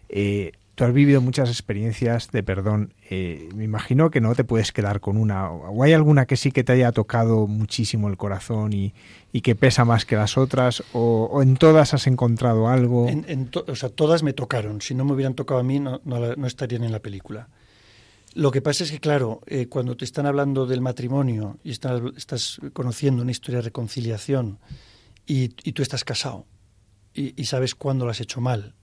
Eh, 0.09 0.52
tú 0.74 0.84
has 0.84 0.92
vivido 0.92 1.20
muchas 1.20 1.48
experiencias 1.48 2.30
de 2.30 2.42
perdón, 2.42 2.94
eh, 3.09 3.48
me 3.55 3.64
imagino 3.64 4.10
que 4.10 4.20
no 4.20 4.34
te 4.34 4.44
puedes 4.44 4.72
quedar 4.72 5.01
con 5.01 5.16
una, 5.16 5.51
o 5.51 5.82
hay 5.82 5.92
alguna 5.92 6.26
que 6.26 6.36
sí 6.36 6.51
que 6.51 6.64
te 6.64 6.72
haya 6.72 6.92
tocado 6.92 7.46
muchísimo 7.46 8.09
el 8.09 8.16
corazón 8.16 8.72
y, 8.72 8.92
que 9.42 9.55
pesa 9.55 9.84
más 9.84 10.05
que 10.05 10.16
las 10.16 10.38
otras, 10.38 10.82
o, 10.92 11.42
en 11.42 11.56
todas 11.56 11.92
has 11.94 12.06
encontrado 12.06 12.68
algo. 12.68 13.09
En- 13.09 13.24
en 13.28 13.51
o 13.66 13.76
sea, 13.76 13.88
todas 13.88 14.22
me 14.22 14.32
tocaron. 14.32 14.80
Si 14.80 14.94
no 14.94 15.05
me 15.05 15.12
hubieran 15.12 15.34
tocado 15.34 15.60
a 15.60 15.64
mí, 15.64 15.80
no, 15.80 16.01
no 16.05 16.34
no 16.36 16.46
estarían 16.46 16.84
en 16.84 16.92
la 16.92 17.01
película. 17.01 17.48
Lo 18.34 18.51
que 18.51 18.62
pasa 18.62 18.84
es 18.84 18.90
que, 18.90 19.01
claro, 19.01 19.40
eh, 19.46 19.66
cuando 19.66 19.96
te 19.96 20.05
están 20.05 20.26
hablando 20.26 20.66
del 20.66 20.80
matrimonio 20.80 21.59
y 21.62 21.70
estás, 21.70 22.60
conociendo 22.72 23.22
una 23.22 23.30
historia 23.30 23.59
de 23.59 23.62
reconciliación 23.66 24.59
y, 25.26 25.55
y 25.62 25.72
tú 25.72 25.82
estás 25.82 26.05
casado 26.05 26.46
y, 27.14 27.40
y 27.40 27.44
sabes 27.46 27.74
cuándo 27.74 28.05
lo 28.05 28.10
has 28.10 28.20
hecho 28.20 28.40
mal 28.40 28.74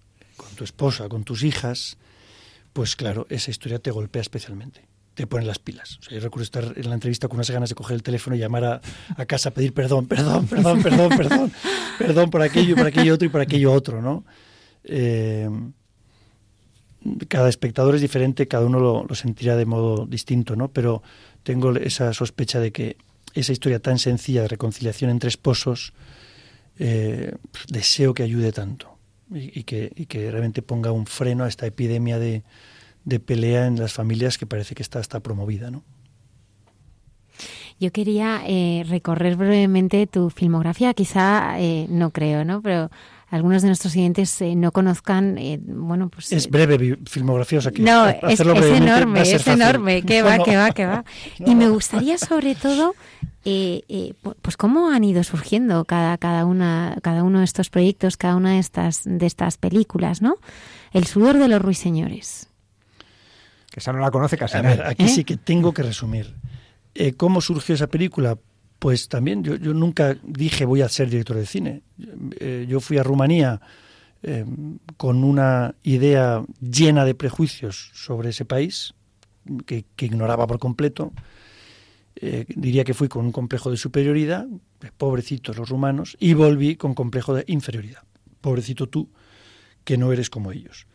con 0.41 0.55
tu 0.55 0.63
esposa, 0.63 1.07
con 1.07 1.23
tus 1.23 1.43
hijas, 1.43 1.97
pues 2.73 2.95
claro, 2.95 3.27
esa 3.29 3.51
historia 3.51 3.79
te 3.79 3.91
golpea 3.91 4.21
especialmente. 4.21 4.81
Te 5.13 5.27
pone 5.27 5.45
las 5.45 5.59
pilas. 5.59 5.99
O 5.99 6.03
sea, 6.03 6.13
yo 6.13 6.21
recuerdo 6.21 6.43
estar 6.43 6.73
en 6.75 6.89
la 6.89 6.95
entrevista 6.95 7.27
con 7.27 7.37
unas 7.37 7.51
ganas 7.51 7.69
de 7.69 7.75
coger 7.75 7.95
el 7.95 8.03
teléfono 8.03 8.35
y 8.35 8.39
llamar 8.39 8.81
a, 9.17 9.25
casa 9.25 9.49
a 9.49 9.51
pedir 9.53 9.73
perdón, 9.73 10.07
perdón, 10.07 10.47
perdón, 10.47 10.81
perdón, 10.81 11.09
perdón, 11.17 11.51
perdón 11.99 12.29
por 12.29 12.41
aquello 12.41 12.71
y 12.71 12.75
por 12.75 12.87
aquello 12.87 13.13
otro 13.13 13.25
y 13.25 13.29
por 13.29 13.41
aquello 13.41 13.73
otro, 13.73 14.01
¿no? 14.01 14.25
Eh, 14.83 15.49
cada 17.27 17.49
espectador 17.49 17.95
es 17.95 18.01
diferente, 18.01 18.47
cada 18.47 18.65
uno 18.65 18.79
lo, 18.79 19.15
sentirá 19.15 19.55
de 19.55 19.65
modo 19.65 20.05
distinto, 20.05 20.55
¿no? 20.55 20.71
Pero 20.71 21.03
tengo 21.43 21.75
esa 21.75 22.13
sospecha 22.13 22.59
de 22.59 22.71
que 22.71 22.97
esa 23.33 23.51
historia 23.51 23.79
tan 23.79 23.99
sencilla 23.99 24.43
de 24.43 24.47
reconciliación 24.47 25.11
entre 25.11 25.27
esposos, 25.27 25.93
eh, 26.79 27.35
deseo 27.67 28.13
que 28.13 28.23
ayude 28.23 28.51
tanto 28.51 28.90
y, 29.33 29.59
y 29.59 29.63
que, 29.63 29.91
y 29.95 30.05
que 30.05 30.29
realmente 30.31 30.61
ponga 30.61 30.91
un 30.91 31.05
freno 31.05 31.43
a 31.43 31.47
esta 31.47 31.65
epidemia 31.65 32.19
de, 32.19 32.43
de 33.05 33.19
pelea 33.19 33.67
en 33.67 33.79
las 33.79 33.93
familias 33.93 34.37
que 34.37 34.45
parece 34.45 34.75
que 34.75 34.83
está 34.83 34.99
hasta 34.99 35.19
promovida, 35.21 35.71
¿no? 35.71 35.83
Yo 37.79 37.91
quería 37.91 38.41
eh, 38.45 38.85
recorrer 38.87 39.35
brevemente 39.35 40.05
tu 40.05 40.29
filmografía, 40.29 40.93
quizá 40.93 41.59
eh, 41.59 41.87
no 41.89 42.11
creo, 42.11 42.45
¿no? 42.45 42.61
Pero 42.61 42.91
algunos 43.31 43.63
de 43.63 43.69
nuestros 43.69 43.93
siguientes 43.93 44.39
eh, 44.41 44.55
no 44.55 44.71
conozcan, 44.71 45.37
eh, 45.39 45.57
bueno, 45.63 46.09
pues... 46.09 46.31
Es 46.31 46.47
breve 46.49 46.99
filmografía, 47.09 47.57
o 47.59 47.61
sea 47.61 47.71
que 47.71 47.81
No, 47.81 48.07
es, 48.07 48.39
enorme, 48.41 49.21
es 49.21 49.43
fácil. 49.43 49.53
enorme. 49.61 50.03
Que 50.03 50.21
va, 50.23 50.37
no. 50.37 50.43
que 50.43 50.57
va, 50.57 50.71
que 50.71 50.85
va. 50.85 51.05
Y 51.39 51.55
me 51.55 51.69
gustaría 51.69 52.19
sobre 52.19 52.53
todo, 52.53 52.93
eh, 53.45 53.81
eh, 53.89 54.13
pu- 54.23 54.35
pues 54.41 54.55
cómo 54.57 54.89
han 54.89 55.03
ido 55.03 55.23
surgiendo 55.23 55.85
cada, 55.85 56.17
cada, 56.17 56.45
una, 56.45 56.97
cada 57.01 57.23
uno 57.23 57.39
de 57.39 57.45
estos 57.45 57.69
proyectos, 57.69 58.17
cada 58.17 58.35
una 58.35 58.51
de 58.53 58.59
estas, 58.59 59.01
de 59.05 59.25
estas 59.25 59.57
películas, 59.57 60.21
¿no? 60.21 60.35
El 60.93 61.05
sudor 61.07 61.37
de 61.37 61.47
los 61.47 61.61
ruiseñores. 61.61 62.47
Que 63.71 63.79
esa 63.79 63.93
no 63.93 63.99
la 63.99 64.11
conoce 64.11 64.37
casi 64.37 64.57
A 64.57 64.61
nadie. 64.61 64.77
ver, 64.77 64.85
aquí 64.87 65.07
sí 65.07 65.23
que 65.23 65.37
tengo 65.37 65.73
que 65.73 65.81
resumir. 65.83 66.35
Eh, 66.93 67.13
¿Cómo 67.13 67.39
surgió 67.41 67.73
esa 67.75 67.87
película? 67.87 68.37
Pues 68.79 69.07
también 69.07 69.43
yo, 69.43 69.55
yo 69.55 69.73
nunca 69.73 70.17
dije 70.23 70.65
voy 70.65 70.81
a 70.81 70.89
ser 70.89 71.09
director 71.09 71.37
de 71.37 71.45
cine. 71.45 71.81
Eh, 72.39 72.65
yo 72.67 72.79
fui 72.81 72.97
a 72.97 73.03
Rumanía 73.03 73.61
eh, 74.23 74.45
con 74.97 75.23
una 75.23 75.73
idea 75.83 76.43
llena 76.59 77.05
de 77.05 77.15
prejuicios 77.15 77.91
sobre 77.93 78.29
ese 78.31 78.43
país 78.43 78.93
que, 79.65 79.85
que 79.95 80.05
ignoraba 80.07 80.45
por 80.47 80.59
completo. 80.59 81.13
Eh, 82.15 82.45
diría 82.47 82.83
que 82.83 82.93
fui 82.93 83.07
con 83.07 83.25
un 83.25 83.31
complejo 83.31 83.71
de 83.71 83.77
superioridad, 83.77 84.45
pobrecitos 84.97 85.57
los 85.57 85.69
rumanos, 85.69 86.17
y 86.19 86.33
volví 86.33 86.75
con 86.75 86.93
complejo 86.93 87.33
de 87.33 87.43
inferioridad. 87.47 88.03
Pobrecito 88.41 88.87
tú, 88.87 89.09
que 89.83 89.97
no 89.97 90.11
eres 90.11 90.29
como 90.29 90.51
ellos. 90.51 90.87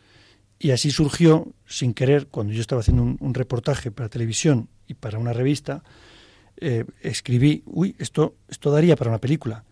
Y 0.59 0.71
así 0.71 0.91
surgió, 0.91 1.53
sin 1.67 1.95
querer, 1.95 2.29
cuando 2.29 2.53
yo 2.53 2.61
estaba 2.61 2.81
haciendo 2.81 3.03
un, 3.03 3.35
reportaje 3.35 3.91
para 3.91 4.09
televisión 4.09 4.69
y 4.87 4.95
para 4.95 5.19
una 5.19 5.33
revista, 5.33 5.83
eh, 6.59 6.85
escribí, 7.03 7.63
uy, 7.67 7.95
esto, 7.99 8.37
esto 8.49 8.71
daría 8.71 8.97
para 8.97 9.11
una 9.11 9.21
película. 9.21 9.65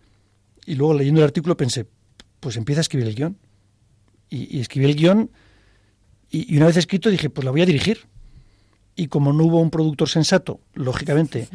Y 0.66 0.74
luego 0.74 0.94
leyendo 0.94 1.20
el 1.20 1.24
artículo 1.24 1.56
pensé, 1.56 1.86
pues 2.40 2.56
empieza 2.56 2.80
a 2.80 2.82
escribir 2.82 3.08
el 3.08 3.14
guion. 3.14 3.38
Y, 4.28 4.58
y 4.58 4.60
escribí 4.60 4.86
el 4.86 4.96
guion 4.96 5.30
y, 6.30 6.52
y 6.52 6.56
una 6.56 6.66
vez 6.66 6.76
escrito 6.76 7.10
dije, 7.10 7.30
pues 7.30 7.44
la 7.44 7.50
voy 7.50 7.62
a 7.62 7.66
dirigir. 7.66 8.06
Y 8.96 9.08
como 9.08 9.32
no 9.32 9.44
hubo 9.44 9.60
un 9.60 9.70
productor 9.70 10.08
sensato, 10.08 10.60
lógicamente, 10.74 11.48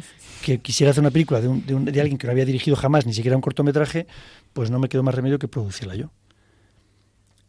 que 0.44 0.58
quisiera 0.58 0.90
hacer 0.90 1.00
una 1.00 1.10
película 1.10 1.40
de, 1.40 1.48
un- 1.48 1.64
de 1.66 1.74
un- 1.74 1.84
de 1.86 2.00
alguien 2.00 2.18
que 2.18 2.26
no 2.26 2.32
había 2.32 2.44
dirigido 2.44 2.76
jamás, 2.76 3.06
ni 3.06 3.14
siquiera 3.14 3.36
un 3.36 3.40
cortometraje, 3.42 4.06
pues 4.52 4.70
no 4.70 4.78
me 4.78 4.88
quedó 4.88 5.02
más 5.02 5.14
remedio 5.14 5.38
que 5.38 5.48
producirla 5.48 5.94
yo. 5.96 6.10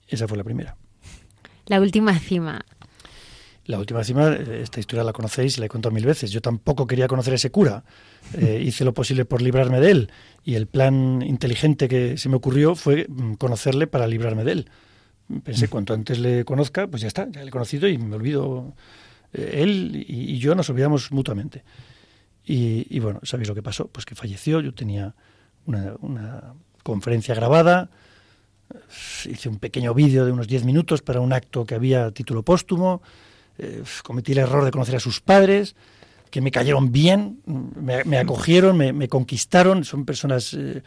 Esa 0.07 0.27
fue 0.27 0.37
la 0.37 0.43
primera. 0.43 0.75
La 1.67 1.79
última 1.79 2.17
cima. 2.19 2.65
La 3.65 3.77
última 3.79 4.03
cima, 4.03 4.33
eh, 4.33 4.61
esta 4.63 4.79
historia 4.79 5.03
la 5.03 5.13
conocéis, 5.13 5.57
la 5.59 5.65
he 5.67 5.69
contado 5.69 5.93
mil 5.93 6.05
veces. 6.05 6.31
Yo 6.31 6.41
tampoco 6.41 6.87
quería 6.87 7.07
conocer 7.07 7.33
a 7.33 7.35
ese 7.35 7.51
cura. 7.51 7.83
Eh, 8.37 8.61
hice 8.65 8.83
lo 8.83 8.93
posible 8.93 9.23
por 9.25 9.41
librarme 9.41 9.79
de 9.79 9.91
él. 9.91 10.11
Y 10.43 10.55
el 10.55 10.67
plan 10.67 11.21
inteligente 11.21 11.87
que 11.87 12.17
se 12.17 12.27
me 12.29 12.35
ocurrió 12.37 12.75
fue 12.75 13.05
mm, 13.07 13.33
conocerle 13.35 13.87
para 13.87 14.07
librarme 14.07 14.43
de 14.43 14.51
él. 14.53 14.69
Pensé, 15.43 15.69
cuanto 15.69 15.93
antes 15.93 16.19
le 16.19 16.43
conozca, 16.43 16.87
pues 16.87 17.01
ya 17.03 17.07
está, 17.07 17.29
ya 17.29 17.41
le 17.41 17.47
he 17.47 17.51
conocido 17.51 17.87
y 17.87 17.97
me 17.97 18.15
olvido. 18.15 18.73
Eh, 19.33 19.59
él 19.63 20.05
y, 20.07 20.37
yo 20.37 20.55
nos 20.55 20.69
olvidamos 20.69 21.11
mutuamente. 21.11 21.63
Y, 22.43 22.87
y 22.89 22.99
bueno, 22.99 23.19
¿sabéis 23.23 23.49
lo 23.49 23.55
que 23.55 23.63
pasó? 23.63 23.87
Pues 23.87 24.05
que 24.05 24.15
falleció, 24.15 24.61
yo 24.61 24.73
tenía 24.73 25.13
una, 25.65 26.53
conferencia 26.83 27.35
grabada, 27.35 27.89
hice 29.29 29.49
un 29.49 29.59
pequeño 29.59 29.93
vídeo 29.93 30.25
de 30.25 30.31
unos 30.31 30.47
10 30.47 30.65
minutos 30.65 31.01
para 31.01 31.19
un 31.19 31.31
acto 31.31 31.65
que 31.65 31.75
había 31.75 32.09
título 32.11 32.43
póstumo, 32.43 33.01
eh, 33.59 33.83
cometí 34.03 34.31
el 34.31 34.39
error 34.39 34.65
de 34.65 34.71
conocer 34.71 34.95
a 34.95 34.99
sus 34.99 35.21
padres, 35.21 35.75
que 36.31 36.41
me 36.41 36.49
cayeron 36.49 36.91
bien, 36.91 37.41
me, 37.45 38.17
acogieron, 38.17 38.77
me, 38.77 39.07
conquistaron, 39.09 39.83
son 39.83 40.05
personas 40.05 40.53
eh, 40.53 40.81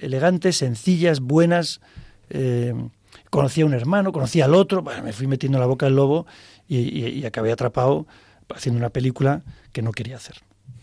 elegantes, 0.00 0.56
sencillas, 0.56 1.20
buenas. 1.20 1.82
Eh, 2.30 2.74
conocí 3.28 3.60
a 3.60 3.66
un 3.66 3.74
hermano, 3.74 4.10
conocí 4.10 4.40
al 4.40 4.54
otro, 4.54 4.82
me 4.82 5.12
fui 5.12 5.26
metiendo 5.26 5.58
en 5.58 5.60
la 5.60 5.66
boca 5.66 5.84
del 5.84 5.96
lobo 5.96 6.26
y, 6.70 6.78
y, 6.78 7.08
y 7.20 7.26
acabé 7.26 7.52
atrapado 7.52 8.06
haciendo 8.54 8.78
una 8.78 8.90
película 8.90 9.42
que 9.72 9.82
no 9.82 9.92
quería 9.92 10.16
hacer. 10.16 10.36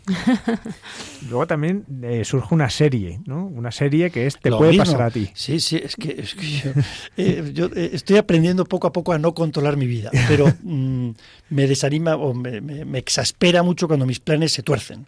Luego 1.29 1.47
también 1.47 1.85
eh, 2.03 2.23
surge 2.23 2.53
una 2.53 2.69
serie, 2.69 3.19
¿no? 3.25 3.45
Una 3.45 3.71
serie 3.71 4.09
que 4.09 4.25
es 4.25 4.39
Te 4.39 4.49
Lo 4.49 4.57
puede 4.57 4.71
mismo. 4.71 4.85
pasar 4.85 5.01
a 5.01 5.11
ti. 5.11 5.29
Sí, 5.33 5.59
sí, 5.59 5.77
es 5.83 5.95
que, 5.95 6.11
es 6.11 6.33
que 6.33 6.45
yo, 6.47 6.71
eh, 7.17 7.51
yo 7.53 7.65
eh, 7.75 7.89
estoy 7.93 8.17
aprendiendo 8.17 8.65
poco 8.65 8.87
a 8.87 8.93
poco 8.93 9.11
a 9.13 9.19
no 9.19 9.33
controlar 9.33 9.77
mi 9.77 9.87
vida, 9.87 10.11
pero 10.27 10.47
mm, 10.63 11.09
me 11.49 11.67
desanima 11.67 12.15
o 12.15 12.33
me, 12.33 12.61
me, 12.61 12.85
me, 12.85 12.99
exaspera 12.99 13.63
mucho 13.63 13.87
cuando 13.87 14.05
mis 14.05 14.19
planes 14.19 14.53
se 14.53 14.63
tuercen. 14.63 15.07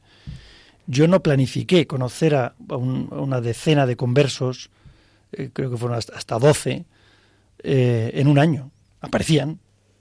Yo 0.88 1.08
no 1.08 1.22
planifiqué 1.22 1.88
conocer 1.88 2.36
a, 2.36 2.56
a, 2.68 2.76
un, 2.76 3.10
a 3.12 3.22
una 3.22 3.42
decena 3.42 3.86
de 3.86 3.96
conversos, 3.96 4.70
creo 5.32 5.70
que 5.70 5.78
fueron 5.78 5.98
hasta, 5.98 6.18
hasta 6.18 6.40
12, 6.40 6.86
en 7.62 8.28
un 8.28 8.40
año. 8.40 8.72
Aparecían, 9.00 9.60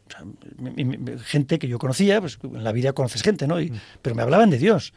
o 0.09 0.11
sea, 0.11 0.25
mi, 0.59 0.85
mi, 0.85 1.19
gente 1.19 1.59
que 1.59 1.69
yo 1.69 1.79
conocía, 1.79 2.21
pues 2.21 2.39
en 2.43 2.65
la 2.65 2.73
vida 2.73 2.93
conoces 2.93 3.23
gente, 3.23 3.47
¿no? 3.47 3.61
Y, 3.61 3.73
pero 4.03 4.15
me 4.17 4.23
hablaban 4.23 4.51
de 4.51 4.59
Dios. 4.59 4.93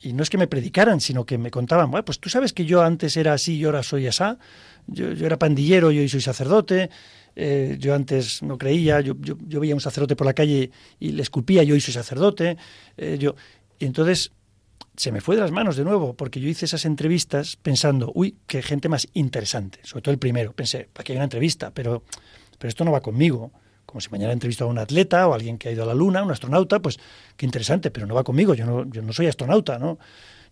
Y 0.00 0.12
no 0.12 0.22
es 0.22 0.30
que 0.30 0.38
me 0.38 0.46
predicaran, 0.46 1.00
sino 1.00 1.26
que 1.26 1.38
me 1.38 1.50
contaban, 1.50 1.90
bueno, 1.90 2.04
pues 2.04 2.20
tú 2.20 2.28
sabes 2.28 2.52
que 2.52 2.64
yo 2.64 2.82
antes 2.82 3.16
era 3.16 3.32
así 3.32 3.56
y 3.56 3.64
ahora 3.64 3.82
soy 3.82 4.06
asá. 4.06 4.38
Yo, 4.86 5.12
yo 5.12 5.26
era 5.26 5.38
pandillero 5.38 5.90
y 5.90 5.98
hoy 5.98 6.08
soy 6.08 6.20
sacerdote. 6.20 6.90
Eh, 7.34 7.76
yo 7.78 7.94
antes 7.94 8.42
no 8.42 8.58
creía, 8.58 9.00
yo, 9.00 9.14
yo, 9.20 9.36
yo, 9.46 9.60
veía 9.60 9.72
a 9.72 9.76
un 9.76 9.80
sacerdote 9.80 10.16
por 10.16 10.26
la 10.26 10.34
calle 10.34 10.70
y 10.98 11.12
le 11.12 11.22
esculpía, 11.22 11.62
yo 11.62 11.74
hoy 11.74 11.80
soy 11.80 11.94
sacerdote. 11.94 12.56
Eh, 12.96 13.16
yo, 13.18 13.34
y 13.78 13.86
entonces 13.86 14.32
se 14.96 15.12
me 15.12 15.20
fue 15.20 15.36
de 15.36 15.42
las 15.42 15.52
manos 15.52 15.76
de 15.76 15.84
nuevo, 15.84 16.14
porque 16.14 16.40
yo 16.40 16.48
hice 16.48 16.64
esas 16.64 16.84
entrevistas 16.84 17.56
pensando, 17.56 18.10
uy, 18.14 18.36
qué 18.46 18.62
gente 18.62 18.88
más 18.88 19.08
interesante. 19.14 19.80
Sobre 19.82 20.02
todo 20.02 20.12
el 20.12 20.18
primero. 20.18 20.52
Pensé, 20.52 20.88
aquí 20.94 21.12
hay 21.12 21.18
una 21.18 21.24
entrevista, 21.24 21.72
pero, 21.72 22.02
pero 22.58 22.68
esto 22.68 22.84
no 22.84 22.92
va 22.92 23.00
conmigo 23.00 23.52
como 23.88 24.02
si 24.02 24.10
mañana 24.10 24.34
entrevisto 24.34 24.64
a 24.64 24.66
un 24.66 24.76
atleta 24.76 25.26
o 25.26 25.32
a 25.32 25.36
alguien 25.36 25.56
que 25.56 25.70
ha 25.70 25.72
ido 25.72 25.82
a 25.82 25.86
la 25.86 25.94
luna, 25.94 26.22
un 26.22 26.30
astronauta, 26.30 26.78
pues 26.80 26.98
qué 27.38 27.46
interesante, 27.46 27.90
pero 27.90 28.06
no 28.06 28.14
va 28.14 28.22
conmigo, 28.22 28.52
yo 28.52 28.84
no, 28.84 29.12
soy 29.14 29.28
astronauta, 29.28 29.78
¿no? 29.78 29.98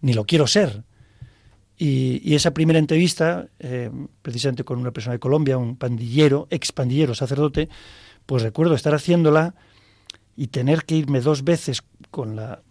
ni 0.01 0.15
lo 0.15 0.25
quiero 0.25 0.47
ser. 0.47 0.85
Y, 1.77 2.23
y 2.25 2.35
esa 2.35 2.53
primera 2.53 2.79
entrevista, 2.79 3.49
eh, 3.59 3.91
precisamente 4.23 4.65
con 4.65 4.79
una 4.79 4.91
persona 4.91 5.13
de 5.13 5.19
Colombia, 5.19 5.59
un 5.59 5.77
pandillero, 5.77 6.49
ex 6.49 6.73
pandillero, 6.73 7.15
sacerdote, 7.15 7.69
pues 8.25 8.43
recuerdo 8.43 8.75
estar 8.75 8.95
haciéndola 8.95 9.55
y 10.35 10.47
tener 10.47 10.87
que 10.87 10.95
irme 10.95 11.21
dos 11.21 11.45
veces 11.45 11.83
con 12.11 12.37
la 12.37 12.63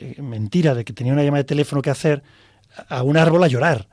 eh, 0.00 0.22
mentira 0.22 0.74
de 0.74 0.86
que 0.86 0.94
tenía 0.94 1.12
una 1.12 1.24
llamada 1.24 1.42
de 1.42 1.48
teléfono 1.48 1.82
que 1.82 1.90
hacer 1.90 2.22
a 2.88 3.02
un 3.02 3.18
árbol 3.18 3.44
a 3.44 3.48
llorar 3.48 3.86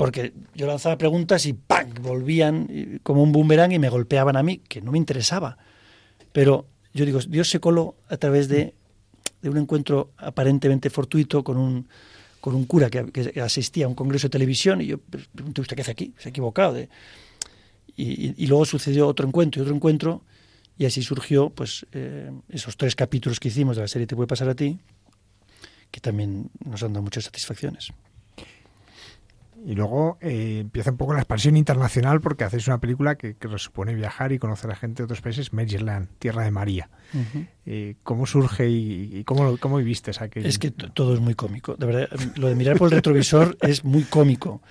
porque 0.00 0.32
yo 0.54 0.66
lanzaba 0.66 0.96
preguntas 0.96 1.44
y 1.44 1.52
¡pam! 1.52 1.92
volvían 2.00 3.00
como 3.02 3.22
un 3.22 3.32
boomerang 3.32 3.72
y 3.72 3.78
me 3.78 3.90
golpeaban 3.90 4.34
a 4.34 4.42
mí, 4.42 4.62
que 4.66 4.80
no 4.80 4.92
me 4.92 4.96
interesaba. 4.96 5.58
Pero 6.32 6.66
yo 6.94 7.04
digo, 7.04 7.20
Dios 7.28 7.50
se 7.50 7.60
coló 7.60 7.96
a 8.08 8.16
través 8.16 8.48
de, 8.48 8.72
un 9.42 9.58
encuentro 9.58 10.12
aparentemente 10.16 10.88
fortuito 10.88 11.44
con 11.44 11.58
un, 11.58 11.86
cura 12.64 12.88
que, 12.88 13.38
asistía 13.42 13.84
a 13.84 13.88
un 13.88 13.94
congreso 13.94 14.28
de 14.28 14.30
televisión 14.30 14.80
y 14.80 14.86
yo 14.86 14.96
pregunté, 15.34 15.60
¿usted 15.60 15.76
qué 15.76 15.82
hace 15.82 15.90
aquí? 15.90 16.14
Se 16.16 16.28
ha 16.28 16.30
equivocado. 16.30 16.80
Y, 16.80 18.42
y, 18.42 18.46
luego 18.46 18.64
sucedió 18.64 19.06
otro 19.06 19.28
encuentro 19.28 19.60
y 19.60 19.64
otro 19.64 19.74
encuentro 19.74 20.22
y 20.78 20.86
así 20.86 21.02
surgió 21.02 21.50
pues 21.50 21.84
eh, 21.92 22.30
esos 22.48 22.78
tres 22.78 22.96
capítulos 22.96 23.38
que 23.38 23.48
hicimos 23.48 23.76
de 23.76 23.82
la 23.82 23.88
serie 23.88 24.06
Te 24.06 24.16
puede 24.16 24.28
pasar 24.28 24.48
a 24.48 24.54
ti, 24.54 24.78
que 25.90 26.00
también 26.00 26.48
nos 26.64 26.82
han 26.82 26.94
dado 26.94 27.02
muchas 27.02 27.24
satisfacciones. 27.24 27.92
Y 29.64 29.74
luego 29.74 30.16
eh, 30.20 30.58
empieza 30.60 30.90
un 30.90 30.96
poco 30.96 31.12
la 31.12 31.20
expansión 31.20 31.56
internacional 31.56 32.20
porque 32.20 32.44
hacéis 32.44 32.66
una 32.66 32.80
película 32.80 33.16
que, 33.16 33.36
que 33.36 33.48
supone 33.58 33.94
viajar 33.94 34.32
y 34.32 34.38
conocer 34.38 34.70
a 34.70 34.76
gente 34.76 35.02
de 35.02 35.04
otros 35.04 35.20
países, 35.20 35.52
Maryland, 35.52 36.08
Tierra 36.18 36.44
de 36.44 36.50
María. 36.50 36.88
Uh 37.12 37.18
-huh. 37.18 37.48
eh, 37.66 37.96
¿Cómo 38.02 38.26
surge 38.26 38.68
y, 38.68 39.18
y 39.18 39.24
cómo, 39.24 39.58
cómo, 39.58 39.76
viviste 39.76 40.12
aquello? 40.18 40.48
Es 40.48 40.58
que 40.58 40.70
todo 40.70 41.14
es 41.14 41.20
muy 41.20 41.34
cómico. 41.34 41.76
De 41.76 41.86
verdad, 41.86 42.08
lo 42.36 42.48
de 42.48 42.54
mirar 42.54 42.78
por 42.78 42.88
el 42.88 42.96
retrovisor 42.96 43.56
es 43.60 43.84
muy 43.84 44.04
cómico. 44.04 44.62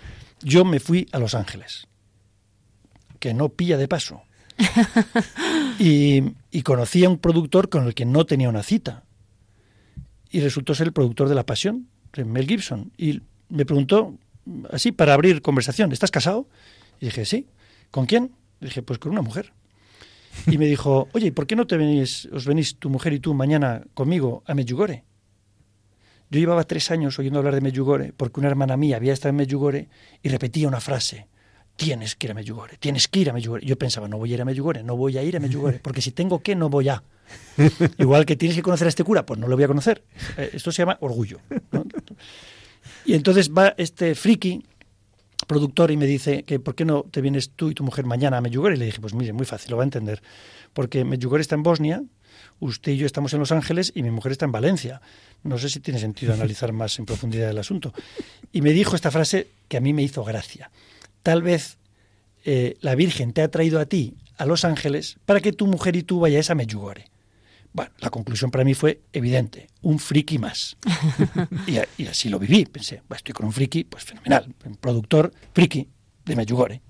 Yo 0.42 0.66
me 0.66 0.80
fui 0.80 1.08
a 1.12 1.20
Los 1.20 1.36
Ángeles, 1.36 1.88
que 3.20 3.34
no 3.34 3.50
pilla 3.50 3.78
de 3.78 3.88
paso. 3.88 4.24
y, 5.80 6.24
y 6.52 6.62
conocí 6.64 7.06
a 7.06 7.10
un 7.10 7.20
productor 7.20 7.70
con 7.70 7.86
el 7.86 7.94
que 7.94 8.06
no 8.06 8.26
tenía 8.26 8.50
una 8.50 8.64
cita. 8.64 9.04
Y 10.32 10.42
resultó 10.42 10.74
ser 10.74 10.88
el 10.88 10.94
productor 10.94 11.30
de 11.30 11.36
La 11.36 11.46
Pasión, 11.46 11.90
Mel 12.26 12.48
Gibson. 12.48 12.92
Y 12.98 13.22
me 13.50 13.66
preguntó 13.66 14.18
así 14.72 14.92
para 14.92 15.14
abrir 15.14 15.42
conversación, 15.42 15.92
¿estás 15.92 16.12
casado? 16.12 16.48
Y 17.00 17.06
dije, 17.06 17.26
sí. 17.26 17.48
¿Con 17.92 18.06
quién? 18.06 18.32
Y 18.62 18.66
dije, 18.66 18.82
pues 18.82 19.00
con 19.00 19.12
una 19.12 19.22
mujer. 19.22 19.54
Y 20.48 20.58
me 20.58 20.66
dijo, 20.66 21.08
oye, 21.14 21.32
¿por 21.32 21.48
qué 21.48 21.56
no 21.56 21.68
te 21.68 21.78
venís, 21.78 22.28
os 22.32 22.46
venís 22.46 22.78
tu 22.78 22.90
mujer 22.90 23.14
y 23.14 23.20
tú 23.20 23.34
mañana 23.34 23.84
conmigo 23.94 24.44
a 24.46 24.54
Medjugorje? 24.54 25.04
Yo 26.30 26.40
llevaba 26.40 26.64
tres 26.64 26.92
años 26.92 27.18
oyendo 27.18 27.40
hablar 27.40 27.56
de 27.56 27.62
Medjugorje 27.62 28.14
porque 28.14 28.40
una 28.40 28.50
hermana 28.50 28.78
mía 28.78 28.98
había 28.98 29.14
estado 29.14 29.32
en 29.32 29.38
Medjugorje 29.38 29.90
y 30.22 30.30
repetía 30.30 30.68
una 30.68 30.80
frase, 30.80 31.28
tienes 31.76 32.16
que 32.16 32.28
ir 32.28 32.32
a 32.32 32.34
Medjugorje, 32.36 32.78
tienes 32.78 33.08
que 33.08 33.20
ir 33.22 33.30
a 33.32 33.34
Medjugorje. 33.34 33.66
Yo 33.66 33.78
pensaba, 33.78 34.08
no 34.08 34.18
voy 34.18 34.32
a 34.32 34.36
ir 34.36 34.42
a 34.42 34.46
Medjugorje, 34.46 34.84
no 34.84 34.96
voy 34.96 35.18
a 35.18 35.24
ir 35.24 35.36
a 35.38 35.40
Medjugorje, 35.40 35.80
porque 35.84 36.02
si 36.02 36.12
tengo 36.12 36.42
que, 36.42 36.56
no 36.56 36.70
voy 36.70 36.90
a. 36.90 37.04
Igual 37.98 38.26
que 38.26 38.36
tienes 38.36 38.56
que 38.56 38.62
conocer 38.62 38.86
a 38.86 38.90
este 38.90 39.04
cura, 39.04 39.26
pues 39.26 39.40
no 39.40 39.48
lo 39.48 39.56
voy 39.56 39.64
a 39.64 39.68
conocer. 39.68 40.04
Esto 40.38 40.72
se 40.72 40.84
llama 40.84 40.98
orgullo. 41.02 41.40
¿no? 41.72 41.84
Y 43.10 43.16
entonces 43.16 43.50
va 43.50 43.74
este 43.78 44.14
friki 44.14 44.64
productor 45.48 45.90
y 45.90 45.98
me 45.98 46.06
dice 46.06 46.44
que 46.44 46.60
por 46.60 46.76
qué 46.76 46.86
no 46.86 47.08
te 47.10 47.22
vienes 47.22 47.50
tú 47.50 47.72
y 47.72 47.74
tu 47.74 47.84
mujer 47.84 48.06
mañana 48.06 48.38
a 48.38 48.42
Medjugorje. 48.42 48.76
Y 48.76 48.80
le 48.80 48.86
dije, 48.86 49.02
pues 49.02 49.16
mire, 49.16 49.34
muy 49.34 49.48
fácil, 49.48 49.72
lo 49.72 49.78
va 49.78 49.82
a 49.82 49.86
entender. 49.86 50.22
Porque 50.74 51.04
Medjugorje 51.04 51.42
está 51.42 51.56
en 51.56 51.64
Bosnia, 51.64 52.04
usted 52.60 52.92
y 52.92 52.98
yo 52.98 53.08
estamos 53.08 53.34
en 53.34 53.40
Los 53.40 53.52
Ángeles 53.52 53.92
y 53.96 54.04
mi 54.04 54.12
mujer 54.12 54.32
está 54.32 54.46
en 54.46 54.52
Valencia. 54.52 55.02
No 55.42 55.58
sé 55.58 55.70
si 55.70 55.80
tiene 55.80 56.00
sentido 56.00 56.36
analizar 56.36 56.72
más 56.72 57.00
en 57.00 57.08
profundidad 57.08 57.50
el 57.50 57.58
asunto. 57.58 57.96
Y 58.52 58.62
me 58.62 58.74
dijo 58.74 58.96
esta 58.96 59.10
frase 59.10 59.48
que 59.68 59.78
a 59.78 59.82
mí 59.82 59.92
me 59.92 60.04
hizo 60.04 60.24
gracia. 60.24 60.70
Tal 61.24 61.42
vez 61.42 61.80
eh, 62.46 62.78
la 62.82 62.94
Virgen 62.94 63.34
te 63.34 63.42
ha 63.42 63.50
traído 63.50 63.80
a 63.80 63.88
ti 63.88 64.18
a 64.38 64.46
Los 64.46 64.66
Ángeles 64.66 65.18
para 65.26 65.40
que 65.40 65.52
tu 65.52 65.66
mujer 65.66 65.96
y 65.96 66.04
tú 66.04 66.20
vayáis 66.20 66.52
a 66.52 66.54
Medjugorje. 66.54 67.10
Bueno, 67.72 67.92
la 68.00 68.10
conclusión 68.10 68.50
para 68.50 68.64
mí 68.64 68.74
fue 68.74 69.02
evidente, 69.14 69.68
un 69.82 70.00
friki 70.00 70.40
más. 70.40 70.76
y, 71.68 71.78
y, 72.02 72.08
así 72.08 72.30
lo 72.30 72.40
viví, 72.40 72.66
pensé, 72.66 73.04
bueno, 73.08 73.18
estoy 73.18 73.34
con 73.34 73.46
un 73.46 73.54
friki, 73.54 73.84
pues 73.84 74.04
fenomenal, 74.04 74.54
un 74.66 74.76
productor 74.76 75.32
friki 75.54 75.88
de 76.26 76.36
Medjugorje. 76.36 76.82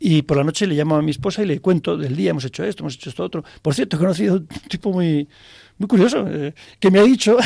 Y 0.00 0.22
por 0.22 0.36
la 0.36 0.44
noche 0.44 0.66
le 0.66 0.74
llamo 0.74 0.96
a 0.96 1.02
mi 1.02 1.10
esposa 1.10 1.42
y 1.42 1.46
le 1.46 1.60
cuento 1.60 1.96
del 1.96 2.14
día, 2.14 2.30
hemos 2.30 2.44
hecho 2.44 2.62
esto, 2.64 2.82
hemos 2.82 2.94
hecho 2.94 3.10
esto 3.10 3.24
otro. 3.24 3.44
Por 3.62 3.74
cierto, 3.74 3.96
he 3.96 3.98
conocido 3.98 4.36
un 4.36 4.46
tipo 4.68 4.92
muy, 4.92 5.28
muy 5.76 5.88
curioso, 5.88 6.24
eh, 6.28 6.54
que 6.78 6.90
me 6.90 7.00
ha 7.00 7.02
dicho 7.02 7.36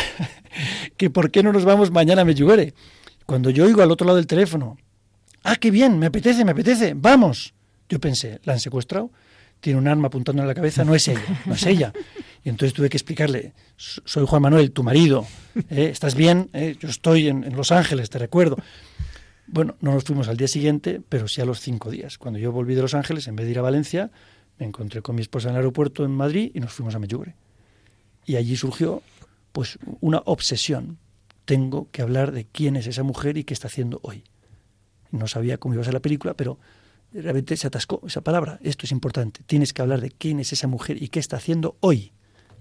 que 0.96 1.08
por 1.08 1.30
qué 1.30 1.42
no 1.42 1.52
nos 1.52 1.64
vamos 1.64 1.90
mañana 1.90 2.22
a 2.22 2.24
Medjugorje. 2.24 2.74
Cuando 3.24 3.48
yo 3.50 3.64
oigo 3.64 3.82
al 3.82 3.90
otro 3.90 4.06
lado 4.06 4.16
del 4.16 4.26
teléfono, 4.26 4.76
ah, 5.44 5.56
qué 5.56 5.70
bien, 5.70 5.98
me 5.98 6.06
apetece, 6.06 6.44
me 6.44 6.52
apetece, 6.52 6.94
vamos. 6.94 7.54
Yo 7.88 7.98
pensé, 8.00 8.40
¿la 8.44 8.54
han 8.54 8.60
secuestrado? 8.60 9.10
Tiene 9.62 9.78
un 9.78 9.86
arma 9.86 10.08
apuntando 10.08 10.42
en 10.42 10.48
la 10.48 10.54
cabeza, 10.54 10.84
no 10.84 10.92
es 10.92 11.06
ella, 11.06 11.40
no 11.46 11.54
es 11.54 11.64
ella. 11.64 11.92
Y 12.44 12.48
entonces 12.48 12.74
tuve 12.74 12.90
que 12.90 12.96
explicarle, 12.96 13.52
soy 13.76 14.26
Juan 14.26 14.42
Manuel, 14.42 14.72
tu 14.72 14.82
marido, 14.82 15.24
¿eh? 15.70 15.88
¿estás 15.92 16.16
bien? 16.16 16.50
¿Eh? 16.52 16.76
Yo 16.80 16.88
estoy 16.88 17.28
en, 17.28 17.44
en, 17.44 17.54
Los 17.54 17.70
Ángeles, 17.70 18.10
te 18.10 18.18
recuerdo. 18.18 18.56
Bueno, 19.46 19.76
no 19.80 19.92
nos 19.94 20.02
fuimos 20.02 20.26
al 20.26 20.36
día 20.36 20.48
siguiente, 20.48 21.00
pero 21.08 21.28
sí 21.28 21.40
a 21.40 21.44
los 21.44 21.60
cinco 21.60 21.92
días. 21.92 22.18
Cuando 22.18 22.40
yo 22.40 22.50
volví 22.50 22.74
de 22.74 22.82
Los 22.82 22.94
Ángeles, 22.94 23.28
en 23.28 23.36
vez 23.36 23.46
de 23.46 23.52
ir 23.52 23.58
a 23.60 23.62
Valencia, 23.62 24.10
me 24.58 24.66
encontré 24.66 25.00
con 25.00 25.14
mi 25.14 25.22
esposa 25.22 25.48
en 25.48 25.54
el 25.54 25.58
aeropuerto 25.58 26.04
en 26.04 26.10
Madrid 26.10 26.50
y 26.52 26.58
nos 26.58 26.72
fuimos 26.72 26.96
a 26.96 26.98
Medjugorje. 26.98 27.36
Y 28.26 28.34
allí 28.34 28.56
surgió 28.56 29.00
pues 29.52 29.78
una 30.00 30.22
obsesión. 30.24 30.98
Tengo 31.44 31.88
que 31.92 32.02
hablar 32.02 32.32
de 32.32 32.46
quién 32.46 32.74
es 32.74 32.88
esa 32.88 33.04
mujer 33.04 33.36
y 33.36 33.44
qué 33.44 33.54
está 33.54 33.68
haciendo 33.68 34.00
hoy. 34.02 34.24
No 35.12 35.28
sabía 35.28 35.58
cómo 35.58 35.74
iba 35.74 35.82
a 35.82 35.84
ser 35.84 35.94
la 35.94 36.00
película, 36.00 36.34
pero 36.34 36.58
realmente 37.14 37.56
se 37.56 37.66
atascó 37.66 38.00
esa 38.06 38.20
palabra. 38.20 38.58
Esto 38.62 38.86
es 38.86 38.92
importante. 38.92 39.42
Tienes 39.46 39.72
que 39.72 39.82
hablar 39.82 40.00
de 40.00 40.10
quién 40.10 40.40
es 40.40 40.52
esa 40.52 40.68
mujer 40.68 41.02
y 41.02 41.08
qué 41.08 41.20
está 41.20 41.36
haciendo 41.36 41.76
hoy. 41.80 42.12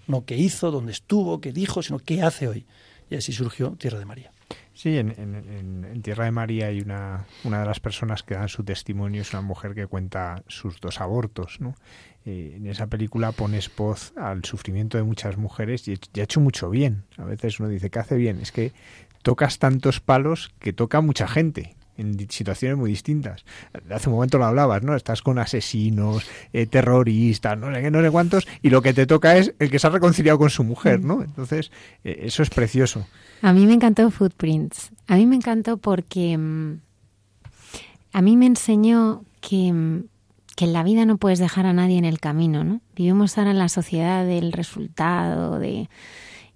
No 0.07 0.25
qué 0.25 0.35
hizo, 0.35 0.71
dónde 0.71 0.91
estuvo, 0.91 1.39
qué 1.41 1.53
dijo, 1.53 1.81
sino 1.81 1.99
qué 1.99 2.21
hace 2.21 2.47
hoy. 2.47 2.65
Y 3.09 3.15
así 3.15 3.33
surgió 3.33 3.71
Tierra 3.71 3.99
de 3.99 4.05
María. 4.05 4.31
Sí, 4.73 4.97
en, 4.97 6.01
Tierra 6.01 6.25
de 6.25 6.31
María 6.31 6.67
hay 6.67 6.81
una, 6.81 7.25
una 7.43 7.59
de 7.59 7.65
las 7.65 7.79
personas 7.79 8.23
que 8.23 8.33
dan 8.33 8.49
su 8.49 8.63
testimonio, 8.63 9.21
es 9.21 9.33
una 9.33 9.41
mujer 9.41 9.75
que 9.75 9.85
cuenta 9.85 10.43
sus 10.47 10.79
dos 10.79 10.99
abortos, 11.01 11.57
¿no? 11.59 11.75
Eh, 12.25 12.53
en 12.55 12.67
esa 12.67 12.87
película 12.87 13.31
pones 13.31 13.69
voz 13.75 14.13
al 14.15 14.45
sufrimiento 14.45 14.97
de 14.97 15.03
muchas 15.03 15.37
mujeres 15.37 15.87
y, 15.87 15.99
y 16.13 16.19
ha 16.19 16.23
hecho 16.23 16.39
mucho 16.39 16.69
bien. 16.69 17.03
A 17.17 17.25
veces 17.25 17.59
uno 17.59 17.69
dice, 17.69 17.89
¿qué 17.89 17.99
hace 17.99 18.15
bien? 18.15 18.39
Es 18.39 18.51
que 18.51 18.73
tocas 19.21 19.59
tantos 19.59 19.99
palos 19.99 20.51
que 20.59 20.73
toca 20.73 21.01
mucha 21.01 21.27
gente 21.27 21.75
en 21.97 22.29
situaciones 22.29 22.77
muy 22.77 22.89
distintas. 22.89 23.43
Hace 23.89 24.09
un 24.09 24.15
momento 24.15 24.37
lo 24.37 24.45
hablabas, 24.45 24.81
¿no? 24.83 24.95
Estás 24.95 25.21
con 25.21 25.37
asesinos, 25.39 26.23
eh, 26.53 26.65
terroristas, 26.65 27.57
no 27.57 27.73
sé 27.73 27.81
qué, 27.81 27.91
no 27.91 28.01
sé 28.01 28.09
cuántos, 28.11 28.47
y 28.61 28.69
lo 28.69 28.81
que 28.81 28.93
te 28.93 29.05
toca 29.05 29.37
es 29.37 29.53
el 29.59 29.69
que 29.69 29.77
se 29.79 29.87
ha 29.87 29.89
reconciliado 29.91 30.37
con 30.39 30.49
su 30.49 30.63
mujer, 30.63 31.03
¿no? 31.03 31.21
Entonces, 31.21 31.71
eh, 32.03 32.21
eso 32.23 32.43
es 32.43 32.49
precioso. 32.49 33.05
A 33.41 33.53
mí 33.53 33.65
me 33.65 33.73
encantó 33.73 34.09
Footprints. 34.11 34.91
A 35.07 35.15
mí 35.15 35.25
me 35.25 35.35
encantó 35.35 35.77
porque 35.77 36.37
mm, 36.37 36.79
a 38.13 38.21
mí 38.21 38.37
me 38.37 38.45
enseñó 38.45 39.23
que, 39.39 39.71
mm, 39.71 40.03
que 40.55 40.65
en 40.65 40.73
la 40.73 40.83
vida 40.83 41.05
no 41.05 41.17
puedes 41.17 41.39
dejar 41.39 41.65
a 41.65 41.73
nadie 41.73 41.97
en 41.97 42.05
el 42.05 42.19
camino, 42.19 42.63
¿no? 42.63 42.81
Vivimos 42.95 43.37
ahora 43.37 43.51
en 43.51 43.57
la 43.59 43.69
sociedad 43.69 44.25
del 44.25 44.51
resultado 44.51 45.59
de, 45.59 45.89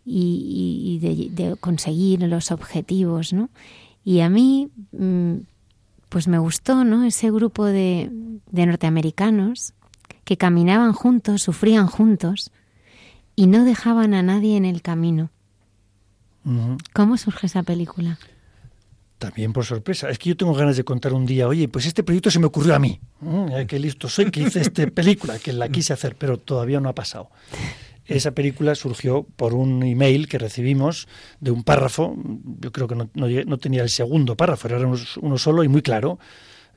y, 0.06 0.96
y- 0.96 0.96
y 0.96 1.00
de, 1.00 1.44
de 1.50 1.56
conseguir 1.56 2.22
los 2.24 2.52
objetivos, 2.52 3.34
¿no? 3.34 3.50
Y 4.06 4.22
a 4.22 4.30
mí, 4.30 4.70
mm, 4.94 5.40
pues 6.08 6.30
me 6.30 6.38
gustó, 6.38 6.86
¿no? 6.86 7.04
Ese 7.04 7.30
grupo 7.32 7.66
de, 7.66 8.10
de 8.52 8.66
norteamericanos 8.66 9.74
que 10.24 10.38
caminaban 10.38 10.94
juntos, 10.94 11.42
sufrían 11.42 11.88
juntos 11.88 12.52
y 13.36 13.48
no 13.48 13.66
dejaban 13.66 14.14
a 14.14 14.24
nadie 14.24 14.56
en 14.56 14.66
el 14.66 14.82
camino. 14.82 15.30
¿Cómo 16.94 17.18
surge 17.18 17.48
esa 17.48 17.64
película? 17.64 18.20
También 19.18 19.52
por 19.52 19.66
sorpresa. 19.66 20.10
Es 20.10 20.20
que 20.20 20.30
yo 20.30 20.38
tengo 20.38 20.54
ganas 20.54 20.78
de 20.78 20.84
contar 20.84 21.14
un 21.14 21.26
día, 21.26 21.48
oye, 21.48 21.68
pues 21.68 21.88
este 21.88 22.04
proyecto 22.04 22.30
se 22.30 22.38
me 22.38 22.46
ocurrió 22.46 22.76
a 22.76 22.80
mí. 22.80 23.00
Mm, 23.22 23.66
qué 23.68 23.80
listo 23.80 24.08
soy 24.08 24.30
que 24.30 24.42
hice 24.42 24.62
esta 24.62 24.86
película, 24.92 25.40
que 25.40 25.54
la 25.54 25.70
quise 25.70 25.94
hacer, 25.94 26.16
pero 26.16 26.38
todavía 26.38 26.80
no 26.80 26.90
ha 26.90 26.94
pasado. 26.94 27.30
Esa 28.08 28.32
película 28.32 28.76
surgió 28.76 29.24
por 29.24 29.54
un 29.56 29.82
email 29.82 30.28
que 30.28 30.38
recibimos 30.38 31.08
de 31.40 31.52
un 31.52 31.64
párrafo, 31.64 32.16
yo 32.60 32.72
creo 32.72 32.88
que 32.88 32.96
no, 32.96 33.58
tenía 33.58 33.82
el 33.82 33.90
segundo 33.90 34.36
párrafo, 34.36 34.68
era 34.68 34.78
uno, 34.78 35.38
solo 35.38 35.64
y 35.64 35.68
muy 35.68 35.82
claro. 35.82 36.20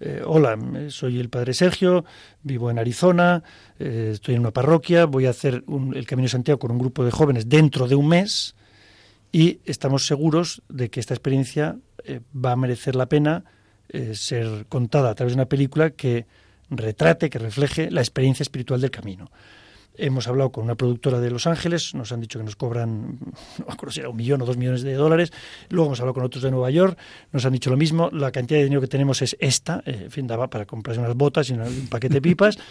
Eh, 0.01 0.23
hola, 0.25 0.57
soy 0.89 1.19
el 1.19 1.29
padre 1.29 1.53
Sergio, 1.53 2.05
vivo 2.43 2.71
en 2.71 2.79
Arizona, 2.79 3.43
eh, 3.79 4.11
estoy 4.15 4.37
en 4.37 4.41
una 4.41 4.53
parroquia, 4.53 5.05
voy 5.07 5.27
a 5.27 5.31
hacer 5.31 5.65
un- 5.67 5.95
el 5.95 6.07
Camino 6.07 6.29
Santiago 6.29 6.59
con 6.61 6.71
un 6.71 6.79
grupo 6.79 7.05
de 7.05 7.11
jóvenes 7.11 7.49
dentro 7.49 7.89
de 7.89 7.97
un 7.97 8.09
mes 8.09 8.55
y 9.33 9.59
estamos 9.65 10.07
seguros 10.07 10.63
de 10.69 10.89
que 10.89 11.01
esta 11.01 11.15
experiencia 11.15 11.77
eh, 12.05 12.21
va 12.35 12.53
a 12.53 12.57
merecer 12.57 12.95
la 12.97 13.07
pena 13.07 13.45
ser 14.13 14.67
contada 14.69 15.09
a 15.09 15.15
través 15.15 15.33
de 15.33 15.37
una 15.37 15.49
película 15.49 15.89
que 15.89 16.27
retrate, 16.69 17.31
que 17.31 17.39
refleje 17.39 17.91
la 17.91 18.03
experiencia 18.03 18.43
espiritual 18.43 18.83
del 18.83 18.91
camino. 18.91 19.31
Hemos 19.99 20.29
hablado 20.29 20.51
con 20.51 20.65
una 20.65 20.77
productora 20.77 21.21
de 21.21 21.31
Los 21.31 21.47
Ángeles, 21.47 21.95
nos 21.95 22.13
han 22.13 22.21
dicho 22.21 22.39
que 22.39 22.45
nos 22.45 22.57
cobran, 22.57 23.19
no 23.59 23.67
me 23.67 23.73
acuerdo 23.73 23.93
si 23.93 24.01
era 24.01 24.09
un 24.09 24.17
millón 24.17 24.41
o 24.43 24.47
dos 24.47 24.57
millones 24.57 24.83
de 24.83 24.95
dólares. 24.95 25.33
Luego 25.69 25.89
hemos 25.89 26.01
hablado 26.01 26.15
con 26.15 26.25
otros 26.25 26.43
de 26.45 26.51
Nueva 26.51 26.71
York, 26.71 26.97
nos 27.33 27.45
han 27.45 27.53
dicho 27.53 27.69
lo 27.69 27.77
mismo. 27.77 28.09
La 28.13 28.31
cantidad 28.31 28.59
de 28.59 28.65
dinero 28.65 28.81
que 28.81 28.87
tenemos 28.87 29.21
es 29.23 29.37
esta, 29.41 29.83
eh, 29.85 30.03
en 30.05 30.11
fin, 30.11 30.27
daba 30.27 30.49
para 30.49 30.67
comprarse 30.67 31.01
unas 31.01 31.17
botas 31.17 31.51
y 31.51 31.55
un 31.55 31.89
paquete 31.89 32.15
de 32.15 32.23
pipas. 32.23 32.59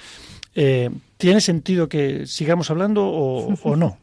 Eh, 0.60 0.90
¿Tiene 1.18 1.40
sentido 1.40 1.88
que 1.88 2.26
sigamos 2.26 2.72
hablando 2.72 3.06
o, 3.06 3.54
o 3.62 3.76
no? 3.76 4.00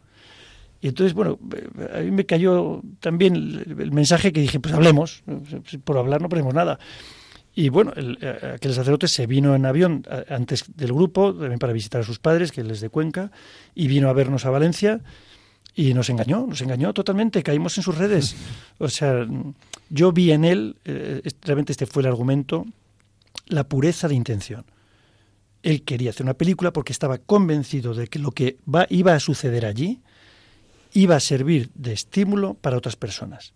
Y 0.81 0.89
entonces, 0.89 1.13
bueno, 1.13 1.37
eh, 1.53 1.99
a 1.99 2.01
mí 2.01 2.13
me 2.13 2.27
cayó 2.27 2.81
también 3.01 3.35
el, 3.35 3.77
el 3.81 3.91
mensaje 3.91 4.33
que 4.33 4.41
dije, 4.41 4.61
pues 4.61 4.73
hablemos, 4.73 5.25
por 5.83 5.99
hablar 5.99 6.23
no 6.23 6.29
perdemos 6.29 6.55
nada. 6.55 6.79
Y 7.55 7.69
bueno, 7.69 7.93
el, 7.95 8.19
eh, 8.21 8.53
aquel 8.57 8.75
sacerdote 8.75 9.09
se 9.09 9.27
vino 9.27 9.55
en 9.55 9.65
avión 9.65 10.05
eh, 10.11 10.25
antes 10.29 10.65
del 10.75 10.93
grupo, 10.93 11.33
también 11.33 11.59
para 11.59 11.73
visitar 11.73 12.01
a 12.01 12.05
sus 12.05 12.19
padres, 12.19 12.51
que 12.51 12.63
él 12.63 12.71
es 12.71 12.81
de 12.81 12.89
Cuenca, 12.89 13.31
y 13.75 13.87
vino 13.87 14.09
a 14.09 14.13
vernos 14.13 14.45
a 14.45 14.51
Valencia 14.51 15.01
y 15.77 15.95
nos 15.95 16.09
engañó, 16.11 16.47
nos 16.47 16.61
engañó 16.61 16.93
totalmente, 16.93 17.43
caímos 17.43 17.77
en 17.79 17.85
sus 17.85 17.97
redes. 17.97 18.37
O 18.79 18.89
sea, 18.89 19.27
yo 19.89 20.11
vi 20.11 20.33
en 20.33 20.45
él, 20.45 20.77
eh, 20.85 21.23
realmente 21.43 21.73
este 21.73 21.87
fue 21.87 22.03
el 22.03 22.09
argumento, 22.09 22.67
la 23.47 23.69
pureza 23.69 24.09
de 24.09 24.17
intención. 24.17 24.65
Él 25.63 25.85
quería 25.85 26.11
hacer 26.11 26.25
una 26.25 26.35
película 26.35 26.73
porque 26.73 26.93
estaba 26.93 27.19
convencido 27.19 27.95
de 27.95 28.09
que 28.09 28.19
lo 28.19 28.33
que 28.33 28.59
va, 28.73 28.87
iba 28.91 29.15
a 29.15 29.21
suceder 29.21 29.65
allí 29.65 30.03
iba 30.95 31.17
a 31.17 31.21
servir 31.21 31.71
de 31.75 31.93
estímulo 31.93 32.55
para 32.55 32.79
otras 32.79 32.97
personas 32.97 33.53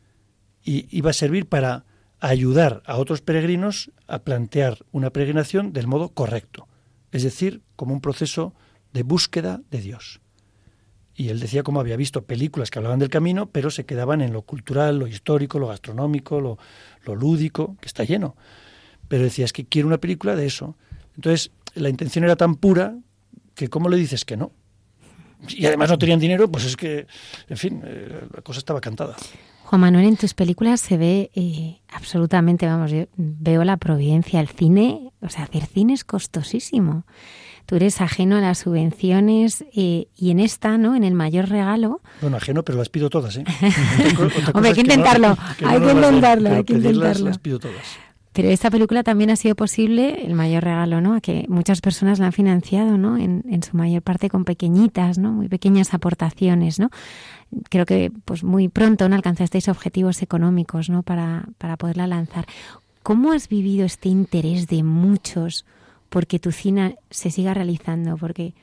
y 0.62 0.86
iba 0.90 1.10
a 1.10 1.14
servir 1.14 1.48
para 1.48 1.84
ayudar 2.20 2.82
a 2.86 2.96
otros 2.96 3.20
peregrinos 3.20 3.90
a 4.06 4.20
plantear 4.20 4.78
una 4.92 5.10
peregrinación 5.10 5.72
del 5.72 5.86
modo 5.86 6.10
correcto, 6.10 6.66
es 7.12 7.22
decir, 7.22 7.62
como 7.76 7.94
un 7.94 8.00
proceso 8.00 8.54
de 8.92 9.02
búsqueda 9.02 9.60
de 9.70 9.80
Dios. 9.80 10.20
Y 11.14 11.30
él 11.30 11.40
decía 11.40 11.64
cómo 11.64 11.80
había 11.80 11.96
visto 11.96 12.24
películas 12.24 12.70
que 12.70 12.78
hablaban 12.78 13.00
del 13.00 13.08
camino, 13.08 13.50
pero 13.50 13.70
se 13.70 13.84
quedaban 13.84 14.20
en 14.20 14.32
lo 14.32 14.42
cultural, 14.42 14.98
lo 14.98 15.08
histórico, 15.08 15.58
lo 15.58 15.66
gastronómico, 15.66 16.40
lo, 16.40 16.58
lo 17.04 17.16
lúdico, 17.16 17.76
que 17.80 17.86
está 17.86 18.04
lleno. 18.04 18.36
Pero 19.08 19.24
decía, 19.24 19.44
es 19.44 19.52
que 19.52 19.66
quiero 19.66 19.88
una 19.88 19.98
película 19.98 20.36
de 20.36 20.46
eso. 20.46 20.76
Entonces, 21.16 21.50
la 21.74 21.88
intención 21.88 22.24
era 22.24 22.36
tan 22.36 22.54
pura 22.54 22.96
que 23.54 23.68
¿cómo 23.68 23.88
le 23.88 23.96
dices 23.96 24.24
que 24.24 24.36
no? 24.36 24.52
Y 25.48 25.66
además 25.66 25.90
no 25.90 25.98
tenían 25.98 26.20
dinero, 26.20 26.50
pues 26.50 26.64
es 26.64 26.76
que, 26.76 27.06
en 27.48 27.56
fin, 27.56 27.82
eh, 27.84 28.28
la 28.34 28.42
cosa 28.42 28.58
estaba 28.58 28.80
cantada. 28.80 29.16
Juan 29.68 29.82
Manuel, 29.82 30.06
en 30.06 30.16
tus 30.16 30.32
películas 30.32 30.80
se 30.80 30.96
ve 30.96 31.30
eh, 31.34 31.82
absolutamente, 31.92 32.64
vamos, 32.64 32.90
yo 32.90 33.04
veo 33.16 33.64
la 33.64 33.76
providencia, 33.76 34.40
el 34.40 34.48
cine, 34.48 35.12
o 35.20 35.28
sea, 35.28 35.44
hacer 35.44 35.66
cine 35.66 35.92
es 35.92 36.04
costosísimo. 36.04 37.04
Tú 37.66 37.76
eres 37.76 38.00
ajeno 38.00 38.36
a 38.36 38.40
las 38.40 38.60
subvenciones 38.60 39.66
eh, 39.76 40.06
y 40.16 40.30
en 40.30 40.40
esta, 40.40 40.78
¿no? 40.78 40.96
En 40.96 41.04
el 41.04 41.12
mayor 41.12 41.50
regalo. 41.50 42.00
Bueno, 42.22 42.38
ajeno, 42.38 42.62
pero 42.62 42.78
las 42.78 42.88
pido 42.88 43.10
todas, 43.10 43.36
¿eh? 43.36 43.44
Hombre, 44.54 44.70
hay 44.70 44.74
que 44.74 44.80
intentarlo, 44.80 45.36
que 45.58 45.66
no 45.66 45.70
hay 45.70 45.80
que 45.82 45.90
intentarlo, 45.92 46.48
hay 46.48 46.64
que 46.64 46.72
intentarlo. 46.72 47.24
Las 47.26 47.38
pido 47.38 47.58
todas. 47.58 47.98
Pero 48.32 48.48
esta 48.48 48.70
película 48.70 49.02
también 49.02 49.30
ha 49.30 49.36
sido 49.36 49.54
posible, 49.54 50.24
el 50.24 50.32
mayor 50.32 50.64
regalo, 50.64 51.02
¿no? 51.02 51.14
A 51.14 51.20
que 51.20 51.44
muchas 51.48 51.82
personas 51.82 52.20
la 52.20 52.26
han 52.26 52.32
financiado, 52.32 52.96
¿no? 52.96 53.18
En, 53.18 53.44
en 53.50 53.62
su 53.62 53.76
mayor 53.76 54.00
parte 54.00 54.30
con 54.30 54.46
pequeñitas, 54.46 55.18
¿no? 55.18 55.32
Muy 55.32 55.48
pequeñas 55.48 55.92
aportaciones, 55.92 56.78
¿no? 56.78 56.88
Creo 57.70 57.86
que 57.86 58.12
pues 58.24 58.44
muy 58.44 58.68
pronto 58.68 59.08
¿no? 59.08 59.16
alcanzasteis 59.16 59.68
objetivos 59.68 60.22
económicos, 60.22 60.90
¿no? 60.90 61.02
Para, 61.02 61.46
para 61.58 61.76
poderla 61.76 62.06
lanzar. 62.06 62.46
¿Cómo 63.02 63.32
has 63.32 63.48
vivido 63.48 63.86
este 63.86 64.08
interés 64.08 64.66
de 64.66 64.82
muchos 64.82 65.64
porque 66.08 66.38
tu 66.38 66.52
cine 66.52 66.96
se 67.10 67.30
siga 67.30 67.54
realizando? 67.54 68.16
Porque 68.16 68.54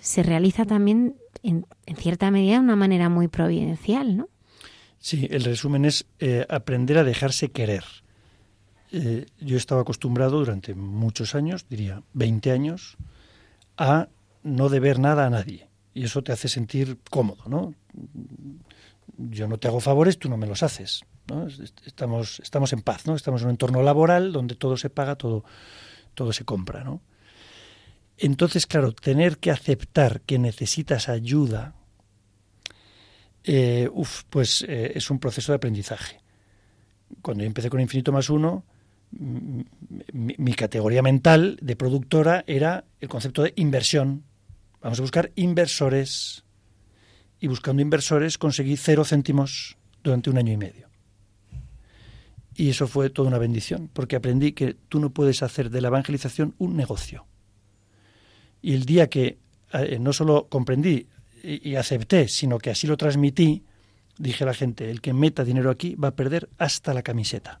se 0.00 0.22
realiza 0.22 0.64
también, 0.64 1.16
en, 1.42 1.66
cierta 1.96 2.30
medida, 2.30 2.54
de 2.54 2.60
una 2.60 2.76
manera 2.76 3.08
muy 3.08 3.28
providencial, 3.28 4.16
¿no? 4.16 4.28
Sí, 4.98 5.28
el 5.30 5.44
resumen 5.44 5.84
es 5.84 6.06
eh, 6.18 6.44
aprender 6.48 6.98
a 6.98 7.04
dejarse 7.04 7.50
querer. 7.50 7.84
Eh, 8.90 9.26
yo 9.38 9.56
estaba 9.56 9.82
acostumbrado 9.82 10.38
durante 10.38 10.74
muchos 10.74 11.34
años, 11.34 11.66
diría 11.68 12.02
20 12.14 12.50
años, 12.50 12.96
a 13.76 14.08
no 14.42 14.68
deber 14.68 14.98
nada 14.98 15.26
a 15.26 15.30
nadie. 15.30 15.67
Y 15.98 16.04
eso 16.04 16.22
te 16.22 16.30
hace 16.30 16.48
sentir 16.48 17.00
cómodo, 17.10 17.42
¿no? 17.48 17.74
Yo 19.16 19.48
no 19.48 19.58
te 19.58 19.66
hago 19.66 19.80
favores, 19.80 20.16
tú 20.16 20.28
no 20.28 20.36
me 20.36 20.46
los 20.46 20.62
haces. 20.62 21.02
Estamos, 21.84 22.38
estamos 22.38 22.72
en 22.72 22.82
paz, 22.82 23.04
¿no? 23.04 23.16
Estamos 23.16 23.40
en 23.40 23.48
un 23.48 23.50
entorno 23.50 23.82
laboral 23.82 24.30
donde 24.32 24.54
todo 24.54 24.76
se 24.76 24.90
paga, 24.90 25.16
todo, 25.16 25.42
todo 26.14 26.32
se 26.32 26.44
compra, 26.44 26.84
¿no? 26.84 27.02
Entonces, 28.16 28.68
claro, 28.68 28.92
tener 28.92 29.38
que 29.38 29.50
aceptar 29.50 30.20
que 30.20 30.38
necesitas 30.38 31.08
ayuda, 31.08 31.74
eh, 33.42 33.90
pues 34.30 34.64
eh, 34.68 34.92
es 34.94 35.10
un 35.10 35.18
proceso 35.18 35.50
de 35.50 35.56
aprendizaje. 35.56 36.20
Cuando 37.22 37.42
yo 37.42 37.48
empecé 37.48 37.70
con 37.70 37.80
Infinito 37.80 38.12
más 38.12 38.30
uno, 38.30 38.64
mi 39.10 40.54
categoría 40.54 41.02
mental 41.02 41.58
de 41.60 41.74
productora 41.74 42.44
era 42.46 42.84
el 43.00 43.08
concepto 43.08 43.42
de 43.42 43.52
inversión. 43.56 44.27
Vamos 44.80 44.98
a 44.98 45.02
buscar 45.02 45.32
inversores. 45.34 46.44
Y 47.40 47.46
buscando 47.46 47.82
inversores 47.82 48.38
conseguí 48.38 48.76
cero 48.76 49.04
céntimos 49.04 49.76
durante 50.02 50.30
un 50.30 50.38
año 50.38 50.52
y 50.52 50.56
medio. 50.56 50.88
Y 52.54 52.70
eso 52.70 52.88
fue 52.88 53.10
toda 53.10 53.28
una 53.28 53.38
bendición, 53.38 53.88
porque 53.92 54.16
aprendí 54.16 54.52
que 54.52 54.74
tú 54.74 54.98
no 54.98 55.10
puedes 55.10 55.44
hacer 55.44 55.70
de 55.70 55.80
la 55.80 55.88
evangelización 55.88 56.54
un 56.58 56.76
negocio. 56.76 57.26
Y 58.60 58.74
el 58.74 58.84
día 58.84 59.08
que 59.08 59.38
eh, 59.72 59.98
no 60.00 60.12
solo 60.12 60.48
comprendí 60.48 61.06
y, 61.44 61.70
y 61.70 61.76
acepté, 61.76 62.26
sino 62.26 62.58
que 62.58 62.70
así 62.70 62.88
lo 62.88 62.96
transmití, 62.96 63.64
dije 64.18 64.42
a 64.42 64.48
la 64.48 64.54
gente, 64.54 64.90
el 64.90 65.00
que 65.00 65.12
meta 65.12 65.44
dinero 65.44 65.70
aquí 65.70 65.94
va 65.94 66.08
a 66.08 66.16
perder 66.16 66.48
hasta 66.58 66.92
la 66.92 67.02
camiseta. 67.02 67.60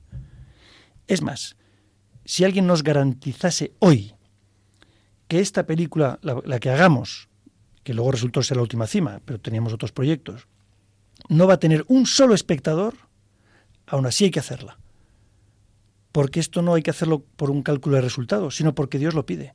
Es 1.06 1.22
más, 1.22 1.56
si 2.24 2.42
alguien 2.44 2.66
nos 2.66 2.82
garantizase 2.82 3.72
hoy 3.78 4.14
que 5.28 5.40
esta 5.40 5.66
película, 5.66 6.18
la, 6.22 6.58
que 6.58 6.70
hagamos, 6.70 7.28
que 7.84 7.94
luego 7.94 8.12
resultó 8.12 8.42
ser 8.42 8.56
la 8.56 8.62
última 8.62 8.86
cima, 8.86 9.20
pero 9.24 9.38
teníamos 9.38 9.72
otros 9.72 9.92
proyectos, 9.92 10.48
no 11.28 11.46
va 11.46 11.54
a 11.54 11.60
tener 11.60 11.84
un 11.88 12.06
solo 12.06 12.34
espectador, 12.34 12.94
aún 13.86 14.06
así 14.06 14.24
hay 14.24 14.30
que 14.30 14.40
hacerla. 14.40 14.78
Porque 16.12 16.40
esto 16.40 16.62
no 16.62 16.74
hay 16.74 16.82
que 16.82 16.90
hacerlo 16.90 17.24
por 17.36 17.50
un 17.50 17.62
cálculo 17.62 17.96
de 17.96 18.02
resultados, 18.02 18.56
sino 18.56 18.74
porque 18.74 18.98
Dios 18.98 19.14
lo 19.14 19.26
pide. 19.26 19.54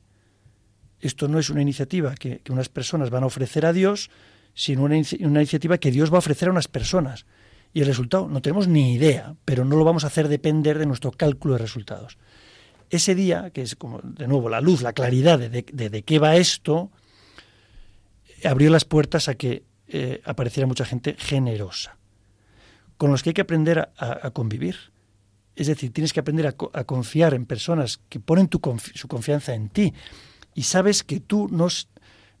Esto 1.00 1.26
no 1.26 1.38
es 1.38 1.50
una 1.50 1.60
iniciativa 1.60 2.14
que, 2.14 2.38
que 2.38 2.52
unas 2.52 2.68
personas 2.68 3.10
van 3.10 3.24
a 3.24 3.26
ofrecer 3.26 3.66
a 3.66 3.72
Dios, 3.72 4.10
sino 4.54 4.84
una, 4.84 4.96
una 5.20 5.40
iniciativa 5.40 5.78
que 5.78 5.90
Dios 5.90 6.12
va 6.12 6.16
a 6.16 6.18
ofrecer 6.18 6.48
a 6.48 6.52
unas 6.52 6.68
personas. 6.68 7.26
Y 7.72 7.80
el 7.80 7.86
resultado 7.86 8.28
no 8.28 8.40
tenemos 8.40 8.68
ni 8.68 8.94
idea, 8.94 9.34
pero 9.44 9.64
no 9.64 9.76
lo 9.76 9.84
vamos 9.84 10.04
a 10.04 10.06
hacer 10.06 10.28
depender 10.28 10.78
de 10.78 10.86
nuestro 10.86 11.10
cálculo 11.10 11.54
de 11.54 11.58
resultados. 11.58 12.16
Ese 12.94 13.16
día, 13.16 13.50
que 13.50 13.62
es 13.62 13.74
como 13.74 14.00
de 14.04 14.28
nuevo 14.28 14.48
la 14.48 14.60
luz, 14.60 14.80
la 14.80 14.92
claridad 14.92 15.36
de, 15.36 16.02
qué 16.04 16.18
va 16.20 16.36
esto, 16.36 16.92
abrió 18.44 18.70
las 18.70 18.84
puertas 18.84 19.28
a 19.28 19.34
que 19.34 19.64
eh, 19.88 20.22
apareciera 20.24 20.68
mucha 20.68 20.84
gente 20.84 21.16
generosa, 21.18 21.96
con 22.96 23.10
los 23.10 23.24
que 23.24 23.30
hay 23.30 23.34
que 23.34 23.40
aprender 23.40 23.90
a, 23.96 24.30
convivir. 24.30 24.76
Es 25.56 25.66
decir, 25.66 25.92
tienes 25.92 26.12
que 26.12 26.20
aprender 26.20 26.46
a, 26.46 26.84
confiar 26.84 27.34
en 27.34 27.46
personas 27.46 27.98
que 28.08 28.20
ponen 28.20 28.46
tu 28.46 28.60
su 28.94 29.08
confianza 29.08 29.54
en 29.54 29.70
ti 29.70 29.92
y 30.54 30.62
sabes 30.62 31.02
que 31.02 31.18
tú 31.18 31.48
no, 31.50 31.66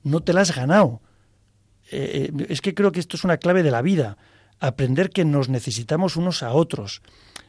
no 0.04 0.20
te 0.20 0.32
la 0.32 0.42
has 0.42 0.54
ganado. 0.54 1.02
Eh, 1.90 2.30
es 2.48 2.60
que 2.60 2.74
creo 2.74 2.92
que 2.92 3.00
esto 3.00 3.16
es 3.16 3.24
una 3.24 3.38
clave 3.38 3.64
de 3.64 3.72
la 3.72 3.82
vida, 3.82 4.18
aprender 4.60 5.10
que 5.10 5.24
nos 5.24 5.48
necesitamos 5.48 6.14
unos 6.14 6.44
a 6.44 6.52
otros. 6.52 7.02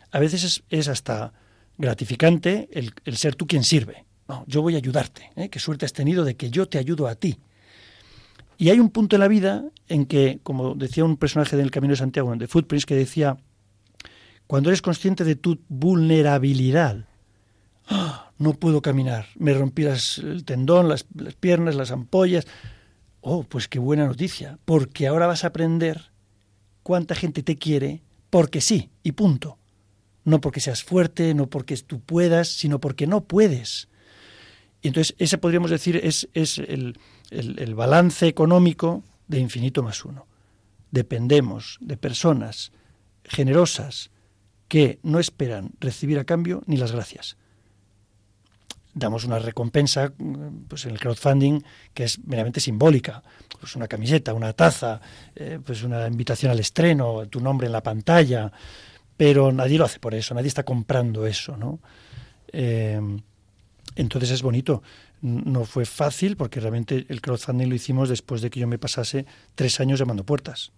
A 0.10 0.18
veces 0.18 0.44
es, 0.44 0.64
es 0.72 0.88
hasta 0.88 1.34
gratificante 1.78 2.70
el, 2.72 3.18
ser 3.18 3.36
tú 3.36 3.48
quien 3.48 3.64
sirve. 3.64 4.06
No, 4.28 4.44
yo 4.48 4.62
voy 4.62 4.76
a 4.76 4.78
ayudarte. 4.78 5.32
¿eh? 5.36 5.50
Qué 5.50 5.60
suerte 5.60 5.86
has 5.86 5.94
tenido 5.94 6.24
de 6.24 6.36
que 6.36 6.50
yo 6.50 6.68
te 6.68 6.78
ayudo 6.78 7.08
a 7.08 7.16
ti. 7.16 7.38
Y 8.58 8.70
hay 8.70 8.80
un 8.80 8.90
punto 8.90 9.16
en 9.16 9.20
la 9.20 9.28
vida 9.28 9.66
en 9.88 10.06
que, 10.06 10.40
como 10.42 10.76
decía 10.76 11.04
un 11.04 11.18
personaje 11.18 11.58
del 11.58 11.72
Camino 11.72 11.92
de 11.92 11.98
Santiago, 11.98 12.36
de 12.36 12.48
Footprints, 12.48 12.86
que 12.86 12.96
decía, 12.96 13.38
cuando 14.48 14.70
eres 14.70 14.82
consciente 14.82 15.24
de 15.24 15.36
tu 15.36 15.60
vulnerabilidad, 15.68 17.06
¡oh! 17.90 18.22
no 18.38 18.54
puedo 18.54 18.82
caminar, 18.82 19.28
me 19.36 19.54
rompí 19.54 19.84
el 19.84 20.46
tendón, 20.46 20.88
las 20.88 21.06
piernas, 21.40 21.76
las 21.76 21.92
ampollas. 21.92 22.48
Oh, 23.22 23.44
pues 23.44 23.68
qué 23.68 23.80
buena 23.80 24.06
noticia, 24.06 24.58
porque 24.66 25.08
ahora 25.08 25.28
vas 25.28 25.44
a 25.44 25.48
aprender 25.48 26.12
cuánta 26.84 27.16
gente 27.16 27.44
te 27.44 27.58
quiere 27.58 28.04
porque 28.30 28.62
sí, 28.62 28.90
y 29.02 29.14
punto. 29.14 29.58
No 30.26 30.42
porque 30.42 30.60
seas 30.60 30.84
fuerte, 30.84 31.34
no 31.34 31.48
porque 31.48 31.78
tú 31.78 32.02
puedas, 32.02 32.50
sino 32.50 32.80
porque 32.80 33.08
no 33.08 33.24
puedes. 33.24 33.88
Y 34.82 34.90
entonces 34.90 35.16
ese 35.18 35.38
podríamos 35.38 35.72
decir 35.72 36.00
es, 36.04 36.28
es 36.34 36.58
el, 36.58 37.00
el, 37.32 37.76
balance 37.76 38.28
económico 38.28 39.04
de 39.28 39.40
infinito 39.40 39.82
más 39.82 40.04
uno. 40.04 40.28
Dependemos 40.92 41.78
de 41.82 41.98
personas 41.98 42.72
generosas 43.24 44.12
que 44.68 45.00
no 45.04 45.20
esperan 45.20 45.72
recibir 45.80 46.20
a 46.20 46.26
cambio 46.26 46.62
ni 46.66 46.78
las 46.78 46.92
gracias 46.92 47.38
damos 48.96 49.26
una 49.26 49.40
recompensa 49.40 50.14
pues 50.70 50.86
en 50.86 50.92
el 50.92 51.00
crowdfunding 51.00 51.62
que 51.94 52.06
es 52.06 52.18
meramente 52.26 52.62
simbólica 52.62 53.22
pues 53.60 53.76
una 53.76 53.88
camiseta 53.88 54.34
una 54.34 54.54
taza 54.54 55.02
eh, 55.36 55.60
pues 55.64 55.84
una 55.84 56.08
invitación 56.08 56.52
al 56.52 56.60
estreno 56.60 57.28
tu 57.28 57.42
nombre 57.42 57.68
en 57.68 57.74
la 57.74 57.84
pantalla 57.84 58.52
pero 59.18 59.52
nadie 59.52 59.78
lo 59.78 59.86
hace 59.86 60.00
por 60.00 60.14
eso 60.14 60.34
nadie 60.34 60.48
está 60.48 60.64
comprando 60.64 61.26
eso 61.26 61.58
no 61.58 61.80
eh, 62.52 63.00
entonces 63.96 64.32
es 64.32 64.42
bonito 64.42 64.84
no 65.22 65.66
fue 65.66 65.86
fácil 65.86 66.38
porque 66.38 66.60
realmente 66.60 67.06
el 67.10 67.22
crowdfunding 67.22 67.68
lo 67.68 67.76
hicimos 67.76 68.10
después 68.10 68.42
de 68.42 68.50
que 68.50 68.60
yo 68.60 68.68
me 68.68 68.78
pasase 68.78 69.26
tres 69.56 69.80
años 69.80 70.00
llamando 70.00 70.24
puertas 70.24 70.72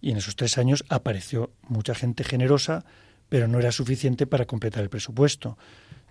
y 0.00 0.10
en 0.10 0.16
esos 0.16 0.36
tres 0.36 0.58
años 0.58 0.84
apareció 0.88 1.52
mucha 1.68 1.94
gente 1.94 2.24
generosa 2.24 2.84
pero 3.28 3.48
no 3.48 3.58
era 3.58 3.72
suficiente 3.72 4.26
para 4.26 4.44
completar 4.44 4.82
el 4.82 4.90
presupuesto 4.90 5.56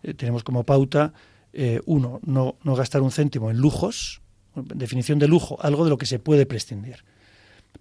eh, 0.03 0.13
tenemos 0.13 0.43
como 0.43 0.63
pauta, 0.63 1.13
eh, 1.53 1.81
uno, 1.85 2.19
no, 2.23 2.57
no 2.63 2.75
gastar 2.75 3.01
un 3.01 3.11
céntimo 3.11 3.51
en 3.51 3.57
lujos, 3.57 4.21
definición 4.55 5.19
de 5.19 5.27
lujo, 5.27 5.57
algo 5.61 5.83
de 5.83 5.89
lo 5.89 5.97
que 5.97 6.05
se 6.05 6.19
puede 6.19 6.45
prescindir. 6.45 7.03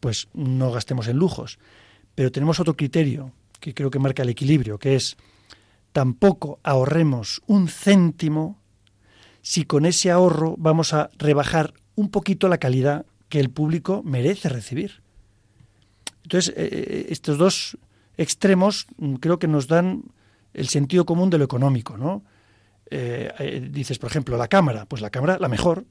Pues 0.01 0.29
no 0.35 0.71
gastemos 0.71 1.09
en 1.09 1.17
lujos. 1.17 1.59
Pero 2.15 2.31
tenemos 2.31 2.61
otro 2.61 2.77
criterio 2.77 3.33
que 3.61 3.75
creo 3.75 3.91
que 3.91 3.99
marca 3.99 4.23
el 4.23 4.31
equilibrio, 4.31 4.79
que 4.79 4.97
es 4.97 5.17
tampoco 5.93 6.61
ahorremos 6.63 7.43
un 7.47 7.69
céntimo 7.69 8.59
si 9.43 9.65
con 9.65 9.87
ese 9.87 10.11
ahorro 10.11 10.55
vamos 10.59 10.93
a 10.93 11.11
rebajar 11.17 11.75
un 11.95 12.11
poquito 12.11 12.49
la 12.49 12.59
calidad 12.59 13.07
que 13.29 13.41
el 13.41 13.51
público 13.51 14.03
merece 14.05 14.49
recibir. 14.49 15.03
Entonces, 16.23 16.53
eh, 16.57 17.07
estos 17.09 17.39
dos 17.39 17.79
extremos 18.17 18.87
mm, 18.99 19.15
creo 19.15 19.39
que 19.39 19.49
nos 19.49 19.67
dan 19.67 20.05
el 20.53 20.69
sentido 20.69 21.05
común 21.07 21.31
de 21.31 21.39
lo 21.39 21.45
económico, 21.45 21.97
¿no? 21.97 22.25
Eh, 22.91 23.33
eh, 23.39 23.69
dices, 23.71 23.99
por 23.99 24.11
ejemplo, 24.11 24.37
la 24.37 24.49
cámara, 24.49 24.85
pues 24.87 25.01
la 25.01 25.11
cámara, 25.11 25.39
la 25.39 25.49
mejor, 25.49 25.87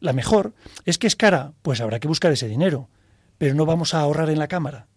la 0.00 0.12
mejor, 0.12 0.54
es 0.84 0.98
que 0.98 1.06
es 1.06 1.16
cara, 1.16 1.52
pues 1.62 1.80
habrá 1.80 2.00
que 2.00 2.08
buscar 2.08 2.32
ese 2.32 2.48
dinero, 2.48 2.88
pero 3.38 3.54
no 3.54 3.64
vamos 3.64 3.94
a 3.94 4.00
ahorrar 4.00 4.28
en 4.28 4.40
la 4.40 4.48
cámara. 4.48 4.88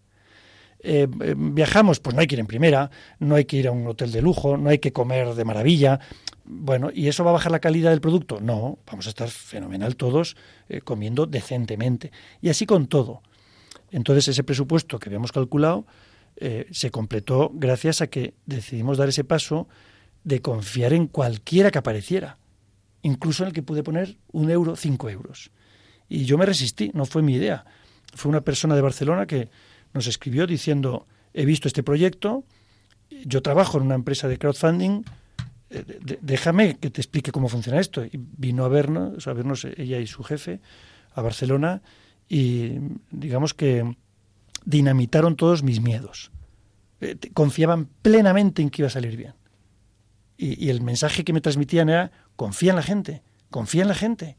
Eh, 0.88 1.08
eh, 1.20 1.34
viajamos, 1.36 1.98
pues 1.98 2.14
no 2.14 2.20
hay 2.20 2.28
que 2.28 2.36
ir 2.36 2.40
en 2.40 2.46
primera, 2.46 2.92
no 3.18 3.34
hay 3.34 3.44
que 3.44 3.56
ir 3.56 3.66
a 3.66 3.72
un 3.72 3.88
hotel 3.88 4.12
de 4.12 4.22
lujo, 4.22 4.56
no 4.56 4.70
hay 4.70 4.78
que 4.78 4.92
comer 4.92 5.34
de 5.34 5.44
maravilla. 5.44 5.98
Bueno, 6.44 6.90
¿y 6.94 7.08
eso 7.08 7.24
va 7.24 7.30
a 7.30 7.32
bajar 7.32 7.50
la 7.50 7.58
calidad 7.58 7.90
del 7.90 8.00
producto? 8.00 8.40
No, 8.40 8.78
vamos 8.86 9.06
a 9.06 9.08
estar 9.08 9.28
fenomenal 9.28 9.96
todos 9.96 10.36
eh, 10.68 10.80
comiendo 10.82 11.26
decentemente. 11.26 12.12
Y 12.40 12.50
así 12.50 12.66
con 12.66 12.86
todo. 12.86 13.20
Entonces 13.90 14.28
ese 14.28 14.44
presupuesto 14.44 15.00
que 15.00 15.08
habíamos 15.08 15.32
calculado 15.32 15.86
se 16.70 16.90
completó 16.90 17.50
gracias 17.54 18.02
a 18.02 18.08
que 18.08 18.34
decidimos 18.44 18.98
dar 18.98 19.08
ese 19.08 19.24
paso 19.24 19.68
de 20.22 20.42
confiar 20.42 20.92
en 20.92 21.06
cualquiera 21.06 21.70
que 21.70 21.78
apareciera, 21.78 22.36
incluso 23.00 23.42
en 23.42 23.46
el 23.46 23.52
que 23.54 23.62
pude 23.62 23.82
poner 23.82 24.18
un 24.32 24.50
euro, 24.50 24.76
cinco 24.76 25.08
euros. 25.08 25.50
Y 26.10 26.26
yo 26.26 26.36
me 26.36 26.44
resistí, 26.44 26.90
no 26.92 27.06
fue 27.06 27.22
mi 27.22 27.36
idea. 27.36 27.64
Fue 28.14 28.28
una 28.28 28.42
persona 28.42 28.74
de 28.74 28.82
Barcelona 28.82 29.24
que 29.24 29.48
nos 29.96 30.06
escribió 30.06 30.46
diciendo, 30.46 31.06
he 31.34 31.44
visto 31.44 31.66
este 31.66 31.82
proyecto, 31.82 32.44
yo 33.10 33.42
trabajo 33.42 33.78
en 33.78 33.84
una 33.84 33.94
empresa 33.94 34.28
de 34.28 34.38
crowdfunding, 34.38 35.02
eh, 35.70 36.18
déjame 36.20 36.76
que 36.76 36.90
te 36.90 37.00
explique 37.00 37.32
cómo 37.32 37.48
funciona 37.48 37.80
esto. 37.80 38.04
Y 38.04 38.10
vino 38.14 38.64
a 38.64 38.68
vernos, 38.68 39.26
a 39.26 39.32
vernos 39.32 39.64
ella 39.64 39.98
y 39.98 40.06
su 40.06 40.22
jefe 40.22 40.60
a 41.14 41.22
Barcelona 41.22 41.82
y 42.28 42.78
digamos 43.10 43.54
que 43.54 43.96
dinamitaron 44.64 45.36
todos 45.36 45.62
mis 45.62 45.80
miedos. 45.80 46.30
Eh, 47.00 47.16
confiaban 47.34 47.88
plenamente 48.02 48.62
en 48.62 48.70
que 48.70 48.82
iba 48.82 48.88
a 48.88 48.90
salir 48.90 49.16
bien. 49.16 49.34
Y, 50.36 50.62
y, 50.64 50.70
el 50.70 50.82
mensaje 50.82 51.24
que 51.24 51.32
me 51.32 51.40
transmitían 51.40 51.88
era, 51.88 52.12
confía 52.36 52.70
en 52.70 52.76
la 52.76 52.82
gente, 52.82 53.22
confía 53.50 53.82
en 53.82 53.88
la 53.88 53.94
gente. 53.94 54.36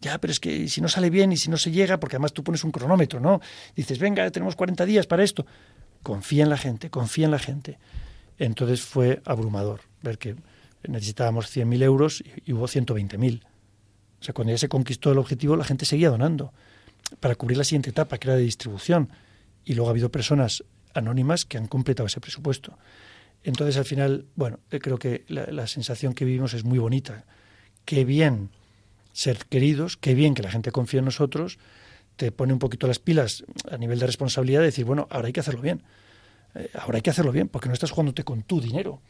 Ya, 0.00 0.18
pero 0.18 0.30
es 0.30 0.40
que 0.40 0.68
si 0.68 0.80
no 0.80 0.88
sale 0.88 1.10
bien 1.10 1.32
y 1.32 1.36
si 1.36 1.50
no 1.50 1.56
se 1.56 1.70
llega, 1.70 1.98
porque 1.98 2.16
además 2.16 2.32
tú 2.32 2.44
pones 2.44 2.64
un 2.64 2.70
cronómetro, 2.70 3.20
¿no? 3.20 3.40
Dices, 3.74 3.98
venga, 3.98 4.30
tenemos 4.30 4.54
40 4.56 4.84
días 4.84 5.06
para 5.06 5.24
esto. 5.24 5.46
Confía 6.02 6.44
en 6.44 6.50
la 6.50 6.58
gente, 6.58 6.90
confía 6.90 7.24
en 7.24 7.30
la 7.30 7.38
gente. 7.38 7.78
Entonces 8.38 8.82
fue 8.82 9.22
abrumador 9.24 9.80
ver 10.02 10.18
que 10.18 10.36
necesitábamos 10.86 11.54
100.000 11.54 11.82
euros 11.82 12.22
y, 12.44 12.52
hubo 12.52 12.66
120.000. 12.66 13.42
O 14.20 14.24
sea, 14.24 14.34
cuando 14.34 14.52
ya 14.52 14.58
se 14.58 14.68
conquistó 14.68 15.12
el 15.12 15.18
objetivo, 15.18 15.56
la 15.56 15.64
gente 15.64 15.84
seguía 15.84 16.10
donando 16.10 16.52
para 17.20 17.34
cubrir 17.34 17.56
la 17.56 17.64
siguiente 17.64 17.90
etapa, 17.90 18.18
que 18.18 18.28
era 18.28 18.36
de 18.36 18.42
distribución 18.42 19.10
y 19.64 19.74
luego 19.74 19.88
ha 19.88 19.92
habido 19.92 20.10
personas 20.10 20.64
anónimas 20.94 21.44
que 21.44 21.56
han 21.56 21.66
completado 21.66 22.06
ese 22.06 22.20
presupuesto. 22.20 22.76
Entonces, 23.42 23.76
al 23.76 23.84
final, 23.84 24.26
bueno, 24.34 24.60
eh, 24.70 24.78
creo 24.78 24.98
que 24.98 25.24
la, 25.28 25.46
la, 25.46 25.66
sensación 25.66 26.14
que 26.14 26.24
vivimos 26.24 26.52
es 26.54 26.64
muy 26.64 26.78
bonita. 26.78 27.24
Qué 27.84 28.04
bien 28.04 28.50
ser 29.16 29.46
queridos, 29.46 29.96
qué 29.96 30.14
bien 30.14 30.34
que 30.34 30.42
la 30.42 30.50
gente 30.50 30.70
confía 30.70 30.98
en 30.98 31.06
nosotros, 31.06 31.58
te 32.16 32.32
pone 32.32 32.52
un 32.52 32.58
poquito 32.58 32.86
las 32.86 32.98
pilas 32.98 33.44
a 33.70 33.78
nivel 33.78 33.98
de 33.98 34.06
responsabilidad 34.06 34.60
de 34.60 34.66
decir, 34.66 34.84
bueno, 34.84 35.08
ahora 35.10 35.28
hay 35.28 35.32
que 35.32 35.40
hacerlo 35.40 35.62
bien. 35.62 35.82
Eh, 36.54 36.68
ahora 36.74 36.96
hay 36.96 37.02
que 37.02 37.10
hacerlo 37.10 37.32
bien, 37.32 37.48
porque 37.48 37.68
no 37.68 37.74
estás 37.74 37.90
jugándote 37.90 38.24
con 38.24 38.42
tu 38.42 38.60
dinero. 38.60 39.00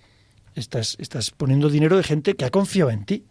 Estás, 0.54 0.96
estás 1.00 1.32
poniendo 1.32 1.68
dinero 1.68 1.96
de 1.96 2.04
gente 2.04 2.36
que 2.36 2.44
ha 2.44 2.50
confiado 2.50 2.90
en 2.90 3.04
ti, 3.04 3.24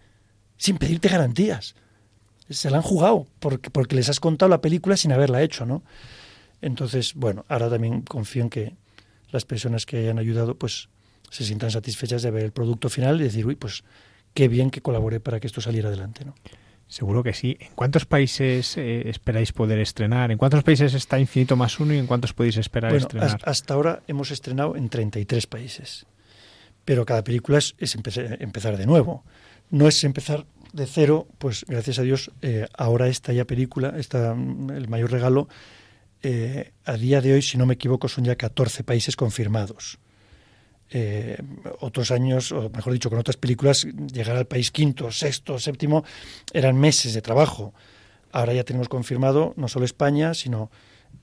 sin 0.57 0.77
pedirte 0.77 1.07
garantías. 1.07 1.75
Se 2.49 2.69
la 2.69 2.77
han 2.77 2.83
jugado, 2.83 3.25
porque, 3.39 3.69
porque 3.69 3.95
les 3.95 4.09
has 4.09 4.19
contado 4.19 4.49
la 4.49 4.61
película 4.61 4.97
sin 4.97 5.13
haberla 5.13 5.41
hecho, 5.41 5.65
¿no? 5.65 5.81
Entonces, 6.61 7.13
bueno, 7.15 7.45
ahora 7.47 7.69
también 7.69 8.01
confío 8.01 8.43
en 8.43 8.49
que 8.49 8.75
las 9.31 9.45
personas 9.45 9.85
que 9.85 9.97
hayan 9.97 10.19
ayudado 10.19 10.57
pues 10.57 10.89
se 11.29 11.43
sientan 11.45 11.71
satisfechas 11.71 12.21
de 12.21 12.31
ver 12.31 12.43
el 12.43 12.51
producto 12.51 12.89
final 12.89 13.19
y 13.19 13.23
decir, 13.23 13.45
uy, 13.45 13.55
pues 13.55 13.83
qué 14.33 14.47
bien 14.47 14.69
que 14.69 14.81
colaboré 14.81 15.19
para 15.19 15.39
que 15.39 15.47
esto 15.47 15.61
saliera 15.61 15.89
adelante, 15.89 16.25
¿no? 16.25 16.35
Seguro 16.87 17.23
que 17.23 17.33
sí. 17.33 17.57
¿En 17.59 17.71
cuántos 17.75 18.05
países 18.05 18.77
eh, 18.77 19.09
esperáis 19.09 19.51
poder 19.51 19.79
estrenar? 19.79 20.31
¿En 20.31 20.37
cuántos 20.37 20.63
países 20.63 20.93
está 20.93 21.19
Infinito 21.19 21.55
más 21.55 21.79
uno 21.79 21.93
y 21.93 21.97
en 21.97 22.07
cuántos 22.07 22.33
podéis 22.33 22.57
esperar 22.57 22.91
bueno, 22.91 23.05
estrenar? 23.05 23.39
Hasta 23.43 23.73
ahora 23.73 24.03
hemos 24.07 24.31
estrenado 24.31 24.75
en 24.75 24.89
33 24.89 25.47
países. 25.47 26.05
Pero 26.85 27.05
cada 27.05 27.23
película 27.23 27.57
es, 27.57 27.75
es 27.79 27.95
empezar, 27.95 28.37
empezar 28.39 28.77
de 28.77 28.85
nuevo. 28.85 29.23
No 29.71 29.87
es 29.87 30.03
empezar 30.03 30.45
de 30.75 30.85
cero, 30.85 31.27
pues 31.37 31.65
gracias 31.67 31.99
a 31.99 32.01
Dios, 32.01 32.31
eh, 32.41 32.67
ahora 32.77 33.07
esta 33.07 33.31
ya 33.31 33.45
película, 33.45 33.93
está 33.97 34.33
el 34.33 34.87
mayor 34.89 35.11
regalo, 35.11 35.47
eh, 36.21 36.73
a 36.83 36.97
día 36.97 37.21
de 37.21 37.33
hoy, 37.33 37.41
si 37.41 37.57
no 37.57 37.65
me 37.65 37.75
equivoco, 37.75 38.09
son 38.09 38.25
ya 38.25 38.35
14 38.35 38.83
países 38.83 39.15
confirmados. 39.15 39.99
Eh, 40.91 41.37
otros 41.79 42.11
años, 42.11 42.51
o 42.51 42.69
mejor 42.69 42.93
dicho, 42.93 43.09
con 43.09 43.19
otras 43.19 43.37
películas, 43.37 43.85
llegar 44.13 44.35
al 44.35 44.45
país 44.45 44.71
quinto, 44.71 45.11
sexto, 45.11 45.59
séptimo, 45.59 46.03
eran 46.53 46.77
meses 46.77 47.13
de 47.13 47.21
trabajo. 47.21 47.73
Ahora 48.31 48.53
ya 48.53 48.63
tenemos 48.63 48.89
confirmado 48.89 49.53
no 49.57 49.67
solo 49.67 49.85
España, 49.85 50.33
sino 50.33 50.69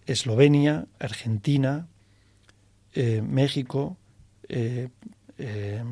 Eslovenia, 0.06 0.86
Argentina, 0.98 1.86
eh, 2.94 3.22
México, 3.22 3.96
eh, 4.48 4.88
eh, 5.38 5.82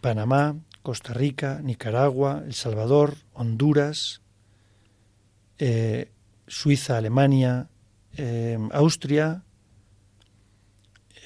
Panamá, 0.00 0.56
Costa 0.82 1.12
Rica, 1.12 1.60
Nicaragua, 1.62 2.42
El 2.44 2.54
Salvador, 2.54 3.14
Honduras, 3.34 4.22
Suiza, 6.46 6.96
Alemania, 6.96 7.68
eh, 8.16 8.58
Austria, 8.72 9.44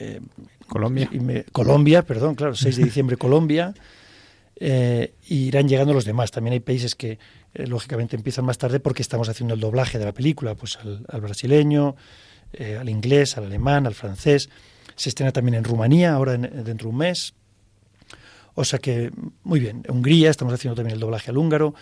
eh, 0.00 0.20
Colombia. 0.68 1.08
y 1.12 1.20
me- 1.20 1.44
Colombia, 1.44 2.02
perdón, 2.02 2.34
claro, 2.34 2.54
6 2.54 2.76
de 2.76 2.84
diciembre 2.90 3.16
Colombia, 3.16 3.74
eh, 4.56 5.14
y 5.28 5.46
irán 5.48 5.68
llegando 5.68 5.92
los 5.92 6.04
demás. 6.04 6.30
También 6.30 6.52
hay 6.52 6.60
países 6.60 6.94
que 6.94 7.18
eh, 7.54 7.66
lógicamente 7.66 8.16
empiezan 8.16 8.44
más 8.44 8.58
tarde 8.58 8.80
porque 8.80 9.02
estamos 9.02 9.28
haciendo 9.28 9.54
el 9.54 9.60
doblaje 9.60 9.98
de 9.98 10.04
la 10.04 10.12
película, 10.12 10.54
pues 10.54 10.76
al, 10.76 11.04
al 11.08 11.20
brasileño, 11.20 11.96
eh, 12.52 12.76
al 12.80 12.88
inglés, 12.88 13.36
al 13.36 13.44
alemán, 13.44 13.86
al 13.86 13.94
francés. 13.94 14.48
Se 14.96 15.08
estrena 15.08 15.32
también 15.32 15.54
en 15.56 15.64
Rumanía, 15.64 16.14
ahora 16.14 16.34
en- 16.34 16.42
dentro 16.64 16.86
de 16.88 16.92
un 16.92 16.96
mes. 16.98 17.34
O 18.54 18.64
sea 18.64 18.78
que, 18.78 19.10
muy 19.42 19.58
bien, 19.58 19.82
Hungría, 19.88 20.30
estamos 20.30 20.54
haciendo 20.54 20.76
también 20.76 20.94
el 20.94 21.00
doblaje 21.00 21.30
al 21.30 21.38
húngaro. 21.38 21.74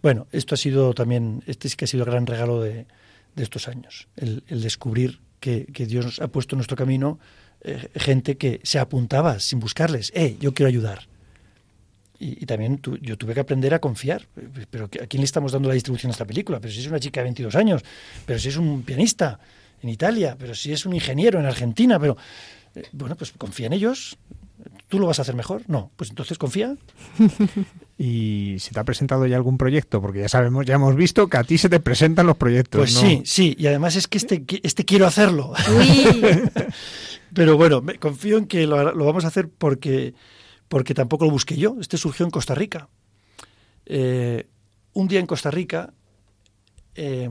Bueno, 0.00 0.28
esto 0.30 0.54
ha 0.54 0.58
sido 0.58 0.94
también, 0.94 1.42
este 1.46 1.68
sí 1.68 1.76
que 1.76 1.86
ha 1.86 1.88
sido 1.88 2.04
el 2.04 2.10
gran 2.10 2.26
regalo 2.26 2.60
de, 2.60 2.86
de 3.34 3.42
estos 3.42 3.66
años, 3.66 4.06
el, 4.16 4.44
el 4.46 4.62
descubrir 4.62 5.20
que, 5.40 5.66
que 5.66 5.86
Dios 5.86 6.04
nos 6.04 6.20
ha 6.20 6.28
puesto 6.28 6.54
en 6.54 6.58
nuestro 6.58 6.76
camino 6.76 7.18
eh, 7.62 7.88
gente 7.96 8.36
que 8.36 8.60
se 8.62 8.78
apuntaba 8.78 9.38
sin 9.40 9.60
buscarles, 9.60 10.12
eh, 10.14 10.36
yo 10.40 10.54
quiero 10.54 10.68
ayudar. 10.68 11.08
Y, 12.18 12.42
y 12.42 12.46
también 12.46 12.78
tu- 12.78 12.98
yo 12.98 13.16
tuve 13.16 13.32
que 13.34 13.40
aprender 13.40 13.72
a 13.72 13.78
confiar. 13.78 14.26
Pero 14.70 14.84
¿a 14.86 15.06
quién 15.06 15.20
le 15.20 15.24
estamos 15.24 15.52
dando 15.52 15.68
la 15.68 15.74
distribución 15.74 16.10
a 16.10 16.12
esta 16.12 16.24
película? 16.26 16.60
Pero 16.60 16.72
si 16.72 16.80
es 16.80 16.86
una 16.86 17.00
chica 17.00 17.20
de 17.20 17.24
22 17.24 17.54
años, 17.56 17.82
pero 18.26 18.38
si 18.38 18.48
es 18.48 18.56
un 18.56 18.82
pianista 18.82 19.40
en 19.82 19.88
Italia, 19.88 20.36
pero 20.38 20.54
si 20.54 20.72
es 20.72 20.84
un 20.84 20.92
ingeniero 20.94 21.40
en 21.40 21.46
Argentina, 21.46 21.98
pero 21.98 22.16
eh, 22.74 22.82
bueno, 22.92 23.16
pues 23.16 23.32
confía 23.32 23.66
en 23.66 23.72
ellos. 23.72 24.18
¿Tú 24.88 24.98
lo 24.98 25.06
vas 25.06 25.18
a 25.18 25.22
hacer 25.22 25.34
mejor? 25.34 25.62
No, 25.68 25.90
pues 25.96 26.10
entonces 26.10 26.36
confía. 26.36 26.76
¿Y 27.96 28.56
se 28.58 28.72
te 28.72 28.80
ha 28.80 28.84
presentado 28.84 29.26
ya 29.26 29.36
algún 29.36 29.56
proyecto? 29.56 30.02
Porque 30.02 30.20
ya 30.20 30.28
sabemos, 30.28 30.66
ya 30.66 30.74
hemos 30.74 30.96
visto 30.96 31.28
que 31.28 31.36
a 31.38 31.44
ti 31.44 31.56
se 31.58 31.68
te 31.70 31.80
presentan 31.80 32.26
los 32.26 32.36
proyectos. 32.36 32.80
Pues 32.80 32.94
¿no? 32.94 33.00
sí, 33.00 33.22
sí, 33.24 33.56
y 33.58 33.66
además 33.68 33.96
es 33.96 34.06
que 34.08 34.18
este, 34.18 34.44
este 34.62 34.84
quiero 34.84 35.06
hacerlo. 35.06 35.52
Pero 37.34 37.56
bueno, 37.56 37.80
me 37.80 37.98
confío 37.98 38.38
en 38.38 38.46
que 38.46 38.66
lo, 38.66 38.92
lo 38.94 39.04
vamos 39.04 39.24
a 39.24 39.28
hacer 39.28 39.48
porque, 39.48 40.14
porque 40.68 40.94
tampoco 40.94 41.24
lo 41.24 41.30
busqué 41.30 41.56
yo. 41.56 41.76
Este 41.80 41.96
surgió 41.96 42.24
en 42.24 42.30
Costa 42.30 42.54
Rica. 42.54 42.88
Eh, 43.86 44.46
un 44.94 45.08
día 45.08 45.20
en 45.20 45.26
Costa 45.26 45.50
Rica 45.50 45.92
eh, 46.94 47.28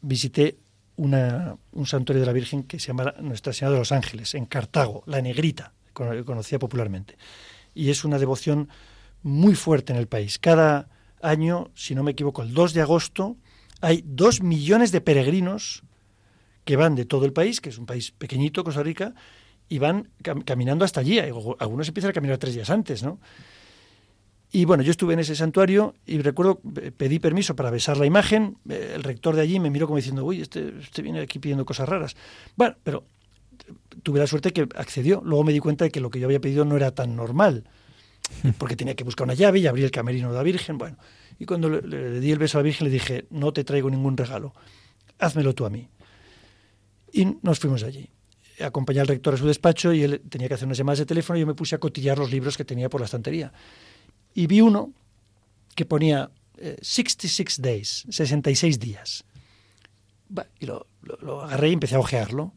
visité 0.00 0.56
una- 0.96 1.56
un 1.72 1.86
santuario 1.86 2.20
de 2.20 2.26
la 2.26 2.32
Virgen 2.32 2.62
que 2.64 2.78
se 2.78 2.88
llama 2.88 3.14
Nuestra 3.20 3.52
Señora 3.52 3.72
de 3.74 3.78
los 3.80 3.92
Ángeles, 3.92 4.34
en 4.34 4.46
Cartago, 4.46 5.02
la 5.06 5.20
Negrita, 5.20 5.72
cono- 5.92 6.24
conocida 6.24 6.58
popularmente. 6.58 7.16
Y 7.74 7.90
es 7.90 8.04
una 8.04 8.18
devoción 8.18 8.68
muy 9.22 9.54
fuerte 9.54 9.92
en 9.92 9.98
el 9.98 10.06
país. 10.06 10.38
Cada 10.38 10.88
año, 11.20 11.70
si 11.74 11.94
no 11.94 12.02
me 12.02 12.12
equivoco, 12.12 12.42
el 12.42 12.54
2 12.54 12.74
de 12.74 12.82
agosto, 12.82 13.36
hay 13.80 14.04
dos 14.06 14.42
millones 14.42 14.92
de 14.92 15.00
peregrinos 15.00 15.82
que 16.64 16.76
van 16.76 16.94
de 16.94 17.04
todo 17.04 17.24
el 17.26 17.32
país, 17.32 17.60
que 17.60 17.68
es 17.70 17.78
un 17.78 17.86
país 17.86 18.10
pequeñito, 18.12 18.64
Costa 18.64 18.82
Rica, 18.82 19.14
y 19.68 19.78
van 19.78 20.08
cam- 20.22 20.44
caminando 20.44 20.84
hasta 20.84 21.00
allí. 21.00 21.18
Algunos 21.18 21.88
empiezan 21.88 22.10
a 22.10 22.14
caminar 22.14 22.38
tres 22.38 22.54
días 22.54 22.70
antes, 22.70 23.02
¿no? 23.02 23.18
Y 24.52 24.66
bueno, 24.66 24.84
yo 24.84 24.92
estuve 24.92 25.14
en 25.14 25.18
ese 25.20 25.34
santuario 25.34 25.94
y 26.06 26.18
recuerdo, 26.18 26.60
pedí 26.96 27.18
permiso 27.18 27.56
para 27.56 27.70
besar 27.70 27.96
la 27.96 28.06
imagen. 28.06 28.56
eh, 28.68 28.92
El 28.94 29.02
rector 29.02 29.34
de 29.34 29.42
allí 29.42 29.58
me 29.58 29.68
miró 29.68 29.86
como 29.86 29.96
diciendo, 29.96 30.24
uy, 30.24 30.40
este, 30.42 30.72
este 30.80 31.02
viene 31.02 31.20
aquí 31.20 31.40
pidiendo 31.40 31.64
cosas 31.64 31.88
raras. 31.88 32.14
Bueno, 32.54 32.76
pero 32.84 33.04
tuve 34.04 34.20
la 34.20 34.28
suerte 34.28 34.52
que 34.52 34.68
accedió. 34.76 35.22
Luego 35.24 35.42
me 35.42 35.52
di 35.52 35.58
cuenta 35.58 35.84
de 35.84 35.90
que 35.90 36.00
lo 36.00 36.08
que 36.08 36.20
yo 36.20 36.26
había 36.26 36.40
pedido 36.40 36.64
no 36.64 36.76
era 36.76 36.92
tan 36.92 37.16
normal, 37.16 37.64
porque 38.58 38.76
tenía 38.76 38.94
que 38.94 39.02
buscar 39.02 39.24
una 39.24 39.34
llave 39.34 39.58
y 39.58 39.66
abrir 39.66 39.86
el 39.86 39.90
camerino 39.90 40.28
de 40.30 40.36
la 40.36 40.42
Virgen. 40.44 40.78
Bueno, 40.78 40.98
y 41.38 41.46
cuando 41.46 41.68
le, 41.68 41.82
le 41.82 42.20
di 42.20 42.30
el 42.30 42.38
beso 42.38 42.56
a 42.58 42.60
la 42.60 42.64
Virgen 42.64 42.86
le 42.86 42.92
dije, 42.92 43.26
no 43.30 43.52
te 43.52 43.64
traigo 43.64 43.90
ningún 43.90 44.16
regalo, 44.16 44.54
házmelo 45.18 45.52
tú 45.54 45.66
a 45.66 45.70
mí. 45.70 45.88
Y 47.16 47.26
nos 47.42 47.60
fuimos 47.60 47.82
allí. 47.84 48.08
Acompañé 48.60 49.00
al 49.00 49.06
rector 49.08 49.34
a 49.34 49.36
su 49.36 49.46
despacho 49.46 49.92
y 49.92 50.02
él 50.02 50.20
tenía 50.28 50.48
que 50.48 50.54
hacer 50.54 50.66
unas 50.66 50.78
llamadas 50.78 50.98
de 50.98 51.06
teléfono 51.06 51.36
y 51.36 51.40
yo 51.40 51.46
me 51.46 51.54
puse 51.54 51.74
a 51.76 51.78
cotillar 51.78 52.18
los 52.18 52.30
libros 52.30 52.56
que 52.56 52.64
tenía 52.64 52.88
por 52.88 53.00
la 53.00 53.04
estantería. 53.04 53.52
Y 54.34 54.46
vi 54.48 54.60
uno 54.60 54.92
que 55.76 55.84
ponía 55.84 56.30
eh, 56.58 56.76
66 56.82 57.60
days, 57.62 58.04
66 58.10 58.78
días. 58.80 59.24
Y 60.58 60.66
lo, 60.66 60.86
lo- 61.02 61.18
lo 61.20 61.42
agarré 61.42 61.70
y 61.70 61.72
empecé 61.74 61.94
a 61.94 62.00
ojearlo. 62.00 62.52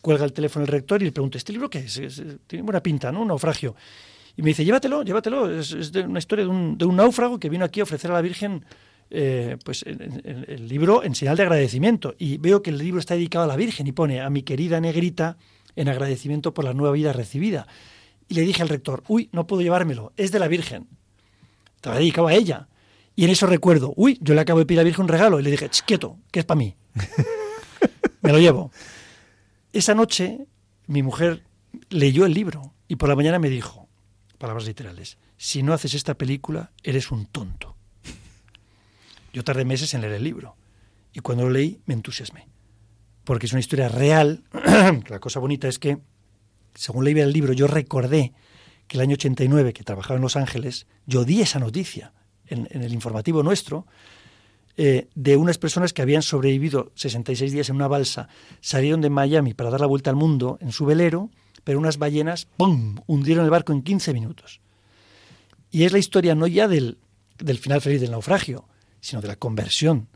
Cuelga 0.00 0.24
el 0.24 0.32
teléfono 0.32 0.64
el 0.64 0.70
rector 0.70 1.02
y 1.02 1.06
le 1.06 1.12
pregunto, 1.12 1.36
¿este 1.38 1.52
libro 1.52 1.68
qué 1.68 1.80
es? 1.80 1.96
Es- 1.98 2.22
Tiene 2.46 2.62
buena 2.64 2.82
pinta, 2.82 3.10
¿no? 3.10 3.22
Un 3.22 3.28
naufragio. 3.28 3.74
Y 4.36 4.42
me 4.42 4.48
dice, 4.50 4.64
llévatelo, 4.64 5.02
llévatelo. 5.02 5.50
Es, 5.58 5.72
una 5.72 6.18
historia 6.20 6.44
de 6.44 6.50
un, 6.50 6.78
de 6.78 6.84
un 6.84 6.94
náufrago 6.96 7.38
que 7.40 7.48
vino 7.48 7.64
aquí 7.64 7.80
a 7.80 7.82
ofrecer 7.82 8.10
a 8.10 8.14
la 8.14 8.20
Virgen 8.20 8.64
eh, 9.10 9.56
pues 9.64 9.82
en- 9.86 10.00
en- 10.02 10.22
en- 10.24 10.44
el 10.48 10.68
libro 10.68 11.02
en 11.02 11.14
señal 11.14 11.36
de 11.36 11.42
agradecimiento. 11.42 12.14
Y 12.18 12.38
veo 12.38 12.62
que 12.62 12.70
el 12.70 12.78
libro 12.78 13.00
está 13.00 13.14
dedicado 13.14 13.44
a 13.44 13.48
la 13.48 13.56
Virgen 13.56 13.86
y 13.86 13.92
pone 13.92 14.20
a 14.20 14.30
mi 14.30 14.42
querida 14.42 14.80
negrita 14.80 15.36
en 15.76 15.88
agradecimiento 15.88 16.54
por 16.54 16.64
la 16.64 16.74
nueva 16.74 16.92
vida 16.94 17.12
recibida. 17.12 17.66
Y 18.28 18.34
le 18.34 18.42
dije 18.42 18.62
al 18.62 18.68
rector, 18.68 19.02
uy, 19.08 19.28
no 19.32 19.46
puedo 19.46 19.62
llevármelo, 19.62 20.12
es 20.16 20.30
de 20.32 20.38
la 20.38 20.48
Virgen. 20.48 20.86
Estaba 21.76 21.96
dedicado 21.98 22.28
a 22.28 22.34
ella. 22.34 22.68
Y 23.16 23.24
en 23.24 23.30
eso 23.30 23.46
recuerdo, 23.46 23.92
uy, 23.96 24.18
yo 24.20 24.34
le 24.34 24.40
acabo 24.40 24.60
de 24.60 24.66
pedir 24.66 24.78
a 24.78 24.82
la 24.82 24.86
Virgen 24.86 25.02
un 25.02 25.08
regalo. 25.08 25.40
Y 25.40 25.42
le 25.42 25.50
dije, 25.50 25.68
"Ch, 25.68 25.82
quieto, 25.82 26.16
que 26.30 26.40
es 26.40 26.44
para 26.46 26.58
mí. 26.58 26.74
Me 28.22 28.32
lo 28.32 28.38
llevo. 28.38 28.70
Esa 29.72 29.94
noche 29.94 30.46
mi 30.86 31.02
mujer 31.02 31.42
leyó 31.88 32.26
el 32.26 32.34
libro 32.34 32.74
y 32.88 32.96
por 32.96 33.08
la 33.08 33.16
mañana 33.16 33.38
me 33.38 33.48
dijo, 33.48 33.88
palabras 34.38 34.66
literales, 34.66 35.18
si 35.36 35.62
no 35.62 35.72
haces 35.72 35.94
esta 35.94 36.14
película, 36.14 36.72
eres 36.82 37.10
un 37.10 37.26
tonto. 37.26 37.76
Yo 39.32 39.44
tardé 39.44 39.64
meses 39.64 39.94
en 39.94 40.00
leer 40.00 40.14
el 40.14 40.24
libro 40.24 40.56
y 41.12 41.20
cuando 41.20 41.44
lo 41.44 41.50
leí 41.50 41.80
me 41.86 41.94
entusiasmé, 41.94 42.48
porque 43.24 43.46
es 43.46 43.52
una 43.52 43.60
historia 43.60 43.88
real. 43.88 44.44
la 45.08 45.18
cosa 45.20 45.40
bonita 45.40 45.68
es 45.68 45.78
que, 45.78 45.98
según 46.74 47.04
leí 47.04 47.18
el 47.18 47.32
libro, 47.32 47.52
yo 47.52 47.66
recordé 47.66 48.32
que 48.86 48.96
el 48.96 49.02
año 49.02 49.14
89, 49.14 49.72
que 49.72 49.84
trabajaba 49.84 50.16
en 50.16 50.22
Los 50.22 50.36
Ángeles, 50.36 50.86
yo 51.06 51.24
di 51.24 51.40
esa 51.40 51.58
noticia 51.58 52.12
en, 52.46 52.68
el 52.70 52.92
informativo 52.92 53.42
nuestro 53.42 53.86
eh, 54.76 55.08
de 55.14 55.36
unas 55.36 55.58
personas 55.58 55.92
que 55.92 56.02
habían 56.02 56.22
sobrevivido 56.22 56.90
66 56.94 57.52
días 57.52 57.68
en 57.68 57.76
una 57.76 57.88
balsa, 57.88 58.28
salieron 58.60 59.00
de 59.00 59.10
Miami 59.10 59.54
para 59.54 59.70
dar 59.70 59.80
la 59.80 59.86
vuelta 59.86 60.10
al 60.10 60.16
mundo 60.16 60.58
en 60.60 60.72
su 60.72 60.86
velero, 60.86 61.30
pero 61.64 61.78
unas 61.78 61.98
ballenas, 61.98 62.46
¡pum!, 62.56 62.96
hundieron 63.06 63.44
el 63.44 63.50
barco 63.50 63.72
en 63.72 63.82
15 63.82 64.12
minutos. 64.12 64.60
Y 65.70 65.84
es 65.84 65.92
la 65.92 65.98
historia 65.98 66.34
no 66.34 66.46
ya 66.46 66.66
del, 66.66 66.98
del 67.38 67.58
final 67.58 67.80
feliz 67.80 68.00
del 68.00 68.10
naufragio, 68.10 68.66
sino 69.00 69.22
de 69.22 69.28
la 69.28 69.36
conversión 69.36 70.08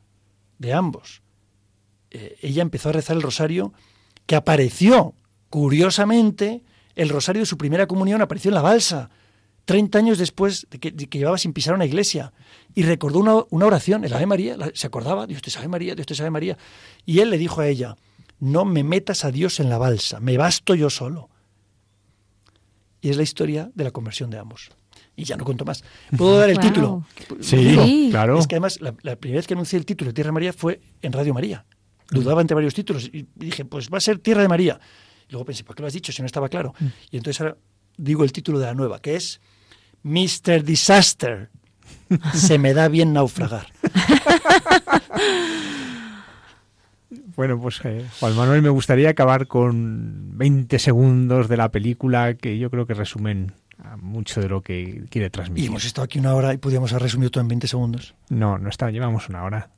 de 0.59 0.73
ambos. 0.73 1.23
Eh, 2.11 2.37
ella 2.43 2.63
empezó 2.63 2.91
a 2.91 2.93
rezar 2.93 3.17
el 3.17 3.23
rosario 3.23 3.73
que 4.27 4.37
apareció, 4.37 5.15
curiosamente, 5.51 6.63
el 6.95 7.09
rosario 7.09 7.43
de 7.43 7.47
su 7.47 7.59
primera 7.59 7.87
comunión 7.87 8.23
apareció 8.23 8.51
en 8.51 8.55
la 8.55 8.63
balsa, 8.63 9.11
30 9.65 9.99
años 9.99 10.19
después 10.19 10.67
de 10.71 10.79
que, 10.79 11.19
llevaba 11.19 11.39
sin 11.39 11.53
pisar 11.53 11.75
una 11.75 11.87
iglesia, 11.87 12.33
y 12.75 12.83
recordó 12.83 13.19
una, 13.19 13.67
oración, 13.67 14.05
el 14.05 14.13
Ave 14.13 14.27
María, 14.27 14.57
se 14.75 14.87
acordaba, 14.87 15.27
Dios 15.27 15.43
te 15.43 15.51
sabe 15.51 15.69
María, 15.69 15.95
Dios 15.95 16.07
te 16.07 16.15
sabe 16.15 16.31
María, 16.31 16.59
y 17.07 17.21
él 17.21 17.31
le 17.31 17.39
dijo 17.39 17.61
a 17.61 17.69
ella, 17.69 17.97
no 18.41 18.65
me 18.65 18.85
metas 18.85 19.25
a 19.25 19.31
Dios 19.31 19.61
en 19.61 19.71
la 19.71 19.79
balsa, 19.79 20.21
me 20.21 20.37
basto 20.37 20.75
yo 20.75 20.91
solo. 20.91 21.31
Y 23.01 23.11
es 23.11 23.17
la 23.17 23.23
historia 23.23 23.71
de 23.75 23.85
la 23.85 23.91
conversión 23.91 24.31
de 24.31 24.39
ambos. 24.39 24.71
Y 25.17 25.25
ya 25.25 25.37
no 25.37 25.45
cuento 25.45 25.65
más. 25.65 25.85
¿Puedo 26.17 26.39
dar 26.39 26.51
el 26.51 26.59
título? 26.59 27.05
Sí, 27.41 28.09
claro. 28.11 28.39
Es 28.39 28.47
que 28.47 28.57
además 28.57 28.81
la, 28.81 28.95
la 29.03 29.17
primera 29.17 29.39
vez 29.39 29.47
que 29.47 29.55
anuncié 29.55 29.79
el 29.79 29.87
título 29.87 30.11
de 30.11 30.15
Tierra 30.15 30.29
de 30.29 30.33
María 30.33 30.53
fue 30.53 30.81
en 31.03 31.13
Radio 31.13 31.33
María. 31.33 31.65
Dudaba 32.11 32.41
entre 32.41 32.55
varios 32.55 32.75
títulos 32.75 33.09
y 33.13 33.27
dije, 33.35 33.65
pues 33.65 33.91
va 33.91 33.99
a 33.99 34.01
ser 34.01 34.19
Tierra 34.19 34.43
de 34.43 34.49
María. 34.49 34.81
Y 35.29 35.33
luego 35.33 35.45
pensé, 35.45 35.65
¿por 35.65 35.77
qué 35.77 35.83
lo 35.83 35.87
has 35.87 35.95
dicho 35.95 36.13
si 36.13 36.21
no 36.23 36.27
estaba 36.27 36.49
claro? 36.49 36.75
Y 37.11 37.17
entonces 37.17 37.41
ahora 37.41 37.57
digo 37.97 38.25
el 38.25 38.33
título 38.33 38.59
de 38.59 38.67
la 38.67 38.75
nueva, 38.75 39.01
que 39.01 39.17
es 39.17 39.41
Mr. 40.03 40.65
Disaster. 40.65 41.51
Se 42.35 42.59
me 42.59 42.75
da 42.75 42.89
bien 42.89 43.13
naufragar. 43.13 43.67
Bueno, 47.37 47.61
pues 47.61 47.81
eh, 47.85 48.05
Juan 48.21 48.37
Manuel, 48.37 48.63
me 48.63 48.69
gustaría 48.69 49.11
acabar 49.11 49.49
con 49.49 50.39
20 50.39 50.79
segundos 50.79 51.49
de 51.49 51.57
la 51.57 51.69
película 51.71 52.35
que 52.35 52.59
yo 52.59 52.71
creo 52.71 52.87
que 52.87 52.95
resumen 52.95 53.55
a 53.85 53.97
mucho 53.97 54.41
de 54.41 54.49
lo 54.49 54.63
que 54.63 55.05
quiere 55.11 55.29
Y 55.29 55.31
transmitir. 55.31 55.67
hemos 55.69 55.85
estado 55.85 56.05
aquí 56.05 56.19
una 56.19 56.35
hora 56.35 56.53
y 56.55 56.59
podíamos 56.59 56.93
haber 56.93 57.05
resumido 57.05 57.31
todo 57.31 57.43
en 57.43 57.49
20 57.49 57.67
segundos. 57.69 58.15
No, 58.31 58.59
no 58.59 58.69
está, 58.69 58.91
llevamos 58.91 59.29
una 59.29 59.45
hora. 59.45 59.71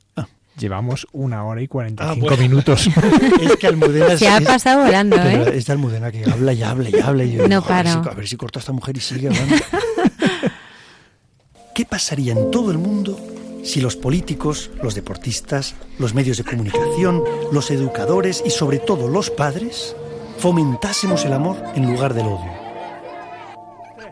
Llevamos 0.57 1.05
una 1.11 1.43
hora 1.43 1.61
y 1.61 1.67
45 1.67 2.11
Ah, 2.11 2.15
bueno. 2.19 2.41
minutos. 2.41 2.89
es 3.41 3.55
que 3.57 3.67
Almudena 3.67 4.13
es- 4.13 4.19
Se 4.19 4.27
ha 4.27 4.41
pasado 4.41 4.85
volando, 4.85 5.15
¿eh? 5.17 5.51
Es 5.55 5.67
de 5.67 5.73
Almudena 5.73 6.11
que 6.11 6.25
habla 6.25 6.51
y 6.51 6.63
habla 6.63 6.89
y 6.89 6.99
habla. 6.99 7.23
Y 7.25 7.33
yo 7.33 7.47
No 7.47 7.61
digo, 7.61 7.71
a 7.71 7.83
ver 7.83 7.85
paro. 7.85 8.03
si- 8.03 8.09
A 8.09 8.13
ver 8.15 8.27
si 8.27 8.37
corta 8.37 8.57
a 8.57 8.61
esta 8.61 8.71
mujer 8.73 8.97
y 8.97 8.99
sigue 8.99 9.27
hablando. 9.27 9.55
¿Qué 11.75 11.85
pasaría 11.85 12.33
en 12.33 12.49
todo 12.49 12.71
el 12.71 12.79
mundo 12.79 13.19
si 13.63 13.81
los 13.81 13.95
políticos, 13.95 14.71
los 14.81 14.95
deportistas, 14.95 15.75
los 15.99 16.15
medios 16.15 16.37
de 16.37 16.43
comunicación, 16.43 17.21
los 17.51 17.69
educadores 17.69 18.41
y 18.43 18.49
sobre 18.49 18.79
todo 18.79 19.07
los 19.07 19.29
padres 19.29 19.95
fomentásemos 20.39 21.23
el 21.25 21.33
amor 21.33 21.57
en 21.75 21.85
lugar 21.85 22.15
del 22.15 22.25
odio? 22.25 22.56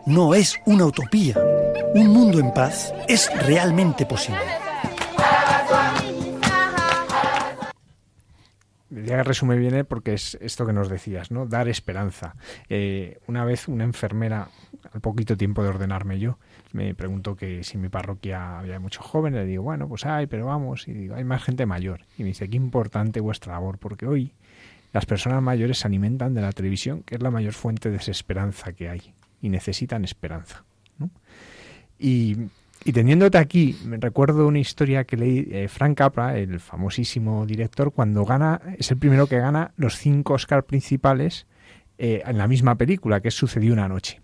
No 0.06 0.34
es 0.36 0.56
una 0.66 0.84
utopía. 0.84 1.34
Un 1.92 2.06
mundo 2.06 2.38
en 2.38 2.54
paz 2.54 2.94
es 3.08 3.28
realmente 3.44 4.06
posible. 4.06 4.38
Ya 8.88 9.24
resume 9.24 9.56
bien 9.56 9.74
¿eh? 9.74 9.82
porque 9.82 10.14
es 10.14 10.38
esto 10.40 10.64
que 10.64 10.72
nos 10.72 10.88
decías, 10.88 11.32
¿no? 11.32 11.46
Dar 11.46 11.66
esperanza. 11.66 12.36
Eh, 12.68 13.18
una 13.26 13.44
vez 13.44 13.66
una 13.66 13.82
enfermera, 13.82 14.48
al 14.92 15.00
poquito 15.00 15.36
tiempo 15.36 15.64
de 15.64 15.70
ordenarme 15.70 16.20
yo, 16.20 16.38
me 16.72 16.94
preguntó 16.94 17.34
que 17.34 17.64
si 17.64 17.74
en 17.74 17.82
mi 17.82 17.88
parroquia 17.88 18.60
había 18.60 18.78
muchos 18.78 19.04
jóvenes. 19.04 19.40
Le 19.40 19.46
digo, 19.46 19.64
bueno, 19.64 19.88
pues 19.88 20.06
hay, 20.06 20.28
pero 20.28 20.46
vamos. 20.46 20.86
Y 20.86 20.92
digo, 20.92 21.16
hay 21.16 21.24
más 21.24 21.42
gente 21.42 21.66
mayor. 21.66 22.02
Y 22.16 22.22
me 22.22 22.28
dice, 22.28 22.48
qué 22.48 22.56
importante 22.56 23.18
vuestra 23.18 23.54
labor, 23.54 23.78
porque 23.78 24.06
hoy 24.06 24.30
las 24.92 25.04
personas 25.04 25.42
mayores 25.42 25.78
se 25.78 25.88
alimentan 25.88 26.32
de 26.32 26.42
la 26.42 26.52
televisión, 26.52 27.02
que 27.02 27.16
es 27.16 27.22
la 27.22 27.32
mayor 27.32 27.54
fuente 27.54 27.90
de 27.90 27.98
desesperanza 27.98 28.72
que 28.72 28.88
hay. 28.88 29.15
Y 29.46 29.48
necesitan 29.48 30.02
esperanza. 30.02 30.64
Y, 32.00 32.36
y 32.84 32.92
teniéndote 32.92 33.38
aquí, 33.38 33.78
me 33.84 33.96
recuerdo 33.96 34.48
una 34.48 34.58
historia 34.58 35.04
que 35.04 35.16
leí 35.16 35.46
eh, 35.52 35.68
Frank 35.68 35.96
Capra, 35.98 36.36
el 36.36 36.58
famosísimo 36.58 37.46
director, 37.46 37.92
cuando 37.92 38.24
gana, 38.24 38.60
es 38.76 38.90
el 38.90 38.96
primero 38.96 39.28
que 39.28 39.38
gana 39.38 39.70
los 39.76 39.98
cinco 39.98 40.34
Oscar 40.34 40.64
principales 40.64 41.46
eh, 41.96 42.24
en 42.26 42.38
la 42.38 42.48
misma 42.48 42.74
película, 42.74 43.20
que 43.20 43.30
Sucedió 43.30 43.72
una 43.72 43.86
noche. 43.86 44.20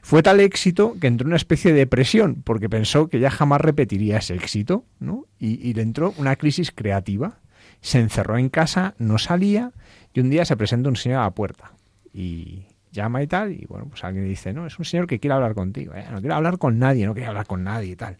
Fue 0.00 0.22
tal 0.22 0.40
éxito 0.40 0.96
que 0.98 1.08
entró 1.08 1.26
en 1.26 1.32
una 1.32 1.36
especie 1.36 1.74
de 1.74 1.80
depresión, 1.80 2.42
porque 2.42 2.70
pensó 2.70 3.08
que 3.08 3.20
ya 3.20 3.28
jamás 3.28 3.60
repetiría 3.60 4.16
ese 4.16 4.34
éxito, 4.34 4.86
¿no? 4.98 5.26
Y, 5.38 5.60
y 5.68 5.74
le 5.74 5.82
entró 5.82 6.14
una 6.16 6.36
crisis 6.36 6.70
creativa. 6.70 7.38
Se 7.82 8.00
encerró 8.00 8.38
en 8.38 8.48
casa, 8.48 8.94
no 8.96 9.18
salía, 9.18 9.72
y 10.14 10.20
un 10.20 10.30
día 10.30 10.46
se 10.46 10.56
presenta 10.56 10.88
un 10.88 10.96
señor 10.96 11.18
a 11.18 11.24
la 11.24 11.32
puerta. 11.32 11.72
Y 12.14 12.62
llama 12.94 13.22
y 13.22 13.26
tal, 13.26 13.52
y 13.52 13.66
bueno, 13.68 13.86
pues 13.88 14.02
alguien 14.04 14.26
dice, 14.26 14.52
no, 14.52 14.66
es 14.66 14.78
un 14.78 14.84
señor 14.84 15.06
que 15.06 15.20
quiere 15.20 15.34
hablar 15.34 15.54
contigo, 15.54 15.94
¿eh? 15.94 16.06
no 16.10 16.20
quiere 16.20 16.34
hablar 16.34 16.56
con 16.58 16.78
nadie, 16.78 17.04
no 17.04 17.12
quiere 17.12 17.28
hablar 17.28 17.46
con 17.46 17.62
nadie 17.62 17.92
y 17.92 17.96
tal. 17.96 18.18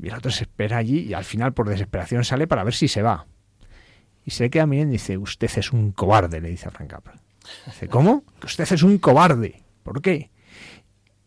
Y 0.00 0.08
el 0.08 0.14
otro 0.14 0.30
se 0.30 0.44
espera 0.44 0.78
allí 0.78 1.00
y 1.00 1.14
al 1.14 1.24
final 1.24 1.52
por 1.52 1.68
desesperación 1.68 2.24
sale 2.24 2.46
para 2.46 2.64
ver 2.64 2.74
si 2.74 2.88
se 2.88 3.02
va. 3.02 3.26
Y 4.24 4.30
se 4.30 4.44
le 4.44 4.50
queda 4.50 4.66
mirando 4.66 4.94
y 4.94 4.98
dice, 4.98 5.18
usted 5.18 5.50
es 5.56 5.72
un 5.72 5.92
cobarde, 5.92 6.40
le 6.40 6.50
dice 6.50 6.68
a 6.68 6.70
Frank 6.70 6.90
Capra. 6.90 7.14
Dice, 7.66 7.88
¿cómo? 7.88 8.24
Que 8.40 8.46
usted 8.46 8.70
es 8.70 8.82
un 8.82 8.98
cobarde. 8.98 9.62
¿Por 9.82 10.00
qué? 10.00 10.30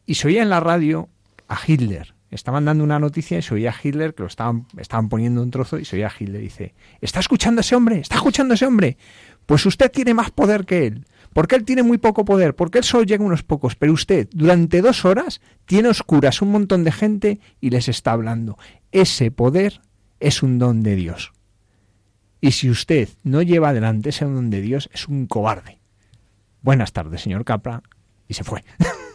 Y 0.06 0.15
se 0.15 0.27
oía 0.27 0.43
en 0.43 0.49
la 0.49 0.60
radio 0.60 1.10
a 1.48 1.60
Hitler. 1.65 2.14
Estaban 2.30 2.64
dando 2.64 2.84
una 2.84 2.98
noticia 2.98 3.38
y 3.38 3.41
se 3.41 3.53
oía 3.53 3.72
a 3.72 3.76
Hitler, 3.84 4.14
que 4.14 4.23
lo 4.23 4.27
estaban, 4.27 4.65
estaban 4.77 5.10
poniendo 5.10 5.41
un 5.41 5.52
trozo, 5.52 5.77
y 5.80 5.85
se 5.85 5.98
oía 5.98 6.07
a 6.07 6.14
Hitler 6.18 6.41
y 6.41 6.45
dice, 6.45 6.73
¿está 7.02 7.19
escuchando 7.19 7.60
a 7.60 7.61
ese 7.61 7.76
hombre? 7.76 7.99
¿Está 7.99 8.15
escuchando 8.15 8.53
a 8.53 8.56
ese 8.56 8.65
hombre? 8.65 8.98
Pues 9.45 9.65
usted 9.65 9.91
tiene 9.91 10.14
más 10.14 10.31
poder 10.31 10.65
que 10.65 10.88
él. 10.88 11.06
Porque 11.34 11.56
él 11.56 11.64
tiene 11.64 11.84
muy 11.84 11.98
poco 11.98 12.26
poder, 12.26 12.56
porque 12.56 12.80
él 12.80 12.84
solo 12.84 13.03
llega 13.03 13.24
unos 13.24 13.44
pocos, 13.44 13.76
pero 13.76 13.94
usted 13.94 14.28
durante 14.34 14.82
dos 14.82 15.06
horas 15.06 15.41
tiene 15.66 15.90
oscuras 15.90 16.41
un 16.41 16.52
montón 16.52 16.84
de 16.84 16.91
gente 16.91 17.40
y 17.62 17.70
les 17.70 17.88
está 17.88 18.12
hablando. 18.12 18.58
Ese 18.91 19.32
poder 19.32 19.82
es 20.20 20.44
un 20.44 20.60
don 20.60 20.84
de 20.84 20.95
Dios. 20.95 21.32
Y 22.41 22.52
si 22.52 22.70
usted 22.70 23.08
no 23.24 23.41
lleva 23.41 23.70
adelante 23.70 24.10
ese 24.10 24.26
don 24.26 24.49
de 24.49 24.62
Dios, 24.62 24.90
es 24.94 25.08
un 25.08 25.28
cobarde. 25.28 25.80
Buenas 26.62 26.91
tardes, 26.91 27.22
señor 27.22 27.45
Capra. 27.45 27.82
Y 28.28 28.34
se 28.34 28.44
fue. 28.44 28.64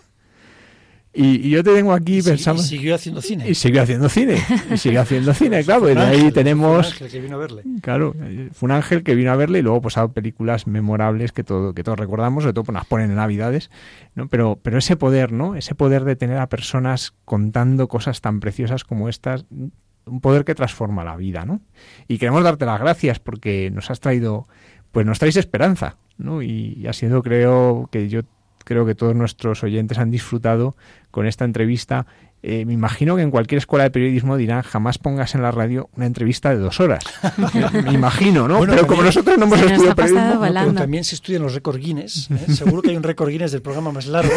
y, 1.16 1.46
y 1.46 1.50
yo 1.50 1.64
te 1.64 1.74
tengo 1.74 1.92
aquí 1.92 2.18
Y 2.18 2.22
pensando... 2.22 2.62
y 2.62 2.64
siguió 2.64 2.94
haciendo 2.94 3.22
cine. 3.22 3.48
Y 3.48 3.54
siguió 3.54 3.82
haciendo 3.82 4.08
cine. 4.08 4.36
Y 4.70 4.76
siguió 4.76 5.00
haciendo 5.00 5.32
cine, 5.34 5.64
claro. 5.64 5.90
Y 5.90 5.94
de 5.94 6.00
ahí 6.00 6.32
tenemos... 6.32 6.94
fue 6.94 7.06
un 7.06 7.10
ángel 7.10 7.10
que 7.10 7.20
vino 7.20 7.36
a 7.36 7.38
verle. 7.38 7.62
Claro, 7.80 8.14
fue 8.52 8.66
un 8.66 8.72
ángel 8.72 9.02
que 9.02 9.14
vino 9.14 9.32
a 9.32 9.36
verle 9.36 9.60
y 9.60 9.62
luego 9.62 9.80
pues 9.80 9.96
ha 9.96 10.06
películas 10.08 10.66
memorables 10.66 11.32
que 11.32 11.44
todo 11.44 11.74
que 11.74 11.82
todos 11.84 11.98
recordamos, 11.98 12.44
sobre 12.44 12.54
todo 12.54 12.64
pues, 12.64 12.74
las 12.74 12.86
ponen 12.86 13.10
en 13.10 13.16
Navidades, 13.16 13.70
¿no? 14.14 14.28
Pero 14.28 14.58
pero 14.62 14.78
ese 14.78 14.96
poder, 14.96 15.32
¿no? 15.32 15.54
Ese 15.54 15.74
poder 15.74 16.04
de 16.04 16.16
tener 16.16 16.38
a 16.38 16.48
personas 16.48 17.14
contando 17.24 17.88
cosas 17.88 18.20
tan 18.20 18.40
preciosas 18.40 18.84
como 18.84 19.08
estas, 19.08 19.44
un 19.50 20.20
poder 20.20 20.44
que 20.44 20.54
transforma 20.54 21.04
la 21.04 21.16
vida, 21.16 21.44
¿no? 21.44 21.60
Y 22.08 22.18
queremos 22.18 22.44
darte 22.44 22.66
las 22.66 22.80
gracias 22.80 23.18
porque 23.18 23.70
nos 23.70 23.90
has 23.90 24.00
traído 24.00 24.46
pues 24.92 25.04
nos 25.04 25.18
traes 25.18 25.36
esperanza, 25.36 25.96
¿no? 26.16 26.42
Y, 26.42 26.74
y 26.78 26.86
ha 26.86 26.92
sido 26.92 27.22
creo 27.22 27.88
que 27.90 28.08
yo 28.08 28.22
creo 28.66 28.84
que 28.84 28.96
todos 28.96 29.14
nuestros 29.14 29.62
oyentes 29.62 29.96
han 29.98 30.10
disfrutado 30.10 30.76
con 31.12 31.26
esta 31.26 31.44
entrevista. 31.44 32.04
Eh, 32.42 32.64
me 32.64 32.72
imagino 32.74 33.16
que 33.16 33.22
en 33.22 33.30
cualquier 33.30 33.58
escuela 33.58 33.84
de 33.84 33.90
periodismo 33.90 34.36
dirán 34.36 34.62
jamás 34.62 34.98
pongas 34.98 35.34
en 35.36 35.42
la 35.42 35.52
radio 35.52 35.88
una 35.96 36.06
entrevista 36.06 36.50
de 36.50 36.56
dos 36.58 36.80
horas. 36.80 37.04
me, 37.84 37.92
imagino, 37.92 38.46
¿no? 38.48 38.58
Bueno, 38.58 38.74
Pero 38.74 38.86
como 38.86 39.02
también- 39.02 39.06
nosotros 39.06 39.38
no 39.38 39.44
hemos 39.46 39.60
estudiado 39.60 39.90
ha 39.90 39.94
pasado 39.94 40.14
periodismo, 40.14 40.46
No, 40.46 40.52
pero 40.66 40.72
también 40.74 41.04
se 41.04 41.14
estudian 41.14 41.42
los 41.42 41.54
récord 41.54 41.78
Guinness. 41.78 42.28
¿eh? 42.30 42.52
Seguro 42.52 42.82
que 42.82 42.90
hay 42.90 42.96
un 42.96 43.02
récord 43.04 43.30
Guinness 43.30 43.52
del 43.52 43.62
programa 43.62 43.92
más 43.92 44.06
largo. 44.06 44.34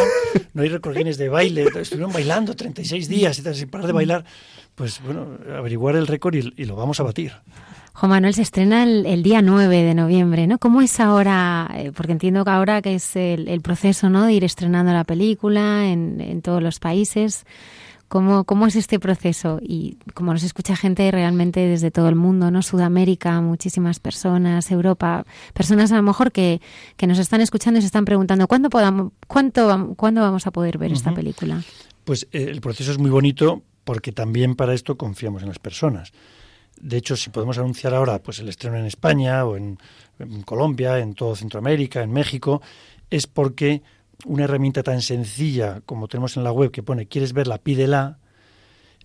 No 0.54 0.62
hay 0.62 0.68
récord 0.68 0.96
Guinness 0.96 1.18
de 1.18 1.28
baile. 1.28 1.66
Estuvieron 1.80 2.12
bailando 2.12 2.54
36 2.54 3.08
días 3.08 3.38
y 3.38 3.42
tal, 3.42 3.54
sin 3.54 3.68
parar 3.68 3.88
de 3.88 3.92
bailar. 3.92 4.24
Pues 4.76 5.00
bueno, 5.04 5.26
averiguar 5.56 5.96
el 5.96 6.06
récord 6.06 6.34
y, 6.34 6.52
y 6.56 6.64
lo 6.64 6.76
vamos 6.76 7.00
a 7.00 7.02
batir. 7.02 7.32
Juan 7.92 8.10
Manuel 8.10 8.34
se 8.34 8.42
estrena 8.42 8.84
el, 8.84 9.04
el 9.04 9.22
día 9.22 9.42
9 9.42 9.82
de 9.82 9.94
noviembre, 9.94 10.46
¿no? 10.46 10.58
¿Cómo 10.58 10.80
es 10.80 11.00
ahora? 11.00 11.70
eh, 11.74 11.92
Porque 11.94 12.12
entiendo 12.12 12.44
que 12.44 12.50
ahora 12.50 12.80
que 12.82 12.94
es 12.94 13.16
el, 13.16 13.48
el 13.48 13.60
proceso, 13.60 14.08
¿no? 14.08 14.26
De 14.26 14.32
ir 14.32 14.44
estrenando 14.44 14.92
la 14.92 15.04
película 15.04 15.86
en, 15.88 16.20
en 16.20 16.40
todos 16.42 16.62
los 16.62 16.78
países. 16.78 17.44
¿Cómo, 18.08 18.42
¿Cómo 18.42 18.66
es 18.66 18.74
este 18.74 18.98
proceso? 18.98 19.60
Y 19.62 19.96
como 20.14 20.32
nos 20.32 20.42
escucha 20.42 20.74
gente 20.74 21.08
realmente 21.12 21.60
desde 21.60 21.92
todo 21.92 22.08
el 22.08 22.16
mundo, 22.16 22.50
¿no? 22.50 22.60
Sudamérica, 22.62 23.40
muchísimas 23.40 24.00
personas, 24.00 24.68
Europa, 24.72 25.24
personas 25.54 25.92
a 25.92 25.96
lo 25.96 26.02
mejor 26.02 26.32
que, 26.32 26.60
que 26.96 27.06
nos 27.06 27.20
están 27.20 27.40
escuchando 27.40 27.78
y 27.78 27.82
se 27.82 27.86
están 27.86 28.04
preguntando 28.04 28.48
¿cuándo, 28.48 28.68
podamos, 28.68 29.12
cuánto, 29.28 29.94
¿cuándo 29.96 30.22
vamos 30.22 30.46
a 30.48 30.50
poder 30.50 30.76
ver 30.76 30.90
esta 30.92 31.12
película? 31.14 31.62
Pues 32.04 32.26
eh, 32.32 32.48
el 32.50 32.60
proceso 32.60 32.90
es 32.90 32.98
muy 32.98 33.10
bonito 33.10 33.62
porque 33.84 34.10
también 34.10 34.56
para 34.56 34.74
esto 34.74 34.96
confiamos 34.96 35.42
en 35.42 35.48
las 35.48 35.60
personas. 35.60 36.12
De 36.80 36.96
hecho, 36.96 37.16
si 37.16 37.30
podemos 37.30 37.58
anunciar 37.58 37.94
ahora 37.94 38.18
pues 38.22 38.38
el 38.40 38.48
estreno 38.48 38.76
en 38.78 38.86
España 38.86 39.44
o 39.44 39.56
en, 39.56 39.78
Colombia, 40.44 40.98
en 40.98 41.14
todo 41.14 41.36
Centroamérica, 41.36 42.02
en 42.02 42.10
México, 42.12 42.60
es 43.10 43.26
porque 43.26 43.82
una 44.26 44.44
herramienta 44.44 44.82
tan 44.82 45.00
sencilla 45.02 45.80
como 45.86 46.08
tenemos 46.08 46.36
en 46.36 46.44
la 46.44 46.52
web 46.52 46.70
que 46.70 46.82
pone 46.82 47.06
quieres 47.06 47.32
verla, 47.32 47.58
pídela, 47.58 48.18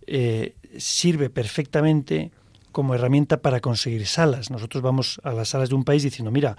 eh, 0.07 0.56
sirve 0.77 1.30
perfectamente 1.30 2.31
como 2.72 2.93
herramienta 2.93 3.41
para 3.41 3.61
conseguir 3.61 4.06
salas. 4.07 4.52
Nosotros 4.52 4.84
vamos 4.84 5.19
a 5.23 5.31
las 5.31 5.49
salas 5.49 5.69
de 5.69 5.76
un 5.76 5.84
país 5.84 6.03
diciendo, 6.03 6.31
mira, 6.31 6.57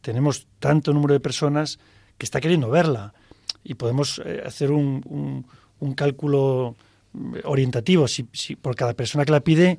tenemos 0.00 0.46
tanto 0.58 0.92
número 0.92 1.14
de 1.14 1.20
personas 1.20 1.78
que 2.18 2.24
está 2.26 2.40
queriendo 2.40 2.68
verla 2.68 3.14
y 3.64 3.74
podemos 3.74 4.20
eh, 4.24 4.42
hacer 4.44 4.70
un, 4.72 5.02
un- 5.06 5.46
un 5.78 5.94
cálculo 5.94 6.74
mm, 7.12 7.34
orientativo. 7.44 8.08
Si, 8.08 8.26
si 8.32 8.56
por 8.56 8.74
cada 8.74 8.94
persona 8.94 9.24
que 9.24 9.32
la 9.32 9.40
pide, 9.40 9.78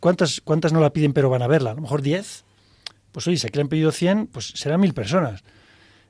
¿cuántas, 0.00 0.40
¿cuántas 0.40 0.72
no 0.72 0.80
la 0.80 0.92
piden 0.92 1.12
pero 1.12 1.30
van 1.30 1.42
a 1.42 1.46
verla? 1.46 1.72
A 1.72 1.74
lo 1.74 1.82
mejor 1.82 2.02
10. 2.02 2.44
Pues 3.12 3.26
oye, 3.26 3.36
si 3.36 3.46
aquí 3.46 3.56
le 3.56 3.62
han 3.62 3.68
pedido 3.68 3.92
100, 3.92 4.28
pues 4.28 4.48
serán 4.48 4.80
mil 4.80 4.94
personas. 4.94 5.42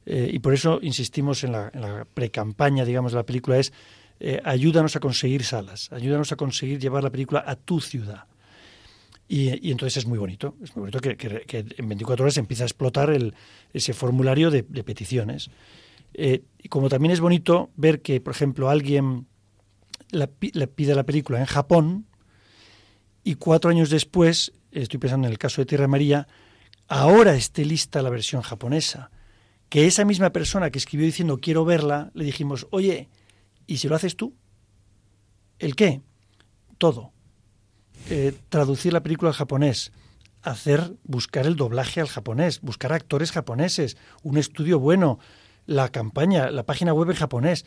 Eh, 0.07 0.31
y 0.33 0.39
por 0.39 0.55
eso 0.55 0.79
insistimos 0.83 1.45
en 1.45 1.53
la, 1.53 1.71
en 1.73 1.81
la 1.81 2.07
pre-campaña, 2.07 2.85
digamos, 2.85 3.13
de 3.13 3.17
la 3.17 3.27
película, 3.27 3.59
es 3.59 3.73
eh, 4.21 4.41
ayúdanos 4.45 4.97
a 4.97 5.01
conseguir 5.01 5.45
salas, 5.45 5.93
ayúdanos 5.93 6.33
a 6.33 6.37
conseguir 6.37 6.81
llevar 6.81 7.05
la 7.05 7.11
película 7.11 7.45
a 7.47 7.55
tu 7.55 7.81
ciudad. 7.81 8.25
Y, 9.29 9.71
entonces 9.71 9.99
es 9.99 10.07
muy 10.07 10.19
bonito, 10.19 10.57
es 10.63 10.75
muy 10.75 10.91
bonito 10.91 11.01
que, 11.01 11.47
en 11.53 11.89
24 11.89 12.25
horas 12.25 12.39
empieza 12.39 12.65
a 12.65 12.67
explotar 12.67 13.11
el, 13.11 13.35
ese 13.73 13.93
formulario 13.93 14.51
de, 14.51 14.63
peticiones. 14.63 15.51
Eh, 16.15 16.43
y 16.59 16.69
como 16.69 16.89
también 16.89 17.13
es 17.13 17.21
bonito 17.21 17.71
ver 17.77 18.01
que, 18.01 18.21
por 18.21 18.33
ejemplo, 18.35 18.71
alguien 18.71 19.27
la, 20.11 20.31
le 20.41 20.67
pide 20.67 20.95
la 20.95 21.05
película 21.05 21.39
en 21.39 21.45
Japón 21.45 22.07
y 23.29 23.35
cuatro 23.35 23.69
años 23.71 23.91
después, 23.91 24.55
estoy 24.73 24.99
pensando 24.99 25.27
en 25.27 25.33
el 25.33 25.39
caso 25.39 25.61
de 25.61 25.67
Tierra 25.67 25.87
María, 25.87 26.27
ahora 26.89 27.35
esté 27.35 27.67
lista 27.67 28.01
la 28.01 28.09
versión 28.09 28.41
japonesa. 28.41 29.11
Que 29.69 29.87
esa 29.87 30.07
misma 30.07 30.31
persona 30.31 30.71
que 30.71 30.79
escribió 30.79 31.05
diciendo 31.05 31.37
quiero 31.37 31.67
verla, 31.67 32.11
le 32.15 32.25
dijimos, 32.25 32.67
oye, 32.71 33.11
¿y 33.67 33.77
si 33.77 33.87
lo 33.87 33.97
haces 33.97 34.17
tú? 34.17 34.35
¿El 35.59 35.77
qué? 35.77 36.01
Todo. 36.79 37.13
Eh, 38.09 38.33
traducir 38.49 38.95
la 38.95 39.03
película 39.03 39.29
al 39.29 39.37
japonés, 39.37 39.93
hacer, 40.41 40.95
buscar 41.05 41.47
el 41.47 41.57
doblaje 41.57 42.01
al 42.01 42.09
japonés, 42.09 42.63
buscar 42.63 42.95
actores 42.95 43.31
japoneses, 43.31 43.99
un 44.23 44.39
estudio 44.39 44.79
bueno, 44.79 45.19
la 45.67 45.91
campaña, 45.91 46.51
la 46.51 46.65
página 46.65 46.95
web 46.95 47.11
en 47.11 47.17
japonés. 47.17 47.67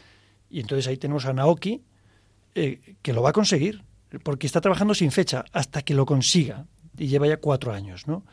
Y 0.50 0.60
entonces 0.60 0.88
ahí 0.88 0.98
tenemos 0.98 1.28
a 1.28 1.34
Naoki, 1.34 1.84
eh, 2.56 2.96
que 3.04 3.14
lo 3.14 3.22
va 3.22 3.30
a 3.30 3.34
conseguir, 3.34 3.84
porque 4.24 4.48
está 4.48 4.62
trabajando 4.62 4.94
sin 4.94 5.12
fecha 5.12 5.46
hasta 5.52 5.82
que 5.82 5.94
lo 5.94 6.06
consiga. 6.06 6.66
y 6.98 7.08
lleva 7.08 7.28
ya 7.28 7.38
cuatro 7.38 7.72
años, 7.74 8.08
¿no? 8.08 8.24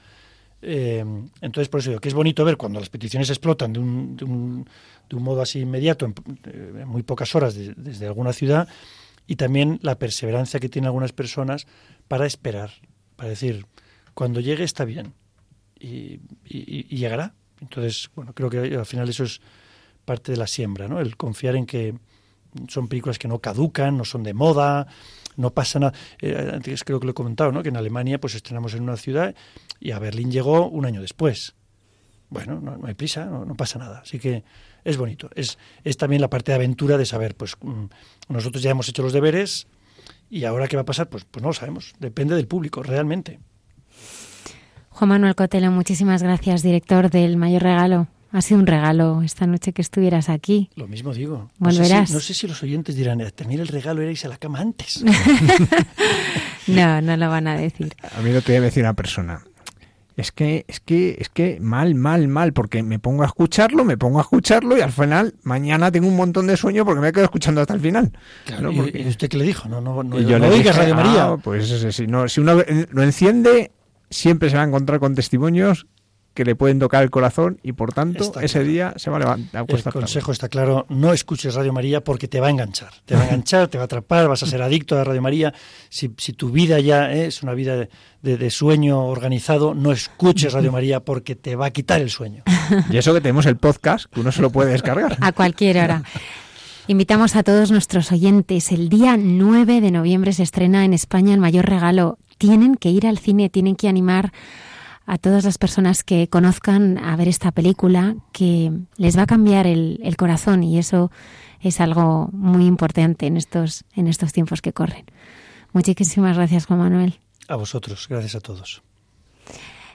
Eh, 0.60 1.05
entonces, 1.40 1.68
por 1.68 1.80
eso 1.80 1.90
digo 1.90 2.00
que 2.00 2.09
es 2.09 2.14
bonito 2.14 2.44
ver 2.44 2.56
cuando 2.56 2.80
las 2.80 2.88
peticiones 2.88 3.30
explotan 3.30 3.72
de 3.72 3.78
un, 3.78 4.16
de 4.16 4.24
un, 4.24 4.68
de 5.09 5.16
un 5.16 5.22
modo 5.22 5.40
así 5.40 5.60
inmediato, 5.60 6.05
en, 6.05 6.14
en 6.44 6.88
muy 6.88 7.02
pocas 7.02 7.34
horas 7.34 7.55
de, 7.55 7.74
desde 7.76 8.06
alguna 8.06 8.32
ciudad, 8.32 8.68
y 9.26 9.36
también 9.36 9.78
la 9.82 9.98
perseverancia 9.98 10.59
que 10.59 10.68
tienen 10.68 10.86
algunas 10.86 11.12
personas 11.12 11.66
para 12.09 12.26
esperar, 12.26 12.70
para 13.14 13.28
decir, 13.28 13.66
cuando 14.14 14.40
llegue 14.40 14.64
está 14.64 14.84
bien, 14.84 15.14
y, 15.78 16.20
y, 16.44 16.86
y 16.88 16.96
llegará. 16.96 17.34
Entonces, 17.60 18.10
bueno, 18.14 18.34
creo 18.34 18.50
que 18.50 18.59
al 18.59 18.86
final 18.86 19.09
eso 19.09 19.24
es 19.24 19.40
parte 20.05 20.32
de 20.32 20.38
la 20.38 20.46
siembra, 20.46 20.88
¿no? 20.88 21.00
El 21.00 21.16
confiar 21.16 21.55
en 21.55 21.66
que 21.66 21.94
son 22.68 22.88
películas 22.88 23.18
que 23.18 23.28
no 23.28 23.38
caducan, 23.40 23.96
no 23.96 24.05
son 24.05 24.22
de 24.22 24.34
moda, 24.34 24.86
no 25.39 25.51
pasa 25.55 25.78
nada. 25.78 25.94
Eh, 26.20 26.51
antes 26.52 26.85
creo 26.85 27.01
que 27.01 27.06
lo 27.06 27.12
he 27.12 27.15
comentado, 27.15 27.52
¿no? 27.52 27.62
Que 27.62 27.70
en 27.70 27.77
Alemania 27.77 28.20
pues 28.20 28.35
estrenamos 28.35 28.74
en 28.74 28.82
una 28.82 28.97
ciudad 28.97 29.35
y 29.81 29.93
a 29.93 29.98
Berlín 29.98 30.31
llegó 30.31 30.69
un 30.69 30.85
año 30.85 31.01
después. 31.01 31.55
Bueno, 32.28 32.60
no, 32.60 32.78
hay 32.86 32.94
prisa, 32.94 33.24
no, 33.24 33.44
no, 33.47 33.55
pasa 33.55 33.78
nada. 33.78 34.01
Así 34.01 34.19
que 34.19 34.44
es 34.85 34.97
bonito. 34.98 35.31
Es, 35.35 35.59
es 35.85 35.97
también 35.97 36.20
la 36.20 36.28
parte 36.28 36.52
de 36.52 36.56
aventura 36.56 36.98
de 36.98 37.06
saber, 37.06 37.35
pues 37.36 37.56
mm, 37.62 37.85
nosotros 38.28 38.62
ya 38.62 38.73
hemos 38.73 38.89
hecho 38.89 39.02
los 39.02 39.15
deberes 39.15 39.66
y 40.28 40.44
ahora 40.44 40.69
qué 40.69 40.77
va 40.77 40.82
a 40.82 40.86
pasar, 40.86 41.09
pues, 41.09 41.24
pues 41.24 41.43
no 41.43 41.48
lo 41.48 41.55
sabemos. 41.55 41.94
Depende 41.98 42.35
del 42.35 42.47
público, 42.47 42.82
realmente. 42.82 43.39
Juan 44.90 45.09
Manuel 45.09 45.36
Cotelo, 45.36 45.70
muchísimas 45.70 46.23
gracias, 46.23 46.62
director 46.62 47.09
del 47.09 47.36
Mayor 47.36 47.62
Regalo. 47.62 48.09
Ha 48.30 48.42
sido 48.42 48.60
un 48.60 48.66
regalo 48.66 49.22
esta 49.22 49.46
noche 49.46 49.72
que 49.72 49.80
estuvieras 49.80 50.28
aquí. 50.28 50.68
Lo 50.76 50.86
mismo 50.86 51.14
digo. 51.14 51.50
Volverás. 51.59 51.90
No 51.90 52.06
sé 52.06 52.06
si, 52.06 52.12
no 52.12 52.20
sé 52.20 52.34
si 52.34 52.46
los 52.48 52.62
oyentes 52.62 52.94
dirán, 52.94 53.20
"Eh, 53.22 53.30
también 53.30 53.60
el 53.60 53.68
regalo 53.68 54.02
era 54.02 54.10
irse 54.10 54.26
a 54.26 54.30
la 54.30 54.36
cama 54.36 54.60
antes. 54.60 55.02
no, 56.66 57.00
no 57.00 57.16
lo 57.16 57.28
van 57.28 57.46
a 57.46 57.56
decir. 57.56 57.94
A 58.16 58.20
mí 58.20 58.32
lo 58.32 58.42
te 58.42 58.52
voy 58.52 58.59
a 58.59 58.60
decir 58.62 58.82
una 58.82 58.94
persona. 58.94 59.42
Es 60.16 60.32
que, 60.32 60.64
es 60.66 60.80
que, 60.80 61.16
es 61.20 61.28
que 61.28 61.59
mal, 61.60 61.94
mal, 61.94 62.26
mal, 62.26 62.52
porque 62.52 62.82
me 62.82 62.98
pongo 62.98 63.22
a 63.22 63.26
escucharlo, 63.26 63.84
me 63.84 63.96
pongo 63.96 64.18
a 64.18 64.22
escucharlo 64.22 64.76
y 64.76 64.80
al 64.80 64.90
final 64.90 65.34
mañana 65.44 65.92
tengo 65.92 66.09
un 66.09 66.16
montón 66.16 66.48
de 66.48 66.56
sueño 66.56 66.84
porque 66.84 67.00
me 67.00 67.12
quedo 67.12 67.24
escuchando 67.24 67.60
hasta 67.60 67.74
el 67.74 67.80
final. 67.80 68.10
Claro, 68.44 68.62
¿no? 68.64 68.72
¿y- 68.72 68.76
Porque- 68.78 69.00
¿Y 69.02 69.06
usted 69.09 69.28
qué 69.28 69.36
le 69.36 69.44
dijo? 69.44 69.68
No, 69.68 69.80
no, 69.80 70.02
no, 70.02 70.18
y 70.20 70.24
yo 70.24 70.40
no 70.40 70.48
le 70.50 70.56
dije, 70.56 70.72
Radio 70.72 70.96
María. 70.96 71.24
"Ah, 71.28 71.36
pues 71.36 71.68
si, 71.94 72.06
no, 72.09 72.28
si 72.28 72.40
uno 72.40 72.56
lo 72.90 73.02
enciende, 73.02 73.70
siempre 74.10 74.50
se 74.50 74.56
va 74.56 74.62
a 74.62 74.66
encontrar 74.66 74.98
con 74.98 75.14
testimonios 75.14 75.86
que 76.39 76.44
le 76.44 76.55
pueden 76.55 76.78
tocar 76.78 77.02
el 77.02 77.10
corazón 77.10 77.59
y 77.65 77.73
por 77.73 77.93
tanto 77.93 78.23
Está 78.23 78.44
ese 78.44 78.60
claro. 78.60 78.69
día 78.69 78.93
se 78.94 79.10
va 79.10 79.16
a 79.16 79.20
levantar. 79.20 79.66
El 79.66 79.82
consejo 79.93 80.31
está 80.31 80.48
claro, 80.48 80.86
no 80.89 81.12
escuches 81.12 81.52
Radio 81.56 81.73
María 81.73 82.05
porque 82.05 82.28
te 82.28 82.39
va 82.39 82.47
a 82.47 82.51
enganchar. 82.51 82.90
Te 83.06 83.16
va 83.16 83.23
a 83.23 83.24
enganchar, 83.24 83.66
te 83.66 83.77
va 83.77 83.82
a 83.82 83.86
atrapar, 83.86 84.28
vas 84.28 84.44
a 84.44 84.47
ser 84.47 84.62
adicto 84.69 84.97
a 84.97 85.02
Radio 85.02 85.20
María. 85.20 85.52
Si, 85.89 86.12
si 86.16 86.32
tu 86.35 86.51
vida 86.52 86.78
ya 86.78 87.12
¿eh? 87.12 87.27
es 87.27 87.43
una 87.43 87.55
vida 87.55 87.77
de, 87.77 87.89
de- 88.23 88.36
de 88.36 88.51
sueño 88.51 89.05
organizado, 89.05 89.74
no 89.74 89.90
escuches 89.90 90.52
Radio 90.52 90.70
María 90.70 91.01
porque 91.01 91.35
te 91.35 91.56
va 91.56 91.66
a 91.66 91.70
quitar 91.73 92.01
el 92.01 92.10
sueño. 92.10 92.44
Y 92.89 92.97
eso 92.98 93.12
que 93.12 93.20
tenemos 93.20 93.44
el 93.47 93.56
podcast, 93.56 94.06
que 94.06 94.20
uno 94.20 94.31
se 94.31 94.40
lo 94.40 94.51
puede 94.51 94.70
descargar. 94.70 95.16
A 95.20 95.32
cualquier 95.32 95.78
hora. 95.78 96.05
Invitamos 96.86 97.35
a 97.35 97.43
todos 97.43 97.73
nuestros 97.73 98.12
oyentes. 98.12 98.70
El 98.70 98.89
día 98.89 99.16
9 99.19 99.81
de 99.81 99.90
noviembre 99.90 100.32
se 100.32 100.44
estrena 100.44 100.85
en 100.85 100.94
España 100.94 101.35
el 101.35 101.40
mayor 101.40 101.66
regalo. 101.69 102.16
Tienen 102.39 102.77
que 102.77 102.90
ir 102.90 103.09
al 103.09 103.19
cine, 103.19 103.51
tienen 103.51 103.74
que 103.74 103.89
animar 103.89 104.32
a 105.09 105.16
todas 105.16 105.44
las 105.44 105.56
personas 105.56 106.05
que 106.05 106.28
conozcan 106.28 106.98
a 106.98 107.16
ver 107.16 107.28
esta 107.28 107.51
película, 107.51 108.14
que 108.30 108.70
les 108.98 109.16
va 109.16 109.22
a 109.22 109.26
cambiar 109.26 109.66
el, 109.66 109.98
el 110.05 110.16
corazón 110.16 110.62
y 110.62 110.78
eso 110.78 111.10
es 111.60 111.80
algo 111.80 112.28
muy 112.32 112.66
importante 112.66 113.26
en 113.26 113.39
estos, 113.39 113.85
en 113.97 114.06
estos 114.06 114.32
tiempos 114.32 114.60
que 114.60 114.74
corren. 114.74 115.06
Muchísimas 115.72 116.36
gracias, 116.36 116.66
Juan 116.66 116.80
Manuel. 116.80 117.18
A 117.48 117.56
vosotros, 117.56 118.06
gracias 118.09 118.35
a 118.35 118.40
todos. 118.40 118.82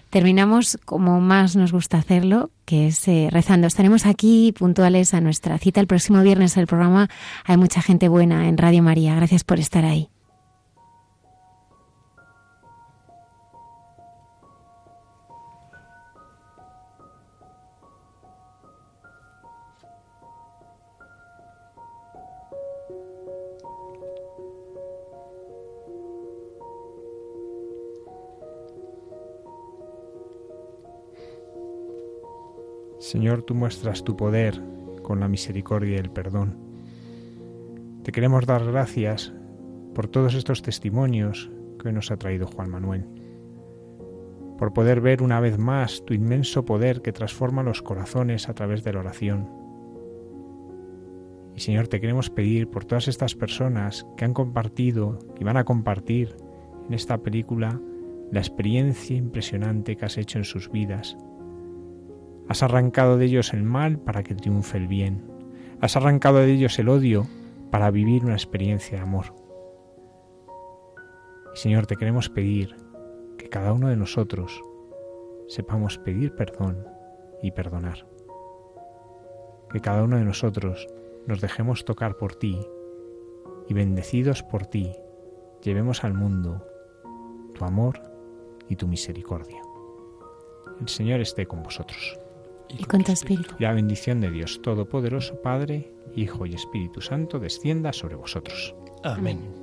Terminamos 0.09 0.79
como 0.85 1.21
más 1.21 1.55
nos 1.55 1.71
gusta 1.71 1.97
hacerlo, 1.97 2.49
que 2.65 2.87
es 2.87 3.07
eh, 3.07 3.29
rezando. 3.31 3.67
Estaremos 3.67 4.05
aquí 4.05 4.51
puntuales 4.51 5.13
a 5.13 5.21
nuestra 5.21 5.57
cita 5.57 5.79
el 5.79 5.87
próximo 5.87 6.21
viernes 6.21 6.57
el 6.57 6.67
programa 6.67 7.09
Hay 7.45 7.57
mucha 7.57 7.81
gente 7.81 8.07
buena 8.09 8.47
en 8.47 8.57
Radio 8.57 8.83
María. 8.83 9.15
Gracias 9.15 9.43
por 9.43 9.59
estar 9.59 9.85
ahí. 9.85 10.09
Señor, 33.13 33.43
tú 33.43 33.53
muestras 33.53 34.03
tu 34.03 34.17
poder 34.17 34.59
con 35.03 35.19
la 35.19 35.27
misericordia 35.27 35.97
y 35.97 35.99
el 35.99 36.09
perdón. 36.09 36.57
Te 38.01 38.11
queremos 38.11 38.47
dar 38.47 38.65
gracias 38.65 39.31
por 39.93 40.07
todos 40.07 40.33
estos 40.33 40.63
testimonios 40.63 41.51
que 41.77 41.91
nos 41.91 42.09
ha 42.09 42.17
traído 42.17 42.47
Juan 42.47 42.71
Manuel, 42.71 43.05
por 44.57 44.73
poder 44.73 44.99
ver 44.99 45.21
una 45.21 45.39
vez 45.39 45.59
más 45.59 46.03
tu 46.03 46.15
inmenso 46.15 46.65
poder 46.65 47.03
que 47.03 47.13
transforma 47.13 47.61
los 47.61 47.83
corazones 47.83 48.49
a 48.49 48.55
través 48.55 48.83
de 48.83 48.93
la 48.93 49.01
oración. 49.01 49.47
Y 51.55 51.59
Señor, 51.59 51.89
te 51.89 52.01
queremos 52.01 52.31
pedir 52.31 52.67
por 52.67 52.83
todas 52.83 53.07
estas 53.07 53.35
personas 53.35 54.07
que 54.17 54.25
han 54.25 54.33
compartido 54.33 55.19
y 55.39 55.43
van 55.43 55.57
a 55.57 55.65
compartir 55.65 56.35
en 56.87 56.95
esta 56.95 57.19
película 57.19 57.79
la 58.31 58.39
experiencia 58.39 59.15
impresionante 59.15 59.97
que 59.97 60.05
has 60.05 60.17
hecho 60.17 60.39
en 60.39 60.45
sus 60.45 60.71
vidas. 60.71 61.15
Has 62.49 62.61
arrancado 62.61 63.17
de 63.17 63.25
ellos 63.25 63.53
el 63.53 63.63
mal 63.63 63.99
para 63.99 64.23
que 64.23 64.35
triunfe 64.35 64.77
el 64.77 64.87
bien. 64.87 65.25
Has 65.81 65.95
arrancado 65.95 66.39
de 66.39 66.51
ellos 66.51 66.77
el 66.79 66.89
odio 66.89 67.25
para 67.71 67.89
vivir 67.89 68.25
una 68.25 68.33
experiencia 68.33 68.97
de 68.97 69.03
amor. 69.03 69.33
Señor, 71.53 71.85
te 71.87 71.95
queremos 71.95 72.29
pedir 72.29 72.75
que 73.37 73.49
cada 73.49 73.73
uno 73.73 73.89
de 73.89 73.95
nosotros 73.95 74.61
sepamos 75.47 75.97
pedir 75.97 76.35
perdón 76.35 76.85
y 77.41 77.51
perdonar. 77.51 78.07
Que 79.71 79.79
cada 79.79 80.03
uno 80.03 80.17
de 80.17 80.25
nosotros 80.25 80.87
nos 81.27 81.41
dejemos 81.41 81.85
tocar 81.85 82.17
por 82.17 82.35
ti 82.35 82.59
y 83.67 83.73
bendecidos 83.73 84.43
por 84.43 84.65
ti 84.65 84.91
llevemos 85.61 86.03
al 86.03 86.13
mundo 86.13 86.65
tu 87.53 87.65
amor 87.65 88.01
y 88.67 88.75
tu 88.75 88.87
misericordia. 88.87 89.61
El 90.79 90.89
Señor 90.89 91.21
esté 91.21 91.45
con 91.45 91.63
vosotros. 91.63 92.19
Y 92.77 92.83
con 92.85 93.03
tu 93.03 93.11
espíritu. 93.11 93.55
La 93.59 93.73
bendición 93.73 94.21
de 94.21 94.31
Dios 94.31 94.61
Todopoderoso, 94.61 95.41
Padre, 95.41 95.91
Hijo 96.15 96.45
y 96.45 96.53
Espíritu 96.53 97.01
Santo, 97.01 97.39
descienda 97.39 97.93
sobre 97.93 98.15
vosotros. 98.15 98.75
Amén. 99.03 99.62